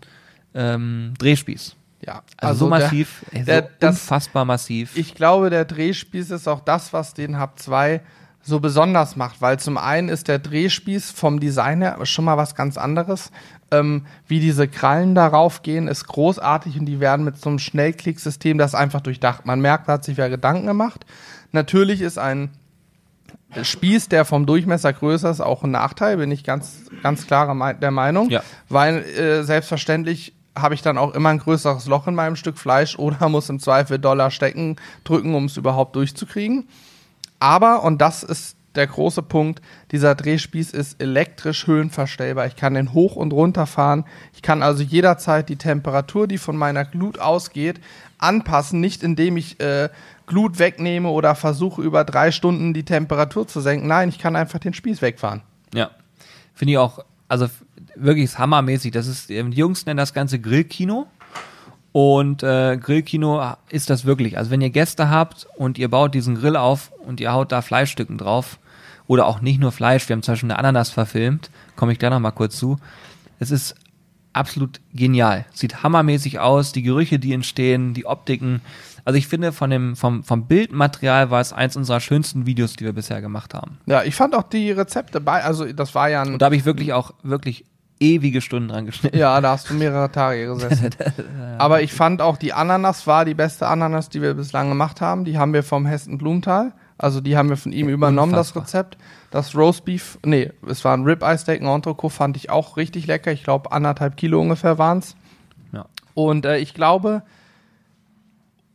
ähm, 0.54 1.14
Drehspieß. 1.18 1.74
Ja, 2.06 2.22
Also, 2.36 2.66
so 2.66 2.70
der- 2.70 2.80
massiv, 2.80 3.24
so 3.32 3.42
der- 3.44 3.62
das- 3.80 3.96
unfassbar 3.96 4.44
massiv. 4.44 4.96
Ich 4.96 5.14
glaube, 5.14 5.50
der 5.50 5.64
Drehspieß 5.64 6.30
ist 6.30 6.48
auch 6.48 6.60
das, 6.60 6.92
was 6.92 7.12
den 7.14 7.40
Hub 7.40 7.58
2 7.58 8.00
so 8.40 8.60
besonders 8.60 9.16
macht, 9.16 9.42
weil 9.42 9.58
zum 9.58 9.76
einen 9.76 10.08
ist 10.08 10.28
der 10.28 10.38
Drehspieß 10.38 11.10
vom 11.10 11.40
Design 11.40 11.82
her 11.82 11.98
schon 12.04 12.24
mal 12.24 12.36
was 12.36 12.54
ganz 12.54 12.78
anderes. 12.78 13.30
Ähm, 13.70 14.06
wie 14.26 14.40
diese 14.40 14.68
Krallen 14.68 15.14
darauf 15.14 15.62
gehen, 15.62 15.88
ist 15.88 16.06
großartig 16.06 16.78
und 16.78 16.86
die 16.86 17.00
werden 17.00 17.24
mit 17.26 17.36
so 17.36 17.50
einem 17.50 17.58
Schnellklicksystem 17.58 18.56
das 18.56 18.74
einfach 18.74 19.02
durchdacht. 19.02 19.44
Man 19.44 19.60
merkt, 19.60 19.88
da 19.88 19.94
hat 19.94 20.04
sich 20.04 20.16
wer 20.16 20.30
Gedanken 20.30 20.66
gemacht. 20.66 21.04
Natürlich 21.52 22.00
ist 22.00 22.16
ein 22.16 22.50
Spieß, 23.62 24.08
der 24.08 24.24
vom 24.24 24.46
Durchmesser 24.46 24.92
größer 24.92 25.30
ist, 25.30 25.40
auch 25.40 25.64
ein 25.64 25.70
Nachteil, 25.70 26.18
bin 26.18 26.30
ich 26.30 26.44
ganz, 26.44 26.82
ganz 27.02 27.26
klar 27.26 27.74
der 27.74 27.90
Meinung. 27.90 28.28
Ja. 28.30 28.42
Weil 28.68 28.98
äh, 28.98 29.42
selbstverständlich 29.42 30.34
habe 30.56 30.74
ich 30.74 30.82
dann 30.82 30.98
auch 30.98 31.14
immer 31.14 31.30
ein 31.30 31.38
größeres 31.38 31.86
Loch 31.86 32.06
in 32.06 32.14
meinem 32.14 32.36
Stück 32.36 32.58
Fleisch 32.58 32.98
oder 32.98 33.28
muss 33.30 33.48
im 33.48 33.60
Zweifel 33.60 33.98
Dollar 33.98 34.30
stecken, 34.30 34.76
drücken, 35.04 35.34
um 35.34 35.46
es 35.46 35.56
überhaupt 35.56 35.96
durchzukriegen. 35.96 36.68
Aber, 37.40 37.84
und 37.84 38.00
das 38.00 38.22
ist 38.22 38.56
der 38.74 38.86
große 38.86 39.22
Punkt, 39.22 39.60
dieser 39.90 40.14
Drehspieß 40.14 40.70
ist 40.70 41.00
elektrisch 41.02 41.66
höhenverstellbar. 41.66 42.46
Ich 42.46 42.56
kann 42.56 42.74
den 42.74 42.92
hoch 42.92 43.16
und 43.16 43.32
runter 43.32 43.66
fahren. 43.66 44.04
Ich 44.34 44.42
kann 44.42 44.62
also 44.62 44.82
jederzeit 44.82 45.48
die 45.48 45.56
Temperatur, 45.56 46.28
die 46.28 46.38
von 46.38 46.56
meiner 46.56 46.84
Glut 46.84 47.18
ausgeht, 47.18 47.80
anpassen, 48.18 48.80
nicht 48.80 49.02
indem 49.02 49.36
ich 49.36 49.58
äh, 49.60 49.88
Glut 50.28 50.58
wegnehme 50.58 51.08
oder 51.08 51.34
versuche 51.34 51.82
über 51.82 52.04
drei 52.04 52.30
Stunden 52.30 52.74
die 52.74 52.84
Temperatur 52.84 53.48
zu 53.48 53.60
senken. 53.60 53.88
Nein, 53.88 54.08
ich 54.10 54.18
kann 54.18 54.36
einfach 54.36 54.58
den 54.58 54.74
Spieß 54.74 55.02
wegfahren. 55.02 55.42
Ja. 55.74 55.90
Finde 56.54 56.72
ich 56.72 56.78
auch, 56.78 57.04
also 57.26 57.48
wirklich 57.96 58.38
hammermäßig. 58.38 58.92
Das 58.92 59.06
ist, 59.06 59.28
die 59.28 59.34
Jungs 59.34 59.86
nennen 59.86 59.98
das 59.98 60.14
Ganze 60.14 60.38
Grillkino. 60.38 61.06
Und 61.92 62.42
äh, 62.42 62.76
Grillkino 62.76 63.54
ist 63.70 63.90
das 63.90 64.04
wirklich. 64.04 64.38
Also 64.38 64.50
wenn 64.50 64.60
ihr 64.60 64.70
Gäste 64.70 65.10
habt 65.10 65.48
und 65.56 65.78
ihr 65.78 65.88
baut 65.88 66.14
diesen 66.14 66.36
Grill 66.36 66.56
auf 66.56 66.92
und 67.04 67.20
ihr 67.20 67.32
haut 67.32 67.50
da 67.50 67.62
Fleischstücken 67.62 68.18
drauf, 68.18 68.58
oder 69.08 69.26
auch 69.26 69.40
nicht 69.40 69.58
nur 69.58 69.72
Fleisch, 69.72 70.08
wir 70.08 70.14
haben 70.14 70.22
zum 70.22 70.32
Beispiel 70.32 70.50
eine 70.50 70.58
Ananas 70.58 70.90
verfilmt, 70.90 71.50
komme 71.74 71.92
ich 71.92 71.98
gleich 71.98 72.10
noch 72.10 72.20
mal 72.20 72.30
kurz 72.30 72.56
zu. 72.56 72.78
Es 73.40 73.50
ist 73.50 73.74
absolut 74.34 74.80
genial. 74.92 75.46
Sieht 75.52 75.82
hammermäßig 75.82 76.38
aus, 76.38 76.72
die 76.72 76.82
Gerüche, 76.82 77.18
die 77.18 77.32
entstehen, 77.32 77.94
die 77.94 78.06
Optiken. 78.06 78.60
Also 79.08 79.16
ich 79.16 79.26
finde, 79.26 79.52
von 79.52 79.70
dem, 79.70 79.96
vom, 79.96 80.22
vom 80.22 80.44
Bildmaterial 80.48 81.30
war 81.30 81.40
es 81.40 81.54
eins 81.54 81.76
unserer 81.76 81.98
schönsten 81.98 82.44
Videos, 82.44 82.74
die 82.74 82.84
wir 82.84 82.92
bisher 82.92 83.22
gemacht 83.22 83.54
haben. 83.54 83.78
Ja, 83.86 84.02
ich 84.02 84.14
fand 84.14 84.34
auch 84.34 84.42
die 84.42 84.70
Rezepte 84.70 85.18
bei, 85.22 85.42
also 85.42 85.64
das 85.72 85.94
war 85.94 86.10
ja 86.10 86.20
ein, 86.20 86.34
Und 86.34 86.42
da 86.42 86.44
habe 86.44 86.56
ich 86.56 86.66
wirklich 86.66 86.92
auch 86.92 87.12
wirklich 87.22 87.64
ewige 88.00 88.42
Stunden 88.42 88.68
dran 88.68 88.84
geschnitten. 88.84 89.16
Ja, 89.16 89.40
da 89.40 89.52
hast 89.52 89.70
du 89.70 89.72
mehrere 89.72 90.12
Tage 90.12 90.48
gesessen. 90.48 90.90
Aber 91.58 91.80
ich 91.80 91.94
fand 91.94 92.20
auch 92.20 92.36
die 92.36 92.52
Ananas 92.52 93.06
war 93.06 93.24
die 93.24 93.32
beste 93.32 93.66
Ananas, 93.66 94.10
die 94.10 94.20
wir 94.20 94.34
bislang 94.34 94.68
gemacht 94.68 95.00
haben. 95.00 95.24
Die 95.24 95.38
haben 95.38 95.54
wir 95.54 95.62
vom 95.62 95.86
Hessen 95.86 96.18
Blumenthal. 96.18 96.74
Also 96.98 97.22
die 97.22 97.34
haben 97.34 97.48
wir 97.48 97.56
von 97.56 97.72
ihm 97.72 97.88
übernommen, 97.88 98.32
das 98.32 98.48
Unfassbar. 98.48 98.64
Rezept. 98.64 98.98
Das 99.30 99.56
Roastbeef, 99.56 100.18
nee, 100.22 100.52
es 100.66 100.84
war 100.84 100.94
ein 100.94 101.04
Ribeye 101.04 101.38
Steak, 101.38 101.62
ein 101.62 101.66
Entrecot, 101.66 102.12
fand 102.12 102.36
ich 102.36 102.50
auch 102.50 102.76
richtig 102.76 103.06
lecker. 103.06 103.32
Ich 103.32 103.42
glaube, 103.42 103.72
anderthalb 103.72 104.18
Kilo 104.18 104.38
ungefähr 104.38 104.76
waren's. 104.76 105.16
Ja. 105.72 105.86
Und 106.12 106.44
äh, 106.44 106.58
ich 106.58 106.74
glaube, 106.74 107.22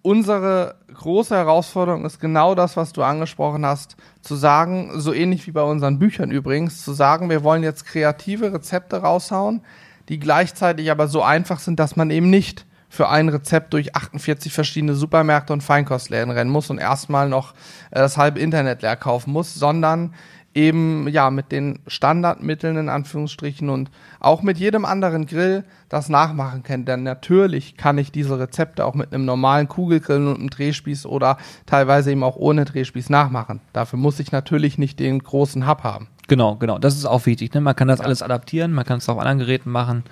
unsere 0.03 0.75
große 0.93 1.35
Herausforderung 1.35 2.05
ist 2.05 2.19
genau 2.19 2.53
das, 2.53 2.77
was 2.77 2.93
du 2.93 3.01
angesprochen 3.01 3.65
hast, 3.65 3.95
zu 4.21 4.35
sagen, 4.35 4.91
so 4.99 5.13
ähnlich 5.13 5.47
wie 5.47 5.51
bei 5.51 5.63
unseren 5.63 5.97
Büchern 5.97 6.29
übrigens, 6.29 6.83
zu 6.83 6.93
sagen, 6.93 7.29
wir 7.29 7.43
wollen 7.43 7.63
jetzt 7.63 7.85
kreative 7.85 8.53
Rezepte 8.53 8.97
raushauen, 8.97 9.61
die 10.09 10.19
gleichzeitig 10.19 10.91
aber 10.91 11.07
so 11.07 11.23
einfach 11.23 11.59
sind, 11.59 11.79
dass 11.79 11.95
man 11.95 12.11
eben 12.11 12.29
nicht 12.29 12.65
für 12.89 13.09
ein 13.09 13.29
Rezept 13.29 13.73
durch 13.73 13.95
48 13.95 14.53
verschiedene 14.53 14.93
Supermärkte 14.93 15.51
und 15.51 15.63
Feinkostläden 15.63 16.29
rennen 16.29 16.51
muss 16.51 16.69
und 16.69 16.77
erstmal 16.77 17.27
noch 17.27 17.53
äh, 17.89 17.95
das 17.95 18.17
halbe 18.17 18.39
Internet 18.39 18.83
leer 18.83 18.95
kaufen 18.95 19.31
muss, 19.31 19.55
sondern 19.55 20.13
eben 20.55 21.07
ja 21.07 21.29
mit 21.29 21.51
den 21.51 21.79
Standardmitteln 21.87 22.77
in 22.77 22.89
Anführungsstrichen 22.89 23.69
und 23.69 23.89
auch 24.19 24.41
mit 24.41 24.57
jedem 24.57 24.85
anderen 24.85 25.25
Grill 25.25 25.63
das 25.89 26.09
nachmachen 26.09 26.63
kann. 26.63 26.85
Denn 26.85 27.03
natürlich 27.03 27.77
kann 27.77 27.97
ich 27.97 28.11
diese 28.11 28.39
Rezepte 28.39 28.85
auch 28.85 28.93
mit 28.93 29.13
einem 29.13 29.25
normalen 29.25 29.67
Kugelgrill 29.67 30.27
und 30.27 30.39
einem 30.39 30.49
Drehspieß 30.49 31.05
oder 31.05 31.37
teilweise 31.65 32.11
eben 32.11 32.23
auch 32.23 32.35
ohne 32.35 32.65
Drehspieß 32.65 33.09
nachmachen. 33.09 33.61
Dafür 33.73 33.97
muss 33.99 34.19
ich 34.19 34.31
natürlich 34.31 34.77
nicht 34.77 34.99
den 34.99 35.19
großen 35.19 35.67
Hub 35.67 35.83
haben. 35.83 36.07
Genau, 36.27 36.55
genau. 36.55 36.79
Das 36.79 36.95
ist 36.95 37.05
auch 37.05 37.25
wichtig. 37.25 37.53
Ne? 37.53 37.61
Man 37.61 37.75
kann 37.75 37.87
das 37.87 37.99
alles 37.99 38.21
adaptieren, 38.21 38.71
man 38.71 38.85
kann 38.85 38.99
es 38.99 39.09
auf 39.09 39.17
anderen 39.17 39.39
Geräten 39.39 39.71
machen. 39.71 40.03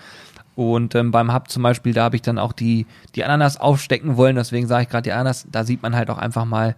Und 0.55 0.95
ähm, 0.95 1.11
beim 1.11 1.33
Hub 1.33 1.49
zum 1.49 1.63
Beispiel, 1.63 1.93
da 1.93 2.03
habe 2.03 2.17
ich 2.17 2.21
dann 2.21 2.37
auch 2.37 2.51
die, 2.51 2.85
die 3.15 3.23
Ananas 3.23 3.57
aufstecken 3.57 4.17
wollen. 4.17 4.35
Deswegen 4.35 4.67
sage 4.67 4.83
ich 4.83 4.89
gerade 4.89 5.03
die 5.03 5.13
Ananas, 5.13 5.47
da 5.49 5.63
sieht 5.63 5.81
man 5.81 5.95
halt 5.95 6.09
auch 6.09 6.17
einfach 6.17 6.45
mal, 6.45 6.75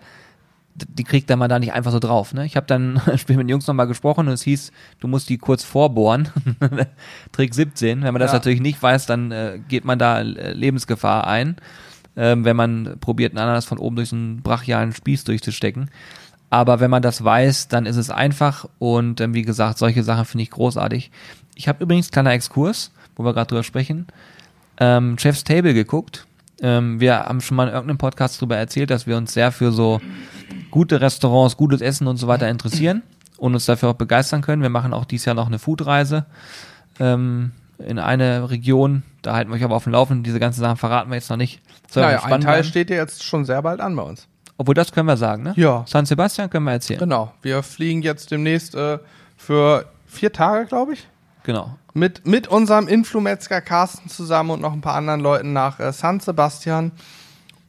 die 0.75 1.03
kriegt 1.03 1.29
dann 1.29 1.39
mal 1.39 1.47
da 1.47 1.59
nicht 1.59 1.73
einfach 1.73 1.91
so 1.91 1.99
drauf. 1.99 2.33
Ne? 2.33 2.45
Ich 2.45 2.55
habe 2.55 2.65
dann 2.65 3.01
Spiel 3.17 3.37
mit 3.37 3.45
den 3.45 3.49
Jungs 3.49 3.67
nochmal 3.67 3.87
gesprochen 3.87 4.27
und 4.27 4.33
es 4.33 4.41
hieß, 4.43 4.71
du 4.99 5.07
musst 5.07 5.29
die 5.29 5.37
kurz 5.37 5.63
vorbohren. 5.63 6.29
Trick 7.31 7.53
17. 7.53 8.01
Wenn 8.03 8.13
man 8.13 8.19
das 8.19 8.31
Ja. 8.31 8.37
natürlich 8.37 8.61
nicht 8.61 8.81
weiß, 8.81 9.05
dann 9.05 9.31
äh, 9.31 9.59
geht 9.67 9.85
man 9.85 9.99
da 9.99 10.21
äh, 10.21 10.53
Lebensgefahr 10.53 11.27
ein, 11.27 11.57
ähm, 12.15 12.45
wenn 12.45 12.55
man 12.55 12.97
probiert, 12.99 13.33
einen 13.33 13.39
Ananas 13.43 13.65
von 13.65 13.77
oben 13.77 13.95
durch 13.97 14.11
einen 14.11 14.41
brachialen 14.41 14.93
Spieß 14.93 15.23
durchzustecken. 15.25 15.89
Aber 16.49 16.79
wenn 16.79 16.91
man 16.91 17.01
das 17.01 17.23
weiß, 17.23 17.67
dann 17.67 17.85
ist 17.87 17.97
es 17.97 18.09
einfach 18.11 18.67
und 18.79 19.21
ähm, 19.21 19.33
wie 19.33 19.41
gesagt, 19.41 19.77
solche 19.79 20.03
Sachen 20.03 20.25
finde 20.25 20.43
ich 20.43 20.51
großartig. 20.51 21.09
Ich 21.55 21.67
habe 21.67 21.83
übrigens 21.83 22.11
kleiner 22.11 22.31
Exkurs, 22.31 22.91
wo 23.15 23.23
wir 23.23 23.33
gerade 23.33 23.47
drüber 23.47 23.63
sprechen, 23.63 24.07
ähm, 24.79 25.17
Chef's 25.17 25.43
Table 25.43 25.73
geguckt. 25.73 26.25
Ähm, 26.61 26.99
wir 26.99 27.25
haben 27.25 27.41
schon 27.41 27.57
mal 27.57 27.67
in 27.67 27.73
irgendeinem 27.73 27.97
Podcast 27.97 28.37
darüber 28.39 28.55
erzählt, 28.57 28.91
dass 28.91 29.07
wir 29.07 29.17
uns 29.17 29.33
sehr 29.33 29.51
für 29.51 29.71
so 29.71 29.99
gute 30.73 31.01
Restaurants, 31.01 31.55
gutes 31.55 31.81
Essen 31.81 32.07
und 32.07 32.17
so 32.17 32.27
weiter 32.27 32.49
interessieren 32.49 33.03
und 33.37 33.53
uns 33.53 33.67
dafür 33.67 33.89
auch 33.89 33.93
begeistern 33.93 34.41
können. 34.41 34.63
Wir 34.63 34.71
machen 34.71 34.91
auch 34.91 35.05
dieses 35.05 35.25
Jahr 35.25 35.35
noch 35.35 35.45
eine 35.45 35.59
Foodreise 35.59 36.25
ähm, 36.99 37.51
in 37.77 37.99
eine 37.99 38.49
Region. 38.49 39.03
Da 39.21 39.35
halten 39.35 39.51
wir 39.51 39.57
euch 39.57 39.63
aber 39.63 39.75
auf 39.75 39.83
dem 39.83 39.91
Laufenden. 39.91 40.23
Diese 40.23 40.39
ganzen 40.39 40.61
Sachen 40.61 40.77
verraten 40.77 41.11
wir 41.11 41.15
jetzt 41.15 41.29
noch 41.29 41.37
nicht. 41.37 41.61
Soll 41.91 42.01
naja, 42.01 42.23
ein 42.23 42.41
Teil 42.41 42.41
bleiben. 42.41 42.67
steht 42.67 42.89
ja 42.89 42.95
jetzt 42.95 43.23
schon 43.23 43.45
sehr 43.45 43.61
bald 43.61 43.81
an 43.81 43.95
bei 43.95 44.01
uns. 44.01 44.27
Obwohl, 44.57 44.73
das 44.73 44.91
können 44.91 45.07
wir 45.07 45.15
sagen, 45.15 45.43
ne? 45.43 45.53
Ja. 45.57 45.83
San 45.87 46.07
Sebastian 46.07 46.49
können 46.49 46.65
wir 46.65 46.71
erzählen. 46.71 46.99
Genau. 46.99 47.31
Wir 47.43 47.61
fliegen 47.61 48.01
jetzt 48.01 48.31
demnächst 48.31 48.73
äh, 48.73 48.97
für 49.37 49.85
vier 50.07 50.33
Tage, 50.33 50.65
glaube 50.65 50.93
ich. 50.93 51.07
Genau. 51.43 51.77
mit, 51.93 52.25
mit 52.25 52.47
unserem 52.47 52.87
Influmetzger 52.87 53.61
Carsten 53.61 54.09
zusammen 54.09 54.49
und 54.49 54.61
noch 54.61 54.73
ein 54.73 54.81
paar 54.81 54.95
anderen 54.95 55.19
Leuten 55.19 55.53
nach 55.53 55.79
äh, 55.79 55.93
San 55.93 56.19
Sebastian, 56.19 56.93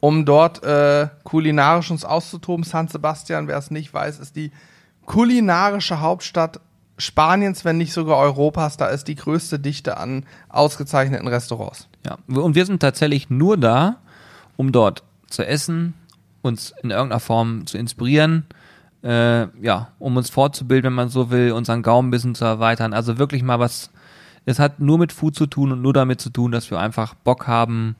um 0.05 0.23
dort 0.23 0.63
äh, 0.63 1.07
kulinarisch 1.23 1.89
uns 1.89 2.05
auszutoben. 2.05 2.63
San 2.63 2.87
Sebastian, 2.87 3.47
wer 3.47 3.57
es 3.57 3.71
nicht 3.71 3.91
weiß, 3.91 4.19
ist 4.19 4.35
die 4.35 4.51
kulinarische 5.07 5.99
Hauptstadt 5.99 6.59
Spaniens, 6.99 7.65
wenn 7.65 7.79
nicht 7.79 7.91
sogar 7.91 8.17
Europas. 8.17 8.77
Da 8.77 8.85
ist 8.85 9.07
die 9.07 9.15
größte 9.15 9.57
Dichte 9.57 9.97
an 9.97 10.27
ausgezeichneten 10.49 11.27
Restaurants. 11.27 11.87
Ja. 12.05 12.19
Und 12.27 12.53
wir 12.53 12.67
sind 12.67 12.81
tatsächlich 12.81 13.31
nur 13.31 13.57
da, 13.57 13.95
um 14.57 14.71
dort 14.71 15.01
zu 15.27 15.43
essen, 15.43 15.95
uns 16.43 16.75
in 16.83 16.91
irgendeiner 16.91 17.19
Form 17.19 17.65
zu 17.65 17.79
inspirieren, 17.79 18.45
äh, 19.01 19.47
ja, 19.59 19.87
um 19.97 20.17
uns 20.17 20.29
fortzubilden, 20.29 20.89
wenn 20.89 20.93
man 20.93 21.09
so 21.09 21.31
will, 21.31 21.51
unseren 21.51 21.81
Gaumen 21.81 22.09
ein 22.09 22.11
bisschen 22.11 22.35
zu 22.35 22.45
erweitern. 22.45 22.93
Also 22.93 23.17
wirklich 23.17 23.41
mal 23.41 23.57
was, 23.57 23.89
es 24.45 24.59
hat 24.59 24.79
nur 24.79 24.99
mit 24.99 25.11
Food 25.11 25.33
zu 25.33 25.47
tun 25.47 25.71
und 25.71 25.81
nur 25.81 25.93
damit 25.93 26.21
zu 26.21 26.29
tun, 26.29 26.51
dass 26.51 26.69
wir 26.69 26.77
einfach 26.77 27.15
Bock 27.15 27.47
haben, 27.47 27.95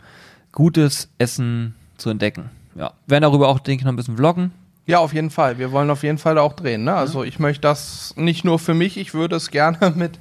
gutes 0.51 1.09
Essen 1.17 1.73
zu 1.97 2.10
entdecken. 2.10 2.49
Ja. 2.75 2.91
Wir 3.05 3.12
werden 3.13 3.23
darüber 3.23 3.47
auch, 3.47 3.60
denke 3.60 3.81
ich, 3.81 3.86
noch 3.86 3.93
ein 3.93 3.95
bisschen 3.95 4.17
vloggen. 4.17 4.51
Ja, 4.86 4.99
auf 4.99 5.13
jeden 5.13 5.29
Fall. 5.31 5.58
Wir 5.58 5.71
wollen 5.71 5.89
auf 5.89 6.03
jeden 6.03 6.17
Fall 6.17 6.38
auch 6.38 6.53
drehen. 6.53 6.84
Ne? 6.84 6.93
Also 6.93 7.23
ich 7.23 7.39
möchte 7.39 7.62
das 7.62 8.13
nicht 8.17 8.45
nur 8.45 8.60
für 8.60 8.73
mich, 8.73 8.97
ich 8.97 9.13
würde 9.13 9.36
es 9.36 9.49
gerne 9.49 9.93
mit 9.95 10.19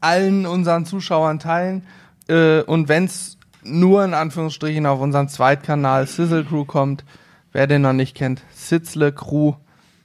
allen 0.00 0.46
unseren 0.46 0.84
Zuschauern 0.84 1.38
teilen. 1.38 1.86
Äh, 2.28 2.60
und 2.62 2.88
wenn 2.88 3.04
es 3.06 3.38
nur 3.62 4.04
in 4.04 4.12
Anführungsstrichen 4.14 4.84
auf 4.86 5.00
unseren 5.00 5.28
Zweitkanal 5.28 6.06
Sizzle 6.06 6.44
Crew 6.44 6.64
kommt, 6.64 7.04
wer 7.52 7.66
den 7.66 7.82
noch 7.82 7.92
nicht 7.92 8.16
kennt, 8.16 8.42
Sizzle 8.54 9.12
Crew, 9.12 9.54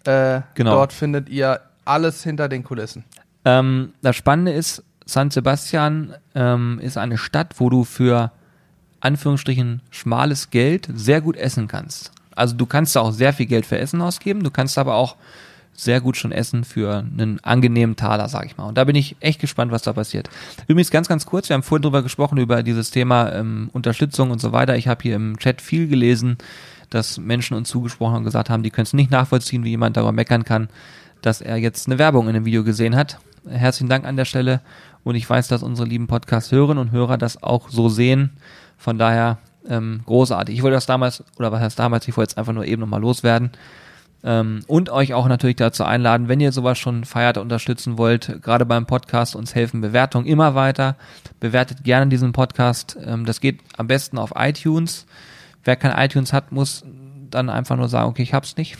äh, 0.06 0.41
Genau. 0.53 0.71
dort 0.75 0.93
findet 0.93 1.27
ihr 1.30 1.60
alles 1.84 2.23
hinter 2.23 2.47
den 2.47 2.63
Kulissen. 2.63 3.03
Ähm, 3.43 3.93
das 4.01 4.15
Spannende 4.15 4.51
ist, 4.51 4.84
San 5.06 5.32
Sebastian 5.32 6.13
ähm, 6.36 6.80
ist 6.82 6.97
eine 6.97 7.18
Stadt, 7.18 7.55
wo 7.57 7.70
du 7.70 7.84
für 7.84 8.32
Anführungsstrichen 9.00 9.82
schmales 9.91 10.50
Geld 10.50 10.89
sehr 10.93 11.22
gut 11.22 11.38
essen 11.38 11.68
kannst. 11.68 12.12
Also 12.36 12.56
du 12.56 12.66
kannst 12.66 12.95
da 12.95 13.02
auch 13.02 13.12
sehr 13.12 13.34
viel 13.34 13.45
Geld 13.45 13.66
für 13.66 13.78
Essen 13.78 14.02
ausgeben, 14.02 14.43
du 14.43 14.52
kannst 14.52 14.78
aber 14.78 14.95
auch 14.95 15.16
sehr 15.74 16.02
gut 16.02 16.18
schon 16.18 16.32
essen 16.32 16.64
für 16.64 16.98
einen 16.98 17.39
angenehmen 17.43 17.95
Taler, 17.95 18.28
sag 18.30 18.48
ich 18.48 18.58
mal. 18.58 18.66
Und 18.66 18.78
da 18.78 18.84
bin 18.84 18.95
ich 18.95 19.16
echt 19.20 19.39
gespannt, 19.39 19.72
was 19.72 19.84
da 19.84 19.93
passiert. 19.93 20.28
Übrigens 20.68 20.89
ganz, 20.89 21.08
ganz 21.08 21.28
kurz, 21.28 21.50
wir 21.50 21.54
haben 21.54 21.64
vorhin 21.64 21.84
drüber 21.84 22.02
gesprochen, 22.02 22.39
über 22.39 22.64
dieses 22.64 22.89
Thema 22.89 23.32
ähm, 23.32 23.70
Unterstützung 23.74 24.32
und 24.32 24.41
so 24.41 24.52
weiter. 24.52 24.76
Ich 24.76 24.88
habe 24.88 25.04
hier 25.04 25.16
im 25.16 25.38
Chat 25.38 25.62
viel 25.62 25.88
gelesen, 25.88 26.38
dass 26.89 27.20
Menschen 27.20 27.56
uns 27.56 27.70
zugesprochen 27.70 28.18
und 28.18 28.24
gesagt 28.24 28.50
haben, 28.50 28.64
die 28.64 28.72
können 28.72 28.84
es 28.86 28.93
nicht 28.93 29.12
nachvollziehen, 29.12 29.64
wie 29.64 29.70
jemand 29.70 29.98
darüber 29.98 30.12
meckern 30.12 30.43
kann, 30.43 30.70
dass 31.22 31.41
er 31.41 31.58
jetzt 31.58 31.88
eine 31.88 32.00
Werbung 32.00 32.28
in 32.28 32.36
einem 32.36 32.45
Video 32.45 32.64
gesehen 32.64 32.95
hat. 32.95 33.20
Herzlichen 33.48 33.89
Dank 33.89 34.06
an 34.06 34.18
der 34.18 34.26
Stelle 34.26 34.62
und 35.04 35.16
ich 35.16 35.30
weiß, 35.30 35.48
dass 35.48 35.62
unsere 35.64 35.88
lieben 35.88 36.08
Podcast-Hörerinnen 36.08 36.82
und 36.82 36.91
Hörer 36.91 37.18
das 37.18 37.41
auch 37.43 37.70
so 37.70 37.88
sehen. 37.88 38.32
Von 38.78 38.97
daher 38.97 39.39
ähm, 39.67 40.01
großartig. 40.05 40.55
Ich 40.55 40.63
wollte 40.63 40.75
das 40.75 40.86
damals, 40.86 41.23
oder 41.38 41.51
was 41.51 41.61
heißt 41.61 41.80
damals, 41.80 42.07
ich 42.07 42.15
wollte 42.15 42.32
jetzt 42.32 42.38
einfach 42.38 42.53
nur 42.53 42.65
eben 42.65 42.82
nochmal 42.82 43.01
loswerden. 43.01 43.51
Ähm, 44.23 44.61
und 44.67 44.89
euch 44.89 45.13
auch 45.13 45.28
natürlich 45.28 45.57
dazu 45.57 45.84
einladen, 45.84 46.28
wenn 46.28 46.39
ihr 46.39 46.51
sowas 46.51 46.78
schon 46.78 47.05
feiert, 47.05 47.38
unterstützen 47.38 47.97
wollt, 47.97 48.41
gerade 48.41 48.65
beim 48.65 48.86
Podcast 48.86 49.36
uns 49.36 49.53
helfen 49.53 49.82
Bewertungen 49.82 50.25
immer 50.25 50.55
weiter. 50.55 50.95
Bewertet 51.39 51.84
gerne 51.84 52.07
diesen 52.07 52.32
Podcast. 52.32 52.97
Ähm, 53.03 53.25
das 53.25 53.41
geht 53.41 53.59
am 53.78 53.88
besten 53.88 54.17
auf 54.17 54.34
iTunes. 54.36 55.05
Wer 55.63 55.75
kein 55.75 55.97
iTunes 55.97 56.34
hat, 56.34 56.51
muss 56.51 56.84
dann 57.30 57.49
einfach 57.49 57.75
nur 57.75 57.89
sagen, 57.89 58.09
okay, 58.09 58.23
ich 58.23 58.34
hab's 58.34 58.57
nicht. 58.57 58.78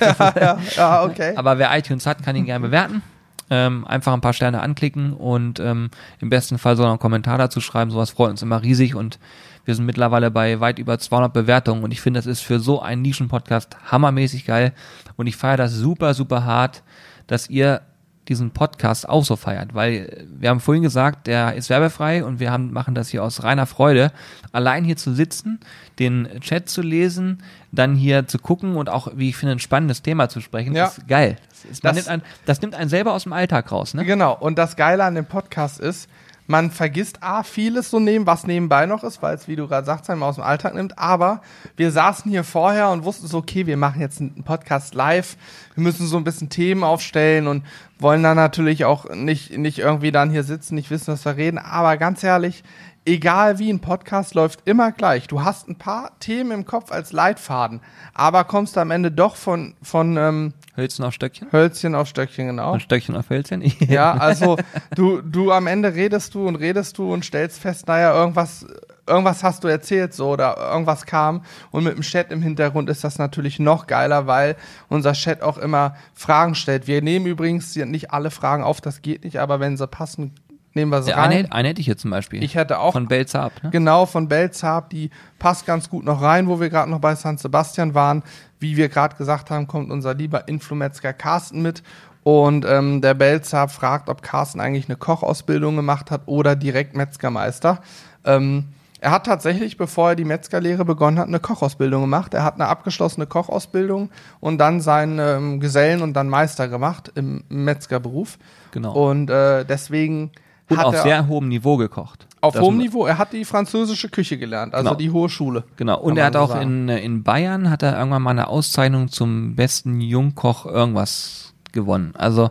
ja, 0.00 0.32
ja, 0.40 0.58
ja, 0.76 1.04
okay. 1.04 1.34
Aber 1.36 1.58
wer 1.58 1.76
iTunes 1.76 2.06
hat, 2.06 2.22
kann 2.22 2.36
ihn 2.36 2.44
gerne 2.44 2.66
bewerten. 2.66 3.02
Ähm, 3.50 3.86
einfach 3.86 4.12
ein 4.12 4.20
paar 4.20 4.34
Sterne 4.34 4.60
anklicken 4.60 5.12
und 5.14 5.58
ähm, 5.58 5.90
im 6.20 6.28
besten 6.28 6.58
Fall 6.58 6.76
so 6.76 6.84
einen 6.84 6.98
Kommentar 6.98 7.38
dazu 7.38 7.60
schreiben. 7.60 7.90
Sowas 7.90 8.10
freut 8.10 8.30
uns 8.30 8.42
immer 8.42 8.62
riesig 8.62 8.94
und 8.94 9.18
wir 9.64 9.74
sind 9.74 9.86
mittlerweile 9.86 10.30
bei 10.30 10.60
weit 10.60 10.78
über 10.78 10.98
200 10.98 11.32
Bewertungen 11.32 11.82
und 11.82 11.90
ich 11.90 12.00
finde, 12.00 12.18
das 12.18 12.26
ist 12.26 12.40
für 12.42 12.60
so 12.60 12.80
einen 12.82 13.02
Nischen-Podcast 13.02 13.76
hammermäßig 13.90 14.44
geil 14.46 14.72
und 15.16 15.26
ich 15.26 15.36
feiere 15.36 15.56
das 15.58 15.72
super, 15.72 16.12
super 16.14 16.44
hart, 16.44 16.82
dass 17.26 17.48
ihr 17.48 17.80
diesen 18.28 18.50
Podcast 18.50 19.08
auch 19.08 19.24
so 19.24 19.36
feiert, 19.36 19.74
weil 19.74 20.26
wir 20.38 20.50
haben 20.50 20.60
vorhin 20.60 20.82
gesagt, 20.82 21.26
der 21.26 21.54
ist 21.54 21.70
werbefrei 21.70 22.22
und 22.22 22.40
wir 22.40 22.50
haben, 22.52 22.72
machen 22.74 22.94
das 22.94 23.08
hier 23.08 23.24
aus 23.24 23.42
reiner 23.42 23.64
Freude. 23.64 24.12
Allein 24.52 24.84
hier 24.84 24.98
zu 24.98 25.14
sitzen, 25.14 25.60
den 25.98 26.28
Chat 26.40 26.68
zu 26.68 26.82
lesen, 26.82 27.42
dann 27.72 27.94
hier 27.94 28.26
zu 28.26 28.38
gucken 28.38 28.76
und 28.76 28.90
auch, 28.90 29.12
wie 29.16 29.30
ich 29.30 29.36
finde, 29.36 29.52
ein 29.52 29.58
spannendes 29.60 30.02
Thema 30.02 30.28
zu 30.28 30.42
sprechen, 30.42 30.74
Ja. 30.74 30.88
ist 30.88 31.08
geil. 31.08 31.36
Das, 31.82 31.94
nimmt 31.94 32.08
einen, 32.08 32.22
das 32.46 32.60
nimmt 32.60 32.74
einen 32.74 32.90
selber 32.90 33.12
aus 33.12 33.24
dem 33.24 33.32
Alltag 33.32 33.70
raus, 33.72 33.94
ne? 33.94 34.04
Genau, 34.04 34.36
und 34.38 34.58
das 34.58 34.76
Geile 34.76 35.04
an 35.04 35.14
dem 35.14 35.26
Podcast 35.26 35.80
ist, 35.80 36.08
man 36.50 36.70
vergisst 36.70 37.22
A, 37.22 37.42
vieles 37.42 37.90
so 37.90 38.00
neben, 38.00 38.26
was 38.26 38.46
nebenbei 38.46 38.86
noch 38.86 39.04
ist, 39.04 39.20
weil 39.22 39.34
es, 39.34 39.48
wie 39.48 39.56
du 39.56 39.68
gerade 39.68 39.84
sagst, 39.84 40.08
einmal 40.08 40.30
aus 40.30 40.36
dem 40.36 40.44
Alltag 40.44 40.74
nimmt. 40.74 40.98
Aber 40.98 41.42
wir 41.76 41.92
saßen 41.92 42.30
hier 42.30 42.42
vorher 42.42 42.88
und 42.88 43.04
wussten 43.04 43.26
so, 43.26 43.36
okay, 43.36 43.66
wir 43.66 43.76
machen 43.76 44.00
jetzt 44.00 44.18
einen 44.18 44.44
Podcast 44.44 44.94
live. 44.94 45.36
Wir 45.74 45.82
müssen 45.82 46.06
so 46.06 46.16
ein 46.16 46.24
bisschen 46.24 46.48
Themen 46.48 46.84
aufstellen 46.84 47.48
und 47.48 47.64
wollen 47.98 48.22
dann 48.22 48.36
natürlich 48.36 48.86
auch 48.86 49.10
nicht, 49.14 49.58
nicht 49.58 49.78
irgendwie 49.78 50.10
dann 50.10 50.30
hier 50.30 50.42
sitzen, 50.42 50.74
nicht 50.74 50.90
wissen, 50.90 51.12
was 51.12 51.26
wir 51.26 51.36
reden. 51.36 51.58
Aber 51.58 51.98
ganz 51.98 52.24
ehrlich, 52.24 52.64
egal 53.04 53.58
wie 53.58 53.70
ein 53.70 53.80
Podcast 53.80 54.34
läuft 54.34 54.60
immer 54.66 54.90
gleich. 54.90 55.26
Du 55.26 55.42
hast 55.42 55.68
ein 55.68 55.76
paar 55.76 56.18
Themen 56.18 56.52
im 56.52 56.64
Kopf 56.64 56.90
als 56.90 57.12
Leitfaden, 57.12 57.80
aber 58.14 58.44
kommst 58.44 58.78
am 58.78 58.90
Ende 58.90 59.10
doch 59.10 59.36
von, 59.36 59.74
von 59.82 60.16
ähm, 60.16 60.54
Hölzchen 60.78 61.04
auf 61.04 61.12
Stöckchen? 61.12 61.48
Hölzchen 61.52 61.94
auf 61.94 62.08
Stöckchen, 62.08 62.46
genau. 62.46 62.72
Und 62.72 62.80
Stöckchen 62.82 63.16
auf 63.16 63.28
Hölzchen? 63.30 63.62
Ja, 63.88 64.12
also 64.12 64.56
du, 64.94 65.20
du 65.20 65.52
am 65.52 65.66
Ende 65.66 65.94
redest 65.94 66.34
du 66.34 66.46
und 66.48 66.56
redest 66.56 66.96
du 66.98 67.12
und 67.12 67.24
stellst 67.24 67.60
fest, 67.60 67.86
naja, 67.88 68.14
irgendwas, 68.14 68.64
irgendwas 69.06 69.42
hast 69.42 69.64
du 69.64 69.68
erzählt 69.68 70.14
so 70.14 70.30
oder 70.30 70.56
irgendwas 70.72 71.04
kam 71.06 71.42
und 71.70 71.84
mit 71.84 71.94
dem 71.94 72.02
Chat 72.02 72.30
im 72.30 72.42
Hintergrund 72.42 72.88
ist 72.88 73.04
das 73.04 73.18
natürlich 73.18 73.58
noch 73.58 73.86
geiler, 73.86 74.26
weil 74.26 74.56
unser 74.88 75.12
Chat 75.14 75.42
auch 75.42 75.58
immer 75.58 75.96
Fragen 76.14 76.54
stellt. 76.54 76.86
Wir 76.86 77.02
nehmen 77.02 77.26
übrigens 77.26 77.72
hier 77.74 77.86
nicht 77.86 78.12
alle 78.12 78.30
Fragen 78.30 78.62
auf, 78.62 78.80
das 78.80 79.02
geht 79.02 79.24
nicht, 79.24 79.38
aber 79.38 79.60
wenn 79.60 79.76
sie 79.76 79.86
passen, 79.86 80.34
nehmen 80.74 80.92
wir 80.92 81.02
sie 81.02 81.10
Ja, 81.10 81.16
rein. 81.16 81.30
eine, 81.32 81.52
eine 81.52 81.68
hätte 81.70 81.80
ich 81.80 81.86
jetzt 81.86 82.02
zum 82.02 82.10
Beispiel. 82.10 82.42
Ich 82.44 82.54
hätte 82.54 82.78
auch 82.78 82.92
Von 82.92 83.08
Belzab, 83.08 83.52
ne? 83.62 83.70
Genau, 83.70 84.06
von 84.06 84.28
Belzab, 84.28 84.90
die 84.90 85.10
passt 85.38 85.66
ganz 85.66 85.88
gut 85.90 86.04
noch 86.04 86.20
rein, 86.22 86.46
wo 86.46 86.60
wir 86.60 86.68
gerade 86.68 86.90
noch 86.90 87.00
bei 87.00 87.14
San 87.14 87.38
Sebastian 87.38 87.94
waren. 87.94 88.22
Wie 88.60 88.76
wir 88.76 88.88
gerade 88.88 89.16
gesagt 89.16 89.50
haben, 89.50 89.66
kommt 89.66 89.90
unser 89.90 90.14
lieber 90.14 90.48
Influmetzger 90.48 91.12
Carsten 91.12 91.62
mit. 91.62 91.82
Und 92.24 92.66
ähm, 92.68 93.00
der 93.00 93.14
Belzab 93.14 93.70
fragt, 93.70 94.08
ob 94.08 94.22
Carsten 94.22 94.60
eigentlich 94.60 94.88
eine 94.88 94.96
Kochausbildung 94.96 95.76
gemacht 95.76 96.10
hat 96.10 96.22
oder 96.26 96.56
direkt 96.56 96.96
Metzgermeister. 96.96 97.80
Ähm, 98.24 98.66
er 99.00 99.12
hat 99.12 99.26
tatsächlich, 99.26 99.76
bevor 99.76 100.10
er 100.10 100.16
die 100.16 100.24
Metzgerlehre 100.24 100.84
begonnen 100.84 101.18
hat, 101.18 101.28
eine 101.28 101.38
Kochausbildung 101.38 102.02
gemacht. 102.02 102.34
Er 102.34 102.44
hat 102.44 102.54
eine 102.54 102.66
abgeschlossene 102.66 103.26
Kochausbildung 103.26 104.10
und 104.40 104.58
dann 104.58 104.80
seinen 104.80 105.18
ähm, 105.20 105.60
Gesellen 105.60 106.02
und 106.02 106.14
dann 106.14 106.28
Meister 106.28 106.68
gemacht 106.68 107.12
im 107.14 107.44
Metzgerberuf. 107.48 108.38
Genau. 108.72 109.10
Und 109.10 109.30
äh, 109.30 109.64
deswegen 109.64 110.32
Und 110.68 110.78
hat 110.78 110.86
auf 110.86 110.94
er 110.96 111.02
sehr 111.02 111.28
hohem 111.28 111.48
Niveau 111.48 111.76
gekocht. 111.76 112.27
Auf 112.40 112.54
Das 112.54 112.62
hohem 112.62 112.76
Niveau. 112.78 113.06
Er 113.06 113.18
hat 113.18 113.32
die 113.32 113.44
französische 113.44 114.08
Küche 114.08 114.38
gelernt, 114.38 114.74
also 114.74 114.90
Genau. 114.90 114.98
die 114.98 115.10
hohe 115.10 115.28
Schule. 115.28 115.64
Genau. 115.76 115.98
Und 116.00 116.16
er 116.16 116.26
hat 116.26 116.34
so 116.34 116.40
auch 116.40 116.50
sagen. 116.50 116.88
in, 116.88 116.96
in 116.96 117.22
Bayern 117.22 117.70
hat 117.70 117.82
er 117.82 117.96
irgendwann 117.98 118.22
mal 118.22 118.30
eine 118.30 118.48
Auszeichnung 118.48 119.08
zum 119.08 119.54
besten 119.56 120.00
Jungkoch 120.00 120.66
irgendwas 120.66 121.54
gewonnen. 121.72 122.12
Also 122.16 122.50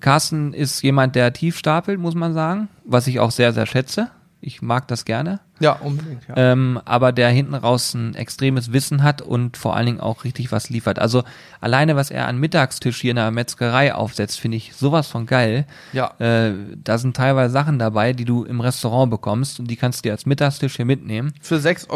Carsten 0.00 0.52
ist 0.52 0.82
jemand, 0.82 1.14
der 1.14 1.32
tief 1.32 1.56
stapelt, 1.58 2.00
muss 2.00 2.14
man 2.14 2.32
sagen, 2.34 2.68
was 2.84 3.06
ich 3.06 3.20
auch 3.20 3.30
sehr, 3.30 3.52
sehr 3.52 3.66
schätze. 3.66 4.10
Ich 4.40 4.60
mag 4.62 4.88
das 4.88 5.04
gerne. 5.04 5.40
Ja, 5.60 5.72
unbedingt. 5.74 6.26
Ja. 6.28 6.34
ähm, 6.36 6.80
aber 6.84 7.12
der 7.12 7.28
hinten 7.28 7.54
raus 7.54 7.94
ein 7.94 8.14
extremes 8.16 8.72
Wissen 8.72 9.02
hat 9.02 9.22
und 9.22 9.56
vor 9.56 9.76
allen 9.76 9.86
Dingen 9.86 10.00
auch 10.00 10.24
richtig 10.24 10.50
was 10.50 10.68
liefert. 10.68 10.98
Also 10.98 11.22
alleine, 11.60 11.94
was 11.94 12.10
er 12.10 12.26
an 12.26 12.38
Mittagstisch 12.38 13.00
hier 13.00 13.10
in 13.10 13.16
der 13.16 13.30
Metzgerei 13.30 13.94
aufsetzt, 13.94 14.40
finde 14.40 14.56
ich 14.56 14.74
sowas 14.74 15.06
von 15.06 15.26
geil. 15.26 15.66
ja. 15.92 16.12
Äh, 16.18 16.54
da 16.82 16.98
sind 16.98 17.16
teilweise 17.16 17.52
Sachen 17.52 17.78
dabei, 17.78 18.12
die 18.12 18.24
du 18.24 18.44
im 18.44 18.60
Restaurant 18.60 19.10
bekommst 19.10 19.60
und 19.60 19.70
die 19.70 19.76
kannst 19.76 20.00
du 20.00 20.08
dir 20.08 20.12
als 20.12 20.26
Mittagstisch 20.26 20.76
hier 20.76 20.84
mitnehmen. 20.84 21.32
Für 21.40 21.56
6,90 21.56 21.88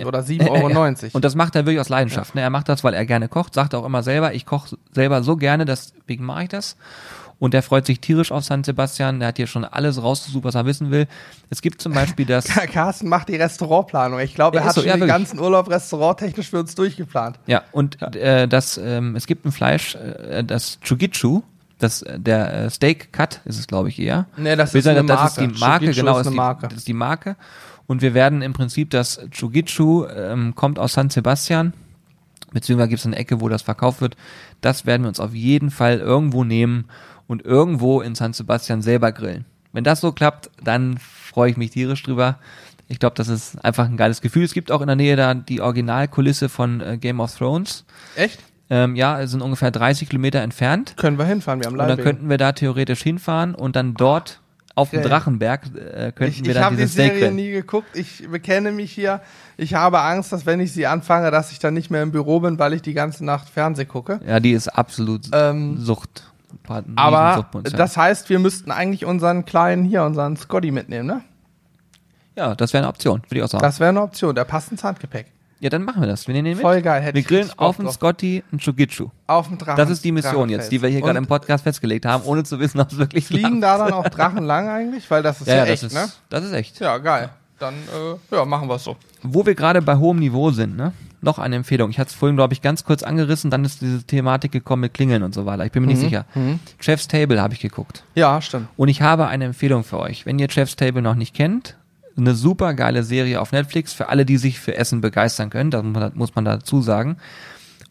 Euro 0.00 0.08
oder 0.08 0.20
7,90 0.20 0.48
Euro. 0.50 1.10
Und 1.12 1.24
das 1.24 1.34
macht 1.34 1.54
er 1.54 1.66
wirklich 1.66 1.80
aus 1.80 1.88
Leidenschaft. 1.88 2.34
Ne? 2.34 2.40
Er 2.40 2.50
macht 2.50 2.68
das, 2.68 2.82
weil 2.82 2.94
er 2.94 3.04
gerne 3.06 3.28
kocht, 3.28 3.54
sagt 3.54 3.74
auch 3.74 3.84
immer 3.84 4.02
selber, 4.02 4.34
ich 4.34 4.46
koche 4.46 4.76
selber 4.92 5.22
so 5.22 5.36
gerne, 5.36 5.64
deswegen 5.64 6.24
mache 6.24 6.44
ich 6.44 6.48
das. 6.48 6.76
Und 7.38 7.52
er 7.52 7.62
freut 7.62 7.84
sich 7.84 8.00
tierisch 8.00 8.32
auf 8.32 8.44
San 8.44 8.64
Sebastian. 8.64 9.18
Der 9.20 9.28
hat 9.28 9.36
hier 9.36 9.46
schon 9.46 9.64
alles 9.66 10.02
rausgesucht, 10.02 10.44
was 10.44 10.54
er 10.54 10.64
wissen 10.64 10.90
will. 10.90 11.06
Es 11.50 11.60
gibt 11.60 11.82
zum 11.82 11.92
Beispiel 11.92 12.24
das, 12.24 12.46
Carsten 12.72 13.08
macht 13.10 13.28
die 13.28 13.36
Restaurantplanung. 13.36 14.20
Ich 14.20 14.34
glaube, 14.34 14.56
er 14.56 14.60
Ja, 14.62 14.64
hat 14.64 14.70
ist 14.70 14.74
so, 14.76 14.80
schon 14.80 14.88
ja, 14.88 14.94
den 14.94 15.00
wirklich. 15.02 15.14
ganzen 15.18 15.38
Urlaub 15.40 15.68
restauranttechnisch 15.68 16.48
für 16.48 16.60
uns 16.60 16.74
durchgeplant. 16.74 17.38
ja, 17.46 17.62
und 17.72 18.00
Äh, 18.16 18.48
das, 18.48 18.78
ähm, 18.82 19.16
es 19.16 19.26
gibt 19.26 19.44
ein 19.44 19.52
Fleisch, 19.52 19.96
äh, 19.96 20.44
das 20.44 20.80
Chugichu, 20.80 21.42
das, 21.78 22.00
äh, 22.00 22.18
der 22.18 22.54
äh, 22.54 22.70
Steak 22.70 23.12
Cut 23.12 23.42
ist 23.44 23.58
es, 23.58 23.66
glaube 23.66 23.90
ich, 23.90 23.98
eher. 23.98 24.24
Nee, 24.38 24.56
das 24.56 24.74
ist 24.74 24.86
eine 24.86 25.04
das 25.04 25.32
ist 25.32 25.36
Marke. 25.38 25.52
die 25.52 25.60
Marke, 25.60 25.84
Chugichu 25.86 26.00
genau, 26.06 26.18
ist 26.18 26.26
ist 26.26 26.32
die, 26.32 26.36
Marke. 26.36 26.68
das 26.68 26.78
ist 26.78 26.88
die 26.88 26.92
Marke. 26.94 27.36
Und 27.86 28.00
wir 28.00 28.14
werden 28.14 28.40
im 28.40 28.54
Prinzip 28.54 28.88
das 28.90 29.20
Chugichu 29.30 30.06
ähm, 30.06 30.54
kommt 30.54 30.78
aus 30.78 30.94
San 30.94 31.10
Sebastian, 31.10 31.74
beziehungsweise 32.52 32.88
gibt 32.88 33.00
es 33.00 33.06
eine 33.06 33.16
Ecke, 33.16 33.42
wo 33.42 33.48
das 33.50 33.60
verkauft 33.62 34.00
wird. 34.00 34.16
Das 34.62 34.86
werden 34.86 35.02
wir 35.02 35.08
uns 35.08 35.20
auf 35.20 35.34
jeden 35.34 35.70
Fall 35.70 35.98
irgendwo 35.98 36.44
nehmen 36.44 36.86
und 37.26 37.44
irgendwo 37.44 38.00
in 38.00 38.14
San 38.14 38.32
Sebastian 38.32 38.82
selber 38.82 39.12
grillen. 39.12 39.44
Wenn 39.72 39.84
das 39.84 40.00
so 40.00 40.12
klappt, 40.12 40.50
dann 40.62 40.98
freue 40.98 41.50
ich 41.50 41.56
mich 41.56 41.70
tierisch 41.70 42.02
drüber. 42.02 42.38
Ich 42.88 42.98
glaube, 42.98 43.14
das 43.16 43.28
ist 43.28 43.62
einfach 43.64 43.86
ein 43.86 43.96
geiles 43.96 44.20
Gefühl. 44.20 44.44
Es 44.44 44.54
gibt 44.54 44.70
auch 44.70 44.80
in 44.80 44.86
der 44.86 44.96
Nähe 44.96 45.16
da 45.16 45.34
die 45.34 45.60
Originalkulisse 45.60 46.48
von 46.48 46.80
äh, 46.80 46.98
Game 46.98 47.20
of 47.20 47.36
Thrones. 47.36 47.84
Echt? 48.14 48.38
Ähm, 48.70 48.96
ja, 48.96 49.20
es 49.20 49.30
sind 49.30 49.42
ungefähr 49.42 49.70
30 49.70 50.08
Kilometer 50.08 50.40
entfernt. 50.40 50.94
Können 50.96 51.18
wir 51.18 51.24
hinfahren, 51.24 51.60
wir 51.60 51.66
haben 51.66 51.78
Und 51.78 51.88
dann 51.88 51.98
könnten 51.98 52.28
wir 52.28 52.38
da 52.38 52.52
theoretisch 52.52 53.02
hinfahren 53.02 53.54
und 53.54 53.76
dann 53.76 53.94
dort 53.94 54.40
auf 54.74 54.90
dem. 54.90 55.02
Drachenberg 55.02 55.66
äh, 55.74 56.12
könnten 56.12 56.32
Ich, 56.32 56.42
wir 56.42 56.50
ich 56.50 56.54
dann 56.54 56.64
habe 56.64 56.76
die 56.76 56.86
Steak 56.86 57.14
Serie 57.14 57.32
nie 57.32 57.50
geguckt. 57.50 57.88
Ich 57.94 58.28
bekenne 58.28 58.72
mich 58.72 58.92
hier. 58.92 59.20
Ich 59.56 59.74
habe 59.74 60.00
Angst, 60.00 60.32
dass 60.32 60.46
wenn 60.46 60.60
ich 60.60 60.72
sie 60.72 60.86
anfange, 60.86 61.30
dass 61.30 61.52
ich 61.52 61.58
dann 61.58 61.74
nicht 61.74 61.90
mehr 61.90 62.02
im 62.02 62.12
Büro 62.12 62.40
bin, 62.40 62.58
weil 62.58 62.72
ich 62.72 62.82
die 62.82 62.94
ganze 62.94 63.24
Nacht 63.24 63.48
Fernseh 63.48 63.84
gucke. 63.84 64.20
Ja, 64.26 64.38
die 64.40 64.52
ist 64.52 64.68
absolut 64.68 65.28
Ähm, 65.32 65.78
Sucht. 65.78 66.24
Aber 66.96 67.46
das 67.62 67.96
heißt, 67.96 68.28
wir 68.28 68.38
müssten 68.38 68.70
eigentlich 68.70 69.04
unseren 69.04 69.44
kleinen 69.44 69.84
hier, 69.84 70.04
unseren 70.04 70.36
Scotty 70.36 70.70
mitnehmen, 70.70 71.06
ne? 71.06 71.22
ja, 72.36 72.54
das 72.54 72.72
wäre 72.72 72.82
eine 72.82 72.88
Option, 72.88 73.22
würde 73.28 73.38
ich 73.38 73.42
auch 73.42 73.48
sagen. 73.48 73.62
Das 73.62 73.80
wäre 73.80 73.88
eine 73.88 74.02
Option. 74.02 74.34
Der 74.34 74.44
passt 74.44 74.70
ins 74.70 74.84
Handgepäck. 74.84 75.26
ja, 75.60 75.70
dann 75.70 75.82
machen 75.82 76.02
wir 76.02 76.06
das. 76.06 76.26
Wir 76.26 76.34
nehmen 76.34 76.44
den 76.44 76.56
mit. 76.56 76.62
Voll 76.62 76.82
geil. 76.82 77.00
Hätte 77.02 77.14
wir 77.14 77.22
grillen 77.22 77.50
auf 77.56 77.78
drauf. 77.78 77.94
Scotty 77.94 78.44
einen 78.52 78.60
Chugichu. 78.60 79.08
Auf 79.26 79.48
dem 79.48 79.58
Drachen. 79.58 79.76
Das 79.76 79.90
ist 79.90 80.04
die 80.04 80.12
Mission 80.12 80.48
jetzt, 80.50 80.70
die 80.70 80.82
wir 80.82 80.88
hier 80.88 81.00
gerade 81.00 81.18
im 81.18 81.26
Podcast 81.26 81.64
festgelegt 81.64 82.04
haben, 82.04 82.24
ohne 82.24 82.44
zu 82.44 82.60
wissen, 82.60 82.78
ob 82.80 82.92
es 82.92 82.98
wirklich 82.98 83.26
Fliegen 83.26 83.60
da 83.60 83.78
dann 83.78 83.92
auch 83.92 84.08
Drachen 84.08 84.44
lang 84.44 84.68
eigentlich? 84.68 85.10
Weil 85.10 85.22
das 85.22 85.40
ist 85.40 85.46
ja, 85.46 85.54
ja, 85.56 85.64
ja, 85.64 85.72
echt, 85.72 85.82
das, 85.82 85.92
ist, 85.92 85.94
ne? 85.94 86.12
das 86.28 86.44
ist 86.44 86.52
echt. 86.52 86.78
Ja, 86.80 86.98
geil. 86.98 87.30
Dann, 87.58 87.74
äh, 87.74 88.36
ja, 88.36 88.44
machen 88.44 88.68
wir 88.68 88.74
es 88.74 88.84
so. 88.84 88.96
Wo 89.22 89.46
wir 89.46 89.54
gerade 89.54 89.80
bei 89.80 89.96
hohem 89.96 90.18
Niveau 90.18 90.50
sind, 90.50 90.76
ne? 90.76 90.92
Noch 91.22 91.38
eine 91.38 91.56
Empfehlung. 91.56 91.90
Ich 91.90 91.98
hatte 91.98 92.10
es 92.10 92.14
vorhin, 92.14 92.36
glaube 92.36 92.52
ich, 92.54 92.62
ganz 92.62 92.84
kurz 92.84 93.02
angerissen, 93.02 93.50
dann 93.50 93.64
ist 93.64 93.80
diese 93.80 94.02
Thematik 94.04 94.52
gekommen 94.52 94.82
mit 94.82 94.94
Klingeln 94.94 95.22
und 95.22 95.34
so 95.34 95.46
weiter. 95.46 95.64
Ich 95.64 95.72
bin 95.72 95.82
mir 95.82 95.88
nicht 95.88 96.00
sicher. 96.00 96.26
Chef's 96.78 97.08
Table 97.08 97.40
habe 97.40 97.54
ich 97.54 97.60
geguckt. 97.60 98.04
Ja, 98.14 98.40
stimmt. 98.42 98.68
Und 98.76 98.88
ich 98.88 99.02
habe 99.02 99.26
eine 99.26 99.46
Empfehlung 99.46 99.82
für 99.82 99.98
euch. 99.98 100.26
Wenn 100.26 100.38
ihr 100.38 100.50
Chef's 100.50 100.76
Table 100.76 101.02
noch 101.02 101.14
nicht 101.14 101.34
kennt, 101.34 101.76
eine 102.16 102.34
super 102.34 102.74
geile 102.74 103.02
Serie 103.02 103.40
auf 103.40 103.52
Netflix 103.52 103.92
für 103.92 104.08
alle, 104.08 104.24
die 104.24 104.36
sich 104.36 104.58
für 104.58 104.76
Essen 104.76 105.00
begeistern 105.00 105.50
können. 105.50 105.70
Das 105.70 105.84
muss 106.14 106.34
man, 106.34 106.44
dazu 106.44 106.80
sagen. 106.80 107.16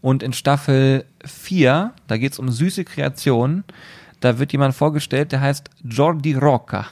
Und 0.02 0.24
in 0.24 0.34
Staffel 0.34 1.06
4, 1.26 1.94
da 2.08 2.18
geht's 2.18 2.40
um 2.40 2.50
süße 2.50 2.86
Kreationen, 2.86 3.64
da 4.20 4.40
wird 4.40 4.52
jemand 4.52 4.76
vorgestellt, 4.76 5.32
der 5.32 5.42
heißt 5.42 5.70
Jordi 5.84 6.34
Rocca. 6.36 6.88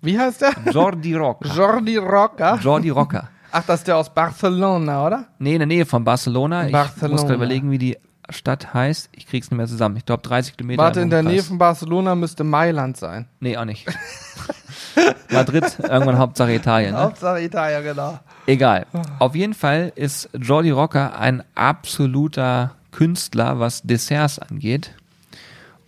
Wie 0.00 0.18
heißt 0.18 0.42
der? 0.42 0.54
Jordi 0.72 1.14
Rocca. 1.14 1.54
Jordi 1.54 1.96
Rocker. 1.98 2.58
Jordi 2.62 2.90
Rocca. 2.90 3.28
Ach, 3.52 3.62
das 3.66 3.80
ist 3.80 3.88
der 3.88 3.98
aus 3.98 4.12
Barcelona, 4.12 5.06
oder? 5.06 5.26
Nee, 5.38 5.52
in 5.52 5.58
der 5.58 5.66
Nähe 5.66 5.84
von 5.86 6.04
Barcelona. 6.04 6.66
Ich 6.66 6.72
Barcelona. 6.72 7.12
muss 7.12 7.22
gerade 7.22 7.34
überlegen, 7.34 7.70
wie 7.70 7.78
die 7.78 7.98
Stadt 8.30 8.72
heißt. 8.72 9.10
Ich 9.12 9.26
krieg's 9.26 9.50
nicht 9.50 9.58
mehr 9.58 9.66
zusammen. 9.66 9.96
Ich 9.98 10.06
glaube 10.06 10.22
30 10.22 10.56
Kilometer. 10.56 10.82
Warte, 10.82 11.00
in 11.00 11.10
der 11.10 11.22
Nähe 11.22 11.42
von 11.42 11.58
Barcelona 11.58 12.14
müsste 12.14 12.44
Mailand 12.44 12.96
sein. 12.96 13.26
Nee, 13.40 13.56
auch 13.58 13.66
nicht. 13.66 13.86
Madrid, 15.30 15.64
irgendwann 15.82 16.18
Hauptsache 16.18 16.54
Italien. 16.54 16.94
Ne? 16.94 17.00
Hauptsache 17.00 17.42
Italien, 17.42 17.82
genau. 17.82 18.18
Egal. 18.46 18.86
Auf 19.18 19.34
jeden 19.34 19.54
Fall 19.54 19.92
ist 19.94 20.30
Jordi 20.32 20.70
Rocker 20.70 21.18
ein 21.18 21.42
absoluter 21.54 22.72
Künstler, 22.90 23.58
was 23.58 23.82
Desserts 23.82 24.38
angeht. 24.38 24.94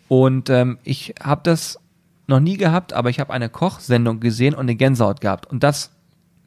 Und 0.08 0.50
ähm, 0.50 0.78
ich 0.84 1.14
habe 1.22 1.40
das 1.44 1.78
noch 2.26 2.40
nie 2.40 2.56
gehabt, 2.56 2.92
aber 2.92 3.10
ich 3.10 3.20
habe 3.20 3.32
eine 3.32 3.48
Kochsendung 3.48 4.20
gesehen 4.20 4.54
und 4.54 4.60
eine 4.60 4.74
Gänsehaut 4.74 5.20
gehabt. 5.20 5.46
Und 5.46 5.62
das 5.62 5.90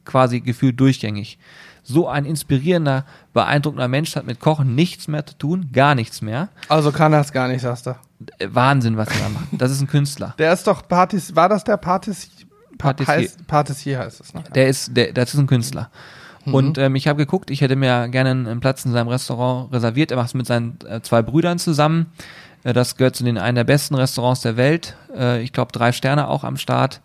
quasi 0.08 0.40
gefühlt 0.40 0.80
durchgängig. 0.80 1.38
So 1.84 2.08
ein 2.08 2.24
inspirierender, 2.24 3.04
beeindruckender 3.32 3.88
Mensch 3.88 4.16
hat 4.16 4.26
mit 4.26 4.40
Kochen 4.40 4.74
nichts 4.74 5.06
mehr 5.08 5.24
zu 5.24 5.38
tun, 5.38 5.70
gar 5.72 5.94
nichts 5.94 6.20
mehr. 6.20 6.48
Also 6.68 6.90
kann 6.90 7.12
er 7.12 7.20
es 7.20 7.32
gar 7.32 7.48
nicht, 7.48 7.62
sagst 7.62 7.86
du. 7.86 7.90
Äh, 8.38 8.48
Wahnsinn, 8.50 8.96
was 8.96 9.08
er 9.08 9.20
da 9.20 9.28
macht. 9.28 9.46
Das 9.52 9.70
ist 9.70 9.80
ein 9.80 9.86
Künstler. 9.86 10.34
Der 10.38 10.52
ist 10.52 10.66
doch 10.66 10.86
Partis, 10.86 11.36
war 11.36 11.48
das 11.48 11.64
der 11.64 11.76
Partis, 11.76 12.30
Patissier. 12.76 13.14
heißt, 13.14 13.46
Patissier 13.46 13.98
heißt 14.00 14.20
es, 14.20 14.34
ne? 14.34 14.42
Der 14.54 14.68
ist, 14.68 14.96
der, 14.96 15.12
das 15.12 15.32
ist 15.32 15.40
ein 15.40 15.46
Künstler. 15.46 15.90
Und 16.52 16.78
ähm, 16.78 16.94
ich 16.96 17.06
habe 17.08 17.18
geguckt, 17.18 17.50
ich 17.50 17.60
hätte 17.60 17.76
mir 17.76 18.08
gerne 18.08 18.30
einen, 18.30 18.46
einen 18.46 18.60
Platz 18.60 18.84
in 18.84 18.92
seinem 18.92 19.08
Restaurant 19.08 19.72
reserviert. 19.72 20.10
Er 20.10 20.16
macht 20.16 20.28
es 20.28 20.34
mit 20.34 20.46
seinen 20.46 20.78
äh, 20.88 21.02
zwei 21.02 21.20
Brüdern 21.20 21.58
zusammen. 21.58 22.06
Äh, 22.64 22.72
das 22.72 22.96
gehört 22.96 23.16
zu 23.16 23.24
den 23.24 23.38
einen 23.38 23.56
der 23.56 23.64
besten 23.64 23.94
Restaurants 23.94 24.40
der 24.40 24.56
Welt. 24.56 24.96
Äh, 25.14 25.42
ich 25.42 25.52
glaube, 25.52 25.72
drei 25.72 25.92
Sterne 25.92 26.28
auch 26.28 26.44
am 26.44 26.56
Start. 26.56 27.00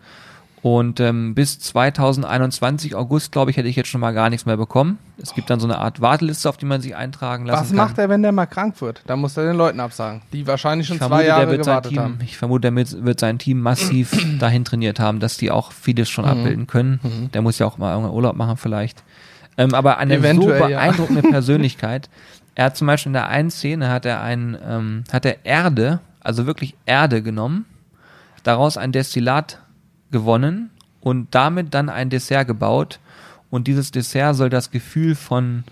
Und 0.64 1.01
ähm, 1.01 1.36
bis 1.36 1.59
2021 1.59 2.95
August, 2.95 3.34
glaube 3.34 3.51
ich, 3.51 3.57
hätte 3.57 3.68
ich 3.68 3.76
jetzt 3.76 3.89
schon 3.89 3.99
mal 3.99 4.14
gar 4.14 4.30
nichts 4.30 4.45
mehr 4.45 4.55
bekommen. 4.55 4.97
Es 5.22 5.34
gibt 5.34 5.49
dann 5.49 5.59
so 5.59 5.68
eine 5.68 5.78
Art 5.78 5.99
Warteliste, 5.99 6.47
auf 6.47 6.55
die 6.55 6.66
man 6.66 6.80
sich 6.80 6.95
eintragen 6.95 7.45
lassen 7.45 7.59
Was 7.61 7.68
kann. 7.68 7.76
macht 7.78 7.97
er, 7.97 8.07
wenn 8.07 8.22
der 8.24 8.32
mal 8.32 8.45
krank 8.45 8.80
wird? 8.80 9.01
Da 9.05 9.18
muss 9.18 9.36
er 9.36 9.43
den 9.43 9.57
Leuten 9.57 9.82
absagen, 9.82 10.22
die 10.32 10.47
wahrscheinlich 10.47 10.88
schon 10.88 10.95
Ich 10.95 11.01
zwei 11.01 11.07
vermute, 11.09 11.28
Jahre 11.28 11.57
gewartet 11.57 11.91
Team, 11.91 11.99
haben. 12.01 12.20
ich 12.24 12.38
vermute, 12.38 12.72
der 12.72 12.76
wird, 13.03 13.20
sein 13.20 13.39
Team 13.39 13.59
massiv 13.59 14.11
dahin 14.39 14.64
trainiert 14.64 15.01
haben, 15.01 15.20
dass 15.20 15.36
die 15.36 15.51
auch 15.51 15.74
vieles 15.74 16.09
schon 16.09 16.24
Mhm. 16.24 16.32
abbilden 16.32 16.68
können. 16.68 17.30
Der 17.34 17.41
muss 17.41 17.59
ja 17.59 17.66
auch 17.66 17.78
mal 17.78 17.91
irgendwann 17.91 18.14
Urlaub 18.16 18.38
machen 18.38 18.55
vielleicht. 18.55 19.03
Ähm, 19.57 19.74
aber 19.74 19.97
eine 19.97 20.16
Eventuell, 20.16 20.59
so 20.59 20.68
ja. 20.70 20.78
beeindruckende 20.80 21.22
Persönlichkeit. 21.30 22.09
Er 22.55 22.66
hat 22.68 22.78
zum 22.78 22.88
Beispiel 22.88 23.09
in 23.09 23.14
der 23.14 23.28
einen 23.28 23.51
Szene 23.51 23.89
hat 23.89 24.05
er 24.05 24.22
ein, 24.22 24.57
ähm, 24.66 25.03
hat 25.11 25.26
er 25.26 25.45
Erde, 25.45 25.99
also 26.22 26.45
wirklich 26.45 26.74
Erde 26.86 27.22
genommen, 27.22 27.66
daraus 28.43 28.78
ein 28.78 28.93
Destillat 28.93 29.59
gewonnen 30.14 30.70
und 31.01 31.36
damit 31.36 31.74
dann 31.74 31.89
ein 31.89 32.09
Dessert 32.09 32.47
gebaut. 32.47 32.99
Und 33.49 33.68
dieses 33.68 33.91
Dessert 33.91 34.36
soll 34.36 34.49
das 34.49 34.72
Gefühl 34.72 35.16
von, 35.16 35.66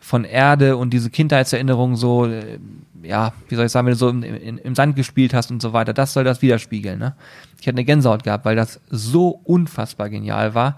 von 0.00 0.24
Erde 0.24 0.76
und 0.76 0.90
diese 0.90 1.08
Kindheitserinnerung 1.08 1.94
so, 1.94 2.26
äh, 2.26 2.58
ja, 3.04 3.32
wie 3.48 3.54
soll 3.54 3.66
ich 3.66 3.72
sagen, 3.72 3.86
wenn 3.86 3.92
du 3.92 3.98
so 3.98 4.08
im, 4.08 4.22
im, 4.24 4.58
im 4.58 4.74
Sand 4.74 4.96
gespielt 4.96 5.32
hast 5.32 5.50
und 5.50 5.62
so 5.62 5.72
weiter, 5.72 5.92
das 5.92 6.12
soll 6.12 6.24
das 6.24 6.42
widerspiegeln. 6.42 6.98
Ne? 6.98 7.14
Ich 7.60 7.68
hatte 7.68 7.76
eine 7.76 7.84
Gänsehaut 7.84 8.24
gehabt, 8.24 8.44
weil 8.44 8.56
das 8.56 8.80
so 8.90 9.40
unfassbar 9.44 10.10
genial 10.10 10.54
war. 10.54 10.76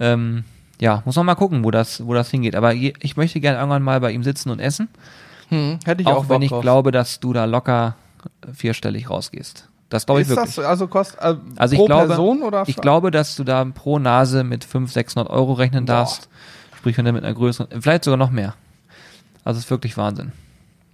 Ähm, 0.00 0.44
ja, 0.80 1.02
muss 1.04 1.16
man 1.16 1.26
mal 1.26 1.34
gucken, 1.34 1.62
wo 1.64 1.70
das, 1.70 2.04
wo 2.04 2.14
das 2.14 2.30
hingeht. 2.30 2.56
Aber 2.56 2.72
je, 2.72 2.94
ich 3.00 3.16
möchte 3.16 3.40
gerne 3.40 3.58
irgendwann 3.58 3.82
mal 3.82 4.00
bei 4.00 4.10
ihm 4.10 4.22
sitzen 4.24 4.50
und 4.50 4.58
essen. 4.58 4.88
Hm, 5.50 5.78
hätte 5.84 6.02
ich 6.02 6.08
auch 6.08 6.16
auch, 6.16 6.28
wenn 6.28 6.42
ich 6.42 6.50
drauf. 6.50 6.62
glaube, 6.62 6.90
dass 6.90 7.20
du 7.20 7.32
da 7.32 7.44
locker 7.44 7.96
vierstellig 8.52 9.10
rausgehst. 9.10 9.68
Das 9.94 10.06
glaube 10.06 10.22
ich 10.22 10.28
Ist 10.28 10.36
wirklich. 10.36 10.56
das 10.56 10.64
also 10.64 10.88
kostet 10.88 11.20
äh, 11.20 11.36
Also 11.56 11.76
ich 11.76 11.86
glaube, 11.86 12.06
Person 12.08 12.42
oder 12.42 12.64
ich 12.66 12.74
glaube, 12.76 13.10
dass 13.12 13.36
du 13.36 13.44
da 13.44 13.64
pro 13.64 14.00
Nase 14.00 14.42
mit 14.42 14.64
500, 14.64 14.92
600 14.92 15.30
Euro 15.32 15.52
rechnen 15.52 15.86
darfst. 15.86 16.28
Sprich, 16.76 16.98
wenn 16.98 17.04
du 17.04 17.12
mit 17.12 17.22
einer 17.24 17.32
größeren, 17.32 17.80
vielleicht 17.80 18.02
sogar 18.04 18.18
noch 18.18 18.30
mehr. 18.30 18.54
Also 19.44 19.58
es 19.58 19.64
ist 19.66 19.70
wirklich 19.70 19.96
Wahnsinn. 19.96 20.32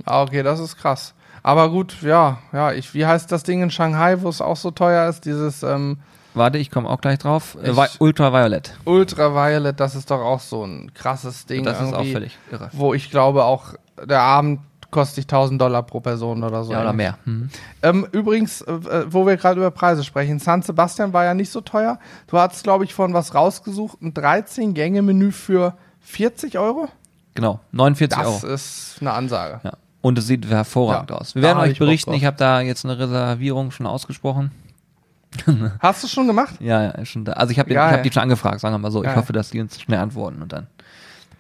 Ah, 0.05 0.22
okay, 0.22 0.42
das 0.42 0.61
ist 0.61 0.76
krass. 0.76 1.14
Aber 1.42 1.70
gut, 1.70 1.96
ja, 2.03 2.38
ja, 2.53 2.72
ich, 2.72 2.92
wie 2.92 3.07
heißt 3.07 3.32
das 3.32 3.42
Ding 3.42 3.62
in 3.62 3.70
Shanghai, 3.70 4.20
wo 4.20 4.28
es 4.28 4.42
auch 4.42 4.57
so 4.57 4.70
teuer 4.70 5.09
ist, 5.09 5.24
dieses 5.24 5.62
ähm, 5.62 5.96
Warte, 6.34 6.59
ich 6.59 6.70
komme 6.70 6.88
auch 6.88 7.01
gleich 7.01 7.18
drauf. 7.18 7.57
Äh, 7.62 7.70
Ich- 7.70 7.76
Vi- 7.76 7.88
Ultraviolet. 8.01 8.76
Ultraviolet, 8.84 9.80
das 9.80 9.94
ist 9.94 10.11
doch 10.11 10.20
auch 10.20 10.40
so 10.40 10.62
ein 10.64 10.92
krasses 10.94 11.46
Ding. 11.46 11.64
Das 11.64 11.80
ist 11.80 11.94
auch 11.94 12.05
völlig 12.05 12.36
irre. 12.53 12.68
Wo 12.72 12.92
ich 12.94 13.11
glaube 13.11 13.44
auch, 13.44 13.74
der 14.05 14.20
Abend 14.20 14.61
kostet 14.91 15.16
sich 15.16 15.24
1000 15.24 15.61
Dollar 15.61 15.82
pro 15.82 16.01
Person 16.01 16.43
oder 16.43 16.64
so. 16.64 16.72
Ja, 16.72 16.80
oder 16.82 16.93
mehr. 16.93 17.18
Mhm. 17.24 17.51
Ähm, 17.82 18.07
übrigens, 18.12 18.61
äh, 18.62 18.72
äh, 18.72 19.05
wo 19.09 19.26
wir 19.26 19.36
gerade 19.36 19.59
über 19.61 19.70
Preise 19.70 20.05
sprechen, 20.05 20.38
San 20.38 20.62
Sebastian 20.62 21.12
war 21.12 21.24
ja 21.24 21.34
nicht 21.34 21.51
so 21.51 21.61
teuer. 21.61 21.99
Du 22.26 22.38
hattest, 22.38 22.64
glaube 22.64 22.84
ich, 22.84 22.95
von 22.95 23.14
was 23.14 23.34
rausgesucht, 23.34 24.01
ein 24.03 24.12
13-Gänge-Menü 24.14 25.32
für 25.32 25.74
40 26.01 26.59
Euro. 26.59 26.88
Genau, 27.34 27.61
49 27.72 28.18
Das 28.18 28.45
Euro. 28.45 28.55
ist 28.55 28.97
eine 29.01 29.12
Ansage. 29.12 29.61
Ja. 29.62 29.72
Und 30.03 30.18
es 30.18 30.26
sieht 30.26 30.47
hervorragend 30.49 31.11
Ja, 31.11 31.16
aus. 31.16 31.34
Wir 31.34 31.43
werden 31.43 31.59
euch 31.59 31.72
ich 31.72 31.78
berichten. 31.78 32.12
Ich 32.14 32.24
habe 32.24 32.36
da 32.36 32.61
jetzt 32.61 32.84
eine 32.84 32.99
Reservierung 32.99 33.70
schon 33.70 33.86
ausgesprochen. 33.86 34.51
Hast 35.78 36.03
du 36.03 36.09
schon 36.09 36.26
gemacht? 36.26 36.55
Ja, 36.61 36.82
ja, 36.82 37.05
schon 37.05 37.24
da. 37.24 37.32
Also 37.34 37.53
ich 37.53 37.59
habe 37.59 37.72
hab 37.78 38.03
die 38.03 38.11
schon 38.11 38.22
angefragt, 38.22 38.61
sagen 38.61 38.74
wir 38.74 38.78
mal 38.78 38.91
so. 38.91 39.05
Ich 39.05 39.14
hoffe, 39.14 39.32
dass 39.32 39.51
die 39.51 39.61
uns 39.61 39.80
schnell 39.80 40.01
antworten 40.01 40.43
und 40.43 40.53
dann 40.53 40.66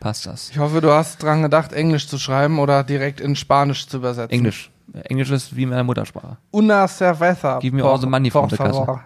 passt 0.00 0.26
das. 0.26 0.50
Ich 0.50 0.58
hoffe, 0.58 0.80
du 0.80 0.90
hast 0.90 1.22
dran 1.22 1.42
gedacht, 1.42 1.72
Englisch 1.72 2.08
zu 2.08 2.18
schreiben 2.18 2.58
oder 2.58 2.82
direkt 2.82 3.20
in 3.20 3.36
Spanisch 3.36 3.86
zu 3.86 3.98
übersetzen. 3.98 4.30
Englisch. 4.32 4.70
Englisch 5.04 5.30
ist 5.30 5.54
wie 5.54 5.66
meine 5.66 5.84
Muttersprache. 5.84 6.36
Una 6.50 6.88
cerveza. 6.88 7.60
Give 7.60 7.76
me 7.76 7.84
all 7.84 8.00
the 8.00 8.06
money 8.06 8.30
por 8.30 8.50
favor. 8.50 9.04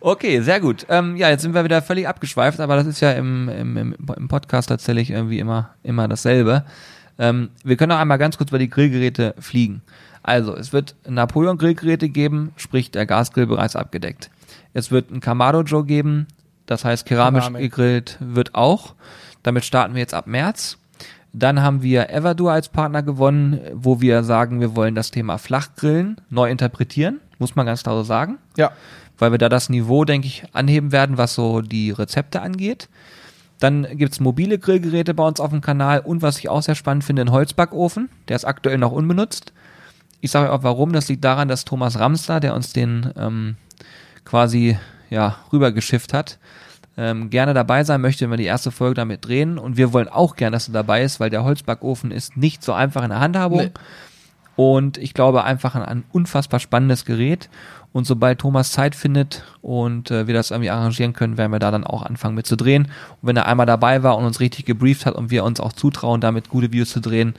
Okay, 0.00 0.40
sehr 0.40 0.58
gut. 0.60 0.86
Ähm, 0.88 1.16
ja, 1.16 1.28
jetzt 1.28 1.42
sind 1.42 1.54
wir 1.54 1.62
wieder 1.62 1.82
völlig 1.82 2.08
abgeschweift, 2.08 2.58
aber 2.58 2.74
das 2.74 2.86
ist 2.86 3.00
ja 3.00 3.12
im, 3.12 3.48
im, 3.48 3.76
im, 3.76 3.96
im 4.16 4.28
Podcast 4.28 4.68
tatsächlich 4.70 5.10
irgendwie 5.10 5.38
immer, 5.38 5.70
immer 5.84 6.08
dasselbe. 6.08 6.64
Ähm, 7.18 7.50
wir 7.62 7.76
können 7.76 7.92
auch 7.92 7.98
einmal 7.98 8.18
ganz 8.18 8.38
kurz 8.38 8.50
über 8.50 8.58
die 8.58 8.70
Grillgeräte 8.70 9.34
fliegen. 9.38 9.82
Also, 10.22 10.56
es 10.56 10.72
wird 10.72 10.96
Napoleon-Grillgeräte 11.06 12.08
geben, 12.08 12.52
sprich 12.56 12.90
der 12.90 13.06
Gasgrill 13.06 13.46
bereits 13.46 13.76
abgedeckt. 13.76 14.30
Es 14.72 14.90
wird 14.90 15.10
ein 15.10 15.20
Kamado 15.20 15.62
Joe 15.62 15.84
geben, 15.84 16.26
das 16.66 16.84
heißt 16.84 17.06
keramisch 17.06 17.44
Keramik. 17.44 17.62
gegrillt 17.62 18.16
wird 18.20 18.54
auch. 18.54 18.94
Damit 19.42 19.64
starten 19.64 19.94
wir 19.94 20.00
jetzt 20.00 20.14
ab 20.14 20.26
März. 20.26 20.78
Dann 21.32 21.62
haben 21.62 21.82
wir 21.82 22.10
Everdur 22.10 22.52
als 22.52 22.68
Partner 22.68 23.02
gewonnen, 23.02 23.60
wo 23.74 24.00
wir 24.00 24.22
sagen, 24.24 24.60
wir 24.60 24.74
wollen 24.74 24.94
das 24.94 25.10
Thema 25.10 25.38
Flachgrillen 25.38 26.20
neu 26.30 26.50
interpretieren, 26.50 27.20
muss 27.38 27.54
man 27.54 27.66
ganz 27.66 27.82
klar 27.82 27.94
so 27.96 28.02
sagen 28.02 28.38
Ja. 28.56 28.72
weil 29.18 29.30
wir 29.30 29.38
da 29.38 29.48
das 29.48 29.68
Niveau, 29.68 30.04
denke 30.04 30.26
ich, 30.26 30.44
anheben 30.52 30.90
werden, 30.90 31.18
was 31.18 31.34
so 31.34 31.60
die 31.60 31.90
Rezepte 31.90 32.40
angeht. 32.40 32.88
Dann 33.60 33.86
gibt's 33.98 34.20
mobile 34.20 34.58
Grillgeräte 34.58 35.14
bei 35.14 35.26
uns 35.26 35.40
auf 35.40 35.50
dem 35.50 35.60
Kanal 35.60 36.00
und 36.00 36.22
was 36.22 36.38
ich 36.38 36.48
auch 36.48 36.62
sehr 36.62 36.76
spannend 36.76 37.04
finde, 37.04 37.22
ein 37.22 37.32
Holzbackofen. 37.32 38.08
Der 38.28 38.36
ist 38.36 38.44
aktuell 38.44 38.78
noch 38.78 38.92
unbenutzt. 38.92 39.52
Ich 40.20 40.30
sage 40.30 40.46
euch 40.48 40.52
auch 40.58 40.62
warum. 40.62 40.92
Das 40.92 41.08
liegt 41.08 41.24
daran, 41.24 41.48
dass 41.48 41.64
Thomas 41.64 41.98
Ramster, 41.98 42.40
der 42.40 42.54
uns 42.54 42.72
den 42.72 43.12
ähm, 43.16 43.56
quasi 44.24 44.78
ja, 45.10 45.36
rübergeschifft 45.52 46.12
hat, 46.14 46.38
ähm, 46.98 47.30
gerne 47.30 47.54
dabei 47.54 47.84
sein 47.84 48.00
möchte, 48.00 48.24
wenn 48.24 48.32
wir 48.32 48.36
die 48.36 48.44
erste 48.44 48.72
Folge 48.72 48.94
damit 48.94 49.24
drehen. 49.24 49.56
Und 49.56 49.76
wir 49.76 49.92
wollen 49.92 50.08
auch 50.08 50.34
gerne, 50.34 50.56
dass 50.56 50.68
er 50.68 50.74
dabei 50.74 51.02
ist, 51.02 51.20
weil 51.20 51.30
der 51.30 51.44
Holzbackofen 51.44 52.10
ist 52.10 52.36
nicht 52.36 52.62
so 52.62 52.72
einfach 52.72 53.04
in 53.04 53.10
der 53.10 53.20
Handhabung. 53.20 53.58
Nee. 53.58 53.70
Und 54.56 54.98
ich 54.98 55.14
glaube 55.14 55.44
einfach 55.44 55.76
an 55.76 55.84
ein 55.84 56.04
unfassbar 56.10 56.58
spannendes 56.58 57.04
Gerät. 57.04 57.48
Und 57.92 58.04
sobald 58.04 58.40
Thomas 58.40 58.72
Zeit 58.72 58.96
findet 58.96 59.44
und 59.62 60.10
äh, 60.10 60.26
wir 60.26 60.34
das 60.34 60.50
irgendwie 60.50 60.70
arrangieren 60.70 61.12
können, 61.12 61.38
werden 61.38 61.52
wir 61.52 61.60
da 61.60 61.70
dann 61.70 61.84
auch 61.84 62.02
anfangen 62.02 62.34
mit 62.34 62.46
zu 62.46 62.56
drehen. 62.56 62.86
Und 63.22 63.28
wenn 63.28 63.36
er 63.36 63.46
einmal 63.46 63.66
dabei 63.66 64.02
war 64.02 64.18
und 64.18 64.24
uns 64.24 64.40
richtig 64.40 64.66
gebrieft 64.66 65.06
hat 65.06 65.14
und 65.14 65.30
wir 65.30 65.44
uns 65.44 65.60
auch 65.60 65.72
zutrauen, 65.72 66.20
damit 66.20 66.48
gute 66.48 66.72
Videos 66.72 66.90
zu 66.90 67.00
drehen, 67.00 67.34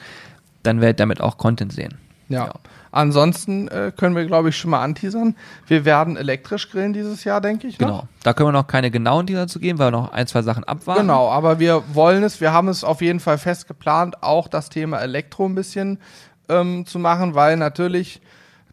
dann 0.64 0.80
werdet 0.80 1.00
ihr 1.00 1.04
damit 1.04 1.20
auch 1.20 1.38
Content 1.38 1.74
sehen. 1.74 1.98
Ja. 2.30 2.46
Ja. 2.46 2.54
Ansonsten 2.92 3.68
äh, 3.68 3.92
können 3.96 4.16
wir, 4.16 4.26
glaube 4.26 4.50
ich, 4.50 4.58
schon 4.58 4.72
mal 4.72 4.82
anteasern. 4.82 5.36
Wir 5.68 5.86
werden 5.86 6.18
elektrisch 6.18 6.70
grillen 6.72 6.94
dieses 6.94 7.24
Jahr, 7.24 7.42
denke 7.42 7.68
ich. 7.68 7.80
Noch. 7.80 7.88
Genau. 7.88 8.08
Da 8.24 8.34
können 8.34 8.50
wir 8.50 8.54
noch 8.54 8.68
keine 8.68 8.90
genauen 8.90 9.28
Teaser 9.28 9.48
zu 9.48 9.60
geben, 9.60 9.78
weil 9.78 9.88
wir 9.88 9.98
noch 9.98 10.12
ein, 10.12 10.26
zwei 10.28 10.42
Sachen 10.42 10.64
abwarten. 10.64 11.02
Genau, 11.02 11.30
aber 11.30 11.60
wir 11.60 11.84
wollen 11.94 12.24
es, 12.24 12.42
wir 12.42 12.54
haben 12.54 12.68
es 12.68 12.84
auf 12.84 13.02
jeden 13.02 13.20
Fall 13.20 13.38
fest 13.38 13.68
geplant, 13.68 14.24
auch 14.24 14.48
das 14.48 14.70
Thema 14.70 15.00
Elektro 15.00 15.46
ein 15.46 15.56
bisschen 15.56 16.00
ähm, 16.48 16.86
zu 16.86 16.98
machen, 16.98 17.36
weil 17.36 17.58
natürlich 17.58 18.22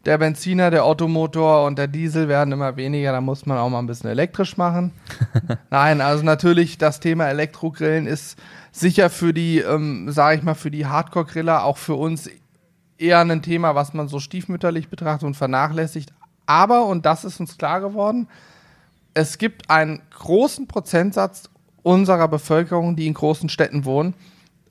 der 0.05 0.17
Benziner, 0.17 0.71
der 0.71 0.85
Automotor 0.85 1.65
und 1.65 1.77
der 1.77 1.87
Diesel 1.87 2.27
werden 2.27 2.53
immer 2.53 2.77
weniger, 2.77 3.11
da 3.11 3.21
muss 3.21 3.45
man 3.45 3.57
auch 3.57 3.69
mal 3.69 3.79
ein 3.79 3.87
bisschen 3.87 4.09
elektrisch 4.09 4.55
machen. 4.55 4.93
Nein, 5.69 6.01
also 6.01 6.23
natürlich 6.23 6.77
das 6.77 6.99
Thema 6.99 7.27
Elektrogrillen 7.27 8.07
ist 8.07 8.39
sicher 8.71 9.09
für 9.09 9.33
die, 9.33 9.59
ähm, 9.59 10.09
sage 10.09 10.37
ich 10.37 10.43
mal, 10.43 10.53
für 10.53 10.71
die 10.71 10.85
Hardcore-Griller, 10.85 11.63
auch 11.63 11.77
für 11.77 11.95
uns 11.95 12.29
eher 12.97 13.19
ein 13.19 13.41
Thema, 13.41 13.75
was 13.75 13.93
man 13.93 14.07
so 14.07 14.19
stiefmütterlich 14.19 14.89
betrachtet 14.89 15.25
und 15.25 15.35
vernachlässigt. 15.35 16.13
Aber, 16.45 16.85
und 16.85 17.05
das 17.05 17.25
ist 17.25 17.39
uns 17.39 17.57
klar 17.57 17.81
geworden, 17.81 18.27
es 19.13 19.37
gibt 19.37 19.69
einen 19.69 20.01
großen 20.17 20.67
Prozentsatz 20.67 21.49
unserer 21.83 22.27
Bevölkerung, 22.27 22.95
die 22.95 23.07
in 23.07 23.13
großen 23.13 23.49
Städten 23.49 23.85
wohnen, 23.85 24.13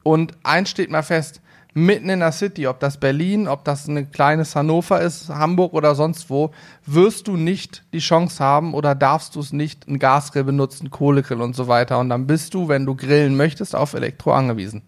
Und 0.02 0.34
eins 0.44 0.70
steht 0.70 0.90
mal 0.90 1.02
fest, 1.02 1.40
mitten 1.74 2.08
in 2.08 2.20
der 2.20 2.30
City, 2.30 2.68
ob 2.68 2.78
das 2.78 2.98
Berlin, 2.98 3.48
ob 3.48 3.64
das 3.64 3.88
ein 3.88 4.12
kleines 4.12 4.54
Hannover 4.54 5.00
ist, 5.00 5.28
Hamburg 5.28 5.74
oder 5.74 5.94
sonst 5.94 6.30
wo, 6.30 6.52
wirst 6.86 7.26
du 7.26 7.36
nicht 7.36 7.84
die 7.92 7.98
Chance 7.98 8.42
haben 8.42 8.72
oder 8.72 8.94
darfst 8.94 9.34
du 9.34 9.40
es 9.40 9.52
nicht, 9.52 9.88
einen 9.88 9.98
Gasgrill 9.98 10.44
benutzen, 10.44 10.90
Kohlegrill 10.90 11.42
und 11.42 11.56
so 11.56 11.66
weiter. 11.66 11.98
Und 11.98 12.08
dann 12.08 12.26
bist 12.26 12.54
du, 12.54 12.68
wenn 12.68 12.86
du 12.86 12.94
grillen 12.94 13.36
möchtest, 13.36 13.74
auf 13.74 13.94
Elektro 13.94 14.32
angewiesen. 14.32 14.82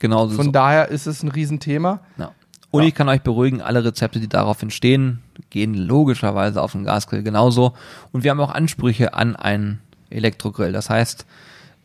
Genau 0.00 0.26
so. 0.26 0.36
Von 0.36 0.52
daher 0.52 0.88
ist 0.88 1.06
es 1.06 1.22
ein 1.22 1.28
Riesenthema. 1.28 2.00
Ja. 2.18 2.32
Und 2.74 2.82
Ja. 2.82 2.88
ich 2.88 2.94
kann 2.96 3.08
euch 3.08 3.22
beruhigen, 3.22 3.62
alle 3.62 3.84
Rezepte, 3.84 4.18
die 4.18 4.28
darauf 4.28 4.60
entstehen, 4.60 5.20
gehen 5.50 5.74
logischerweise 5.74 6.60
auf 6.60 6.72
den 6.72 6.82
Gasgrill 6.82 7.22
genauso. 7.22 7.74
Und 8.10 8.24
wir 8.24 8.32
haben 8.32 8.40
auch 8.40 8.50
Ansprüche 8.52 9.14
an 9.14 9.36
einen 9.36 9.80
Elektrogrill. 10.10 10.72
Das 10.72 10.90
heißt, 10.90 11.24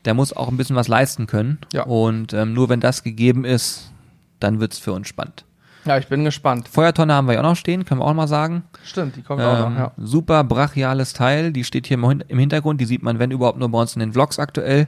der 0.05 0.15
muss 0.15 0.33
auch 0.35 0.47
ein 0.47 0.57
bisschen 0.57 0.75
was 0.75 0.87
leisten 0.87 1.27
können. 1.27 1.59
Ja. 1.73 1.83
Und 1.83 2.33
ähm, 2.33 2.53
nur 2.53 2.69
wenn 2.69 2.79
das 2.79 3.03
gegeben 3.03 3.45
ist, 3.45 3.91
dann 4.39 4.59
wird's 4.59 4.79
für 4.79 4.91
uns 4.93 5.07
spannend. 5.07 5.45
Ja, 5.85 5.99
ich 5.99 6.07
bin 6.07 6.23
gespannt. 6.23 6.67
Feuertonne 6.67 7.13
haben 7.13 7.27
wir 7.27 7.35
ja 7.35 7.39
auch 7.41 7.43
noch 7.43 7.55
stehen, 7.55 7.85
können 7.85 8.01
wir 8.01 8.05
auch 8.05 8.13
mal 8.15 8.27
sagen. 8.27 8.63
Stimmt, 8.83 9.15
die 9.15 9.23
auch 9.29 9.37
Ähm, 9.37 9.73
noch. 9.73 9.79
Ja. 9.79 9.91
Super 9.97 10.43
brachiales 10.43 11.13
Teil, 11.13 11.51
die 11.53 11.63
steht 11.63 11.85
hier 11.85 11.97
im 11.99 12.39
Hintergrund, 12.39 12.81
die 12.81 12.85
sieht 12.85 13.03
man, 13.03 13.19
wenn 13.19 13.29
überhaupt, 13.29 13.59
nur 13.59 13.69
bei 13.69 13.79
uns 13.79 13.93
in 13.93 13.99
den 13.99 14.13
Vlogs 14.13 14.39
aktuell. 14.39 14.87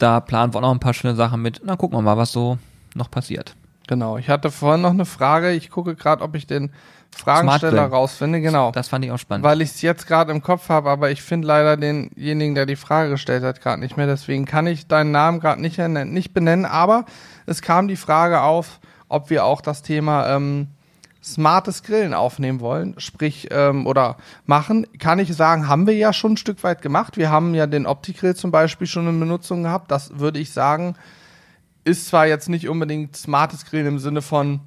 Da 0.00 0.18
planen 0.18 0.52
wir 0.52 0.58
auch 0.58 0.62
noch 0.62 0.72
ein 0.72 0.80
paar 0.80 0.94
schöne 0.94 1.14
Sachen 1.14 1.40
mit. 1.42 1.60
Na, 1.64 1.76
gucken 1.76 1.96
wir 1.96 2.02
mal, 2.02 2.16
was 2.16 2.32
so 2.32 2.58
noch 2.96 3.08
passiert. 3.10 3.54
Genau. 3.86 4.16
Ich 4.16 4.28
hatte 4.28 4.50
vorhin 4.50 4.82
noch 4.82 4.90
eine 4.90 5.06
Frage. 5.06 5.52
Ich 5.52 5.70
gucke 5.70 5.94
gerade, 5.94 6.22
ob 6.22 6.34
ich 6.34 6.46
den 6.46 6.72
Fragensteller 7.14 7.86
rausfinde. 7.86 8.40
Genau. 8.40 8.72
Das 8.72 8.88
fand 8.88 9.04
ich 9.04 9.10
auch 9.10 9.18
spannend. 9.18 9.44
weil 9.44 9.60
ich 9.60 9.70
es 9.70 9.82
jetzt 9.82 10.06
gerade 10.06 10.32
im 10.32 10.42
Kopf 10.42 10.68
habe, 10.68 10.90
aber 10.90 11.10
ich 11.10 11.22
finde 11.22 11.46
leider 11.46 11.76
denjenigen, 11.76 12.54
der 12.54 12.66
die 12.66 12.76
Frage 12.76 13.10
gestellt 13.10 13.42
hat, 13.42 13.60
gerade 13.60 13.80
nicht 13.80 13.96
mehr. 13.96 14.06
Deswegen 14.06 14.44
kann 14.44 14.66
ich 14.66 14.86
deinen 14.86 15.10
Namen 15.10 15.40
gerade 15.40 15.60
nicht, 15.60 15.78
nicht 15.78 16.32
benennen. 16.32 16.64
Aber 16.64 17.04
es 17.46 17.62
kam 17.62 17.88
die 17.88 17.96
Frage 17.96 18.40
auf, 18.40 18.80
ob 19.08 19.30
wir 19.30 19.44
auch 19.44 19.60
das 19.60 19.82
Thema 19.82 20.34
ähm, 20.34 20.68
smartes 21.22 21.82
Grillen 21.82 22.14
aufnehmen 22.14 22.60
wollen, 22.60 22.94
sprich 22.98 23.48
ähm, 23.50 23.86
oder 23.86 24.16
machen. 24.46 24.86
Kann 24.98 25.18
ich 25.18 25.34
sagen, 25.34 25.68
haben 25.68 25.86
wir 25.86 25.94
ja 25.94 26.12
schon 26.12 26.32
ein 26.32 26.36
Stück 26.36 26.64
weit 26.64 26.82
gemacht. 26.82 27.16
Wir 27.16 27.30
haben 27.30 27.54
ja 27.54 27.66
den 27.66 27.86
Opti-Grill 27.86 28.34
zum 28.34 28.50
Beispiel 28.50 28.86
schon 28.86 29.06
in 29.06 29.20
Benutzung 29.20 29.62
gehabt. 29.62 29.90
Das 29.90 30.18
würde 30.18 30.40
ich 30.40 30.52
sagen, 30.52 30.96
ist 31.84 32.06
zwar 32.06 32.26
jetzt 32.26 32.48
nicht 32.48 32.68
unbedingt 32.68 33.16
smartes 33.16 33.64
Grillen 33.64 33.86
im 33.86 33.98
Sinne 33.98 34.22
von 34.22 34.60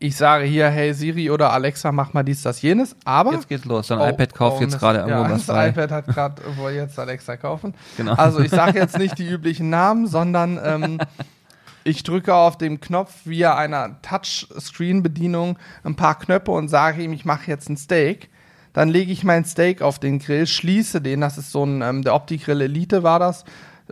ich 0.00 0.16
sage 0.16 0.44
hier, 0.44 0.68
hey 0.68 0.94
Siri 0.94 1.30
oder 1.30 1.52
Alexa, 1.52 1.90
mach 1.90 2.12
mal 2.12 2.22
dies, 2.22 2.42
das, 2.42 2.62
jenes, 2.62 2.94
aber 3.04 3.32
Jetzt 3.32 3.48
geht's 3.48 3.64
los. 3.64 3.88
Dein 3.88 3.98
Oh, 3.98 4.06
iPad 4.06 4.32
kauft 4.32 4.58
oh, 4.58 4.62
jetzt 4.62 4.78
gerade 4.78 4.98
irgendwo 5.00 5.22
ja, 5.22 5.30
was 5.30 5.46
das 5.46 5.56
frei. 5.56 5.68
iPad 5.70 5.90
hat 5.90 6.06
gerade 6.06 6.42
wohl 6.56 6.70
jetzt 6.70 6.98
Alexa 6.98 7.36
kaufen. 7.36 7.74
Genau. 7.96 8.12
Also 8.14 8.38
ich 8.40 8.50
sage 8.50 8.78
jetzt 8.78 8.96
nicht 8.96 9.18
die 9.18 9.26
üblichen 9.26 9.70
Namen, 9.70 10.06
sondern 10.06 10.60
ähm, 10.62 11.00
ich 11.82 12.04
drücke 12.04 12.32
auf 12.32 12.56
dem 12.56 12.80
Knopf 12.80 13.12
via 13.24 13.56
einer 13.56 14.00
Touchscreen-Bedienung 14.02 15.58
ein 15.82 15.96
paar 15.96 16.16
Knöpfe 16.18 16.52
und 16.52 16.68
sage 16.68 17.02
ihm, 17.02 17.12
ich 17.12 17.24
mache 17.24 17.50
jetzt 17.50 17.68
ein 17.68 17.76
Steak. 17.76 18.30
Dann 18.74 18.90
lege 18.90 19.10
ich 19.10 19.24
mein 19.24 19.44
Steak 19.44 19.82
auf 19.82 19.98
den 19.98 20.20
Grill, 20.20 20.46
schließe 20.46 21.00
den, 21.00 21.22
das 21.22 21.38
ist 21.38 21.50
so 21.50 21.64
ein, 21.64 21.82
ähm, 21.82 22.02
der 22.02 22.14
Opti-Grill 22.14 22.60
Elite 22.60 23.02
war 23.02 23.18
das, 23.18 23.44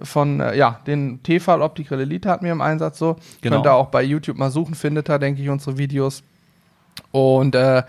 von, 0.03 0.40
äh, 0.40 0.57
ja, 0.57 0.80
den 0.86 1.22
Tefal 1.22 1.62
Opti-Grill 1.62 2.01
Elite 2.01 2.28
hatten 2.28 2.44
wir 2.44 2.53
im 2.53 2.61
Einsatz 2.61 2.99
so. 2.99 3.16
Genau. 3.40 3.57
Könnt 3.57 3.66
ihr 3.66 3.74
auch 3.74 3.88
bei 3.88 4.03
YouTube 4.03 4.36
mal 4.36 4.51
suchen, 4.51 4.74
findet 4.74 5.09
ihr, 5.09 5.18
denke 5.18 5.42
ich, 5.42 5.49
unsere 5.49 5.78
Videos. 5.78 6.22
Und 7.12 7.55
äh, 7.55 7.82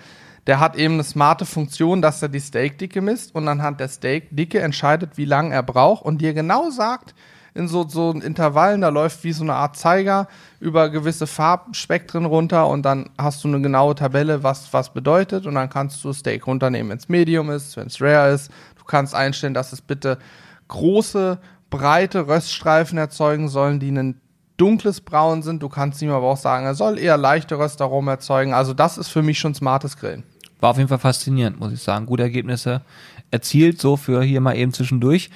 der 0.47 0.59
hat 0.59 0.75
eben 0.77 0.95
eine 0.95 1.03
smarte 1.03 1.45
Funktion, 1.45 2.01
dass 2.01 2.21
er 2.21 2.29
die 2.29 2.39
Steakdicke 2.39 3.01
misst 3.01 3.35
und 3.35 3.47
anhand 3.47 3.79
der 3.79 3.89
Steakdicke 3.89 4.61
entscheidet, 4.61 5.17
wie 5.17 5.25
lange 5.25 5.53
er 5.53 5.63
braucht 5.63 6.03
und 6.05 6.19
dir 6.19 6.33
genau 6.33 6.69
sagt, 6.69 7.13
in 7.53 7.67
so, 7.67 7.87
so 7.87 8.11
Intervallen, 8.11 8.81
da 8.81 8.89
läuft 8.89 9.23
wie 9.23 9.33
so 9.33 9.43
eine 9.43 9.55
Art 9.55 9.75
Zeiger 9.75 10.27
über 10.59 10.89
gewisse 10.89 11.25
Farbspektren 11.25 12.25
runter 12.25 12.67
und 12.67 12.83
dann 12.83 13.09
hast 13.17 13.43
du 13.43 13.47
eine 13.47 13.59
genaue 13.61 13.95
Tabelle, 13.95 14.43
was 14.43 14.71
was 14.73 14.93
bedeutet 14.93 15.47
und 15.47 15.55
dann 15.55 15.69
kannst 15.69 16.03
du 16.03 16.13
Steak 16.13 16.45
runternehmen, 16.45 16.91
wenn 16.91 16.99
es 16.99 17.09
Medium 17.09 17.49
ist, 17.49 17.75
wenn 17.75 17.87
es 17.87 17.99
Rare 17.99 18.31
ist. 18.31 18.51
Du 18.77 18.83
kannst 18.85 19.15
einstellen, 19.15 19.55
dass 19.55 19.73
es 19.73 19.81
bitte 19.81 20.19
große, 20.67 21.39
breite 21.69 22.27
Röststreifen 22.27 22.97
erzeugen 22.97 23.49
sollen, 23.49 23.79
die 23.79 23.89
einen 23.89 24.21
dunkles 24.57 25.01
Braun 25.01 25.43
sind. 25.43 25.61
Du 25.61 25.69
kannst 25.69 26.01
ihm 26.01 26.11
aber 26.11 26.27
auch 26.27 26.37
sagen, 26.37 26.65
er 26.65 26.75
soll 26.75 26.97
eher 26.99 27.17
leichte 27.17 27.57
Röstaromen 27.59 28.09
erzeugen. 28.09 28.53
Also 28.53 28.73
das 28.73 28.97
ist 28.97 29.09
für 29.09 29.21
mich 29.21 29.39
schon 29.39 29.53
smartes 29.53 29.97
Grillen. 29.97 30.23
War 30.59 30.71
auf 30.71 30.77
jeden 30.77 30.89
Fall 30.89 30.97
faszinierend, 30.97 31.59
muss 31.59 31.71
ich 31.71 31.81
sagen. 31.81 32.07
Gute 32.07 32.23
Ergebnisse 32.23 32.81
erzielt, 33.29 33.79
so 33.79 33.97
für 33.97 34.23
hier 34.23 34.41
mal 34.41 34.55
eben 34.55 34.73
zwischendurch. 34.73 35.29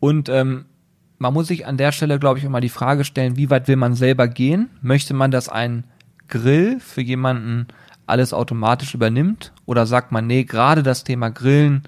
Und 0.00 0.28
ähm, 0.28 0.64
man 1.18 1.32
muss 1.32 1.46
sich 1.46 1.66
an 1.66 1.76
der 1.76 1.92
Stelle, 1.92 2.18
glaube 2.18 2.38
ich, 2.38 2.44
immer 2.44 2.60
die 2.60 2.68
Frage 2.68 3.04
stellen, 3.04 3.36
wie 3.36 3.50
weit 3.50 3.68
will 3.68 3.76
man 3.76 3.94
selber 3.94 4.26
gehen? 4.26 4.70
Möchte 4.82 5.14
man, 5.14 5.30
dass 5.30 5.48
ein 5.48 5.84
Grill 6.28 6.80
für 6.80 7.02
jemanden 7.02 7.68
alles 8.06 8.32
automatisch 8.32 8.94
übernimmt? 8.94 9.52
Oder 9.64 9.86
sagt 9.86 10.10
man, 10.10 10.26
nee, 10.26 10.44
gerade 10.44 10.82
das 10.82 11.04
Thema 11.04 11.30
Grillen, 11.30 11.84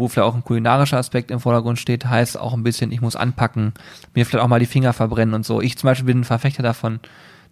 wo 0.00 0.08
vielleicht 0.08 0.28
auch 0.28 0.34
ein 0.34 0.42
kulinarischer 0.42 0.98
Aspekt 0.98 1.30
im 1.30 1.38
Vordergrund 1.38 1.78
steht, 1.78 2.06
heißt 2.06 2.38
auch 2.38 2.54
ein 2.54 2.64
bisschen, 2.64 2.90
ich 2.90 3.00
muss 3.00 3.14
anpacken, 3.14 3.72
mir 4.14 4.26
vielleicht 4.26 4.44
auch 4.44 4.48
mal 4.48 4.58
die 4.58 4.66
Finger 4.66 4.92
verbrennen 4.92 5.34
und 5.34 5.46
so. 5.46 5.60
Ich 5.60 5.78
zum 5.78 5.86
Beispiel 5.86 6.06
bin 6.06 6.20
ein 6.20 6.24
Verfechter 6.24 6.64
davon, 6.64 6.98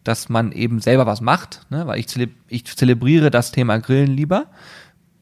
dass 0.02 0.28
man 0.28 0.52
eben 0.52 0.80
selber 0.80 1.06
was 1.06 1.20
macht, 1.20 1.66
ne? 1.70 1.86
weil 1.86 2.00
ich, 2.00 2.08
zeleb 2.08 2.34
ich 2.48 2.64
zelebriere 2.64 3.30
das 3.30 3.52
Thema 3.52 3.78
Grillen 3.78 4.10
lieber. 4.10 4.46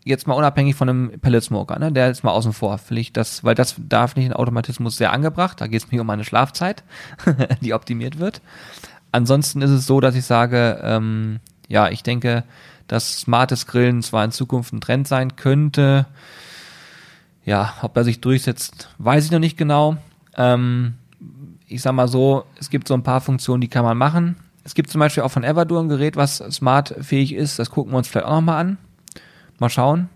Jetzt 0.04 0.28
mal 0.28 0.34
unabhängig 0.34 0.76
von 0.76 0.88
einem 0.88 1.20
Pellet 1.20 1.42
Smoker, 1.42 1.78
ne? 1.78 1.90
der 1.90 2.10
ist 2.10 2.22
mal 2.22 2.30
außen 2.30 2.52
vor, 2.52 2.78
ich 2.90 3.12
das, 3.12 3.42
weil 3.42 3.56
das 3.56 3.74
darf 3.78 4.14
nicht 4.14 4.26
in 4.26 4.32
Automatismus 4.32 4.96
sehr 4.96 5.12
angebracht. 5.12 5.60
Da 5.60 5.66
geht 5.66 5.82
es 5.82 5.90
mir 5.90 6.00
um 6.00 6.06
meine 6.06 6.24
Schlafzeit, 6.24 6.84
die 7.60 7.74
optimiert 7.74 8.18
wird. 8.18 8.40
Ansonsten 9.10 9.62
ist 9.62 9.70
es 9.70 9.86
so, 9.86 10.00
dass 10.00 10.14
ich 10.14 10.24
sage, 10.24 10.80
ähm, 10.82 11.40
ja, 11.68 11.88
ich 11.88 12.02
denke, 12.02 12.44
dass 12.86 13.18
smartes 13.20 13.66
Grillen 13.66 14.02
zwar 14.02 14.24
in 14.24 14.30
Zukunft 14.30 14.72
ein 14.72 14.80
Trend 14.80 15.08
sein 15.08 15.36
könnte. 15.36 16.06
Ja, 17.46 17.74
ob 17.80 17.96
er 17.96 18.04
sich 18.04 18.20
durchsetzt, 18.20 18.90
weiß 18.98 19.24
ich 19.24 19.30
noch 19.30 19.38
nicht 19.38 19.56
genau. 19.56 19.96
Ähm, 20.36 20.94
ich 21.68 21.80
sag 21.80 21.92
mal 21.92 22.08
so, 22.08 22.44
es 22.58 22.70
gibt 22.70 22.88
so 22.88 22.94
ein 22.94 23.04
paar 23.04 23.20
Funktionen, 23.20 23.60
die 23.60 23.68
kann 23.68 23.84
man 23.84 23.96
machen. 23.96 24.36
Es 24.64 24.74
gibt 24.74 24.90
zum 24.90 24.98
Beispiel 24.98 25.22
auch 25.22 25.30
von 25.30 25.44
Everdur 25.44 25.80
ein 25.80 25.88
Gerät, 25.88 26.16
was 26.16 26.38
smartfähig 26.38 27.32
ist. 27.32 27.58
Das 27.60 27.70
gucken 27.70 27.92
wir 27.92 27.98
uns 27.98 28.08
vielleicht 28.08 28.26
auch 28.26 28.34
nochmal 28.34 28.60
an. 28.60 28.78
Mal 29.60 29.70
schauen. 29.70 30.08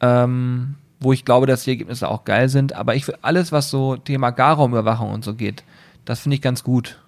Ähm, 0.00 0.74
wo 1.00 1.12
ich 1.12 1.24
glaube, 1.24 1.46
dass 1.46 1.64
die 1.64 1.70
Ergebnisse 1.70 2.08
auch 2.08 2.24
geil 2.24 2.50
sind. 2.50 2.74
Aber 2.74 2.94
ich 2.94 3.08
will 3.08 3.16
alles, 3.22 3.50
was 3.50 3.70
so 3.70 3.96
Thema 3.96 4.30
Garraumüberwachung 4.30 5.10
und 5.10 5.24
so 5.24 5.34
geht, 5.34 5.64
das 6.04 6.20
finde 6.20 6.34
ich 6.34 6.42
ganz 6.42 6.64
gut. 6.64 6.98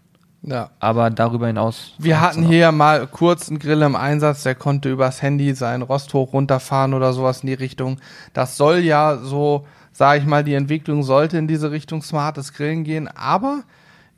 Ja. 0.43 0.71
Aber 0.81 1.11
darüber 1.11 1.49
hinaus. 1.49 1.93
Wir 1.99 2.21
hatten 2.21 2.45
hier 2.45 2.59
ja 2.59 2.73
mal 2.73 3.07
kurz 3.07 3.49
einen 3.49 3.59
Grill 3.59 3.83
im 3.83 3.95
Einsatz, 3.95 4.43
der 4.43 4.55
konnte 4.55 4.91
übers 4.91 5.21
Handy 5.21 5.55
seinen 5.55 5.83
Rost 5.83 6.15
hoch 6.15 6.33
runterfahren 6.33 6.95
oder 6.95 7.13
sowas 7.13 7.43
in 7.43 7.49
die 7.49 7.55
Richtung. 7.55 8.01
Das 8.33 8.57
soll 8.57 8.79
ja 8.79 9.19
so, 9.19 9.67
sage 9.93 10.21
ich 10.21 10.27
mal, 10.27 10.43
die 10.43 10.55
Entwicklung 10.55 11.03
sollte 11.03 11.37
in 11.37 11.47
diese 11.47 11.71
Richtung 11.71 12.03
smartes 12.03 12.55
Grillen 12.55 12.85
gehen. 12.85 13.09
Aber 13.09 13.65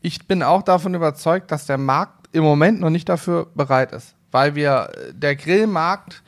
ich 0.01 0.27
bin 0.29 0.43
auch 0.43 0.62
davon 0.62 0.95
überzeugt, 0.95 1.51
dass 1.51 1.66
der 1.66 1.79
Markt 1.79 2.29
im 2.33 2.45
Moment 2.45 2.81
noch 2.81 2.91
nicht 2.91 3.09
dafür 3.09 3.49
bereit 3.55 3.93
ist. 3.93 4.14
Weil 4.31 4.55
wir, 4.55 4.91
der 5.12 5.37
Grillmarkt 5.37 6.23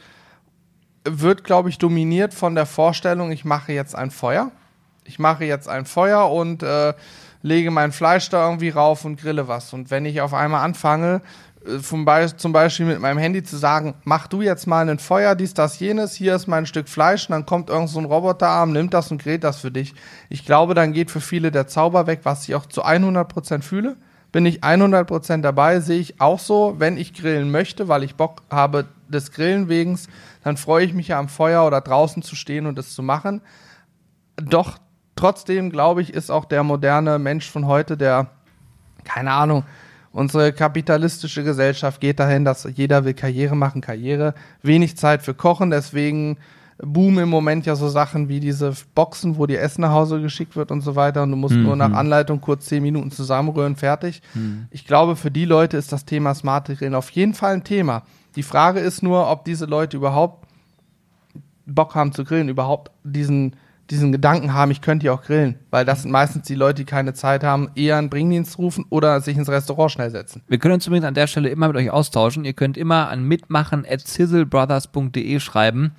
wird, 1.04 1.44
glaube 1.44 1.68
ich, 1.68 1.78
dominiert 1.78 2.34
von 2.34 2.54
der 2.54 2.66
Vorstellung, 2.66 3.30
ich 3.30 3.44
mache 3.44 3.72
jetzt 3.72 3.94
ein 3.94 4.10
Feuer. 4.10 4.50
Ich 5.04 5.18
mache 5.18 5.44
jetzt 5.44 5.68
ein 5.68 5.84
Feuer 5.84 6.30
und 6.30 6.62
äh, 6.62 6.94
lege 7.44 7.70
mein 7.70 7.92
Fleisch 7.92 8.30
da 8.30 8.46
irgendwie 8.46 8.70
rauf 8.70 9.04
und 9.04 9.20
grille 9.20 9.46
was. 9.46 9.74
Und 9.74 9.90
wenn 9.90 10.06
ich 10.06 10.22
auf 10.22 10.32
einmal 10.32 10.64
anfange, 10.64 11.20
äh, 11.66 11.96
Be 12.04 12.32
zum 12.36 12.52
Beispiel 12.52 12.86
mit 12.86 13.00
meinem 13.00 13.18
Handy 13.18 13.42
zu 13.44 13.58
sagen, 13.58 13.94
mach 14.04 14.26
du 14.26 14.40
jetzt 14.40 14.66
mal 14.66 14.88
ein 14.88 14.98
Feuer, 14.98 15.34
dies, 15.34 15.52
das, 15.52 15.78
jenes, 15.78 16.14
hier 16.14 16.34
ist 16.34 16.46
mein 16.46 16.64
Stück 16.64 16.88
Fleisch, 16.88 17.28
und 17.28 17.32
dann 17.32 17.44
kommt 17.44 17.68
irgend 17.68 17.90
so 17.90 17.98
ein 17.98 18.06
Roboterarm, 18.06 18.72
nimmt 18.72 18.94
das 18.94 19.10
und 19.10 19.22
grillt 19.22 19.44
das 19.44 19.60
für 19.60 19.70
dich. 19.70 19.94
Ich 20.30 20.46
glaube, 20.46 20.72
dann 20.72 20.94
geht 20.94 21.10
für 21.10 21.20
viele 21.20 21.50
der 21.50 21.68
Zauber 21.68 22.06
weg, 22.06 22.20
was 22.22 22.48
ich 22.48 22.54
auch 22.54 22.64
zu 22.64 22.82
100% 22.82 23.60
fühle. 23.60 23.96
Bin 24.32 24.46
ich 24.46 24.64
100% 24.64 25.42
dabei, 25.42 25.80
sehe 25.80 26.00
ich 26.00 26.22
auch 26.22 26.38
so, 26.38 26.76
wenn 26.78 26.96
ich 26.96 27.12
grillen 27.12 27.50
möchte, 27.50 27.88
weil 27.88 28.04
ich 28.04 28.16
Bock 28.16 28.42
habe 28.50 28.86
des 29.08 29.32
Grillen 29.32 29.68
wegens, 29.68 30.08
dann 30.42 30.56
freue 30.56 30.86
ich 30.86 30.94
mich 30.94 31.08
ja 31.08 31.18
am 31.18 31.28
Feuer 31.28 31.66
oder 31.66 31.82
draußen 31.82 32.22
zu 32.22 32.36
stehen 32.36 32.66
und 32.66 32.78
es 32.78 32.94
zu 32.94 33.02
machen. 33.02 33.42
Doch 34.36 34.78
trotzdem, 35.16 35.70
glaube 35.70 36.02
ich, 36.02 36.12
ist 36.12 36.30
auch 36.30 36.44
der 36.44 36.62
moderne 36.62 37.18
Mensch 37.18 37.50
von 37.50 37.66
heute, 37.66 37.96
der, 37.96 38.28
keine 39.04 39.32
Ahnung, 39.32 39.64
unsere 40.12 40.52
kapitalistische 40.52 41.42
Gesellschaft 41.44 42.00
geht 42.00 42.20
dahin, 42.20 42.44
dass 42.44 42.68
jeder 42.74 43.04
will 43.04 43.14
Karriere 43.14 43.56
machen, 43.56 43.80
Karriere, 43.80 44.34
wenig 44.62 44.96
Zeit 44.96 45.22
für 45.22 45.34
Kochen, 45.34 45.70
deswegen 45.70 46.38
boomen 46.78 47.24
im 47.24 47.28
Moment 47.28 47.66
ja 47.66 47.76
so 47.76 47.88
Sachen 47.88 48.28
wie 48.28 48.40
diese 48.40 48.74
Boxen, 48.94 49.38
wo 49.38 49.46
dir 49.46 49.60
Essen 49.60 49.82
nach 49.82 49.92
Hause 49.92 50.20
geschickt 50.20 50.56
wird 50.56 50.70
und 50.70 50.80
so 50.80 50.96
weiter 50.96 51.22
und 51.22 51.30
du 51.30 51.36
musst 51.36 51.54
nur 51.54 51.76
nach 51.76 51.92
Anleitung 51.92 52.40
kurz 52.40 52.66
zehn 52.66 52.82
Minuten 52.82 53.12
zusammenrühren, 53.12 53.76
fertig. 53.76 54.22
Ich 54.70 54.86
glaube, 54.86 55.14
für 55.14 55.30
die 55.30 55.44
Leute 55.44 55.76
ist 55.76 55.92
das 55.92 56.04
Thema 56.04 56.34
Smart 56.34 56.66
Grillen 56.66 56.94
auf 56.96 57.10
jeden 57.10 57.34
Fall 57.34 57.54
ein 57.54 57.64
Thema. 57.64 58.02
Die 58.34 58.42
Frage 58.42 58.80
ist 58.80 59.02
nur, 59.02 59.30
ob 59.30 59.44
diese 59.44 59.66
Leute 59.66 59.96
überhaupt 59.96 60.48
Bock 61.66 61.94
haben 61.94 62.12
zu 62.12 62.24
grillen, 62.24 62.48
überhaupt 62.48 62.90
diesen 63.04 63.56
diesen 63.90 64.12
Gedanken 64.12 64.54
haben, 64.54 64.70
ich 64.70 64.80
könnte 64.80 65.04
hier 65.04 65.14
auch 65.14 65.22
grillen. 65.22 65.56
Weil 65.70 65.84
das 65.84 66.02
sind 66.02 66.10
meistens 66.10 66.46
die 66.46 66.54
Leute, 66.54 66.76
die 66.76 66.84
keine 66.84 67.14
Zeit 67.14 67.44
haben, 67.44 67.70
eher 67.74 67.96
einen 67.96 68.10
Bringdienst 68.10 68.58
rufen 68.58 68.86
oder 68.90 69.20
sich 69.20 69.36
ins 69.36 69.48
Restaurant 69.48 69.92
schnell 69.92 70.10
setzen. 70.10 70.42
Wir 70.48 70.58
können 70.58 70.74
uns 70.74 70.86
übrigens 70.86 71.06
an 71.06 71.14
der 71.14 71.26
Stelle 71.26 71.48
immer 71.48 71.68
mit 71.68 71.76
euch 71.76 71.90
austauschen. 71.90 72.44
Ihr 72.44 72.54
könnt 72.54 72.76
immer 72.76 73.08
an 73.08 73.24
mitmachen 73.24 73.84
at 73.88 74.00
sizzlebrothers.de 74.06 75.38
schreiben, 75.40 75.92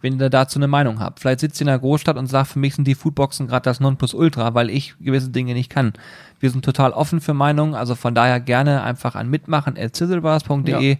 wenn 0.00 0.20
ihr 0.20 0.30
dazu 0.30 0.58
eine 0.58 0.66
Meinung 0.66 0.98
habt. 0.98 1.20
Vielleicht 1.20 1.40
sitzt 1.40 1.60
ihr 1.60 1.66
in 1.66 1.68
einer 1.68 1.78
Großstadt 1.78 2.16
und 2.16 2.26
sagt, 2.26 2.48
für 2.48 2.58
mich 2.58 2.74
sind 2.74 2.86
die 2.86 2.94
Foodboxen 2.94 3.46
gerade 3.46 3.64
das 3.64 3.80
Nonplusultra, 3.80 4.54
weil 4.54 4.70
ich 4.70 4.96
gewisse 4.98 5.30
Dinge 5.30 5.54
nicht 5.54 5.70
kann. 5.70 5.92
Wir 6.40 6.50
sind 6.50 6.64
total 6.64 6.92
offen 6.92 7.20
für 7.20 7.34
Meinungen, 7.34 7.74
also 7.74 7.94
von 7.94 8.14
daher 8.14 8.40
gerne 8.40 8.82
einfach 8.82 9.14
an 9.14 9.28
mitmachen 9.28 9.76
at 9.78 9.94
sizzlebrothers.de. 9.94 10.92
Ja. 10.92 10.98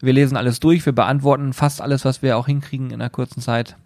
Wir 0.00 0.12
lesen 0.14 0.36
alles 0.36 0.60
durch, 0.60 0.86
wir 0.86 0.94
beantworten 0.94 1.52
fast 1.52 1.82
alles, 1.82 2.06
was 2.06 2.22
wir 2.22 2.38
auch 2.38 2.46
hinkriegen 2.46 2.90
in 2.90 3.00
einer 3.00 3.10
kurzen 3.10 3.42
Zeit. 3.42 3.76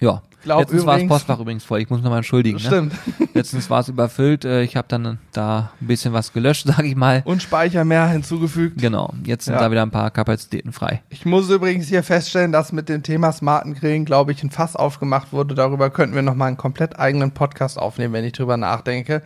Ja. 0.00 0.22
Glaub 0.44 0.60
Letztens 0.60 0.86
war 0.86 0.98
das 0.98 1.08
Postfach 1.08 1.40
übrigens 1.40 1.64
voll. 1.64 1.80
Ich 1.80 1.90
muss 1.90 2.00
nochmal 2.00 2.18
entschuldigen. 2.18 2.58
Ne? 2.58 2.64
Stimmt. 2.64 2.92
Letztens 3.34 3.68
war 3.70 3.80
es 3.80 3.88
überfüllt. 3.88 4.44
Äh, 4.44 4.62
Ich 4.62 4.76
habe 4.76 4.86
dann 4.88 5.18
da 5.32 5.72
ein 5.80 5.86
bisschen 5.86 6.12
was 6.12 6.32
gelöscht, 6.32 6.66
sage 6.68 6.86
ich 6.86 6.94
mal. 6.96 7.22
Und 7.24 7.42
Speicher 7.42 7.84
mehr 7.84 8.06
hinzugefügt. 8.08 8.80
Genau. 8.80 9.12
Jetzt 9.24 9.46
sind 9.46 9.54
Ja. 9.54 9.60
da 9.60 9.70
wieder 9.70 9.82
ein 9.82 9.90
paar 9.90 10.10
Kapazitäten 10.10 10.72
frei. 10.72 11.02
Ich 11.08 11.26
muss 11.26 11.50
übrigens 11.50 11.88
hier 11.88 12.02
feststellen, 12.02 12.52
dass 12.52 12.72
mit 12.72 12.88
dem 12.88 13.02
Thema 13.02 13.32
smarten 13.32 13.74
Grillen, 13.74 14.04
glaube 14.04 14.32
ich, 14.32 14.42
ein 14.42 14.50
Fass 14.50 14.76
aufgemacht 14.76 15.32
wurde. 15.32 15.54
Darüber 15.54 15.90
könnten 15.90 16.14
wir 16.14 16.22
nochmal 16.22 16.48
einen 16.48 16.56
komplett 16.56 16.98
eigenen 16.98 17.32
Podcast 17.32 17.78
aufnehmen, 17.78 18.12
wenn 18.14 18.24
ich 18.24 18.32
drüber 18.32 18.56
nachdenke. 18.56 19.22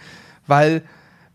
Weil 0.46 0.82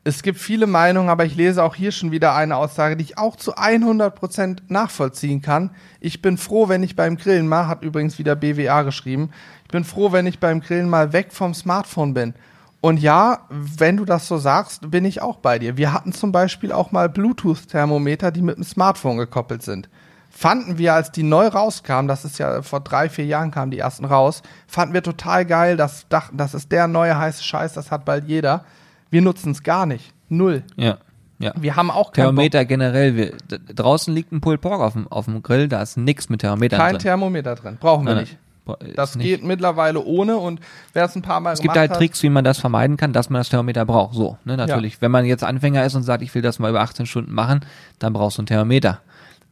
es 0.03 0.23
gibt 0.23 0.39
viele 0.39 0.67
Meinungen, 0.67 1.09
aber 1.09 1.25
ich 1.25 1.35
lese 1.35 1.61
auch 1.61 1.75
hier 1.75 1.91
schon 1.91 2.11
wieder 2.11 2.33
eine 2.33 2.55
Aussage, 2.55 2.95
die 2.95 3.03
ich 3.03 3.17
auch 3.17 3.35
zu 3.35 3.57
100% 3.57 4.59
nachvollziehen 4.69 5.41
kann. 5.41 5.71
Ich 5.99 6.21
bin 6.21 6.37
froh, 6.37 6.69
wenn 6.69 6.81
ich 6.81 6.95
beim 6.95 7.17
Grillen 7.17 7.47
mal, 7.47 7.67
hat 7.67 7.83
übrigens 7.83 8.17
wieder 8.17 8.35
BWA 8.37 8.83
geschrieben, 8.83 9.31
ich 9.67 9.71
bin 9.71 9.83
froh, 9.83 10.13
wenn 10.13 10.25
ich 10.27 10.39
beim 10.39 10.61
Grillen 10.61 10.89
mal 10.89 11.11
weg 11.11 11.33
vom 11.33 11.53
Smartphone 11.53 12.13
bin. 12.13 12.33
Und 12.79 13.01
ja, 13.01 13.39
wenn 13.49 13.97
du 13.97 14.05
das 14.05 14.25
so 14.25 14.37
sagst, 14.37 14.89
bin 14.89 15.03
ich 15.03 15.21
auch 15.21 15.39
bei 15.39 15.59
dir. 15.59 15.75
Wir 15.75 15.91
hatten 15.91 16.13
zum 16.13 16.31
Beispiel 16.31 16.71
auch 16.71 16.93
mal 16.93 17.09
Bluetooth-Thermometer, 17.09 18.31
die 18.31 18.41
mit 18.41 18.55
dem 18.55 18.63
Smartphone 18.63 19.17
gekoppelt 19.17 19.63
sind. 19.63 19.89
Fanden 20.29 20.77
wir, 20.77 20.93
als 20.93 21.11
die 21.11 21.23
neu 21.23 21.47
rauskamen, 21.47 22.07
das 22.07 22.23
ist 22.23 22.37
ja 22.37 22.61
vor 22.61 22.79
drei, 22.79 23.09
vier 23.09 23.25
Jahren 23.25 23.51
kamen 23.51 23.71
die 23.71 23.79
ersten 23.79 24.05
raus, 24.05 24.41
fanden 24.67 24.93
wir 24.93 25.03
total 25.03 25.45
geil, 25.45 25.75
das 25.75 26.07
dachten, 26.07 26.37
das 26.37 26.53
ist 26.53 26.71
der 26.71 26.87
neue 26.87 27.17
heiße 27.17 27.43
Scheiß, 27.43 27.73
das 27.73 27.91
hat 27.91 28.05
bald 28.05 28.25
jeder. 28.25 28.63
Wir 29.09 29.21
nutzen 29.21 29.51
es 29.51 29.63
gar 29.63 29.85
nicht. 29.85 30.13
Null. 30.29 30.63
Ja. 30.77 30.99
Ja. 31.39 31.51
Wir 31.59 31.75
haben 31.75 31.91
auch 31.91 32.13
kein, 32.13 32.23
Thermometer 32.23 32.63
generell. 32.63 33.17
Wir, 33.17 33.33
draußen 33.75 34.13
liegt 34.13 34.31
ein 34.31 34.39
Pulled 34.39 34.61
Pork 34.61 34.79
auf 34.79 34.93
dem, 34.93 35.07
auf 35.09 35.25
dem 35.25 35.43
Grill. 35.43 35.67
Da 35.67 35.81
ist 35.81 35.97
nix 35.97 36.29
mit 36.29 36.39
Thermometer 36.39 36.77
kein 36.77 36.93
drin. 36.93 36.99
Thermometer 36.99 37.55
drin. 37.55 37.77
Brauchen 37.79 38.05
wir 38.05 38.15
Nein, 38.15 38.23
nicht. 38.23 38.33
nein. 38.33 38.41
Ist 38.41 38.46
Das 38.95 39.15
nicht. 39.15 39.25
geht 39.25 39.43
mittlerweile 39.43 40.03
ohne 40.03 40.37
und 40.37 40.59
wer 40.93 41.05
es 41.05 41.15
ein 41.15 41.21
paar 41.21 41.39
Mal 41.39 41.53
Es 41.53 41.61
gibt 41.61 41.75
halt 41.75 41.93
Tricks, 41.93 42.21
wie 42.23 42.29
man 42.29 42.43
das 42.43 42.57
vermeiden 42.57 42.97
kann, 42.97 43.13
dass 43.13 43.29
man 43.29 43.39
das 43.39 43.49
Thermometer 43.49 43.85
braucht. 43.85 44.15
So, 44.15 44.37
ne, 44.45 44.57
natürlich. 44.57 45.01
Wenn 45.01 45.11
man 45.11 45.25
jetzt 45.25 45.43
Anfänger 45.43 45.85
ist 45.85 45.95
und 45.95 46.03
sagt, 46.03 46.21
ich 46.23 46.33
will 46.35 46.41
das 46.41 46.59
mal 46.59 46.69
über 46.69 46.81
18 46.81 47.05
Stunden 47.05 47.33
machen, 47.33 47.61
dann 47.99 48.13
brauchst 48.13 48.37
du 48.37 48.43
ein 48.43 48.45
Thermometer. 48.45 49.01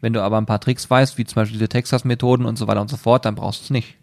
Wenn 0.02 0.14
du 0.14 0.22
aber 0.22 0.38
ein 0.38 0.46
paar 0.46 0.60
Tricks 0.60 0.90
weißt, 0.90 1.18
wie 1.18 1.26
zum 1.26 1.36
Beispiel 1.36 1.58
diese 1.58 1.70
Texas-Methoden 1.70 2.46
und 2.46 2.58
so 2.58 2.68
weiter 2.68 2.82
und 2.82 2.90
so 2.90 2.98
fort, 2.98 3.26
dann 3.26 3.36
brauchst 3.36 3.62
du 3.62 3.64
es 3.66 3.70
nicht. 3.70 3.96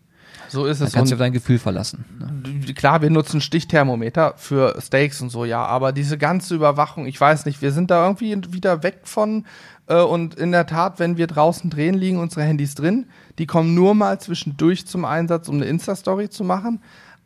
So 0.52 0.66
ist 0.66 0.82
Dann 0.82 0.88
es. 0.88 0.92
kannst 0.92 1.10
du 1.10 1.14
auf 1.14 1.18
dein 1.18 1.32
Gefühl 1.32 1.58
verlassen. 1.58 2.04
Ne? 2.18 2.74
klar, 2.74 3.00
wir 3.00 3.08
nutzen 3.08 3.40
Stichthermometer 3.40 4.34
für 4.36 4.78
Steaks 4.82 5.22
und 5.22 5.30
so, 5.30 5.46
ja, 5.46 5.64
aber 5.64 5.92
diese 5.92 6.18
ganze 6.18 6.54
Überwachung, 6.54 7.06
ich 7.06 7.18
weiß 7.18 7.46
nicht, 7.46 7.62
wir 7.62 7.72
sind 7.72 7.90
da 7.90 8.04
irgendwie 8.04 8.36
wieder 8.50 8.82
weg 8.82 9.00
von 9.04 9.38
äh, 9.40 9.71
und 9.86 10.34
in 10.34 10.52
der 10.52 10.66
Tat, 10.66 10.98
wenn 10.98 11.16
wir 11.16 11.26
draußen 11.26 11.68
drehen, 11.68 11.94
liegen 11.94 12.18
unsere 12.18 12.42
Handys 12.42 12.74
drin. 12.74 13.06
Die 13.38 13.46
kommen 13.46 13.74
nur 13.74 13.94
mal 13.94 14.20
zwischendurch 14.20 14.86
zum 14.86 15.04
Einsatz, 15.04 15.48
um 15.48 15.56
eine 15.56 15.66
Insta-Story 15.66 16.28
zu 16.28 16.44
machen. 16.44 16.80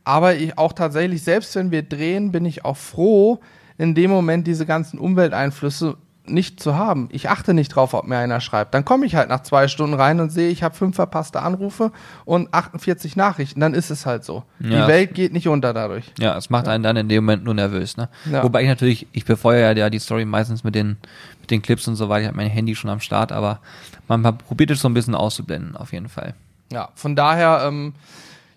Aber 0.05 0.37
ich 0.37 0.57
auch 0.57 0.73
tatsächlich, 0.73 1.23
selbst 1.23 1.55
wenn 1.57 1.71
wir 1.71 1.83
drehen, 1.83 2.33
bin 2.33 2.45
ich 2.45 2.65
auch 2.65 2.77
froh, 2.77 3.41
in 3.79 3.95
dem 3.95 4.11
Moment 4.11 4.47
diese 4.47 4.65
ganzen 4.65 4.99
Umwelteinflüsse 4.99 5.97
nicht 6.29 6.61
zu 6.61 6.77
haben. 6.77 7.09
Ich 7.13 7.29
achte 7.29 7.55
nicht 7.55 7.69
drauf, 7.69 7.95
ob 7.95 8.07
mir 8.07 8.19
einer 8.19 8.41
schreibt. 8.41 8.75
Dann 8.75 8.85
komme 8.85 9.07
ich 9.07 9.15
halt 9.15 9.29
nach 9.29 9.43
zwei 9.43 9.69
Stunden 9.69 9.95
rein 9.95 10.21
und 10.21 10.31
sehe, 10.31 10.49
ich 10.49 10.63
habe 10.63 10.75
fünf 10.75 10.97
verpasste 10.97 11.43
Anrufe 11.43 11.93
und 12.25 12.53
48 12.53 13.17
Nachrichten. 13.17 13.61
Dann 13.61 13.75
ist 13.75 13.91
es 13.91 14.07
halt 14.07 14.25
so. 14.25 14.45
Ja. 14.61 14.83
Die 14.83 14.89
Welt 14.89 15.15
geht 15.15 15.33
nicht 15.33 15.49
unter 15.49 15.73
dadurch. 15.73 16.13
Ja, 16.19 16.37
es 16.37 16.51
macht 16.51 16.69
einen 16.69 16.83
dann 16.83 16.97
in 16.97 17.09
dem 17.09 17.25
Moment 17.25 17.45
nur 17.45 17.55
nervös. 17.55 17.97
Ne? 17.97 18.09
Ja. 18.31 18.43
Wobei 18.43 18.63
ich 18.63 18.69
natürlich, 18.69 19.07
ich 19.13 19.25
befeuere 19.25 19.77
ja 19.77 19.91
die 19.91 19.99
Story 19.99 20.25
meistens 20.25 20.65
mit 20.65 20.75
den, 20.75 20.97
mit 21.41 21.51
den 21.51 21.63
Clips 21.63 21.87
und 21.89 21.97
so 21.97 22.09
weiter. 22.09 22.23
Ich 22.23 22.29
habe 22.29 22.37
mein 22.37 22.51
Handy 22.51 22.75
schon 22.75 22.91
am 22.91 23.01
Start, 23.01 23.33
aber 23.33 23.61
man 24.09 24.23
probiert 24.39 24.71
es 24.71 24.81
so 24.81 24.89
ein 24.89 24.95
bisschen 24.95 25.15
auszublenden, 25.15 25.77
auf 25.77 25.93
jeden 25.93 26.09
Fall. 26.09 26.35
Ja, 26.73 26.89
von 26.95 27.15
daher, 27.15 27.63
ähm, 27.67 27.95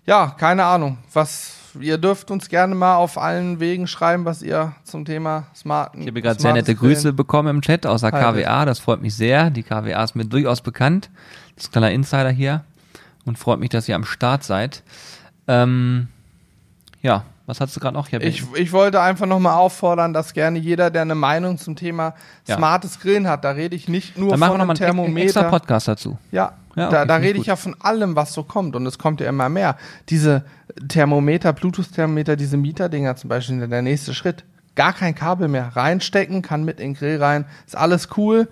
ja, 0.06 0.34
keine 0.38 0.64
Ahnung. 0.64 0.98
Was 1.12 1.59
ihr 1.80 1.98
dürft 1.98 2.30
uns 2.30 2.48
gerne 2.48 2.74
mal 2.74 2.96
auf 2.96 3.18
allen 3.18 3.60
Wegen 3.60 3.86
schreiben, 3.86 4.24
was 4.24 4.42
ihr 4.42 4.72
zum 4.84 5.04
Thema 5.04 5.44
smarten. 5.54 6.00
Ich 6.02 6.08
habe 6.08 6.22
gerade 6.22 6.40
sehr 6.40 6.52
nette 6.52 6.74
Grüße 6.74 7.12
bekommen 7.12 7.48
im 7.56 7.62
Chat 7.62 7.86
aus 7.86 8.00
der. 8.00 8.10
KWA. 8.12 8.64
Das 8.64 8.78
freut 8.78 9.00
mich 9.02 9.14
sehr. 9.14 9.50
Die 9.50 9.62
KWA 9.62 10.02
ist 10.02 10.14
mir 10.16 10.24
durchaus 10.24 10.60
bekannt. 10.60 11.10
Das 11.54 11.64
ist 11.64 11.68
ein 11.70 11.72
kleiner 11.72 11.90
Insider 11.92 12.30
hier. 12.30 12.64
Und 13.24 13.38
freut 13.38 13.60
mich, 13.60 13.68
dass 13.68 13.88
ihr 13.88 13.94
am 13.94 14.04
Start 14.04 14.42
seid. 14.44 14.82
Ähm, 15.46 16.08
ja, 17.02 17.24
was 17.46 17.60
hast 17.60 17.74
du 17.76 17.80
gerade 17.80 17.94
noch? 17.94 18.08
Ich, 18.08 18.14
hab- 18.14 18.22
Ich, 18.22 18.44
ich 18.54 18.72
wollte 18.72 19.00
einfach 19.00 19.26
nochmal 19.26 19.54
auffordern, 19.54 20.12
dass 20.12 20.32
gerne 20.32 20.58
jeder, 20.58 20.90
der 20.90 21.02
eine 21.02 21.14
Meinung 21.14 21.58
zum 21.58 21.76
Thema 21.76 22.14
Ja. 22.46 22.56
smartes 22.56 23.00
Grillen 23.00 23.26
hat, 23.28 23.44
da 23.44 23.50
rede 23.50 23.74
ich 23.76 23.88
nicht 23.88 24.16
nur 24.16 24.30
dann 24.30 24.40
machen 24.40 24.52
wir 24.58 24.58
von 24.66 24.68
noch 24.68 24.80
einem 24.80 24.96
mal 24.96 25.04
einen 25.04 25.16
extra 25.16 25.40
Thermometer. 25.42 25.58
Podcast 25.58 25.88
dazu. 25.88 26.18
Ja, 26.30 26.52
Ja, 26.76 26.86
okay, 26.86 26.94
da, 26.94 27.04
da 27.04 27.14
finde 27.14 27.14
ich 27.14 27.28
rede 27.28 27.38
gut. 27.38 27.42
ich 27.42 27.46
ja 27.48 27.56
von 27.56 27.76
allem, 27.80 28.16
was 28.16 28.32
so 28.32 28.44
kommt. 28.44 28.76
Und 28.76 28.86
es 28.86 28.98
kommt 28.98 29.20
ja 29.20 29.28
immer 29.28 29.48
mehr. 29.48 29.76
Diese 30.08 30.44
Thermometer, 30.88 31.52
Bluetooth-Thermometer, 31.52 32.36
diese 32.36 32.56
Mieterdinger 32.56 33.16
zum 33.16 33.28
Beispiel, 33.28 33.66
der 33.66 33.82
nächste 33.82 34.14
Schritt. 34.14 34.44
Gar 34.76 34.92
kein 34.92 35.14
Kabel 35.14 35.48
mehr. 35.48 35.74
Reinstecken, 35.74 36.42
kann 36.42 36.64
mit 36.64 36.78
in 36.78 36.90
den 36.90 36.94
Grill 36.94 37.22
rein. 37.22 37.44
Ist 37.66 37.76
alles 37.76 38.08
cool. 38.16 38.48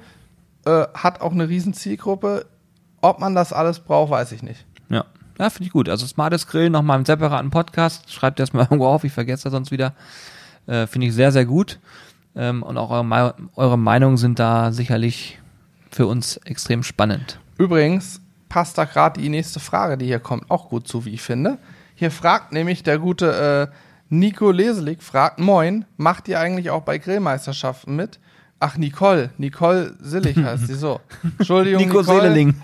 Äh, 0.67 0.87
hat 0.95 1.21
auch 1.21 1.33
eine 1.33 1.49
riesen 1.49 1.75
Zielgruppe. 1.75 2.47
Ob 3.01 3.21
man 3.21 3.35
das 3.35 3.53
alles 3.53 3.79
braucht, 3.79 4.11
weiß 4.11 4.33
ich 4.33 4.43
nicht. 4.43 4.67
Ja, 4.89 5.05
ja 5.39 5.51
finde 5.51 5.67
ich 5.67 5.73
gut. 5.73 5.89
Also 5.89 6.07
smartes 6.07 6.49
Grillen, 6.49 6.73
nochmal 6.73 6.99
im 6.99 7.05
separaten 7.05 7.51
Podcast. 7.51 8.13
Schreibt 8.13 8.41
das 8.41 8.53
mal 8.53 8.63
irgendwo 8.71 8.87
auf, 8.87 9.05
ich 9.05 9.13
vergesse 9.13 9.45
das 9.45 9.53
sonst 9.53 9.71
wieder. 9.71 9.95
Äh, 10.67 10.87
finde 10.87 11.07
ich 11.07 11.15
sehr, 11.15 11.31
sehr 11.31 11.47
gut. 11.47 11.79
Ähm, 12.35 12.63
und 12.65 12.77
auch 12.77 12.91
eure, 12.91 13.35
eure 13.55 13.79
Meinungen 13.79 14.17
sind 14.17 14.39
da 14.39 14.73
sicherlich 14.73 15.39
für 15.91 16.07
uns 16.07 16.37
extrem 16.39 16.83
spannend. 16.83 17.39
Übrigens 17.59 18.21
passt 18.49 18.79
da 18.79 18.85
gerade 18.85 19.21
die 19.21 19.29
nächste 19.29 19.61
Frage, 19.61 19.99
die 19.99 20.07
hier 20.07 20.21
kommt, 20.21 20.51
auch 20.51 20.69
gut 20.69 20.89
zu, 20.89 21.05
wie 21.05 21.15
ich 21.15 21.23
finde. 21.23 21.59
Hier 21.95 22.11
fragt 22.11 22.53
nämlich 22.53 22.83
der 22.85 22.99
gute 22.99 23.71
äh, 23.71 23.75
Nico 24.09 24.51
Leselik, 24.51 25.03
fragt, 25.03 25.39
moin, 25.39 25.85
macht 25.97 26.29
ihr 26.29 26.41
eigentlich 26.41 26.71
auch 26.71 26.83
bei 26.83 26.99
Grillmeisterschaften 26.99 27.95
mit? 27.95 28.21
Ach, 28.61 28.77
Nicole, 28.77 29.31
Nicole 29.37 29.95
Sillig 30.01 30.37
heißt 30.43 30.67
sie 30.67 30.75
so. 30.75 31.01
Entschuldigung, 31.39 31.83
Nico 31.83 32.03
Seeleling. 32.03 32.55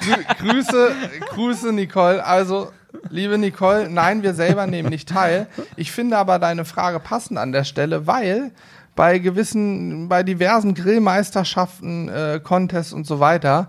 Grü 0.00 0.24
Grüße, 0.38 0.92
Grüße, 1.30 1.72
Nicole. 1.72 2.24
Also, 2.24 2.70
liebe 3.08 3.38
Nicole, 3.38 3.88
nein, 3.88 4.22
wir 4.22 4.34
selber 4.34 4.66
nehmen 4.66 4.90
nicht 4.90 5.08
teil. 5.08 5.46
Ich 5.76 5.92
finde 5.92 6.18
aber 6.18 6.38
deine 6.38 6.64
Frage 6.64 7.00
passend 7.00 7.38
an 7.38 7.52
der 7.52 7.64
Stelle, 7.64 8.06
weil 8.06 8.52
bei 8.94 9.18
gewissen, 9.18 10.08
bei 10.08 10.22
diversen 10.22 10.74
Grillmeisterschaften, 10.74 12.08
äh, 12.08 12.40
Contests 12.42 12.92
und 12.92 13.06
so 13.06 13.20
weiter 13.20 13.68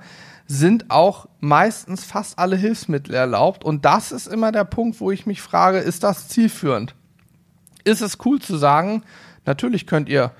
sind 0.52 0.92
auch 0.92 1.30
meistens 1.40 2.04
fast 2.04 2.38
alle 2.38 2.58
Hilfsmittel 2.58 3.16
erlaubt. 3.16 3.64
Und 3.64 3.86
das 3.86 4.12
ist 4.12 4.28
immer 4.28 4.52
der 4.52 4.66
Punkt, 4.66 5.00
wo 5.00 5.10
ich 5.10 5.26
mich 5.26 5.42
frage, 5.42 5.78
ist 5.78 6.04
das 6.04 6.28
zielführend? 6.28 6.94
Ist 7.86 8.02
es 8.02 8.18
cool 8.26 8.42
zu 8.42 8.58
sagen, 8.58 9.04
natürlich 9.46 9.88
könnt 9.88 10.10
ihr 10.10 10.32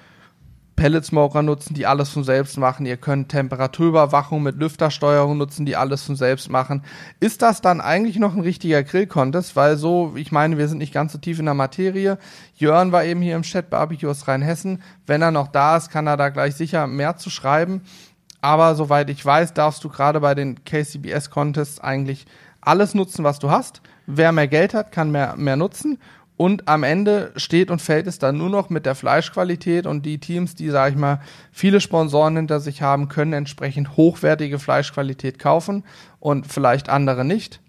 Pellet 0.76 1.06
Smoker 1.06 1.44
nutzen, 1.44 1.76
die 1.76 1.86
alles 1.86 2.10
von 2.10 2.24
selbst 2.24 2.58
machen. 2.58 2.86
Ihr 2.86 2.98
könnt 2.98 3.30
Temperaturüberwachung 3.30 4.44
mit 4.44 4.58
Lüftersteuerung 4.58 5.38
nutzen, 5.38 5.66
die 5.66 5.76
alles 5.76 6.04
von 6.04 6.16
selbst 6.16 6.50
machen. 6.50 6.84
Ist 7.20 7.42
das 7.42 7.62
dann 7.62 7.80
eigentlich 7.80 8.18
noch 8.20 8.34
ein 8.34 8.42
richtiger 8.42 8.84
Grill-Contest? 8.84 9.56
Weil 9.56 9.78
so, 9.78 10.14
ich 10.16 10.32
meine, 10.32 10.58
wir 10.58 10.68
sind 10.68 10.80
nicht 10.80 10.94
ganz 10.94 11.14
so 11.14 11.20
tief 11.20 11.40
in 11.40 11.46
der 11.46 11.54
Materie. 11.54 12.18
Jörn 12.56 12.92
war 12.92 13.06
eben 13.06 13.22
hier 13.22 13.36
im 13.36 13.44
Chat 13.44 13.70
Barbecue 13.70 14.10
aus 14.10 14.28
Rheinhessen. 14.28 14.82
Wenn 15.06 15.22
er 15.22 15.32
noch 15.32 15.48
da 15.48 15.78
ist, 15.78 15.90
kann 15.90 16.08
er 16.08 16.18
da 16.18 16.30
gleich 16.30 16.56
sicher 16.56 16.88
mehr 16.88 17.16
zu 17.16 17.30
schreiben. 17.30 17.82
Aber 18.42 18.76
soweit 18.76 19.10
ich 19.10 19.24
weiß, 19.24 19.54
darfst 19.54 19.84
du 19.84 19.90
gerade 19.90 20.20
bei 20.20 20.34
den 20.36 20.64
KCBS-Contests 20.66 21.80
eigentlich 21.80 22.26
alles 22.60 22.94
nutzen, 22.94 23.24
was 23.24 23.40
du 23.40 23.50
hast. 23.52 23.82
Wer 24.08 24.32
mehr 24.32 24.48
Geld 24.48 24.74
hat, 24.74 24.92
kann 24.92 25.12
mehr, 25.12 25.36
mehr 25.38 25.56
nutzen. 25.56 26.00
Und 26.38 26.68
am 26.68 26.82
Ende 26.82 27.34
steht 27.36 27.70
und 27.70 27.84
fällt 27.84 28.08
es 28.08 28.18
dann 28.18 28.38
nur 28.38 28.50
noch 28.50 28.72
mit 28.72 28.88
der 28.88 28.96
Fleischqualität 28.96 29.86
und 29.86 30.08
die 30.08 30.18
Teams, 30.18 30.56
die, 30.56 30.70
sag 30.72 30.92
ich 30.92 30.98
mal, 30.98 31.22
viele 31.52 31.80
Sponsoren 31.80 32.36
hinter 32.36 32.60
sich 32.60 32.82
haben, 32.82 33.10
können 33.10 33.34
entsprechend 33.34 33.96
hochwertige 33.96 34.58
Fleischqualität 34.58 35.38
kaufen 35.38 35.84
und 36.20 36.48
vielleicht 36.48 36.90
andere 36.90 37.24
nicht. 37.26 37.62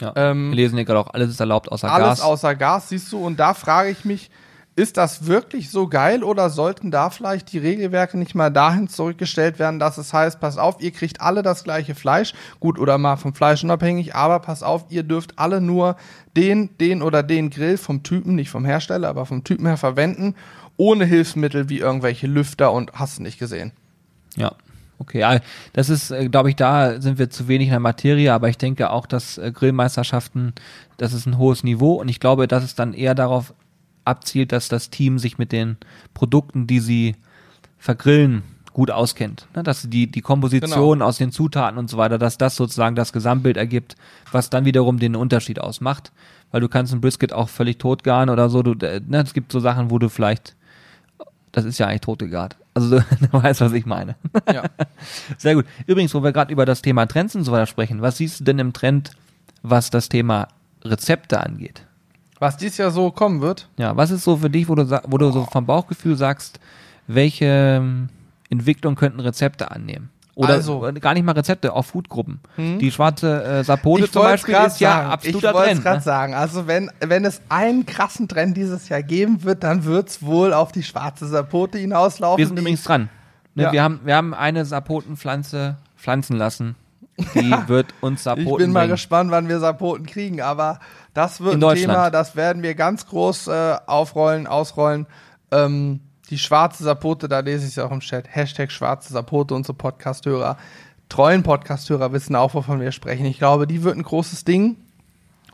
Ja. 0.00 0.12
Ähm, 0.16 0.50
Wir 0.50 0.56
lesen 0.56 0.74
hier 0.76 0.84
gerade 0.86 0.98
auch, 0.98 1.10
alles 1.14 1.30
ist 1.30 1.38
erlaubt 1.40 1.70
außer 1.70 1.90
Alles 1.90 2.08
Gas. 2.08 2.20
außer 2.22 2.54
Gas, 2.56 2.88
siehst 2.88 3.12
du. 3.12 3.18
Und 3.24 3.38
da 3.38 3.54
frage 3.54 3.90
ich 3.90 4.04
mich, 4.04 4.30
ist 4.78 4.96
das 4.96 5.26
wirklich 5.26 5.70
so 5.70 5.88
geil 5.88 6.22
oder 6.22 6.50
sollten 6.50 6.92
da 6.92 7.10
vielleicht 7.10 7.52
die 7.52 7.58
Regelwerke 7.58 8.16
nicht 8.16 8.36
mal 8.36 8.48
dahin 8.48 8.86
zurückgestellt 8.86 9.58
werden, 9.58 9.80
dass 9.80 9.98
es 9.98 10.12
heißt, 10.12 10.38
pass 10.38 10.56
auf, 10.56 10.80
ihr 10.80 10.92
kriegt 10.92 11.20
alle 11.20 11.42
das 11.42 11.64
gleiche 11.64 11.96
Fleisch, 11.96 12.32
gut 12.60 12.78
oder 12.78 12.96
mal 12.96 13.16
vom 13.16 13.34
Fleisch 13.34 13.64
unabhängig, 13.64 14.14
aber 14.14 14.38
pass 14.38 14.62
auf, 14.62 14.86
ihr 14.88 15.02
dürft 15.02 15.36
alle 15.36 15.60
nur 15.60 15.96
den, 16.36 16.78
den 16.78 17.02
oder 17.02 17.24
den 17.24 17.50
Grill 17.50 17.76
vom 17.76 18.04
Typen, 18.04 18.36
nicht 18.36 18.50
vom 18.50 18.64
Hersteller, 18.64 19.08
aber 19.08 19.26
vom 19.26 19.42
Typen 19.42 19.66
her 19.66 19.78
verwenden, 19.78 20.36
ohne 20.76 21.06
Hilfsmittel 21.06 21.68
wie 21.68 21.80
irgendwelche 21.80 22.28
Lüfter 22.28 22.70
und 22.70 22.92
hast 22.92 23.18
du 23.18 23.24
nicht 23.24 23.40
gesehen. 23.40 23.72
Ja. 24.36 24.52
Okay, 25.00 25.40
das 25.72 25.90
ist, 25.90 26.10
äh, 26.10 26.28
glaube 26.28 26.50
ich, 26.50 26.56
da 26.56 27.00
sind 27.00 27.18
wir 27.18 27.30
zu 27.30 27.46
wenig 27.46 27.68
in 27.68 27.72
der 27.72 27.80
Materie, 27.80 28.32
aber 28.32 28.48
ich 28.48 28.58
denke 28.58 28.90
auch, 28.90 29.06
dass 29.06 29.38
äh, 29.38 29.52
Grillmeisterschaften, 29.52 30.54
das 30.96 31.12
ist 31.12 31.26
ein 31.26 31.38
hohes 31.38 31.62
Niveau 31.62 31.94
und 31.94 32.08
ich 32.08 32.18
glaube, 32.18 32.48
dass 32.48 32.64
es 32.64 32.74
dann 32.74 32.94
eher 32.94 33.14
darauf 33.14 33.54
abzielt, 34.08 34.52
dass 34.52 34.68
das 34.68 34.90
Team 34.90 35.18
sich 35.18 35.38
mit 35.38 35.52
den 35.52 35.76
Produkten, 36.14 36.66
die 36.66 36.80
sie 36.80 37.16
vergrillen, 37.78 38.42
gut 38.78 38.90
auskennt. 38.92 39.48
Ne? 39.56 39.64
Dass 39.64 39.88
die, 39.90 40.06
die 40.06 40.20
Komposition 40.20 40.98
genau. 41.00 41.06
aus 41.06 41.18
den 41.18 41.32
Zutaten 41.32 41.78
und 41.78 41.90
so 41.90 41.96
weiter, 41.96 42.16
dass 42.16 42.38
das 42.38 42.54
sozusagen 42.54 42.94
das 42.94 43.12
Gesamtbild 43.12 43.56
ergibt, 43.56 43.96
was 44.30 44.50
dann 44.50 44.64
wiederum 44.64 45.00
den 45.00 45.16
Unterschied 45.16 45.60
ausmacht. 45.60 46.12
Weil 46.52 46.60
du 46.60 46.68
kannst 46.68 46.92
ein 46.92 47.00
Brisket 47.00 47.32
auch 47.32 47.48
völlig 47.48 47.78
totgaren 47.78 48.30
oder 48.30 48.48
so. 48.48 48.62
Du, 48.62 48.74
äh, 48.86 49.00
ne, 49.06 49.22
es 49.22 49.34
gibt 49.34 49.50
so 49.50 49.58
Sachen, 49.58 49.90
wo 49.90 49.98
du 49.98 50.08
vielleicht, 50.08 50.54
das 51.50 51.64
ist 51.64 51.78
ja 51.78 51.88
eigentlich 51.88 52.02
totgegart. 52.02 52.56
Also 52.72 53.00
du, 53.00 53.04
du 53.20 53.32
weißt, 53.32 53.60
was 53.60 53.72
ich 53.72 53.84
meine. 53.84 54.14
Ja. 54.46 54.62
Sehr 55.38 55.56
gut. 55.56 55.66
Übrigens, 55.88 56.14
wo 56.14 56.22
wir 56.22 56.32
gerade 56.32 56.52
über 56.52 56.64
das 56.64 56.80
Thema 56.80 57.06
Trends 57.06 57.34
und 57.34 57.42
so 57.42 57.50
weiter 57.50 57.66
sprechen, 57.66 58.00
was 58.00 58.18
siehst 58.18 58.40
du 58.40 58.44
denn 58.44 58.60
im 58.60 58.72
Trend, 58.72 59.10
was 59.62 59.90
das 59.90 60.08
Thema 60.08 60.46
Rezepte 60.84 61.40
angeht? 61.40 61.82
Was 62.38 62.56
dies 62.56 62.76
Jahr 62.76 62.90
so 62.90 63.10
kommen 63.10 63.40
wird? 63.40 63.68
Ja, 63.78 63.96
was 63.96 64.10
ist 64.10 64.24
so 64.24 64.36
für 64.36 64.50
dich, 64.50 64.68
wo 64.68 64.74
du, 64.74 64.88
wo 65.06 65.18
du 65.18 65.30
so 65.30 65.44
vom 65.44 65.66
Bauchgefühl 65.66 66.16
sagst, 66.16 66.60
welche 67.06 67.46
ähm, 67.46 68.08
Entwicklung 68.50 68.94
könnten 68.94 69.20
Rezepte 69.20 69.70
annehmen? 69.70 70.10
Oder 70.38 70.50
also, 70.54 70.88
gar 71.00 71.14
nicht 71.14 71.24
mal 71.24 71.32
Rezepte, 71.32 71.72
auch 71.72 71.84
Foodgruppen. 71.84 72.38
Hm? 72.54 72.78
Die 72.78 72.92
schwarze 72.92 73.42
äh, 73.42 73.64
Sapote 73.64 74.08
zum 74.08 74.22
Beispiel 74.22 74.54
ist 74.54 74.78
ja 74.78 74.92
sagen, 74.92 75.10
absoluter 75.10 75.48
Ich 75.48 75.54
wollte 75.54 75.72
es 75.72 75.82
gerade 75.82 75.96
ne? 75.96 76.02
sagen. 76.02 76.34
Also 76.34 76.68
wenn, 76.68 76.92
wenn 77.00 77.24
es 77.24 77.40
einen 77.48 77.86
krassen 77.86 78.28
Trend 78.28 78.56
dieses 78.56 78.88
Jahr 78.88 79.02
geben 79.02 79.42
wird, 79.42 79.64
dann 79.64 79.84
wird 79.84 80.10
es 80.10 80.22
wohl 80.22 80.52
auf 80.52 80.70
die 80.70 80.84
schwarze 80.84 81.26
Sapote 81.26 81.78
hinauslaufen. 81.78 82.38
Wir 82.38 82.46
sind 82.46 82.56
übrigens 82.56 82.84
dran. 82.84 83.08
Ne, 83.56 83.64
ja. 83.64 83.72
wir, 83.72 83.82
haben, 83.82 84.00
wir 84.04 84.14
haben 84.14 84.32
eine 84.32 84.64
Sapotenpflanze 84.64 85.76
pflanzen 85.96 86.36
lassen. 86.36 86.76
Die 87.34 87.54
wird 87.66 87.94
uns 88.00 88.22
Sapoten 88.22 88.48
Ich 88.50 88.56
bin 88.56 88.72
mal 88.72 88.80
bringen. 88.80 88.92
gespannt, 88.92 89.30
wann 89.30 89.48
wir 89.48 89.58
Sapoten 89.58 90.06
kriegen, 90.06 90.40
aber 90.40 90.78
das 91.14 91.40
wird 91.40 91.62
ein 91.62 91.74
Thema, 91.74 92.10
das 92.10 92.36
werden 92.36 92.62
wir 92.62 92.74
ganz 92.74 93.06
groß 93.06 93.48
äh, 93.48 93.76
aufrollen, 93.86 94.46
ausrollen. 94.46 95.06
Ähm, 95.50 96.00
die 96.30 96.38
schwarze 96.38 96.84
Sapote, 96.84 97.28
da 97.28 97.40
lese 97.40 97.64
ich 97.64 97.72
es 97.72 97.78
auch 97.78 97.90
im 97.90 98.00
Chat. 98.00 98.26
Hashtag 98.28 98.70
schwarze 98.70 99.12
Sapote, 99.12 99.54
unsere 99.54 99.74
Podcasthörer. 99.74 100.56
Treuen 101.08 101.42
Podcasthörer 101.42 102.12
wissen 102.12 102.36
auch, 102.36 102.54
wovon 102.54 102.80
wir 102.80 102.92
sprechen. 102.92 103.24
Ich 103.26 103.38
glaube, 103.38 103.66
die 103.66 103.82
wird 103.82 103.96
ein 103.96 104.02
großes 104.02 104.44
Ding. 104.44 104.76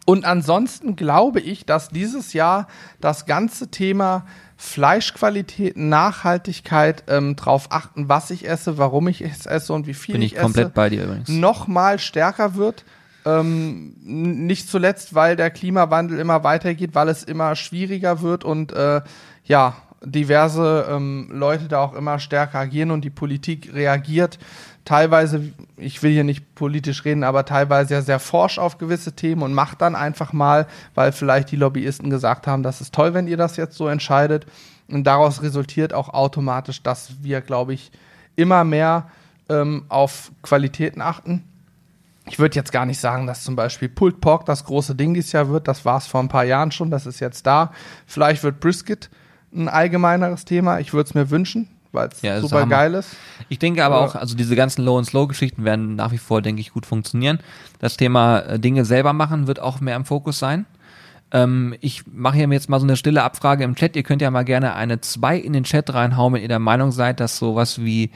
Und 0.04 0.24
ansonsten 0.24 0.96
glaube 0.96 1.40
ich, 1.40 1.64
dass 1.64 1.88
dieses 1.88 2.32
Jahr 2.32 2.66
das 3.00 3.24
ganze 3.24 3.70
Thema 3.70 4.26
Fleischqualität, 4.57 5.76
Nachhaltigkeit, 5.76 7.05
ähm, 7.09 7.36
drauf 7.36 7.66
achten, 7.70 8.09
was 8.09 8.30
ich 8.30 8.48
esse, 8.48 8.78
warum 8.78 9.09
ich 9.09 9.20
es 9.20 9.46
esse 9.46 9.72
und 9.72 9.86
wie 9.86 9.94
viel 9.94 10.14
Bin 10.14 10.22
ich, 10.22 10.34
ich 10.34 10.40
komplett 10.40 10.66
esse, 10.66 10.74
bei 10.74 10.88
dir 10.88 11.05
übrigens. 11.05 11.28
noch 11.28 11.66
mal 11.66 11.98
stärker 11.98 12.55
wird. 12.55 12.84
Ähm, 13.26 13.94
nicht 14.02 14.68
zuletzt, 14.68 15.14
weil 15.14 15.34
der 15.34 15.50
Klimawandel 15.50 16.18
immer 16.18 16.44
weitergeht, 16.44 16.90
weil 16.94 17.09
es 17.09 17.22
immer 17.22 17.57
schwieriger 17.57 18.20
wird 18.20 18.44
und 18.44 18.72
äh, 18.72 19.00
ja, 19.44 19.76
diverse 20.05 20.86
ähm, 20.90 21.28
Leute 21.32 21.68
da 21.68 21.80
auch 21.80 21.94
immer 21.94 22.18
stärker 22.18 22.59
agieren 22.59 22.90
und 22.90 23.02
die 23.02 23.11
Politik 23.11 23.72
reagiert 23.74 24.38
teilweise, 24.84 25.52
ich 25.76 26.02
will 26.02 26.12
hier 26.12 26.24
nicht 26.24 26.55
politisch 26.55 27.05
reden, 27.05 27.24
aber 27.24 27.44
teilweise 27.44 27.94
ja 27.94 28.02
sehr 28.02 28.18
forsch 28.18 28.59
auf 28.59 28.78
gewisse 28.78 29.12
Themen 29.12 29.42
und 29.42 29.55
macht 29.55 29.80
dann 29.80 29.96
einfach 29.96 30.32
mal, 30.32 30.66
weil 30.94 31.12
vielleicht 31.12 31.50
die 31.50 31.57
Lobbyisten 31.57 32.11
gesagt 32.11 32.46
haben, 32.46 32.62
das 32.62 32.80
ist 32.80 32.94
toll, 32.94 33.14
wenn 33.14 33.26
ihr 33.26 33.36
das 33.36 33.57
jetzt 33.57 33.76
so 33.76 33.88
entscheidet. 33.88 34.46
Und 34.88 35.05
daraus 35.05 35.42
resultiert 35.42 35.94
auch 35.94 36.11
automatisch, 36.11 36.82
dass 36.82 37.22
wir, 37.22 37.40
glaube 37.40 37.72
ich, 37.72 37.90
immer 38.36 38.64
mehr 38.64 39.09
ähm, 39.48 39.84
auf 39.88 40.32
Qualitäten 40.42 41.00
achten 41.00 41.44
ich 42.26 42.38
würde 42.38 42.57
jetzt 42.57 42.72
gar 42.72 42.86
nicht 42.86 43.00
sagen, 43.00 43.26
dass 43.26 43.44
zum 43.44 43.55
Beispiel 43.55 43.88
Pulled 43.88 44.20
Pork 44.20 44.46
das 44.46 44.64
große 44.64 44.94
Ding 44.94 45.12
dieses 45.12 45.32
Jahr 45.32 45.48
wird. 45.50 45.68
Das 45.68 45.84
war 45.84 45.98
es 45.98 46.07
vor 46.07 46.20
ein 46.20 46.28
paar 46.28 46.44
Jahren 46.44 46.72
schon. 46.72 46.90
Das 46.90 47.07
ist 47.07 47.20
jetzt 47.20 47.46
da. 47.46 47.72
Vielleicht 48.07 48.42
wird 48.42 48.61
Brisket 48.61 49.11
ein 49.55 49.68
allgemeineres 49.68 50.44
Thema. 50.44 50.80
Ich 50.80 50.92
würde 50.92 51.09
es 51.09 51.14
mir 51.14 51.30
wünschen, 51.30 51.68
weil 51.92 52.09
es 52.09 52.22
ja, 52.22 52.40
super 52.40 52.66
geil 52.66 52.94
ist. 52.94 53.11
Ich 53.48 53.59
denke 53.59 53.84
aber 53.84 54.00
auch, 54.00 54.14
also 54.14 54.34
diese 54.34 54.57
ganzen 54.57 54.84
Low- 54.84 54.98
and 54.98 55.07
Slow-Geschichten 55.07 55.64
werden 55.64 55.96
nach 55.96 56.12
wie 56.12 56.18
vor, 56.18 56.42
denke 56.42 56.61
ich, 56.61 56.72
gut 56.72 56.86
funktionieren. 56.86 57.38
Das 57.78 57.96
Thema 57.96 58.40
äh, 58.40 58.59
Dinge 58.59 58.84
selber 58.84 59.12
machen 59.12 59.46
wird 59.46 59.61
auch 59.61 59.80
mehr 59.80 59.96
im 59.96 60.05
Fokus 60.05 60.38
sein. 60.38 60.66
Ähm, 61.32 61.74
ich 61.80 62.05
mache 62.07 62.36
hier 62.36 62.48
jetzt 62.48 62.68
mal 62.68 62.80
so 62.80 62.86
eine 62.86 62.96
stille 62.96 63.22
Abfrage 63.22 63.64
im 63.64 63.74
Chat. 63.74 63.96
Ihr 63.96 64.02
könnt 64.02 64.22
ja 64.22 64.30
mal 64.30 64.44
gerne 64.44 64.74
eine 64.74 65.00
2 65.00 65.36
in 65.38 65.52
den 65.52 65.64
Chat 65.64 65.92
reinhauen, 65.92 66.34
wenn 66.34 66.42
ihr 66.42 66.48
der 66.48 66.59
Meinung 66.59 66.92
seid, 66.92 67.20
dass 67.20 67.38
sowas 67.38 67.80
wie 67.80 68.11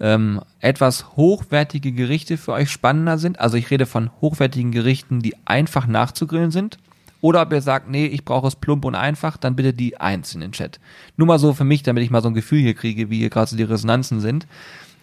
ähm, 0.00 0.40
etwas 0.60 1.16
hochwertige 1.16 1.92
Gerichte 1.92 2.36
für 2.36 2.52
euch 2.52 2.70
spannender 2.70 3.18
sind. 3.18 3.40
Also 3.40 3.56
ich 3.56 3.70
rede 3.70 3.86
von 3.86 4.10
hochwertigen 4.20 4.72
Gerichten, 4.72 5.20
die 5.20 5.34
einfach 5.46 5.86
nachzugrillen 5.86 6.50
sind. 6.50 6.78
Oder 7.24 7.40
ob 7.40 7.54
ihr 7.54 7.62
sagt, 7.62 7.88
nee, 7.88 8.04
ich 8.04 8.26
brauche 8.26 8.46
es 8.46 8.54
plump 8.54 8.84
und 8.84 8.94
einfach, 8.94 9.38
dann 9.38 9.56
bitte 9.56 9.72
die 9.72 9.98
Eins 9.98 10.34
in 10.34 10.42
den 10.42 10.52
Chat. 10.52 10.78
Nur 11.16 11.26
mal 11.26 11.38
so 11.38 11.54
für 11.54 11.64
mich, 11.64 11.82
damit 11.82 12.04
ich 12.04 12.10
mal 12.10 12.20
so 12.20 12.28
ein 12.28 12.34
Gefühl 12.34 12.60
hier 12.60 12.74
kriege, 12.74 13.08
wie 13.08 13.16
hier 13.16 13.30
gerade 13.30 13.48
so 13.48 13.56
die 13.56 13.62
Resonanzen 13.62 14.20
sind. 14.20 14.46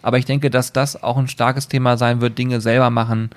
Aber 0.02 0.18
ich 0.18 0.24
denke, 0.24 0.48
dass 0.48 0.72
das 0.72 1.02
auch 1.02 1.16
ein 1.16 1.26
starkes 1.26 1.66
Thema 1.66 1.96
sein 1.96 2.20
wird, 2.20 2.38
Dinge 2.38 2.60
selber 2.60 2.90
machen, 2.90 3.30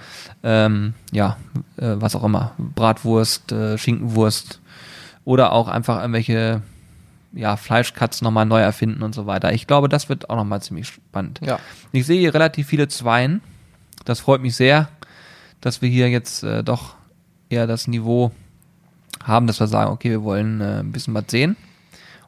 ähm, 0.44 0.94
ja, 1.12 1.38
äh, 1.78 1.96
was 1.96 2.16
auch 2.16 2.24
immer, 2.24 2.52
Bratwurst, 2.60 3.52
äh, 3.52 3.80
Schinkenwurst 3.80 4.62
oder 5.24 5.52
auch 5.52 5.68
einfach 5.68 6.00
irgendwelche 6.00 6.62
ja, 7.34 7.58
Fleischcuts 7.58 8.22
nochmal 8.22 8.46
neu 8.46 8.62
erfinden 8.62 9.02
und 9.02 9.16
so 9.16 9.26
weiter. 9.26 9.52
Ich 9.52 9.66
glaube, 9.66 9.90
das 9.90 10.10
wird 10.10 10.30
auch 10.30 10.36
nochmal 10.36 10.62
ziemlich 10.62 10.90
spannend. 10.90 11.40
Ja. 11.42 11.58
Ich 11.92 12.06
sehe 12.06 12.20
hier 12.20 12.36
relativ 12.36 12.68
viele 12.68 12.88
Zweien. 12.88 13.42
Das 14.06 14.20
freut 14.20 14.44
mich 14.44 14.56
sehr, 14.56 14.90
dass 15.60 15.82
wir 15.82 15.90
hier 15.90 16.08
jetzt 16.12 16.44
äh, 16.44 16.64
doch 16.64 16.94
eher 17.50 17.66
das 17.66 17.88
Niveau 17.88 18.32
haben, 19.24 19.48
dass 19.48 19.60
wir 19.60 19.68
sagen, 19.68 19.92
okay, 19.92 20.12
wir 20.12 20.24
wollen 20.24 20.62
äh, 20.62 20.80
ein 20.80 20.92
bisschen 20.92 21.14
was 21.14 21.26
sehen. 21.28 21.56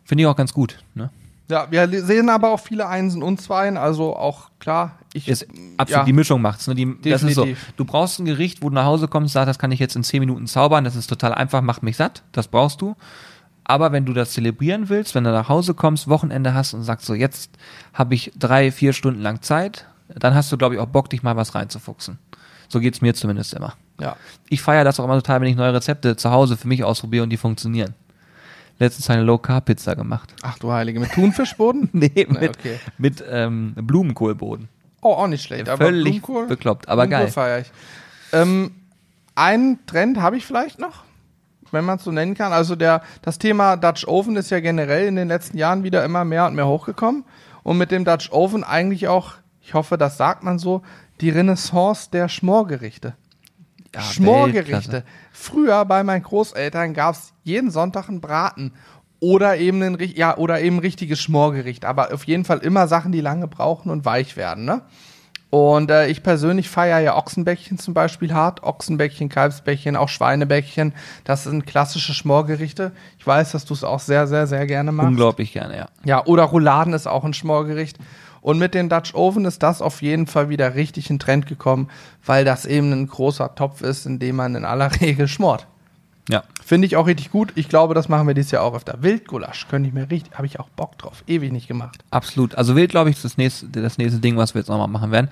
Finde 0.03 0.23
ich 0.23 0.27
auch 0.27 0.35
ganz 0.35 0.53
gut. 0.53 0.83
Ne? 0.95 1.09
Ja, 1.49 1.67
wir 1.71 1.87
sehen 2.03 2.29
aber 2.29 2.49
auch 2.49 2.59
viele 2.59 2.87
Einsen 2.87 3.23
und 3.23 3.39
Zweien, 3.39 3.77
also 3.77 4.15
auch 4.15 4.49
klar. 4.59 4.97
Ich, 5.13 5.29
ist 5.29 5.47
absolut 5.77 5.89
ja, 6.01 6.03
die 6.03 6.13
Mischung 6.13 6.41
macht's. 6.41 6.67
Ne? 6.67 6.75
Die, 6.75 7.09
das 7.09 7.23
ist 7.23 7.35
so. 7.35 7.47
Du 7.77 7.85
brauchst 7.85 8.19
ein 8.19 8.25
Gericht, 8.25 8.61
wo 8.61 8.69
du 8.69 8.75
nach 8.75 8.85
Hause 8.85 9.07
kommst, 9.07 9.33
sagst, 9.33 9.47
das 9.47 9.59
kann 9.59 9.71
ich 9.71 9.79
jetzt 9.79 9.95
in 9.95 10.03
10 10.03 10.19
Minuten 10.19 10.47
zaubern, 10.47 10.83
das 10.83 10.95
ist 10.95 11.07
total 11.07 11.33
einfach, 11.33 11.61
macht 11.61 11.83
mich 11.83 11.95
satt, 11.95 12.23
das 12.33 12.47
brauchst 12.47 12.81
du. 12.81 12.95
Aber 13.63 13.91
wenn 13.91 14.05
du 14.05 14.13
das 14.13 14.31
zelebrieren 14.31 14.89
willst, 14.89 15.15
wenn 15.15 15.23
du 15.23 15.31
nach 15.31 15.49
Hause 15.49 15.73
kommst, 15.73 16.07
Wochenende 16.07 16.53
hast 16.53 16.73
und 16.73 16.83
sagst 16.83 17.05
so, 17.05 17.13
jetzt 17.13 17.51
habe 17.93 18.13
ich 18.13 18.31
drei, 18.37 18.71
vier 18.71 18.93
Stunden 18.93 19.21
lang 19.21 19.41
Zeit, 19.41 19.87
dann 20.07 20.35
hast 20.35 20.51
du, 20.51 20.57
glaube 20.57 20.75
ich, 20.75 20.81
auch 20.81 20.87
Bock, 20.87 21.09
dich 21.09 21.23
mal 21.23 21.35
was 21.35 21.55
reinzufuchsen. 21.55 22.17
So 22.69 22.79
geht's 22.79 23.01
mir 23.01 23.13
zumindest 23.13 23.53
immer. 23.53 23.73
Ja. 23.99 24.15
Ich 24.49 24.61
feiere 24.61 24.83
das 24.83 24.99
auch 24.99 25.05
immer 25.05 25.15
total, 25.15 25.41
wenn 25.41 25.47
ich 25.47 25.55
neue 25.55 25.73
Rezepte 25.73 26.15
zu 26.15 26.31
Hause 26.31 26.57
für 26.57 26.67
mich 26.67 26.83
ausprobiere 26.83 27.23
und 27.23 27.29
die 27.29 27.37
funktionieren. 27.37 27.95
Letztens 28.79 29.09
eine 29.09 29.23
Low-Carb-Pizza 29.23 29.95
gemacht. 29.95 30.33
Ach 30.43 30.59
du 30.59 30.71
Heilige, 30.71 30.99
mit 30.99 31.11
Thunfischboden? 31.11 31.89
nee, 31.93 32.27
mit, 32.29 32.57
okay. 32.57 32.79
mit 32.97 33.23
ähm, 33.27 33.73
Blumenkohlboden. 33.75 34.69
Oh, 35.01 35.13
auch 35.13 35.27
nicht 35.27 35.43
schlecht. 35.43 35.67
Ja, 35.67 35.77
völlig 35.77 36.21
bekloppt, 36.21 36.87
aber 36.87 37.07
Blumenkohl 37.07 37.25
geil. 37.25 37.33
feiere 37.33 37.59
ich. 37.61 37.71
Ähm, 38.33 38.71
einen 39.33 39.83
Trend 39.87 40.21
habe 40.21 40.37
ich 40.37 40.45
vielleicht 40.45 40.79
noch 40.79 41.07
wenn 41.71 41.85
man 41.85 41.97
es 41.97 42.03
so 42.03 42.11
nennen 42.11 42.35
kann. 42.35 42.53
Also 42.53 42.75
der, 42.75 43.01
das 43.21 43.39
Thema 43.39 43.75
Dutch 43.75 44.07
Oven 44.07 44.35
ist 44.35 44.49
ja 44.49 44.59
generell 44.59 45.07
in 45.07 45.15
den 45.15 45.27
letzten 45.27 45.57
Jahren 45.57 45.83
wieder 45.83 46.03
immer 46.03 46.25
mehr 46.25 46.45
und 46.45 46.55
mehr 46.55 46.67
hochgekommen. 46.67 47.23
Und 47.63 47.77
mit 47.77 47.91
dem 47.91 48.05
Dutch 48.05 48.31
Oven 48.31 48.63
eigentlich 48.63 49.07
auch, 49.07 49.33
ich 49.61 49.73
hoffe, 49.73 49.97
das 49.97 50.17
sagt 50.17 50.43
man 50.43 50.59
so, 50.59 50.81
die 51.21 51.29
Renaissance 51.29 52.09
der 52.11 52.29
Schmorgerichte. 52.29 53.15
Ja, 53.97 54.03
Schmorgerichte. 54.03 55.03
Früher 55.31 55.83
bei 55.85 56.03
meinen 56.03 56.23
Großeltern 56.23 56.93
gab 56.93 57.15
es 57.15 57.33
jeden 57.43 57.71
Sonntag 57.71 58.09
einen 58.09 58.21
Braten. 58.21 58.73
Oder 59.19 59.57
eben 59.57 59.81
ein, 59.81 59.97
ja, 59.99 60.37
oder 60.37 60.61
eben 60.61 60.77
richtiges 60.77 61.19
Schmorgericht. 61.19 61.83
Aber 61.85 62.13
auf 62.13 62.25
jeden 62.25 62.45
Fall 62.45 62.59
immer 62.59 62.87
Sachen, 62.87 63.11
die 63.11 63.21
lange 63.21 63.47
brauchen 63.47 63.89
und 63.89 64.05
weich 64.05 64.37
werden, 64.37 64.65
ne? 64.65 64.83
Und 65.49 65.89
äh, 65.89 66.07
ich 66.07 66.23
persönlich 66.23 66.69
feiere 66.69 66.99
ja 66.99 67.15
Ochsenbäckchen 67.15 67.77
zum 67.77 67.93
Beispiel 67.93 68.33
hart. 68.33 68.63
Ochsenbäckchen, 68.63 69.29
Kalbsbäckchen, 69.29 69.95
auch 69.95 70.09
Schweinebäckchen. 70.09 70.93
Das 71.23 71.45
sind 71.45 71.65
klassische 71.65 72.13
Schmorgerichte. 72.13 72.91
Ich 73.17 73.25
weiß, 73.25 73.53
dass 73.53 73.63
du 73.63 73.73
es 73.73 73.85
auch 73.85 74.01
sehr, 74.01 74.27
sehr, 74.27 74.45
sehr 74.45 74.67
gerne 74.67 74.91
magst. 74.91 75.07
Unglaublich 75.07 75.53
gerne, 75.53 75.77
ja. 75.77 75.87
Ja, 76.03 76.25
oder 76.25 76.43
Rouladen 76.43 76.93
ist 76.93 77.07
auch 77.07 77.23
ein 77.23 77.33
Schmorgericht. 77.33 77.97
Und 78.47 78.59
mit 78.59 78.73
dem 78.73 78.87
Dutch 78.87 79.13
Oven 79.13 79.43
ist 79.43 79.61
das 79.61 79.81
auf 79.81 80.01
jeden 80.01 80.25
Fall 80.25 80.47
wieder 80.47 80.73
richtig 80.75 81.09
in 81.09 81.19
Trend 81.19 81.47
gekommen, 81.47 81.89
weil 82.25 82.45
das 82.45 82.65
eben 82.65 82.93
ein 82.93 83.05
großer 83.07 83.55
Topf 83.55 83.81
ist, 83.81 84.05
in 84.05 84.19
dem 84.19 84.37
man 84.37 84.55
in 84.55 84.63
aller 84.63 84.89
Regel 85.01 85.27
schmort. 85.27 85.67
Ja. 86.29 86.43
Finde 86.65 86.85
ich 86.85 86.95
auch 86.95 87.07
richtig 87.07 87.29
gut. 87.29 87.51
Ich 87.55 87.67
glaube, 87.67 87.93
das 87.93 88.07
machen 88.07 88.25
wir 88.25 88.33
dieses 88.33 88.51
Jahr 88.51 88.63
auch 88.63 88.73
öfter. 88.73 89.03
Wildgulasch 89.03 89.67
könnte 89.67 89.89
ich 89.89 89.93
mir 89.93 90.09
richtig, 90.09 90.33
habe 90.37 90.45
ich 90.45 90.61
auch 90.61 90.69
Bock 90.69 90.97
drauf. 90.97 91.25
Ewig 91.27 91.51
nicht 91.51 91.67
gemacht. 91.67 92.05
Absolut. 92.09 92.55
Also 92.55 92.77
Wild, 92.77 92.89
glaube 92.91 93.09
ich, 93.09 93.17
ist 93.17 93.25
das 93.25 93.35
nächste, 93.35 93.67
das 93.67 93.97
nächste 93.97 94.21
Ding, 94.21 94.37
was 94.37 94.53
wir 94.55 94.61
jetzt 94.61 94.69
nochmal 94.69 94.87
machen 94.87 95.11
werden. 95.11 95.29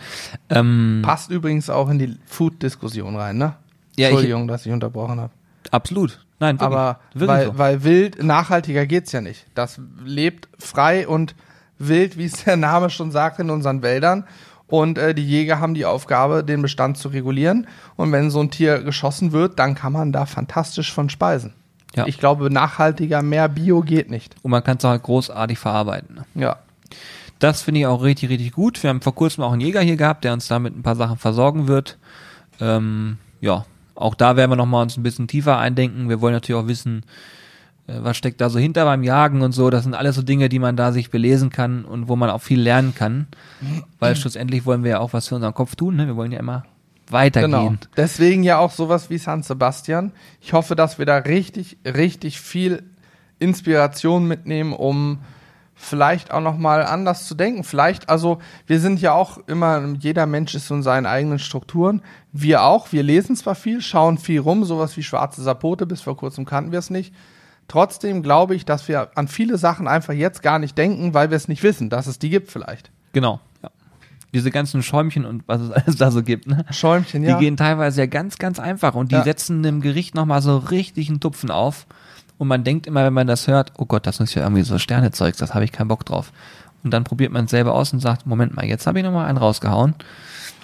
Ähm, 0.50 1.00
Passt 1.02 1.32
übrigens 1.32 1.70
auch 1.70 1.90
in 1.90 2.00
die 2.00 2.18
Food-Diskussion 2.26 3.16
rein, 3.16 3.38
ne? 3.38 3.54
Ja, 3.96 4.08
ich- 4.08 4.12
Entschuldigung, 4.12 4.50
dass 4.50 4.66
ich 4.66 4.74
unterbrochen 4.74 5.22
habe. 5.22 5.32
absolut. 5.72 6.20
Nein, 6.42 6.60
wirklich. 6.60 6.66
Aber 6.78 7.00
wirklich 7.14 7.30
weil, 7.30 7.46
so. 7.46 7.58
weil 7.58 7.84
wild, 7.86 8.22
nachhaltiger 8.22 8.86
geht's 8.86 9.14
ja 9.14 9.22
nicht. 9.22 9.46
Das 9.56 9.80
lebt 10.04 10.50
frei 10.60 11.08
und 11.08 11.34
wild, 11.80 12.18
wie 12.18 12.26
es 12.26 12.44
der 12.44 12.58
Name 12.58 12.90
schon 12.90 13.12
sagt, 13.12 13.40
in 13.40 13.50
unseren 13.50 13.82
Wäldern. 13.82 14.26
Und 14.68 14.98
äh, 14.98 15.14
die 15.14 15.26
Jäger 15.26 15.60
haben 15.60 15.76
die 15.76 15.86
Aufgabe, 15.86 16.44
den 16.44 16.62
Bestand 16.62 16.98
zu 16.98 17.10
regulieren. 17.10 17.68
Und 17.96 18.12
wenn 18.12 18.32
so 18.32 18.40
ein 18.40 18.50
Tier 18.50 18.82
geschossen 18.82 19.32
wird, 19.32 19.60
dann 19.60 19.76
kann 19.76 19.94
man 19.94 20.12
da 20.12 20.26
fantastisch 20.26 20.92
von 20.92 21.10
speisen. 21.10 21.54
Ja. 21.96 22.08
Ich 22.08 22.18
glaube, 22.18 22.52
nachhaltiger, 22.52 23.22
mehr 23.22 23.48
Bio 23.48 23.82
geht 23.82 24.10
nicht. 24.10 24.36
Und 24.42 24.52
man 24.52 24.64
kann 24.64 24.78
es 24.78 24.84
halt 24.84 25.04
großartig 25.04 25.60
verarbeiten. 25.60 26.16
ne? 26.16 26.26
Ja. 26.34 26.58
Das 27.40 27.62
finde 27.62 27.82
ich 27.82 27.88
auch 27.88 28.02
richtig, 28.02 28.30
richtig 28.30 28.54
gut. 28.54 28.82
Wir 28.82 28.90
haben 28.90 29.02
vor 29.02 29.14
kurzem 29.14 29.44
auch 29.44 29.52
einen 29.52 29.62
Jäger 29.62 29.82
hier 29.82 29.98
gehabt, 29.98 30.24
der 30.24 30.34
uns 30.34 30.48
damit 30.48 30.76
ein 30.76 30.84
paar 30.84 30.96
Sachen 30.96 31.18
versorgen 31.18 31.68
wird. 31.68 31.98
Ähm, 32.60 33.18
ja, 33.42 33.66
auch 33.94 34.16
da 34.16 34.36
werden 34.36 34.52
wir 34.52 34.56
nochmal 34.56 34.84
uns 34.84 34.98
ein 34.98 35.04
bisschen 35.04 35.28
tiefer 35.28 35.58
eindenken. 35.58 36.10
Wir 36.10 36.22
wollen 36.22 36.34
natürlich 36.34 36.62
auch 36.62 36.68
wissen, 36.68 37.04
was 37.88 38.18
steckt 38.18 38.42
da 38.42 38.50
so 38.50 38.58
hinter 38.58 38.86
beim 38.86 39.04
Jagen 39.04 39.42
und 39.42 39.52
so. 39.52 39.70
Das 39.70 39.84
sind 39.84 39.94
alles 39.94 40.16
so 40.16 40.24
Dinge, 40.24 40.50
die 40.50 40.60
man 40.60 40.76
da 40.76 40.92
sich 40.92 41.12
belesen 41.12 41.50
kann 41.50 41.86
und 41.86 42.08
wo 42.08 42.16
man 42.16 42.30
auch 42.30 42.42
viel 42.42 42.60
lernen 42.60 42.96
kann. 42.96 43.28
Weil 44.00 44.16
schlussendlich 44.16 44.66
wollen 44.66 44.84
wir 44.84 44.92
ja 44.92 45.00
auch 45.00 45.14
was 45.14 45.28
für 45.28 45.36
unseren 45.36 45.54
Kopf 45.54 45.76
tun. 45.76 45.96
Ne? 45.96 46.08
Wir 46.08 46.16
wollen 46.16 46.32
ja 46.32 46.40
immer 46.40 46.66
weitergehen. 47.10 47.52
Genau. 47.52 47.74
Deswegen 47.96 48.44
ja 48.44 48.58
auch 48.58 48.72
sowas 48.72 49.10
wie 49.10 49.20
San 49.20 49.44
Sebastian. 49.44 50.12
Ich 50.42 50.54
hoffe, 50.54 50.76
dass 50.76 50.98
wir 50.98 51.06
da 51.06 51.18
richtig, 51.18 51.78
richtig 51.86 52.40
viel 52.40 52.84
Inspiration 53.38 54.28
mitnehmen, 54.28 54.74
um 54.74 55.20
vielleicht 55.76 56.32
auch 56.32 56.42
noch 56.42 56.58
mal 56.58 56.84
anders 56.84 57.28
zu 57.28 57.36
denken. 57.36 57.64
Vielleicht, 57.64 58.10
also 58.10 58.40
wir 58.66 58.80
sind 58.80 59.02
ja 59.02 59.14
auch 59.14 59.38
immer, 59.46 59.94
jeder 60.00 60.26
Mensch 60.26 60.56
ist 60.56 60.72
in 60.72 60.82
seinen 60.82 61.06
eigenen 61.06 61.38
Strukturen. 61.38 62.02
Wir 62.32 62.64
auch. 62.64 62.92
Wir 62.92 63.04
lesen 63.04 63.36
zwar 63.36 63.56
viel, 63.56 63.82
schauen 63.82 64.18
viel 64.18 64.40
rum, 64.40 64.64
sowas 64.64 64.96
wie 64.98 65.04
Schwarze 65.04 65.44
Sapote. 65.44 65.86
Bis 65.86 66.02
vor 66.02 66.18
kurzem 66.18 66.46
kannten 66.46 66.72
wir 66.72 66.80
es 66.80 66.90
nicht. 66.90 67.14
Trotzdem 67.68 68.22
glaube 68.24 68.56
ich, 68.56 68.66
dass 68.66 68.88
wir 68.88 69.10
an 69.16 69.28
viele 69.28 69.58
Sachen 69.58 69.88
einfach 69.88 70.14
jetzt 70.14 70.44
gar 70.44 70.60
nicht 70.60 70.78
denken, 70.78 71.14
weil 71.14 71.30
wir 71.32 71.38
es 71.38 71.48
nicht 71.48 71.64
wissen, 71.64 71.90
dass 71.90 72.08
es 72.08 72.20
die 72.20 72.30
gibt 72.30 72.52
vielleicht. 72.52 72.92
Genau. 73.14 73.40
Ja. 73.64 73.70
Diese 74.34 74.52
ganzen 74.52 74.84
Schäumchen 74.84 75.26
und 75.26 75.44
was 75.48 75.62
es 75.62 75.72
alles 75.72 75.96
da 75.96 76.12
so 76.12 76.22
gibt. 76.22 76.48
Ne? 76.48 76.66
Schäumchen, 76.72 77.24
Die 77.24 77.30
ja. 77.30 77.40
gehen 77.40 77.58
teilweise 77.58 78.02
ja 78.02 78.06
ganz, 78.08 78.38
ganz 78.38 78.60
einfach 78.60 78.94
und 78.94 79.12
die 79.12 79.16
Ja. 79.16 79.24
setzen 79.24 79.64
dem 79.64 79.82
Gericht 79.82 80.14
nochmal 80.14 80.42
so 80.42 80.58
richtig 80.58 81.10
einen 81.10 81.20
Tupfen 81.20 81.50
auf. 81.52 81.88
Und 82.38 82.50
man 82.50 82.64
denkt 82.66 82.86
immer, 82.86 83.06
wenn 83.06 83.14
man 83.14 83.28
das 83.28 83.48
hört, 83.48 83.72
oh 83.78 83.86
Gott, 83.86 84.06
das 84.06 84.20
ist 84.20 84.36
ja 84.36 84.44
irgendwie 84.44 84.64
so 84.64 84.78
Sternezeugs, 84.78 85.38
das 85.38 85.54
habe 85.54 85.64
ich 85.64 85.72
keinen 85.72 85.88
Bock 85.88 86.06
drauf. 86.06 86.32
Und 86.84 86.92
dann 86.92 87.04
probiert 87.06 87.32
man 87.32 87.46
es 87.46 87.52
selber 87.52 87.74
aus 87.74 87.94
und 87.94 88.00
sagt, 88.02 88.28
Moment 88.28 88.56
mal, 88.56 88.66
jetzt 88.66 88.86
habe 88.86 89.00
ich 89.00 89.06
nochmal 89.06 89.26
einen 89.28 89.38
rausgehauen. 89.38 89.96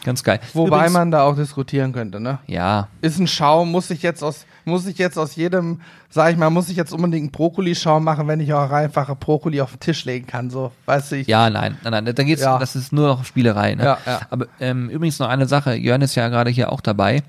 Ganz 0.03 0.23
geil. 0.23 0.39
Wobei 0.53 0.77
Übrigens- 0.77 0.93
man 0.93 1.11
da 1.11 1.23
auch 1.23 1.35
diskutieren 1.35 1.93
könnte, 1.93 2.19
ne? 2.19 2.39
Ja, 2.47 2.87
ist 3.01 3.19
ein 3.19 3.27
Schaum, 3.27 3.71
muss 3.71 3.89
ich 3.91 4.01
jetzt 4.01 4.23
aus, 4.23 4.45
muss 4.65 4.87
ich 4.87 4.97
jetzt 4.97 5.17
aus 5.17 5.35
jedem, 5.35 5.79
sag 6.09 6.31
ich 6.31 6.37
mal, 6.37 6.49
muss 6.49 6.69
ich 6.69 6.75
jetzt 6.75 6.91
unbedingt 6.91 7.21
einen 7.25 7.31
Brokkoli-Schaum 7.31 8.03
machen, 8.03 8.27
wenn 8.27 8.39
ich 8.39 8.51
auch 8.53 8.71
einfache 8.71 9.15
Brokkoli 9.15 9.61
auf 9.61 9.71
den 9.71 9.79
Tisch 9.79 10.03
legen 10.05 10.25
kann, 10.25 10.49
so, 10.49 10.71
weißt 10.87 11.11
du, 11.11 11.15
ich, 11.17 11.27
ja, 11.27 11.49
nein, 11.51 11.77
nein, 11.83 12.03
nein, 12.03 12.15
da 12.15 12.23
geht's, 12.23 12.41
Ja. 12.41 12.57
das 12.57 12.75
ist 12.75 12.91
nur 12.91 13.07
noch 13.07 13.25
Spielerei. 13.25 13.75
Ne? 13.75 13.83
Ja, 13.83 13.97
ja. 14.07 14.21
Aber 14.31 14.47
ähm, 14.59 14.89
übrigens 14.89 15.19
noch 15.19 15.29
eine 15.29 15.45
Sache, 15.47 15.75
Jörn 15.75 16.01
ist 16.01 16.15
ja 16.15 16.29
gerade 16.29 16.49
hier 16.49 16.71
auch 16.71 16.81
dabei. 16.81 17.21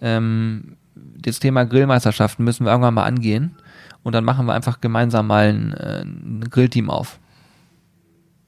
Ähm, 0.00 0.76
das 0.94 1.40
Thema 1.40 1.64
Grillmeisterschaften 1.64 2.44
müssen 2.44 2.64
wir 2.64 2.70
irgendwann 2.72 2.94
mal 2.94 3.04
angehen 3.04 3.56
und 4.02 4.14
dann 4.14 4.24
machen 4.24 4.46
wir 4.46 4.54
einfach 4.54 4.80
gemeinsam 4.80 5.26
mal 5.26 5.48
ein, 5.48 5.72
äh, 5.74 6.02
ein 6.02 6.44
Grillteam 6.50 6.88
auf. 6.90 7.18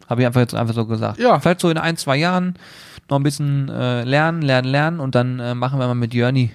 Habe 0.09 0.21
ich 0.23 0.27
einfach 0.27 0.41
jetzt 0.41 0.55
einfach 0.55 0.75
so 0.75 0.87
gesagt. 0.87 1.19
Ja. 1.19 1.39
Vielleicht 1.41 1.61
so 1.61 1.71
in 1.71 1.79
ein, 1.79 1.97
zwei 1.97 2.17
Jahren 2.17 2.55
noch 3.09 3.19
ein 3.19 3.23
bisschen 3.23 3.69
äh, 3.69 4.03
lernen, 4.05 4.43
lernen, 4.43 4.69
lernen 4.69 5.01
und 5.01 5.15
dann 5.15 5.39
äh, 5.41 5.55
machen 5.55 5.79
wir 5.79 5.87
mal 5.87 5.95
mit 5.95 6.13
Jörni, 6.15 6.51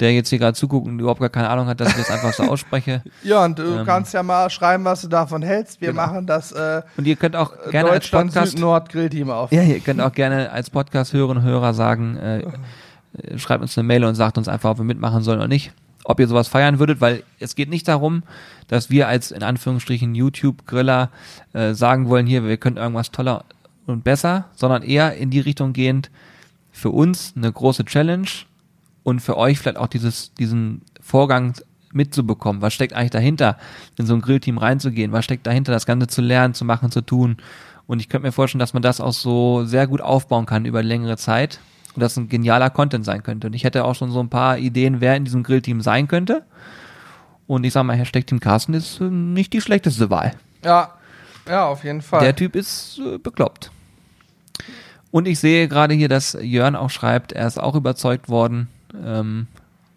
der 0.00 0.12
jetzt 0.12 0.28
hier 0.30 0.38
gerade 0.38 0.54
zuguckt 0.54 0.86
und 0.86 0.98
überhaupt 0.98 1.20
gar 1.20 1.28
keine 1.30 1.48
Ahnung 1.48 1.66
hat, 1.66 1.80
dass 1.80 1.88
ich 1.90 1.96
das 1.96 2.10
einfach 2.10 2.32
so 2.32 2.42
ausspreche. 2.44 3.02
ja, 3.22 3.44
und 3.44 3.58
du 3.58 3.78
Ähm. 3.78 3.86
kannst 3.86 4.12
ja 4.14 4.22
mal 4.22 4.50
schreiben, 4.50 4.84
was 4.84 5.02
du 5.02 5.08
davon 5.08 5.42
hältst, 5.42 5.80
wir 5.80 5.88
Genau. 5.90 6.02
machen 6.06 6.26
das, 6.26 6.52
äh, 6.52 6.82
Und 6.96 7.06
ihr 7.06 7.16
könnt 7.16 7.36
auch 7.36 7.52
gerne 7.70 7.90
als 7.90 8.08
Podcast 8.08 8.52
Süd-Nord 8.52 8.88
Grillteam 8.90 9.30
auf. 9.30 9.52
Ja, 9.52 9.62
ihr 9.62 9.80
könnt 9.80 10.00
auch 10.00 10.12
gerne 10.12 10.50
als 10.50 10.70
Podcast-Hörerinnen 10.70 11.42
und 11.44 11.48
Hörer 11.48 11.72
sagen, 11.74 12.16
äh, 12.16 12.38
äh, 12.40 13.36
schreibt 13.38 13.62
uns 13.62 13.76
eine 13.78 13.86
Mail 13.86 14.04
und 14.04 14.14
sagt 14.14 14.36
uns 14.38 14.48
einfach, 14.48 14.70
ob 14.70 14.78
wir 14.78 14.84
mitmachen 14.84 15.22
sollen 15.22 15.38
oder 15.38 15.48
nicht. 15.48 15.72
Ob 16.04 16.18
ihr 16.18 16.28
sowas 16.28 16.48
feiern 16.48 16.78
würdet, 16.78 17.00
weil 17.00 17.22
es 17.38 17.54
geht 17.54 17.68
nicht 17.68 17.86
darum, 17.86 18.24
dass 18.66 18.90
wir 18.90 19.08
als 19.08 19.30
in 19.30 19.42
Anführungsstrichen 19.42 20.14
YouTube-Griller 20.14 21.10
äh, 21.52 21.74
sagen 21.74 22.08
wollen, 22.08 22.26
hier, 22.26 22.44
wir 22.44 22.56
können 22.56 22.76
irgendwas 22.76 23.10
toller 23.10 23.44
und 23.86 24.04
besser, 24.04 24.46
sondern 24.54 24.82
eher 24.82 25.16
in 25.16 25.30
die 25.30 25.40
Richtung 25.40 25.72
gehend, 25.72 26.10
für 26.72 26.90
uns 26.90 27.34
eine 27.36 27.52
große 27.52 27.84
Challenge 27.84 28.28
und 29.02 29.20
für 29.20 29.36
euch 29.36 29.58
vielleicht 29.58 29.76
auch 29.76 29.88
dieses, 29.88 30.32
diesen 30.34 30.82
Vorgang 31.00 31.54
mitzubekommen. 31.92 32.62
Was 32.62 32.72
steckt 32.72 32.94
eigentlich 32.94 33.10
dahinter, 33.10 33.58
in 33.98 34.06
so 34.06 34.14
ein 34.14 34.22
Grillteam 34.22 34.58
reinzugehen? 34.58 35.12
Was 35.12 35.24
steckt 35.24 35.46
dahinter, 35.46 35.72
das 35.72 35.86
Ganze 35.86 36.06
zu 36.06 36.22
lernen, 36.22 36.54
zu 36.54 36.64
machen, 36.64 36.90
zu 36.90 37.02
tun? 37.02 37.36
Und 37.86 38.00
ich 38.00 38.08
könnte 38.08 38.26
mir 38.26 38.32
vorstellen, 38.32 38.60
dass 38.60 38.72
man 38.72 38.82
das 38.82 39.00
auch 39.00 39.12
so 39.12 39.64
sehr 39.64 39.86
gut 39.86 40.00
aufbauen 40.00 40.46
kann 40.46 40.64
über 40.64 40.82
längere 40.82 41.16
Zeit 41.16 41.60
das 41.96 42.16
ein 42.16 42.28
genialer 42.28 42.70
Content 42.70 43.04
sein 43.04 43.22
könnte. 43.22 43.48
Und 43.48 43.54
ich 43.54 43.64
hätte 43.64 43.84
auch 43.84 43.94
schon 43.94 44.10
so 44.10 44.20
ein 44.20 44.30
paar 44.30 44.58
Ideen, 44.58 45.00
wer 45.00 45.16
in 45.16 45.24
diesem 45.24 45.42
Grillteam 45.42 45.80
sein 45.80 46.08
könnte. 46.08 46.44
Und 47.46 47.64
ich 47.64 47.72
sag 47.72 47.84
mal, 47.84 47.96
Hashtag 47.96 48.26
Team 48.26 48.40
Carsten 48.40 48.74
ist 48.74 49.00
äh, 49.00 49.04
nicht 49.04 49.52
die 49.52 49.60
schlechteste 49.60 50.10
Wahl. 50.10 50.32
Ja, 50.64 50.94
ja, 51.48 51.66
auf 51.66 51.84
jeden 51.84 52.02
Fall. 52.02 52.20
Der 52.20 52.36
Typ 52.36 52.56
ist 52.56 52.98
äh, 52.98 53.18
bekloppt. 53.18 53.70
Und 55.10 55.28
ich 55.28 55.38
sehe 55.38 55.68
gerade 55.68 55.94
hier, 55.94 56.08
dass 56.08 56.36
Jörn 56.40 56.74
auch 56.76 56.90
schreibt, 56.90 57.32
er 57.32 57.46
ist 57.46 57.60
auch 57.60 57.74
überzeugt 57.74 58.28
worden. 58.28 58.68
Ähm, 59.04 59.46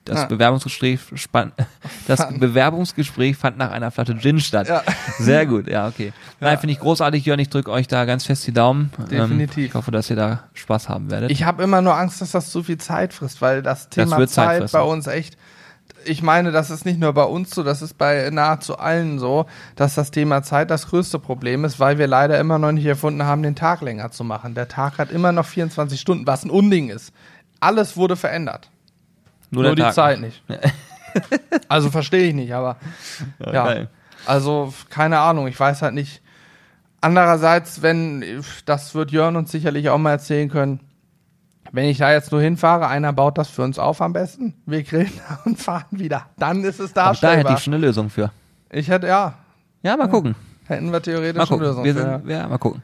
das 0.05 0.21
Ah. 0.21 0.25
Bewerbungsgespräch 0.25 0.99
spann 1.15 1.51
das 2.07 2.19
Fand- 2.21 2.39
Bewerbungsgespräch 2.39 3.35
fand 3.37 3.57
nach 3.57 3.71
einer 3.71 3.91
Flasche 3.91 4.17
Gin 4.17 4.39
statt. 4.39 4.67
Ja. 4.69 4.83
Sehr 5.19 5.45
gut, 5.45 5.67
ja, 5.67 5.87
okay. 5.87 6.13
Nein, 6.39 6.57
finde 6.59 6.73
ich 6.73 6.79
großartig, 6.79 7.25
Jörn. 7.25 7.39
Ich 7.39 7.49
drücke 7.49 7.71
euch 7.71 7.87
da 7.87 8.05
ganz 8.05 8.25
fest 8.25 8.45
die 8.47 8.53
Daumen. 8.53 8.91
Definitiv. 9.09 9.57
Ähm, 9.57 9.65
ich 9.65 9.73
hoffe, 9.73 9.91
dass 9.91 10.09
ihr 10.09 10.15
da 10.15 10.43
Spaß 10.53 10.89
haben 10.89 11.09
werdet. 11.11 11.31
Ich 11.31 11.43
habe 11.43 11.63
immer 11.63 11.81
nur 11.81 11.95
Angst, 11.97 12.21
dass 12.21 12.31
das 12.31 12.49
zu 12.51 12.63
viel 12.63 12.77
Zeit 12.77 13.13
frisst, 13.13 13.41
weil 13.41 13.61
das 13.61 13.89
Thema 13.89 14.17
wird 14.17 14.29
Zeit 14.29 14.61
Zeit 14.61 14.71
bei 14.71 14.81
uns 14.81 15.07
echt. 15.07 15.37
Ich 16.07 16.21
meine, 16.21 16.51
das 16.51 16.69
ist 16.69 16.85
nicht 16.85 16.99
nur 16.99 17.13
bei 17.13 17.23
uns 17.23 17.49
so, 17.49 17.63
das 17.63 17.81
ist 17.81 17.97
bei 17.97 18.29
nahezu 18.31 18.77
allen 18.77 19.17
so, 19.17 19.47
dass 19.75 19.95
das 19.95 20.11
Thema 20.11 20.43
Zeit 20.43 20.69
das 20.69 20.87
größte 20.89 21.17
Problem 21.17 21.65
ist, 21.65 21.79
weil 21.79 21.97
wir 21.97 22.05
leider 22.05 22.39
immer 22.39 22.59
noch 22.59 22.71
nicht 22.71 22.85
erfunden 22.85 23.23
haben, 23.23 23.41
den 23.41 23.55
Tag 23.55 23.81
länger 23.81 24.11
zu 24.11 24.23
machen. 24.23 24.53
Der 24.53 24.67
Tag 24.67 24.99
hat 24.99 25.09
immer 25.11 25.31
noch 25.31 25.47
24 25.47 25.99
Stunden, 25.99 26.27
was 26.27 26.43
ein 26.43 26.51
Unding 26.51 26.89
ist. 26.89 27.11
Alles 27.59 27.97
wurde 27.97 28.15
verändert. 28.15 28.69
Nur, 29.55 29.63
der 29.63 29.75
die 29.75 29.81
Tag. 29.81 29.93
Zeit 29.93 30.19
nicht. 30.21 30.43
also 31.67 31.89
verstehe 31.89 32.27
ich 32.29 32.33
nicht, 32.33 32.53
aber 32.53 32.77
Ja, 33.39 33.73
ja. 33.73 33.87
Also, 34.25 34.73
keine 34.89 35.19
Ahnung, 35.19 35.47
ich 35.47 35.59
weiß 35.59 35.81
halt 35.81 35.93
nicht. 35.93 36.21
Andererseits, 37.01 37.81
wenn, 37.81 38.23
das 38.65 38.95
wird 38.95 39.11
Jörn 39.11 39.35
uns 39.35 39.51
sicherlich 39.51 39.89
auch 39.89 39.97
mal 39.99 40.11
erzählen 40.11 40.49
können, 40.49 40.79
wenn 41.71 41.85
ich 41.85 41.99
da 41.99 42.11
jetzt 42.11 42.31
nur 42.31 42.41
hinfahre, 42.41 42.87
einer 42.87 43.13
baut 43.13 43.37
das 43.37 43.49
für 43.49 43.61
uns 43.61 43.77
auf 43.77 44.01
am 44.01 44.13
besten, 44.13 44.55
wir 44.65 44.81
grillen 44.83 45.11
und 45.45 45.59
fahren 45.59 45.85
wieder, 45.91 46.25
dann 46.37 46.63
ist 46.63 46.79
es 46.79 46.91
Auch 46.91 46.93
da 46.95 47.03
darstellbar. 47.07 47.37
hätte 47.39 47.53
ich 47.53 47.63
schon 47.63 47.73
eine 47.73 47.85
Lösung 47.85 48.09
für. 48.09 48.31
ich 48.71 48.87
hätte, 48.89 49.07
ja, 49.07 49.33
Ja, 49.83 49.95
mal 49.97 50.07
gucken. 50.09 50.35
Hätten 50.67 50.91
wir 50.91 51.01
theoretisch 51.01 51.37
Mal 51.37 51.45
gucken. 51.47 51.83
Wir 51.83 51.93
sind, 51.93 52.27
ja, 52.29 52.47
mal 52.47 52.57
gucken. 52.57 52.81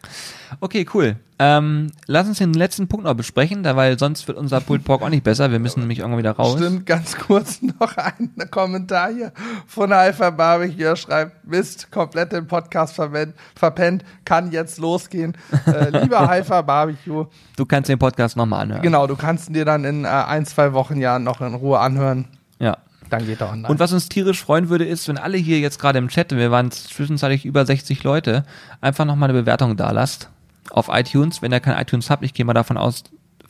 Okay, 0.59 0.86
cool. 0.93 1.15
Ähm, 1.39 1.91
lass 2.05 2.27
uns 2.27 2.38
den 2.38 2.53
letzten 2.53 2.88
Punkt 2.88 3.05
noch 3.05 3.15
besprechen, 3.15 3.63
da 3.63 3.75
weil 3.75 3.97
sonst 3.97 4.27
wird 4.27 4.38
unser 4.38 4.61
Pulled 4.61 4.84
Pork 4.84 5.01
auch 5.01 5.09
nicht 5.09 5.23
besser. 5.23 5.49
Wir 5.51 5.57
müssen 5.59 5.79
nämlich 5.79 5.99
irgendwann 5.99 6.19
wieder 6.19 6.34
raus. 6.34 6.57
Stimmt, 6.59 6.86
ganz 6.86 7.15
kurz 7.17 7.61
noch 7.79 7.97
ein 7.97 8.29
Kommentar 8.51 9.09
hier 9.11 9.32
von 9.65 9.91
Alpha 9.91 10.29
Barbecue. 10.29 10.84
Er 10.84 10.95
schreibt, 10.95 11.47
Mist, 11.47 11.89
komplett 11.91 12.32
den 12.32 12.45
Podcast 12.47 12.99
verwen- 12.99 13.34
verpennt, 13.55 14.03
kann 14.25 14.51
jetzt 14.51 14.77
losgehen. 14.77 15.36
Äh, 15.65 15.89
lieber 16.01 16.19
Alpha 16.29 16.61
Barbecue, 16.61 17.25
Du 17.57 17.65
kannst 17.65 17.89
den 17.89 17.97
Podcast 17.97 18.38
nochmal 18.38 18.61
anhören. 18.63 18.82
genau, 18.84 19.07
du 19.07 19.15
kannst 19.15 19.49
ihn 19.49 19.53
dir 19.53 19.65
dann 19.65 19.84
in 19.86 20.05
äh, 20.05 20.07
ein, 20.09 20.45
zwei 20.45 20.73
Wochen 20.73 20.97
ja 20.99 21.17
noch 21.17 21.41
in 21.41 21.55
Ruhe 21.55 21.79
anhören. 21.79 22.27
Ja. 22.59 22.77
Dann 23.12 23.26
geht 23.26 23.41
er 23.41 23.49
online. 23.51 23.68
Und 23.68 23.80
was 23.80 23.93
uns 23.93 24.09
tierisch 24.09 24.41
freuen 24.41 24.70
würde, 24.70 24.86
ist, 24.86 25.07
wenn 25.07 25.18
alle 25.18 25.38
hier 25.38 25.59
jetzt 25.59 25.80
gerade 25.80 25.99
im 25.99 26.07
Chat, 26.07 26.32
wir 26.32 26.49
waren 26.49 26.72
zwischenzeitlich 26.72 27.45
über 27.45 27.66
60 27.66 28.03
Leute, 28.03 28.45
einfach 28.80 29.05
nochmal 29.05 29.30
eine 29.30 29.39
Bewertung 29.39 29.78
da 29.78 29.91
lasst 29.91 30.30
auf 30.70 30.88
iTunes. 30.89 31.41
Wenn 31.41 31.51
ihr 31.51 31.59
kein 31.59 31.80
iTunes 31.80 32.09
habt, 32.09 32.24
ich 32.24 32.34
gehe 32.34 32.45
mal 32.45 32.53
davon 32.53 32.78
aus, 32.78 33.03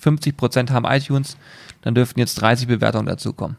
50% 0.04 0.72
haben 0.72 0.86
iTunes, 0.86 1.38
dann 1.84 1.96
dürften 1.96 2.20
jetzt 2.20 2.36
30 2.42 2.68
Bewertungen 2.68 3.06
dazukommen. 3.06 3.56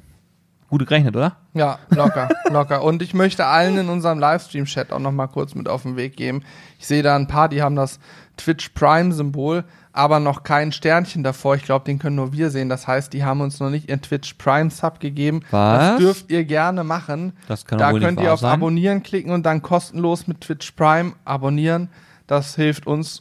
gut 0.68 0.86
gerechnet, 0.86 1.14
oder? 1.14 1.36
Ja, 1.54 1.78
locker, 1.90 2.28
locker. 2.50 2.82
Und 2.82 3.00
ich 3.02 3.14
möchte 3.14 3.46
allen 3.46 3.78
in 3.78 3.88
unserem 3.88 4.18
Livestream-Chat 4.18 4.90
auch 4.92 4.98
noch 4.98 5.12
mal 5.12 5.28
kurz 5.28 5.54
mit 5.54 5.68
auf 5.68 5.82
den 5.82 5.96
Weg 5.96 6.16
geben. 6.16 6.42
Ich 6.78 6.86
sehe 6.86 7.02
da 7.02 7.14
ein 7.14 7.28
paar, 7.28 7.48
die 7.48 7.62
haben 7.62 7.76
das 7.76 8.00
Twitch 8.36 8.70
Prime-Symbol, 8.70 9.64
aber 9.92 10.20
noch 10.20 10.42
kein 10.42 10.72
Sternchen 10.72 11.22
davor. 11.22 11.54
Ich 11.54 11.64
glaube, 11.64 11.84
den 11.84 11.98
können 11.98 12.16
nur 12.16 12.32
wir 12.32 12.50
sehen. 12.50 12.68
Das 12.68 12.86
heißt, 12.86 13.12
die 13.12 13.24
haben 13.24 13.40
uns 13.40 13.60
noch 13.60 13.70
nicht 13.70 13.88
ihren 13.88 14.00
Twitch 14.00 14.34
Prime-Sub 14.34 15.00
gegeben. 15.00 15.40
Was? 15.50 15.78
Das 15.78 15.98
dürft 15.98 16.30
ihr 16.30 16.44
gerne 16.44 16.82
machen. 16.84 17.34
Das 17.48 17.66
kann 17.66 17.78
da 17.78 17.92
könnt 17.92 18.20
ihr 18.20 18.32
auf 18.32 18.40
sein. 18.40 18.52
Abonnieren 18.52 19.02
klicken 19.02 19.32
und 19.32 19.44
dann 19.44 19.60
kostenlos 19.62 20.26
mit 20.26 20.40
Twitch 20.40 20.70
Prime 20.72 21.12
abonnieren. 21.24 21.88
Das 22.26 22.54
hilft 22.54 22.86
uns 22.86 23.20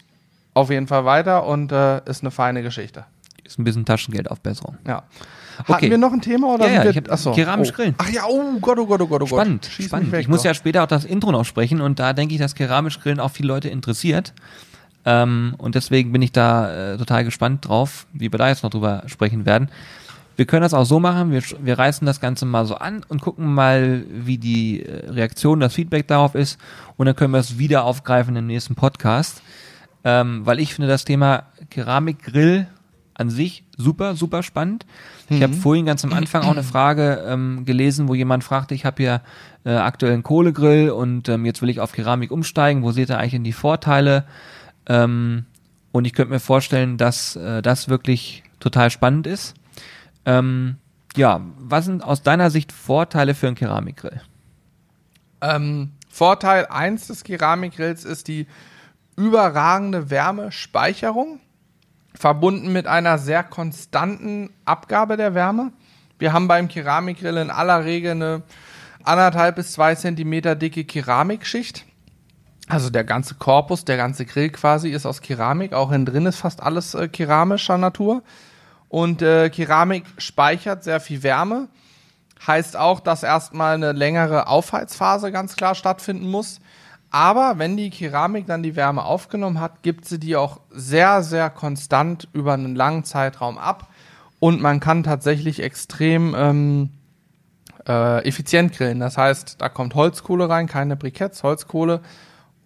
auf 0.53 0.69
jeden 0.69 0.87
Fall 0.87 1.05
weiter 1.05 1.45
und 1.45 1.71
äh, 1.71 2.01
ist 2.09 2.21
eine 2.21 2.31
feine 2.31 2.63
Geschichte. 2.63 3.05
Ist 3.43 3.59
ein 3.59 3.63
bisschen 3.65 3.83
Taschengeldaufbesserung. 3.85 4.77
Ja. 4.87 5.03
Hatten 5.59 5.73
Okay. 5.73 5.89
wir 5.89 5.97
noch 5.97 6.13
ein 6.13 6.21
Thema 6.21 6.53
oder 6.55 6.67
Ja, 6.67 6.83
ja, 6.85 6.89
ich 6.89 6.97
hab 6.97 7.11
achso, 7.11 7.33
keramisch 7.33 7.69
oh. 7.71 7.75
grillen. 7.75 7.95
Ach 7.97 8.09
ja, 8.09 8.23
oh 8.27 8.59
Gott, 8.61 8.79
oh 8.79 8.85
Gott, 8.85 9.01
oh 9.01 9.07
Gott, 9.07 9.21
oh 9.21 9.25
Gott. 9.25 9.39
Spannend, 9.41 9.65
Schieß 9.65 9.85
spannend. 9.87 10.11
weg 10.13 10.21
ich 10.21 10.27
muss 10.29 10.39
noch. 10.39 10.45
ja 10.45 10.53
später 10.53 10.83
auch 10.83 10.87
das 10.87 11.03
Intro 11.03 11.31
noch 11.33 11.43
sprechen 11.43 11.81
und 11.81 11.99
da 11.99 12.13
denke 12.13 12.33
ich, 12.33 12.39
dass 12.39 12.55
keramisch 12.55 12.99
Grillen 13.01 13.19
auch 13.19 13.31
viele 13.31 13.49
Leute 13.49 13.67
interessiert. 13.67 14.33
Ähm, 15.05 15.55
und 15.57 15.75
deswegen 15.75 16.11
bin 16.11 16.21
ich 16.21 16.31
da 16.31 16.93
äh, 16.93 16.97
total 16.97 17.23
gespannt 17.23 17.67
drauf, 17.67 18.05
wie 18.13 18.31
wir 18.31 18.37
da 18.37 18.49
jetzt 18.49 18.63
noch 18.63 18.69
drüber 18.69 19.03
sprechen 19.07 19.45
werden. 19.45 19.69
Wir 20.35 20.45
können 20.45 20.61
das 20.61 20.73
auch 20.73 20.85
so 20.85 20.99
machen, 20.99 21.31
wir, 21.31 21.43
wir 21.61 21.77
reißen 21.77 22.05
das 22.05 22.19
Ganze 22.21 22.45
mal 22.45 22.65
so 22.65 22.75
an 22.75 23.05
und 23.07 23.21
gucken 23.21 23.53
mal, 23.53 24.05
wie 24.09 24.37
die 24.37 24.83
äh, 24.83 25.09
Reaktion, 25.09 25.59
das 25.59 25.73
Feedback 25.73 26.07
darauf 26.07 26.35
ist. 26.35 26.59
Und 26.97 27.05
dann 27.05 27.15
können 27.15 27.33
wir 27.33 27.39
es 27.39 27.57
wieder 27.57 27.83
aufgreifen 27.83 28.35
im 28.35 28.47
nächsten 28.47 28.75
Podcast. 28.75 29.41
Ähm, 30.03 30.45
weil 30.45 30.59
ich 30.59 30.73
finde 30.73 30.87
das 30.87 31.05
Thema 31.05 31.43
Keramikgrill 31.69 32.67
an 33.13 33.29
sich 33.29 33.63
super, 33.77 34.15
super 34.15 34.41
spannend. 34.41 34.85
Ich 35.29 35.43
habe 35.43 35.53
vorhin 35.53 35.85
ganz 35.85 36.03
am 36.03 36.11
Anfang 36.11 36.43
auch 36.43 36.51
eine 36.51 36.63
Frage 36.63 37.23
ähm, 37.25 37.63
gelesen, 37.65 38.07
wo 38.07 38.15
jemand 38.15 38.43
fragte, 38.43 38.73
ich 38.75 38.83
habe 38.83 39.01
hier 39.01 39.21
äh, 39.63 39.75
aktuell 39.75 40.13
einen 40.13 40.23
Kohlegrill 40.23 40.89
und 40.89 41.29
ähm, 41.29 41.45
jetzt 41.45 41.61
will 41.61 41.69
ich 41.69 41.79
auf 41.79 41.91
Keramik 41.91 42.31
umsteigen. 42.31 42.83
Wo 42.83 42.91
seht 42.91 43.09
ihr 43.09 43.17
eigentlich 43.17 43.33
denn 43.33 43.43
die 43.43 43.53
Vorteile? 43.53 44.25
Ähm, 44.87 45.45
und 45.91 46.05
ich 46.05 46.13
könnte 46.13 46.31
mir 46.31 46.39
vorstellen, 46.39 46.97
dass 46.97 47.35
äh, 47.35 47.61
das 47.61 47.89
wirklich 47.89 48.43
total 48.59 48.89
spannend 48.89 49.27
ist. 49.27 49.55
Ähm, 50.25 50.77
ja, 51.15 51.41
was 51.57 51.85
sind 51.85 52.03
aus 52.03 52.23
deiner 52.23 52.49
Sicht 52.49 52.71
Vorteile 52.71 53.35
für 53.35 53.47
einen 53.47 53.55
Keramikgrill? 53.55 54.21
Ähm, 55.41 55.91
Vorteil 56.09 56.67
1 56.67 57.07
des 57.07 57.23
Keramikgrills 57.23 58.05
ist 58.05 58.27
die 58.27 58.47
überragende 59.15 60.09
Wärmespeicherung, 60.09 61.39
verbunden 62.13 62.71
mit 62.71 62.87
einer 62.87 63.17
sehr 63.17 63.43
konstanten 63.43 64.51
Abgabe 64.65 65.17
der 65.17 65.33
Wärme. 65.33 65.71
Wir 66.19 66.33
haben 66.33 66.47
beim 66.47 66.67
Keramikgrill 66.67 67.37
in 67.37 67.49
aller 67.49 67.83
Regel 67.83 68.11
eine 68.11 68.43
anderthalb 69.03 69.55
bis 69.55 69.73
zwei 69.73 69.95
Zentimeter 69.95 70.55
dicke 70.55 70.85
Keramikschicht. 70.85 71.85
Also 72.67 72.89
der 72.89 73.03
ganze 73.03 73.35
Korpus, 73.35 73.85
der 73.85 73.97
ganze 73.97 74.25
Grill 74.25 74.49
quasi 74.49 74.89
ist 74.89 75.05
aus 75.05 75.21
Keramik. 75.21 75.73
Auch 75.73 75.91
innen 75.91 76.05
drin 76.05 76.25
ist 76.25 76.37
fast 76.37 76.61
alles 76.61 76.93
äh, 76.93 77.07
keramischer 77.07 77.77
Natur. 77.77 78.23
Und 78.87 79.21
äh, 79.21 79.49
Keramik 79.49 80.05
speichert 80.17 80.83
sehr 80.83 80.99
viel 80.99 81.23
Wärme. 81.23 81.67
Heißt 82.45 82.75
auch, 82.75 82.99
dass 82.99 83.23
erstmal 83.23 83.75
eine 83.75 83.91
längere 83.91 84.47
Aufheizphase 84.47 85.31
ganz 85.31 85.55
klar 85.55 85.75
stattfinden 85.75 86.29
muss. 86.29 86.59
Aber 87.11 87.59
wenn 87.59 87.75
die 87.75 87.89
Keramik 87.89 88.47
dann 88.47 88.63
die 88.63 88.75
Wärme 88.75 89.03
aufgenommen 89.03 89.59
hat, 89.59 89.83
gibt 89.83 90.05
sie 90.05 90.19
die 90.19 90.37
auch 90.37 90.61
sehr, 90.71 91.23
sehr 91.23 91.49
konstant 91.49 92.29
über 92.31 92.53
einen 92.53 92.75
langen 92.75 93.03
Zeitraum 93.03 93.57
ab. 93.57 93.89
Und 94.39 94.61
man 94.61 94.79
kann 94.79 95.03
tatsächlich 95.03 95.61
extrem 95.61 96.33
ähm, 96.35 96.89
äh, 97.87 98.25
effizient 98.25 98.73
grillen. 98.73 98.99
Das 98.99 99.17
heißt, 99.17 99.61
da 99.61 99.69
kommt 99.69 99.93
Holzkohle 99.93 100.49
rein, 100.49 100.67
keine 100.67 100.95
Briketts, 100.95 101.43
Holzkohle. 101.43 102.01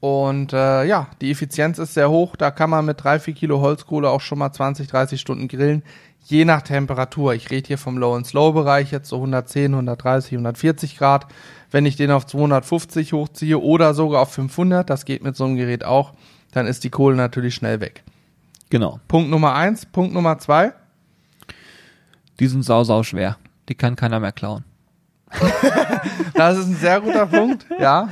Und 0.05 0.53
äh, 0.53 0.83
ja, 0.83 1.07
die 1.19 1.31
Effizienz 1.31 1.79
ist 1.79 1.95
sehr 1.95 2.11
hoch. 2.11 2.35
Da 2.35 2.51
kann 2.51 2.69
man 2.69 2.85
mit 2.85 3.03
drei, 3.03 3.17
vier 3.17 3.33
Kilo 3.33 3.61
Holzkohle 3.61 4.07
auch 4.11 4.21
schon 4.21 4.37
mal 4.37 4.51
20, 4.51 4.87
30 4.87 5.19
Stunden 5.19 5.47
grillen. 5.47 5.81
Je 6.25 6.45
nach 6.45 6.61
Temperatur. 6.61 7.33
Ich 7.33 7.49
rede 7.49 7.65
hier 7.65 7.79
vom 7.79 7.97
Low- 7.97 8.13
und 8.13 8.27
Slow-Bereich, 8.27 8.91
jetzt 8.91 9.09
so 9.09 9.15
110, 9.15 9.73
130, 9.73 10.33
140 10.33 10.99
Grad. 10.99 11.25
Wenn 11.71 11.87
ich 11.87 11.95
den 11.95 12.11
auf 12.11 12.27
250 12.27 13.13
hochziehe 13.13 13.57
oder 13.57 13.95
sogar 13.95 14.21
auf 14.21 14.31
500, 14.31 14.87
das 14.87 15.05
geht 15.05 15.23
mit 15.23 15.35
so 15.35 15.45
einem 15.45 15.55
Gerät 15.55 15.83
auch, 15.83 16.13
dann 16.51 16.67
ist 16.67 16.83
die 16.83 16.91
Kohle 16.91 17.15
natürlich 17.15 17.55
schnell 17.55 17.79
weg. 17.79 18.03
Genau. 18.69 18.99
Punkt 19.07 19.31
Nummer 19.31 19.55
eins. 19.55 19.87
Punkt 19.87 20.13
Nummer 20.13 20.37
zwei. 20.37 20.73
Die 22.39 22.45
sind 22.45 22.61
sau, 22.61 22.83
sau 22.83 23.01
schwer. 23.01 23.37
Die 23.69 23.75
kann 23.75 23.95
keiner 23.95 24.19
mehr 24.19 24.33
klauen. 24.33 24.65
Das 26.33 26.57
ist 26.57 26.67
ein 26.67 26.75
sehr 26.75 27.01
guter 27.01 27.25
Punkt. 27.25 27.65
Ja. 27.79 28.09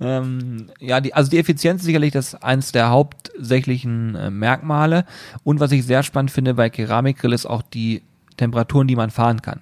Ähm, 0.00 0.66
ja, 0.80 1.00
die, 1.00 1.14
also 1.14 1.30
die 1.30 1.38
Effizienz 1.38 1.80
ist 1.80 1.86
sicherlich 1.86 2.12
das 2.12 2.34
eins 2.42 2.72
der 2.72 2.90
hauptsächlichen 2.90 4.14
äh, 4.16 4.30
Merkmale. 4.30 5.04
Und 5.44 5.60
was 5.60 5.72
ich 5.72 5.86
sehr 5.86 6.02
spannend 6.02 6.30
finde 6.30 6.54
bei 6.54 6.68
Keramikgrill 6.68 7.32
ist 7.32 7.46
auch 7.46 7.62
die 7.62 8.02
Temperaturen, 8.36 8.88
die 8.88 8.96
man 8.96 9.10
fahren 9.10 9.42
kann. 9.42 9.60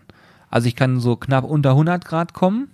Also 0.50 0.68
ich 0.68 0.76
kann 0.76 1.00
so 1.00 1.16
knapp 1.16 1.44
unter 1.44 1.70
100 1.70 2.04
Grad 2.04 2.32
kommen. 2.32 2.68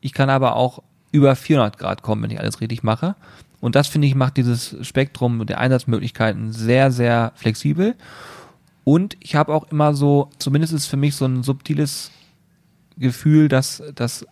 Ich 0.00 0.12
kann 0.12 0.30
aber 0.30 0.56
auch 0.56 0.82
über 1.12 1.34
400 1.34 1.78
Grad 1.78 2.02
kommen, 2.02 2.22
wenn 2.22 2.30
ich 2.30 2.40
alles 2.40 2.60
richtig 2.60 2.82
mache. 2.82 3.14
Und 3.60 3.74
das 3.74 3.88
finde 3.88 4.08
ich 4.08 4.14
macht 4.14 4.36
dieses 4.36 4.76
Spektrum 4.86 5.46
der 5.46 5.58
Einsatzmöglichkeiten 5.58 6.52
sehr, 6.52 6.90
sehr 6.90 7.32
flexibel. 7.34 7.94
Und 8.84 9.16
ich 9.20 9.34
habe 9.34 9.54
auch 9.54 9.70
immer 9.70 9.94
so, 9.94 10.30
zumindest 10.38 10.72
ist 10.72 10.86
für 10.86 10.96
mich 10.96 11.14
so 11.14 11.26
ein 11.26 11.42
subtiles 11.42 12.10
Gefühl, 13.00 13.48
dass 13.48 13.82
das 13.94 14.26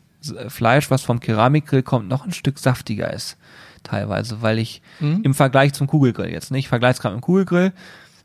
Fleisch, 0.48 0.90
was 0.90 1.02
vom 1.02 1.20
Keramikgrill 1.20 1.82
kommt, 1.82 2.08
noch 2.08 2.24
ein 2.24 2.32
Stück 2.32 2.58
saftiger 2.58 3.12
ist. 3.12 3.36
Teilweise, 3.84 4.42
weil 4.42 4.58
ich 4.58 4.82
Mhm. 5.00 5.20
im 5.22 5.34
Vergleich 5.34 5.72
zum 5.72 5.86
Kugelgrill 5.86 6.30
jetzt, 6.30 6.50
nicht? 6.50 6.64
Ich 6.64 6.68
vergleiche 6.68 6.94
es 6.94 7.00
gerade 7.00 7.14
mit 7.14 7.22
dem 7.22 7.26
Kugelgrill, 7.26 7.72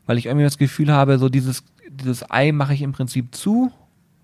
weil 0.06 0.18
ich 0.18 0.26
irgendwie 0.26 0.44
das 0.44 0.58
Gefühl 0.58 0.92
habe, 0.92 1.18
so 1.18 1.28
dieses, 1.28 1.62
dieses 1.88 2.28
Ei 2.30 2.50
mache 2.52 2.74
ich 2.74 2.82
im 2.82 2.92
Prinzip 2.92 3.34
zu 3.34 3.70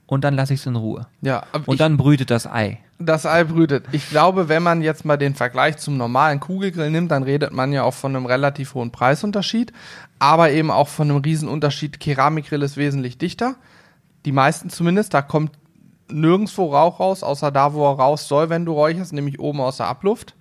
und 0.06 0.24
dann 0.24 0.34
lasse 0.34 0.52
ich 0.54 0.60
es 0.60 0.66
in 0.66 0.74
Ruhe. 0.76 1.06
Ja. 1.22 1.44
Und 1.66 1.74
ich- 1.74 1.78
dann 1.78 1.96
brütet 1.96 2.30
das 2.30 2.46
Ei. 2.46 2.80
Das 2.98 3.24
Ei 3.24 3.44
brütet. 3.44 3.86
Ich 3.92 4.10
glaube, 4.10 4.48
wenn 4.48 4.62
man 4.62 4.82
jetzt 4.82 5.04
mal 5.04 5.16
den 5.16 5.34
Vergleich 5.36 5.78
zum 5.78 5.96
normalen 5.96 6.40
Kugelgrill 6.40 6.90
nimmt, 6.90 7.12
dann 7.12 7.22
redet 7.22 7.52
man 7.52 7.72
ja 7.72 7.84
auch 7.84 7.94
von 7.94 8.14
einem 8.14 8.26
relativ 8.26 8.74
hohen 8.74 8.90
Preisunterschied, 8.90 9.72
aber 10.18 10.50
eben 10.50 10.70
auch 10.72 10.88
von 10.88 11.08
einem 11.08 11.20
Riesenunterschied. 11.22 12.00
Keramikgrill 12.00 12.62
ist 12.62 12.76
wesentlich 12.76 13.16
dichter. 13.16 13.54
Die 14.26 14.32
meisten 14.32 14.68
zumindest, 14.68 15.14
da 15.14 15.22
kommt 15.22 15.52
nirgendwo 16.12 16.66
Rauch 16.66 17.00
raus, 17.00 17.22
außer 17.22 17.50
da, 17.50 17.74
wo 17.74 17.86
er 17.90 17.98
raus 17.98 18.28
soll, 18.28 18.50
wenn 18.50 18.64
du 18.64 18.72
räucherst, 18.72 19.12
nämlich 19.12 19.40
oben 19.40 19.60
aus 19.60 19.78
der 19.78 19.86
Abluft. 19.86 20.34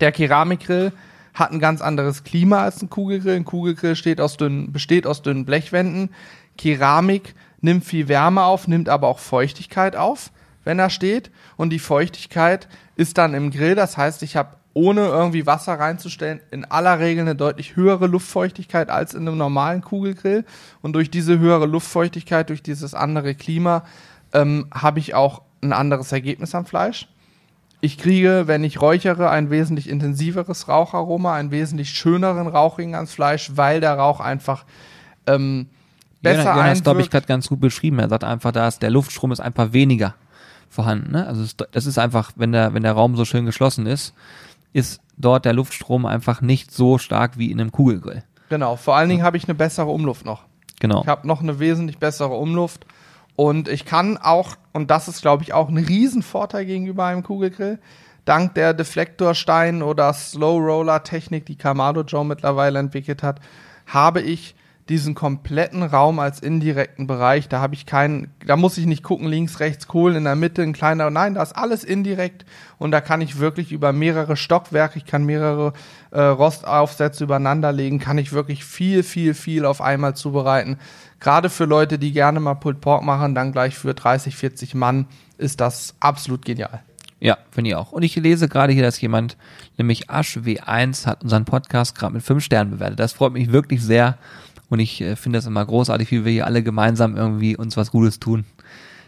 Der 0.00 0.12
Keramikgrill 0.12 0.92
hat 1.34 1.52
ein 1.52 1.60
ganz 1.60 1.80
anderes 1.80 2.24
Klima 2.24 2.62
als 2.62 2.82
ein 2.82 2.90
Kugelgrill. 2.90 3.36
Ein 3.36 3.44
Kugelgrill 3.44 4.20
aus 4.20 4.36
dünnen, 4.36 4.72
besteht 4.72 5.06
aus 5.06 5.22
dünnen 5.22 5.44
Blechwänden. 5.44 6.10
Keramik 6.56 7.34
nimmt 7.60 7.84
viel 7.84 8.08
Wärme 8.08 8.44
auf, 8.44 8.68
nimmt 8.68 8.88
aber 8.88 9.08
auch 9.08 9.18
Feuchtigkeit 9.18 9.96
auf, 9.96 10.30
wenn 10.64 10.78
er 10.78 10.90
steht. 10.90 11.30
Und 11.56 11.70
die 11.70 11.78
Feuchtigkeit 11.78 12.68
ist 12.96 13.18
dann 13.18 13.34
im 13.34 13.50
Grill. 13.50 13.74
Das 13.74 13.96
heißt, 13.96 14.22
ich 14.22 14.36
habe 14.36 14.56
ohne 14.72 15.06
irgendwie 15.06 15.46
Wasser 15.46 15.78
reinzustellen, 15.78 16.40
in 16.50 16.66
aller 16.66 16.98
Regel 17.00 17.22
eine 17.22 17.34
deutlich 17.34 17.76
höhere 17.76 18.06
Luftfeuchtigkeit 18.06 18.90
als 18.90 19.14
in 19.14 19.26
einem 19.26 19.38
normalen 19.38 19.80
Kugelgrill. 19.80 20.44
Und 20.82 20.92
durch 20.94 21.10
diese 21.10 21.38
höhere 21.38 21.66
Luftfeuchtigkeit, 21.66 22.48
durch 22.50 22.62
dieses 22.62 22.94
andere 22.94 23.34
Klima, 23.34 23.84
ähm, 24.32 24.66
habe 24.72 24.98
ich 24.98 25.14
auch 25.14 25.42
ein 25.62 25.72
anderes 25.72 26.12
Ergebnis 26.12 26.54
am 26.54 26.66
Fleisch. 26.66 27.08
Ich 27.80 27.98
kriege, 27.98 28.44
wenn 28.46 28.64
ich 28.64 28.80
räuchere, 28.80 29.30
ein 29.30 29.50
wesentlich 29.50 29.88
intensiveres 29.88 30.68
Raucharoma, 30.68 31.34
einen 31.34 31.50
wesentlich 31.50 31.90
schöneren 31.90 32.46
Rauchring 32.46 32.94
ans 32.94 33.12
Fleisch, 33.12 33.52
weil 33.54 33.80
der 33.80 33.94
Rauch 33.94 34.20
einfach 34.20 34.64
ähm, 35.26 35.68
besser 36.22 36.50
Jonas, 36.50 36.56
Jonas 36.56 36.82
glaube 36.82 37.00
ich, 37.02 37.10
gerade 37.10 37.26
ganz 37.26 37.48
gut 37.48 37.60
beschrieben. 37.60 37.98
Er 37.98 38.08
sagt 38.08 38.24
einfach, 38.24 38.52
da 38.52 38.68
ist 38.68 38.82
der 38.82 38.90
Luftstrom 38.90 39.30
ist 39.32 39.40
einfach 39.40 39.72
weniger 39.72 40.14
vorhanden. 40.68 41.12
Ne? 41.12 41.26
Also 41.26 41.42
es, 41.42 41.56
das 41.56 41.86
ist 41.86 41.98
einfach, 41.98 42.32
wenn 42.36 42.52
der, 42.52 42.74
wenn 42.74 42.82
der 42.82 42.92
Raum 42.92 43.16
so 43.16 43.24
schön 43.24 43.46
geschlossen 43.46 43.86
ist, 43.86 44.14
ist 44.72 45.00
dort 45.16 45.44
der 45.44 45.52
Luftstrom 45.52 46.06
einfach 46.06 46.40
nicht 46.40 46.72
so 46.72 46.98
stark 46.98 47.38
wie 47.38 47.50
in 47.50 47.60
einem 47.60 47.72
Kugelgrill. 47.72 48.22
Genau, 48.48 48.76
vor 48.76 48.96
allen 48.96 49.08
Dingen 49.08 49.22
habe 49.22 49.36
ich 49.36 49.44
eine 49.44 49.54
bessere 49.54 49.88
Umluft 49.88 50.24
noch. 50.24 50.42
Genau. 50.80 51.02
Ich 51.02 51.08
habe 51.08 51.26
noch 51.26 51.40
eine 51.40 51.58
wesentlich 51.58 51.98
bessere 51.98 52.34
Umluft. 52.34 52.86
Und 53.36 53.68
ich 53.68 53.84
kann 53.84 54.16
auch, 54.16 54.56
und 54.72 54.90
das 54.90 55.08
ist, 55.08 55.20
glaube 55.20 55.42
ich, 55.42 55.52
auch 55.52 55.68
ein 55.68 55.76
Riesenvorteil 55.76 56.64
gegenüber 56.64 57.04
einem 57.04 57.22
Kugelgrill, 57.22 57.78
dank 58.24 58.54
der 58.54 58.72
Deflektorstein- 58.72 59.82
oder 59.82 60.12
Slow-Roller-Technik, 60.12 61.46
die 61.46 61.56
Kamado 61.56 62.00
Joe 62.02 62.24
mittlerweile 62.24 62.78
entwickelt 62.78 63.22
hat, 63.22 63.40
habe 63.86 64.20
ich 64.20 64.56
diesen 64.88 65.16
kompletten 65.16 65.82
Raum 65.82 66.20
als 66.20 66.40
indirekten 66.40 67.06
Bereich. 67.08 67.48
Da 67.48 67.60
habe 67.60 67.74
ich 67.74 67.86
keinen, 67.86 68.32
da 68.46 68.56
muss 68.56 68.78
ich 68.78 68.86
nicht 68.86 69.02
gucken, 69.02 69.26
links, 69.26 69.58
rechts, 69.58 69.88
Kohlen 69.88 70.16
in 70.16 70.24
der 70.24 70.36
Mitte, 70.36 70.62
ein 70.62 70.72
kleiner. 70.72 71.10
Nein, 71.10 71.34
da 71.34 71.42
ist 71.42 71.56
alles 71.56 71.82
indirekt 71.82 72.44
und 72.78 72.92
da 72.92 73.00
kann 73.00 73.20
ich 73.20 73.38
wirklich 73.38 73.72
über 73.72 73.92
mehrere 73.92 74.36
Stockwerke, 74.36 74.98
ich 74.98 75.04
kann 75.04 75.24
mehrere 75.24 75.72
äh, 76.12 76.20
Rostaufsätze 76.20 77.24
übereinander 77.24 77.72
legen, 77.72 77.98
kann 77.98 78.18
ich 78.18 78.32
wirklich 78.32 78.64
viel, 78.64 79.02
viel, 79.02 79.34
viel 79.34 79.64
auf 79.64 79.80
einmal 79.80 80.14
zubereiten. 80.14 80.78
Gerade 81.20 81.50
für 81.50 81.64
Leute, 81.64 81.98
die 81.98 82.12
gerne 82.12 82.40
mal 82.40 82.54
Pulled 82.54 82.80
Pork 82.80 83.02
machen, 83.02 83.34
dann 83.34 83.52
gleich 83.52 83.76
für 83.76 83.94
30, 83.94 84.36
40 84.36 84.74
Mann, 84.74 85.06
ist 85.38 85.60
das 85.60 85.94
absolut 86.00 86.44
genial. 86.44 86.82
Ja, 87.18 87.38
finde 87.50 87.70
ich 87.70 87.76
auch. 87.76 87.92
Und 87.92 88.02
ich 88.02 88.14
lese 88.16 88.48
gerade 88.48 88.72
hier, 88.72 88.82
dass 88.82 89.00
jemand, 89.00 89.36
nämlich 89.78 90.10
Asch 90.10 90.36
W1, 90.36 91.06
hat 91.06 91.22
unseren 91.22 91.46
Podcast 91.46 91.98
gerade 91.98 92.12
mit 92.12 92.22
fünf 92.22 92.44
Sternen 92.44 92.72
bewertet. 92.72 93.00
Das 93.00 93.14
freut 93.14 93.32
mich 93.32 93.52
wirklich 93.52 93.82
sehr. 93.82 94.18
Und 94.68 94.80
ich 94.80 95.00
äh, 95.00 95.16
finde 95.16 95.38
das 95.38 95.46
immer 95.46 95.64
großartig, 95.64 96.10
wie 96.10 96.24
wir 96.24 96.32
hier 96.32 96.46
alle 96.46 96.62
gemeinsam 96.62 97.16
irgendwie 97.16 97.56
uns 97.56 97.76
was 97.76 97.90
Gutes 97.90 98.20
tun. 98.20 98.44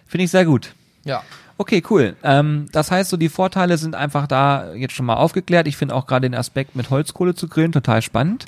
Finde 0.06 0.24
ich 0.24 0.30
sehr 0.30 0.46
gut. 0.46 0.74
Ja. 1.04 1.22
Okay, 1.58 1.82
cool. 1.90 2.16
Ähm, 2.22 2.66
das 2.72 2.90
heißt, 2.90 3.10
so 3.10 3.16
die 3.16 3.28
Vorteile 3.28 3.76
sind 3.76 3.94
einfach 3.94 4.26
da 4.26 4.72
jetzt 4.74 4.94
schon 4.94 5.06
mal 5.06 5.16
aufgeklärt. 5.16 5.66
Ich 5.66 5.76
finde 5.76 5.94
auch 5.94 6.06
gerade 6.06 6.30
den 6.30 6.38
Aspekt 6.38 6.76
mit 6.76 6.90
Holzkohle 6.90 7.34
zu 7.34 7.48
grillen 7.48 7.72
total 7.72 8.00
spannend. 8.00 8.46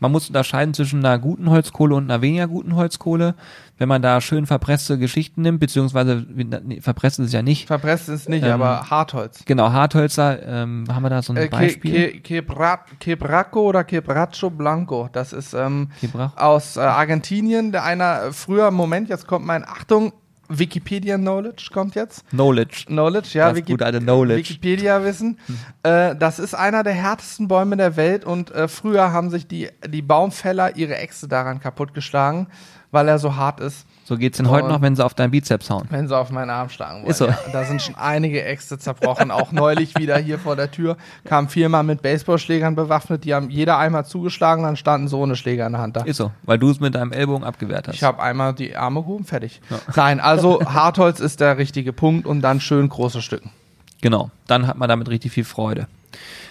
Man 0.00 0.12
muss 0.12 0.28
unterscheiden 0.28 0.74
zwischen 0.74 1.04
einer 1.04 1.18
guten 1.18 1.50
Holzkohle 1.50 1.94
und 1.94 2.04
einer 2.10 2.22
weniger 2.22 2.46
guten 2.48 2.76
Holzkohle. 2.76 3.34
Wenn 3.78 3.88
man 3.88 4.02
da 4.02 4.20
schön 4.20 4.46
verpresste 4.46 4.98
Geschichten 4.98 5.42
nimmt, 5.42 5.60
beziehungsweise 5.60 6.26
nee, 6.64 6.80
verpresst 6.80 7.18
ist 7.20 7.26
es 7.26 7.32
ja 7.32 7.42
nicht. 7.42 7.66
Verpresst 7.66 8.08
ist 8.08 8.28
nicht, 8.28 8.44
Ähm, 8.44 8.52
aber 8.52 8.90
Hartholz. 8.90 9.44
Genau, 9.44 9.70
Harthölzer, 9.72 10.42
ähm, 10.46 10.84
haben 10.92 11.02
wir 11.02 11.10
da 11.10 11.22
so 11.22 11.32
ein 11.32 11.36
Äh, 11.36 11.48
Beispiel? 11.48 11.92
Ke, 11.92 12.10
Ke, 12.12 12.20
Quebra, 12.42 12.80
Quebraco 13.00 13.60
oder 13.68 13.84
Quebracho 13.84 14.50
Blanco. 14.50 15.08
Das 15.12 15.32
ist 15.32 15.54
ähm, 15.54 15.90
aus 16.36 16.76
äh, 16.76 16.80
Argentinien. 16.80 17.70
Der 17.72 17.84
einer 17.84 18.24
äh, 18.24 18.32
früher, 18.32 18.70
Moment, 18.70 19.08
jetzt 19.08 19.26
kommt 19.26 19.46
mein, 19.46 19.64
Achtung, 19.64 20.12
Wikipedia 20.48 21.16
Knowledge 21.16 21.68
kommt 21.72 21.94
jetzt. 21.94 22.28
Knowledge. 22.30 22.84
Knowledge, 22.86 23.38
ja, 23.38 23.52
Das 23.52 23.64
gute 23.64 23.84
alte 23.84 24.00
Knowledge. 24.00 24.40
Wikipedia-Wissen. 24.50 25.38
Äh, 25.82 26.16
das 26.16 26.38
ist 26.38 26.54
einer 26.54 26.82
der 26.82 26.94
härtesten 26.94 27.48
Bäume 27.48 27.76
der 27.76 27.96
Welt 27.96 28.24
und 28.24 28.50
äh, 28.50 28.68
früher 28.68 29.12
haben 29.12 29.30
sich 29.30 29.46
die, 29.46 29.68
die 29.86 30.02
Baumfäller 30.02 30.76
ihre 30.76 30.96
Äxte 30.96 31.28
daran 31.28 31.60
kaputtgeschlagen, 31.60 32.48
weil 32.90 33.08
er 33.08 33.18
so 33.18 33.36
hart 33.36 33.60
ist. 33.60 33.86
So 34.08 34.16
geht's 34.16 34.38
denn 34.38 34.48
heute 34.48 34.68
noch, 34.68 34.80
wenn 34.80 34.96
sie 34.96 35.04
auf 35.04 35.12
deinen 35.12 35.32
Bizeps 35.32 35.68
hauen. 35.68 35.86
Wenn 35.90 36.08
sie 36.08 36.16
auf 36.16 36.30
meinen 36.30 36.48
Arm 36.48 36.70
schlagen 36.70 37.00
wollen. 37.02 37.10
Ist 37.10 37.18
so. 37.18 37.26
Ja, 37.26 37.38
da 37.52 37.64
sind 37.64 37.82
schon 37.82 37.94
einige 37.94 38.42
Äxte 38.42 38.78
zerbrochen. 38.78 39.30
Auch 39.30 39.52
neulich 39.52 39.98
wieder 39.98 40.16
hier 40.16 40.38
vor 40.38 40.56
der 40.56 40.70
Tür 40.70 40.96
kamen 41.24 41.50
viermal 41.50 41.82
mit 41.82 42.00
Baseballschlägern 42.00 42.74
bewaffnet. 42.74 43.24
Die 43.24 43.34
haben 43.34 43.50
jeder 43.50 43.76
einmal 43.76 44.06
zugeschlagen, 44.06 44.64
dann 44.64 44.76
standen 44.76 45.08
so 45.08 45.20
ohne 45.20 45.36
Schläger 45.36 45.66
in 45.66 45.72
der 45.72 45.82
Hand 45.82 45.96
da. 45.96 46.04
Ist 46.04 46.16
so, 46.16 46.32
weil 46.44 46.58
du 46.58 46.70
es 46.70 46.80
mit 46.80 46.94
deinem 46.94 47.12
Ellbogen 47.12 47.44
abgewehrt 47.44 47.86
hast. 47.86 47.96
Ich 47.96 48.02
habe 48.02 48.22
einmal 48.22 48.54
die 48.54 48.74
Arme 48.74 49.02
gehoben, 49.02 49.24
fertig. 49.24 49.60
Nein, 49.94 50.20
also 50.20 50.64
Hartholz 50.64 51.20
ist 51.20 51.40
der 51.40 51.58
richtige 51.58 51.92
Punkt 51.92 52.26
und 52.26 52.40
dann 52.40 52.62
schön 52.62 52.88
große 52.88 53.20
Stücken. 53.20 53.50
Genau, 54.00 54.30
dann 54.46 54.66
hat 54.66 54.78
man 54.78 54.88
damit 54.88 55.10
richtig 55.10 55.32
viel 55.32 55.44
Freude. 55.44 55.86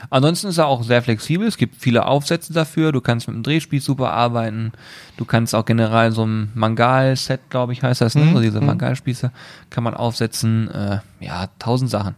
Ansonsten 0.10 0.48
ist 0.48 0.58
er 0.58 0.68
auch 0.68 0.84
sehr 0.84 1.02
flexibel. 1.02 1.48
Es 1.48 1.58
gibt 1.58 1.76
viele 1.82 2.06
Aufsätze 2.06 2.54
dafür. 2.54 2.92
Du 2.92 3.02
kannst 3.02 3.28
mit 3.28 3.36
dem 3.36 3.44
Drehspieß 3.44 3.84
super 3.84 4.12
arbeiten. 4.14 4.72
Du 5.18 5.26
kannst 5.26 5.54
auch 5.56 5.66
generell 5.66 6.12
so 6.12 6.26
ein 6.26 6.52
Mangal-Set, 6.56 7.50
glaube 7.50 7.74
ich, 7.74 7.84
heißt 7.84 8.02
das, 8.02 8.16
ne? 8.16 8.26
Mhm, 8.26 8.34
So 8.34 8.42
diese 8.42 8.62
mhm. 8.62 8.68
Mangalspieße 8.68 9.32
kann 9.70 9.84
man 9.84 9.94
aufsetzen. 9.94 10.70
Äh, 10.70 11.00
ja, 11.20 11.48
tausend 11.60 11.90
Sachen. 11.90 12.16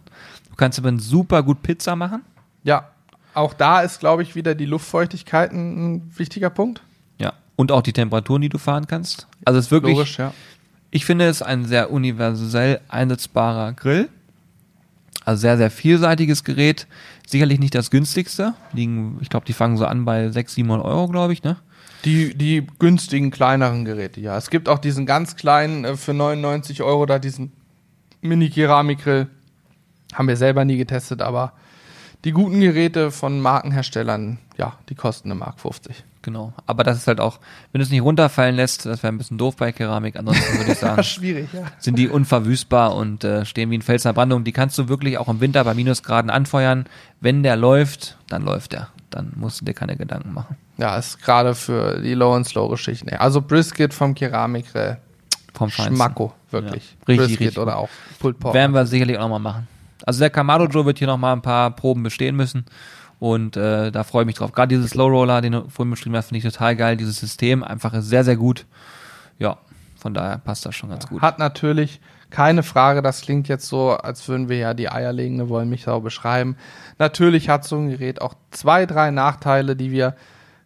Du 0.50 0.56
kannst 0.56 0.78
aber 0.78 0.96
super 0.98 1.42
gut 1.42 1.62
Pizza 1.62 1.96
machen. 1.96 2.22
Ja, 2.62 2.88
auch 3.34 3.54
da 3.54 3.80
ist, 3.80 4.00
glaube 4.00 4.22
ich, 4.22 4.34
wieder 4.34 4.54
die 4.54 4.66
Luftfeuchtigkeit 4.66 5.52
ein, 5.52 5.94
ein 5.94 6.12
wichtiger 6.16 6.50
Punkt. 6.50 6.82
Ja. 7.18 7.32
Und 7.56 7.72
auch 7.72 7.82
die 7.82 7.92
Temperaturen, 7.92 8.42
die 8.42 8.48
du 8.48 8.58
fahren 8.58 8.86
kannst. 8.86 9.26
Also 9.44 9.58
es 9.58 9.66
ist 9.66 9.70
wirklich, 9.70 9.96
Logisch, 9.96 10.18
ja. 10.18 10.32
ich 10.90 11.04
finde 11.04 11.26
es 11.26 11.42
ein 11.42 11.64
sehr 11.64 11.90
universell 11.90 12.80
einsetzbarer 12.88 13.72
Grill. 13.72 14.08
Also 15.24 15.42
sehr, 15.42 15.56
sehr 15.58 15.70
vielseitiges 15.70 16.44
Gerät. 16.44 16.86
Sicherlich 17.30 17.60
nicht 17.60 17.76
das 17.76 17.92
günstigste. 17.92 18.54
Liegen, 18.72 19.18
ich 19.20 19.28
glaube, 19.28 19.46
die 19.46 19.52
fangen 19.52 19.76
so 19.76 19.86
an 19.86 20.04
bei 20.04 20.30
600, 20.30 20.50
700 20.50 20.84
Euro, 20.84 21.06
glaube 21.06 21.32
ich, 21.32 21.44
ne? 21.44 21.58
Die, 22.04 22.36
die 22.36 22.66
günstigen, 22.80 23.30
kleineren 23.30 23.84
Geräte, 23.84 24.20
ja. 24.20 24.36
Es 24.36 24.50
gibt 24.50 24.68
auch 24.68 24.80
diesen 24.80 25.06
ganz 25.06 25.36
kleinen 25.36 25.84
äh, 25.84 25.96
für 25.96 26.12
99 26.12 26.82
Euro, 26.82 27.06
da 27.06 27.20
diesen 27.20 27.52
Mini-Keramikgrill. 28.20 29.28
Haben 30.12 30.26
wir 30.26 30.36
selber 30.36 30.64
nie 30.64 30.76
getestet, 30.76 31.22
aber 31.22 31.52
die 32.24 32.32
guten 32.32 32.60
Geräte 32.60 33.10
von 33.10 33.40
Markenherstellern, 33.40 34.38
ja, 34.58 34.74
die 34.88 34.94
kosten 34.94 35.30
eine 35.30 35.38
Mark 35.38 35.60
50. 35.60 36.04
Genau. 36.22 36.52
Aber 36.66 36.84
das 36.84 36.98
ist 36.98 37.06
halt 37.06 37.18
auch, 37.18 37.38
wenn 37.72 37.78
du 37.78 37.84
es 37.84 37.90
nicht 37.90 38.02
runterfallen 38.02 38.54
lässt, 38.54 38.84
das 38.84 39.02
wäre 39.02 39.12
ein 39.12 39.18
bisschen 39.18 39.38
doof 39.38 39.56
bei 39.56 39.72
Keramik. 39.72 40.16
Ansonsten 40.16 40.58
würde 40.58 40.72
ich 40.72 40.78
sagen, 40.78 41.02
Schwierig, 41.02 41.48
ja. 41.52 41.62
sind 41.78 41.98
die 41.98 42.08
unverwüstbar 42.08 42.94
und 42.94 43.24
äh, 43.24 43.46
stehen 43.46 43.70
wie 43.70 43.78
ein 43.78 43.82
Fels 43.82 44.04
in 44.04 44.10
der 44.10 44.14
Brandung. 44.14 44.44
Die 44.44 44.52
kannst 44.52 44.76
du 44.76 44.88
wirklich 44.88 45.16
auch 45.16 45.28
im 45.28 45.40
Winter 45.40 45.64
bei 45.64 45.72
Minusgraden 45.72 46.30
anfeuern. 46.30 46.84
Wenn 47.20 47.42
der 47.42 47.56
läuft, 47.56 48.18
dann 48.28 48.42
läuft 48.42 48.72
der. 48.72 48.88
Dann 49.08 49.32
musst 49.36 49.60
du 49.60 49.64
dir 49.64 49.74
keine 49.74 49.96
Gedanken 49.96 50.32
machen. 50.34 50.56
Ja, 50.76 50.96
ist 50.96 51.22
gerade 51.22 51.54
für 51.54 52.00
die 52.00 52.14
Low- 52.14 52.34
und 52.34 52.44
Slow-Geschichten. 52.44 53.08
Also 53.16 53.40
Brisket 53.40 53.94
vom 53.94 54.14
Keramikgrill. 54.14 54.98
Vom 55.54 55.70
Feinsten. 55.70 55.96
Schmacko, 55.96 56.32
wirklich. 56.50 56.84
Ja, 56.84 56.98
richtig, 57.06 57.18
Brisket 57.18 57.40
richtig 57.40 57.58
oder 57.58 57.76
auch 57.76 57.88
Pulled 58.18 58.38
Pork. 58.38 58.54
Werden 58.54 58.72
wir 58.72 58.86
sicherlich 58.86 59.16
auch 59.16 59.22
nochmal 59.22 59.40
machen. 59.40 59.68
Also 60.06 60.20
der 60.20 60.30
Kamado 60.30 60.66
Joe 60.66 60.86
wird 60.86 60.98
hier 60.98 61.06
nochmal 61.06 61.34
ein 61.34 61.42
paar 61.42 61.70
Proben 61.70 62.02
bestehen 62.02 62.36
müssen. 62.36 62.64
Und 63.18 63.56
äh, 63.56 63.90
da 63.90 64.02
freue 64.02 64.22
ich 64.22 64.26
mich 64.26 64.36
drauf. 64.36 64.52
Gerade 64.52 64.74
dieses 64.74 64.90
Slow 64.90 65.08
Roller, 65.08 65.42
den 65.42 65.52
du 65.52 65.68
vorhin 65.68 65.90
beschrieben 65.90 66.16
hast, 66.16 66.28
finde 66.28 66.38
ich 66.38 66.52
total 66.52 66.74
geil. 66.74 66.96
Dieses 66.96 67.20
System 67.20 67.62
einfach 67.62 67.92
ist 67.92 68.08
sehr, 68.08 68.24
sehr 68.24 68.36
gut. 68.36 68.66
Ja, 69.38 69.58
von 69.96 70.14
daher 70.14 70.38
passt 70.38 70.64
das 70.64 70.74
schon 70.74 70.88
ganz 70.88 71.06
gut. 71.06 71.20
Hat 71.20 71.38
natürlich 71.38 72.00
keine 72.30 72.62
Frage, 72.62 73.02
das 73.02 73.20
klingt 73.22 73.48
jetzt 73.48 73.66
so, 73.66 73.90
als 73.90 74.26
würden 74.28 74.48
wir 74.48 74.56
ja 74.56 74.72
die 74.72 74.90
eierlegende 74.90 75.48
Wollmilchsau 75.48 76.00
beschreiben. 76.00 76.56
Natürlich 76.98 77.48
hat 77.48 77.64
so 77.64 77.76
ein 77.76 77.90
Gerät 77.90 78.22
auch 78.22 78.34
zwei, 78.52 78.86
drei 78.86 79.10
Nachteile, 79.10 79.76
die 79.76 79.90
wir 79.90 80.14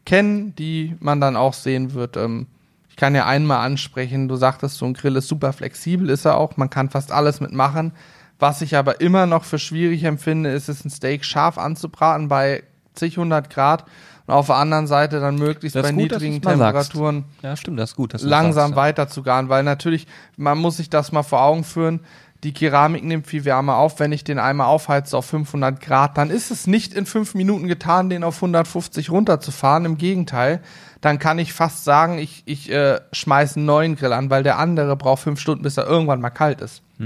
kennen, 0.05 0.55
die 0.55 0.95
man 1.01 1.21
dann 1.21 1.37
auch 1.37 1.55
sehen 1.55 1.95
wird. 1.95 2.17
Ähm, 2.17 2.47
ich 2.91 2.97
kann 2.97 3.15
ja 3.15 3.27
einmal 3.27 3.67
ansprechen, 3.67 4.29
du 4.29 4.37
sagtest, 4.37 4.77
so 4.77 4.85
ein 4.87 4.95
Grill 4.95 5.17
ist 5.17 5.27
super 5.27 5.53
flexibel, 5.53 6.11
ist 6.11 6.27
er 6.27 6.37
auch, 6.37 6.57
man 6.57 6.71
kann 6.71 6.91
fast 6.91 7.11
alles 7.11 7.41
mitmachen. 7.41 7.93
Was 8.39 8.61
ich 8.61 8.77
aber 8.77 9.01
immer 9.01 9.27
noch 9.27 9.45
für 9.45 9.59
schwierig 9.59 10.05
empfinde, 10.05 10.51
ist 10.51 10.69
es, 10.69 10.85
ein 10.85 10.91
Steak 10.91 11.25
scharf 11.25 11.59
anzubraten 11.59 12.29
bei 12.29 12.65
zig 12.95 13.17
hundert 13.17 13.51
Grad 13.51 13.85
und 14.27 14.35
auf 14.35 14.47
der 14.47 14.57
anderen 14.57 14.87
Seite 14.87 15.21
dann 15.21 15.37
möglichst 15.37 15.75
bei 15.75 15.91
gut, 15.91 15.95
niedrigen. 15.95 16.41
Temperaturen 16.41 17.25
Ja, 17.43 17.57
stimmt, 17.57 17.79
das 17.79 17.95
gut. 17.95 18.15
langsam 18.23 18.71
sagst, 18.71 18.77
weiter 18.77 19.09
zu 19.09 19.23
garen, 19.23 19.49
weil 19.49 19.63
natürlich, 19.63 20.07
man 20.37 20.59
muss 20.59 20.79
sich 20.79 20.91
das 20.91 21.13
mal 21.13 21.23
vor 21.23 21.43
Augen 21.43 21.65
führen, 21.65 22.01
die 22.45 22.53
Keramik 22.53 23.05
nimmt 23.05 23.27
viel 23.27 23.45
Wärme 23.47 23.75
auf. 23.75 24.01
Wenn 24.01 24.13
ich 24.13 24.23
den 24.23 24.39
einmal 24.39 24.67
aufheize 24.67 25.17
auf 25.17 25.25
500 25.27 25.81
Grad, 25.81 26.19
dann 26.19 26.29
ist 26.31 26.51
es 26.51 26.67
nicht 26.67 26.93
in 26.93 27.07
fünf 27.07 27.35
Minuten 27.35 27.67
getan, 27.69 28.11
den 28.11 28.23
auf 28.23 28.37
150 28.37 29.11
runterzufahren. 29.11 29.87
Im 29.87 29.97
Gegenteil, 29.97 30.61
dann 31.05 31.19
kann 31.19 31.39
ich 31.39 31.53
fast 31.53 31.85
sagen, 31.85 32.19
ich, 32.19 32.43
ich 32.47 32.71
äh, 32.73 32.99
schmeiße 33.13 33.57
einen 33.57 33.67
neuen 33.67 33.95
Grill 33.97 34.13
an, 34.15 34.31
weil 34.31 34.43
der 34.43 34.59
andere 34.59 34.97
braucht 34.97 35.23
fünf 35.23 35.39
Stunden, 35.39 35.63
bis 35.63 35.77
er 35.77 35.87
irgendwann 35.87 36.21
mal 36.21 36.31
kalt 36.31 36.63
ist. 36.63 36.81
Ja, 36.99 37.05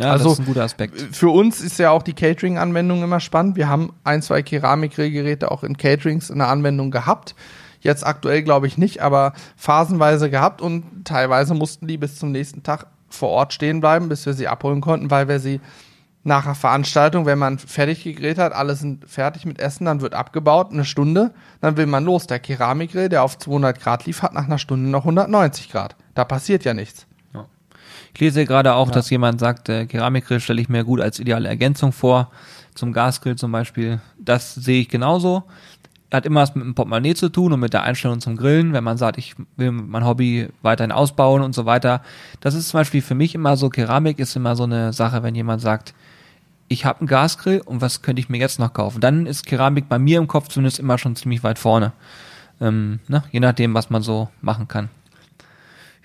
ja 0.00 0.12
Also- 0.12 0.24
das 0.30 0.32
ist 0.34 0.38
ein 0.40 0.46
guter 0.46 0.62
Aspekt. 0.62 1.00
Für 1.14 1.28
uns 1.28 1.60
ist 1.60 1.78
ja 1.78 1.90
auch 1.90 2.02
die 2.02 2.14
Catering-Anwendung 2.14 3.02
immer 3.02 3.20
spannend. 3.20 3.56
Wir 3.56 3.68
haben 3.68 3.92
ein, 4.04 4.22
zwei 4.22 4.42
Keramikgrillgeräte 4.42 5.50
auch 5.50 5.64
in 5.64 5.76
Caterings 5.76 6.30
in 6.30 6.38
der 6.38 6.48
Anwendung 6.48 6.90
gehabt. 6.90 7.34
Jetzt 7.80 8.06
aktuell 8.06 8.42
glaube 8.42 8.68
ich 8.68 8.78
nicht, 8.78 9.02
aber 9.02 9.34
phasenweise 9.56 10.30
gehabt 10.30 10.62
und 10.62 11.04
teilweise 11.04 11.52
mussten 11.52 11.86
die 11.86 11.98
bis 11.98 12.18
zum 12.18 12.32
nächsten 12.32 12.62
Tag 12.62 12.86
vor 13.10 13.28
Ort 13.28 13.52
stehen 13.52 13.80
bleiben, 13.80 14.08
bis 14.08 14.24
wir 14.24 14.32
sie 14.32 14.48
abholen 14.48 14.80
konnten, 14.80 15.10
weil 15.10 15.28
wir 15.28 15.40
sie 15.40 15.60
nach 16.26 16.44
der 16.44 16.56
Veranstaltung, 16.56 17.24
wenn 17.24 17.38
man 17.38 17.58
fertig 17.58 18.02
gegrillt 18.02 18.38
hat, 18.38 18.52
alle 18.52 18.74
sind 18.74 19.08
fertig 19.08 19.46
mit 19.46 19.60
Essen, 19.60 19.84
dann 19.84 20.00
wird 20.00 20.12
abgebaut, 20.12 20.72
eine 20.72 20.84
Stunde, 20.84 21.32
dann 21.60 21.76
will 21.76 21.86
man 21.86 22.04
los. 22.04 22.26
Der 22.26 22.40
Keramikgrill, 22.40 23.08
der 23.08 23.22
auf 23.22 23.38
200 23.38 23.80
Grad 23.80 24.06
lief, 24.06 24.22
hat 24.22 24.34
nach 24.34 24.46
einer 24.46 24.58
Stunde 24.58 24.90
noch 24.90 25.02
190 25.02 25.70
Grad. 25.70 25.94
Da 26.14 26.24
passiert 26.24 26.64
ja 26.64 26.74
nichts. 26.74 27.06
Ich 28.12 28.20
lese 28.20 28.46
gerade 28.46 28.74
auch, 28.74 28.90
dass 28.90 29.10
jemand 29.10 29.40
sagt, 29.40 29.68
äh, 29.68 29.84
Keramikgrill 29.84 30.40
stelle 30.40 30.60
ich 30.60 30.70
mir 30.70 30.84
gut 30.84 31.02
als 31.02 31.20
ideale 31.20 31.48
Ergänzung 31.48 31.92
vor, 31.92 32.30
zum 32.74 32.92
Gasgrill 32.92 33.36
zum 33.36 33.52
Beispiel. 33.52 34.00
Das 34.18 34.54
sehe 34.54 34.80
ich 34.80 34.88
genauso. 34.88 35.44
Hat 36.10 36.24
immer 36.24 36.40
was 36.40 36.54
mit 36.54 36.64
dem 36.64 36.74
Portemonnaie 36.74 37.14
zu 37.14 37.28
tun 37.28 37.52
und 37.52 37.60
mit 37.60 37.74
der 37.74 37.82
Einstellung 37.82 38.20
zum 38.20 38.36
Grillen, 38.36 38.72
wenn 38.72 38.82
man 38.82 38.96
sagt, 38.96 39.18
ich 39.18 39.34
will 39.56 39.70
mein 39.70 40.06
Hobby 40.06 40.48
weiterhin 40.62 40.92
ausbauen 40.92 41.42
und 41.42 41.54
so 41.54 41.66
weiter. 41.66 42.00
Das 42.40 42.54
ist 42.54 42.70
zum 42.70 42.80
Beispiel 42.80 43.02
für 43.02 43.14
mich 43.14 43.34
immer 43.34 43.56
so, 43.56 43.68
Keramik 43.68 44.18
ist 44.18 44.34
immer 44.34 44.56
so 44.56 44.64
eine 44.64 44.92
Sache, 44.94 45.22
wenn 45.22 45.34
jemand 45.34 45.60
sagt, 45.60 45.94
ich 46.68 46.84
habe 46.84 47.00
einen 47.00 47.08
Gasgrill 47.08 47.60
und 47.60 47.80
was 47.80 48.02
könnte 48.02 48.20
ich 48.20 48.28
mir 48.28 48.38
jetzt 48.38 48.58
noch 48.58 48.72
kaufen? 48.72 49.00
Dann 49.00 49.26
ist 49.26 49.46
Keramik 49.46 49.88
bei 49.88 49.98
mir 49.98 50.18
im 50.18 50.26
Kopf 50.26 50.48
zumindest 50.48 50.78
immer 50.78 50.98
schon 50.98 51.16
ziemlich 51.16 51.42
weit 51.42 51.58
vorne. 51.58 51.92
Ähm, 52.60 53.00
ne? 53.08 53.22
Je 53.30 53.40
nachdem, 53.40 53.74
was 53.74 53.90
man 53.90 54.02
so 54.02 54.28
machen 54.40 54.68
kann. 54.68 54.88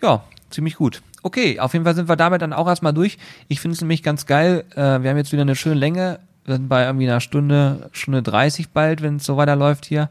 Ja, 0.01 0.23
ziemlich 0.49 0.75
gut. 0.75 1.01
Okay, 1.23 1.59
auf 1.59 1.73
jeden 1.73 1.85
Fall 1.85 1.95
sind 1.95 2.09
wir 2.09 2.15
damit 2.15 2.41
dann 2.41 2.53
auch 2.53 2.67
erstmal 2.67 2.93
durch. 2.93 3.17
Ich 3.47 3.61
finde 3.61 3.75
es 3.75 3.81
nämlich 3.81 4.03
ganz 4.03 4.25
geil. 4.25 4.65
Äh, 4.71 5.01
wir 5.01 5.09
haben 5.09 5.17
jetzt 5.17 5.31
wieder 5.31 5.43
eine 5.43 5.55
schöne 5.55 5.75
Länge. 5.75 6.19
Wir 6.45 6.55
sind 6.55 6.67
bei 6.67 6.85
irgendwie 6.85 7.07
einer 7.07 7.21
Stunde, 7.21 7.89
Stunde 7.91 8.23
30 8.23 8.69
bald, 8.69 9.01
wenn 9.01 9.17
es 9.17 9.25
so 9.25 9.37
weiterläuft 9.37 9.85
hier. 9.85 10.09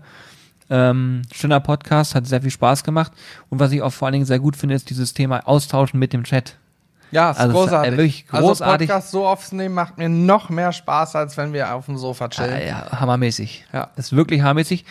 Ähm, 0.68 1.22
schöner 1.32 1.58
Podcast, 1.58 2.14
hat 2.14 2.28
sehr 2.28 2.42
viel 2.42 2.52
Spaß 2.52 2.84
gemacht. 2.84 3.12
Und 3.48 3.58
was 3.58 3.72
ich 3.72 3.82
auch 3.82 3.92
vor 3.92 4.06
allen 4.06 4.12
Dingen 4.12 4.24
sehr 4.24 4.38
gut 4.38 4.56
finde, 4.56 4.76
ist 4.76 4.88
dieses 4.88 5.12
Thema 5.14 5.46
Austauschen 5.48 5.98
mit 5.98 6.12
dem 6.12 6.22
Chat. 6.22 6.56
Ja, 7.10 7.30
ist 7.30 7.38
Also, 7.38 7.52
es 7.52 7.56
ist, 7.56 7.70
großartig. 7.70 7.92
wirklich 7.92 8.26
großartig. 8.28 8.60
Also 8.60 8.76
Podcast 8.86 9.10
so 9.10 9.26
aufzunehmen 9.26 9.74
macht 9.74 9.98
mir 9.98 10.08
noch 10.08 10.48
mehr 10.48 10.72
Spaß, 10.72 11.16
als 11.16 11.36
wenn 11.36 11.52
wir 11.52 11.74
auf 11.74 11.86
dem 11.86 11.96
Sofa 11.96 12.28
chillen. 12.28 12.54
Ah, 12.54 12.64
ja, 12.64 13.00
hammermäßig. 13.00 13.64
Ja. 13.72 13.88
Ist 13.96 14.14
wirklich 14.14 14.42
hammermäßig. 14.42 14.84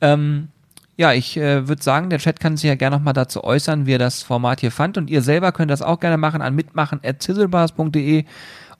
Ähm, 0.00 0.48
ja, 0.96 1.12
ich 1.12 1.36
äh, 1.36 1.68
würde 1.68 1.82
sagen, 1.82 2.08
der 2.08 2.18
Chat 2.18 2.40
kann 2.40 2.56
sich 2.56 2.68
ja 2.68 2.74
gerne 2.74 2.96
nochmal 2.96 3.12
dazu 3.12 3.44
äußern, 3.44 3.84
wie 3.84 3.94
er 3.94 3.98
das 3.98 4.22
Format 4.22 4.60
hier 4.60 4.70
fand. 4.70 4.96
Und 4.96 5.10
ihr 5.10 5.20
selber 5.20 5.52
könnt 5.52 5.70
das 5.70 5.82
auch 5.82 6.00
gerne 6.00 6.16
machen 6.16 6.40
an 6.40 6.54
mitmachen.zizzlebars.de, 6.54 8.24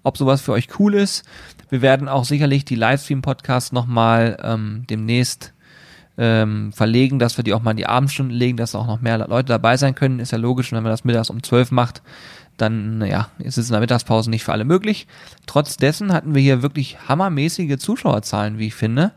ob 0.03 0.17
sowas 0.17 0.41
für 0.41 0.53
euch 0.53 0.69
cool 0.79 0.95
ist. 0.95 1.25
Wir 1.69 1.83
werden 1.83 2.09
auch 2.09 2.25
sicherlich 2.25 2.65
die 2.65 2.77
Livestream-Podcasts 2.77 3.73
nochmal 3.73 4.39
ähm, 4.43 4.85
demnächst 4.89 5.53
ähm, 6.17 6.73
verlegen, 6.73 7.19
dass 7.19 7.37
wir 7.37 7.45
die 7.45 7.53
auch 7.53 7.63
mal 7.63 7.73
in 7.73 7.77
die 7.77 7.87
Abendstunden 7.87 8.35
legen, 8.35 8.57
dass 8.57 8.75
auch 8.75 8.87
noch 8.87 9.03
mehr 9.03 9.19
Leute 9.19 9.49
dabei 9.49 9.77
sein 9.77 9.95
können. 9.95 10.19
Ist 10.19 10.33
ja 10.33 10.39
logisch, 10.39 10.73
wenn 10.73 10.83
man 10.83 10.93
das 10.93 11.05
mittags 11.05 11.29
um 11.29 11.43
12 11.43 11.71
macht, 11.73 12.03
dann, 12.57 12.99
naja, 12.99 13.29
ist 13.39 13.59
es 13.59 13.67
in 13.69 13.73
der 13.73 13.81
Mittagspause 13.81 14.31
nicht 14.31 14.45
für 14.45 14.53
alle 14.53 14.65
möglich. 14.65 15.07
Trotz 15.47 15.77
dessen 15.77 16.13
hatten 16.13 16.35
wir 16.35 16.43
hier 16.43 16.63
wirklich 16.63 16.99
hammermäßige 17.09 17.77
Zuschauerzahlen, 17.79 18.59
wie 18.59 18.69
ich 18.69 18.75
finde. 18.75 19.13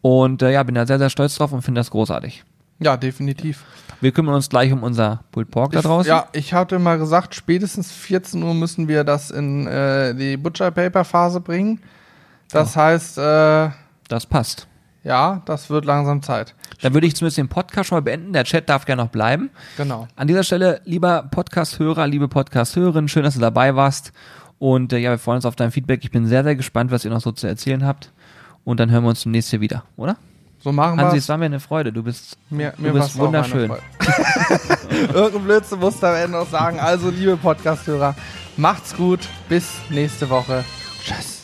Und 0.00 0.42
äh, 0.42 0.52
ja, 0.52 0.62
bin 0.62 0.74
da 0.74 0.86
sehr, 0.86 0.98
sehr 0.98 1.10
stolz 1.10 1.34
drauf 1.36 1.52
und 1.52 1.62
finde 1.62 1.80
das 1.80 1.90
großartig. 1.90 2.44
Ja, 2.78 2.96
definitiv. 2.96 3.64
Wir 4.00 4.12
kümmern 4.12 4.36
uns 4.36 4.48
gleich 4.48 4.72
um 4.72 4.84
unser 4.84 5.24
Pulled 5.32 5.50
Pork 5.50 5.72
da 5.72 5.80
draußen. 5.82 6.08
Ja, 6.08 6.28
ich 6.32 6.54
hatte 6.54 6.78
mal 6.78 6.98
gesagt, 6.98 7.34
spätestens 7.34 7.90
14 7.90 8.40
Uhr 8.42 8.54
müssen 8.54 8.86
wir 8.86 9.02
das 9.02 9.32
in 9.32 9.66
äh, 9.66 10.14
die 10.14 10.36
Butcher 10.36 10.70
Paper 10.70 11.04
Phase 11.04 11.40
bringen. 11.40 11.80
Das 12.52 12.76
heißt, 12.76 13.18
äh, 13.18 13.70
Das 14.08 14.24
passt. 14.26 14.68
ja, 15.02 15.42
das 15.46 15.68
wird 15.68 15.84
langsam 15.84 16.22
Zeit. 16.22 16.54
Dann 16.80 16.94
würde 16.94 17.06
ich 17.06 17.16
zumindest 17.16 17.38
den 17.38 17.48
Podcast 17.48 17.88
schon 17.88 17.96
mal 17.96 18.02
beenden. 18.02 18.32
Der 18.32 18.44
Chat 18.44 18.68
darf 18.68 18.84
gerne 18.84 19.02
noch 19.02 19.10
bleiben. 19.10 19.50
Genau. 19.76 20.06
An 20.16 20.28
dieser 20.28 20.44
Stelle, 20.44 20.80
lieber 20.84 21.24
Podcast-Hörer, 21.30 22.06
liebe 22.06 22.28
Podcast-Hörerin, 22.28 23.08
schön, 23.08 23.24
dass 23.24 23.34
du 23.34 23.40
dabei 23.40 23.74
warst. 23.74 24.12
Und 24.58 24.92
äh, 24.92 24.98
ja, 24.98 25.10
wir 25.10 25.18
freuen 25.18 25.36
uns 25.36 25.46
auf 25.46 25.56
dein 25.56 25.70
Feedback. 25.70 26.00
Ich 26.04 26.10
bin 26.10 26.26
sehr, 26.26 26.44
sehr 26.44 26.56
gespannt, 26.56 26.90
was 26.90 27.04
ihr 27.04 27.10
noch 27.10 27.20
so 27.20 27.32
zu 27.32 27.46
erzählen 27.46 27.84
habt. 27.84 28.12
Und 28.64 28.80
dann 28.80 28.90
hören 28.90 29.02
wir 29.04 29.10
uns 29.10 29.22
demnächst 29.22 29.50
hier 29.50 29.60
wieder, 29.60 29.84
oder? 29.96 30.16
So 30.60 30.72
machen 30.72 31.00
Hansi, 31.00 31.14
wir 31.14 31.18
es 31.18 31.28
war 31.28 31.38
mir 31.38 31.46
eine 31.46 31.60
Freude. 31.60 31.92
Du 31.92 32.02
bist, 32.02 32.36
Mir, 32.50 32.72
du 32.76 32.82
mir 32.82 32.92
bist 32.92 33.10
auch 33.10 33.14
eine 33.14 33.24
wunderschön. 33.26 33.70
Irgendein 35.14 35.44
Blödsinn 35.44 35.78
musst 35.78 36.02
du 36.02 36.06
am 36.08 36.16
Ende 36.16 36.38
noch 36.38 36.48
sagen. 36.50 36.80
Also, 36.80 37.10
liebe 37.10 37.36
Podcast-Hörer, 37.36 38.16
macht's 38.56 38.94
gut. 38.96 39.20
Bis 39.48 39.70
nächste 39.88 40.28
Woche. 40.28 40.64
Tschüss. 41.04 41.37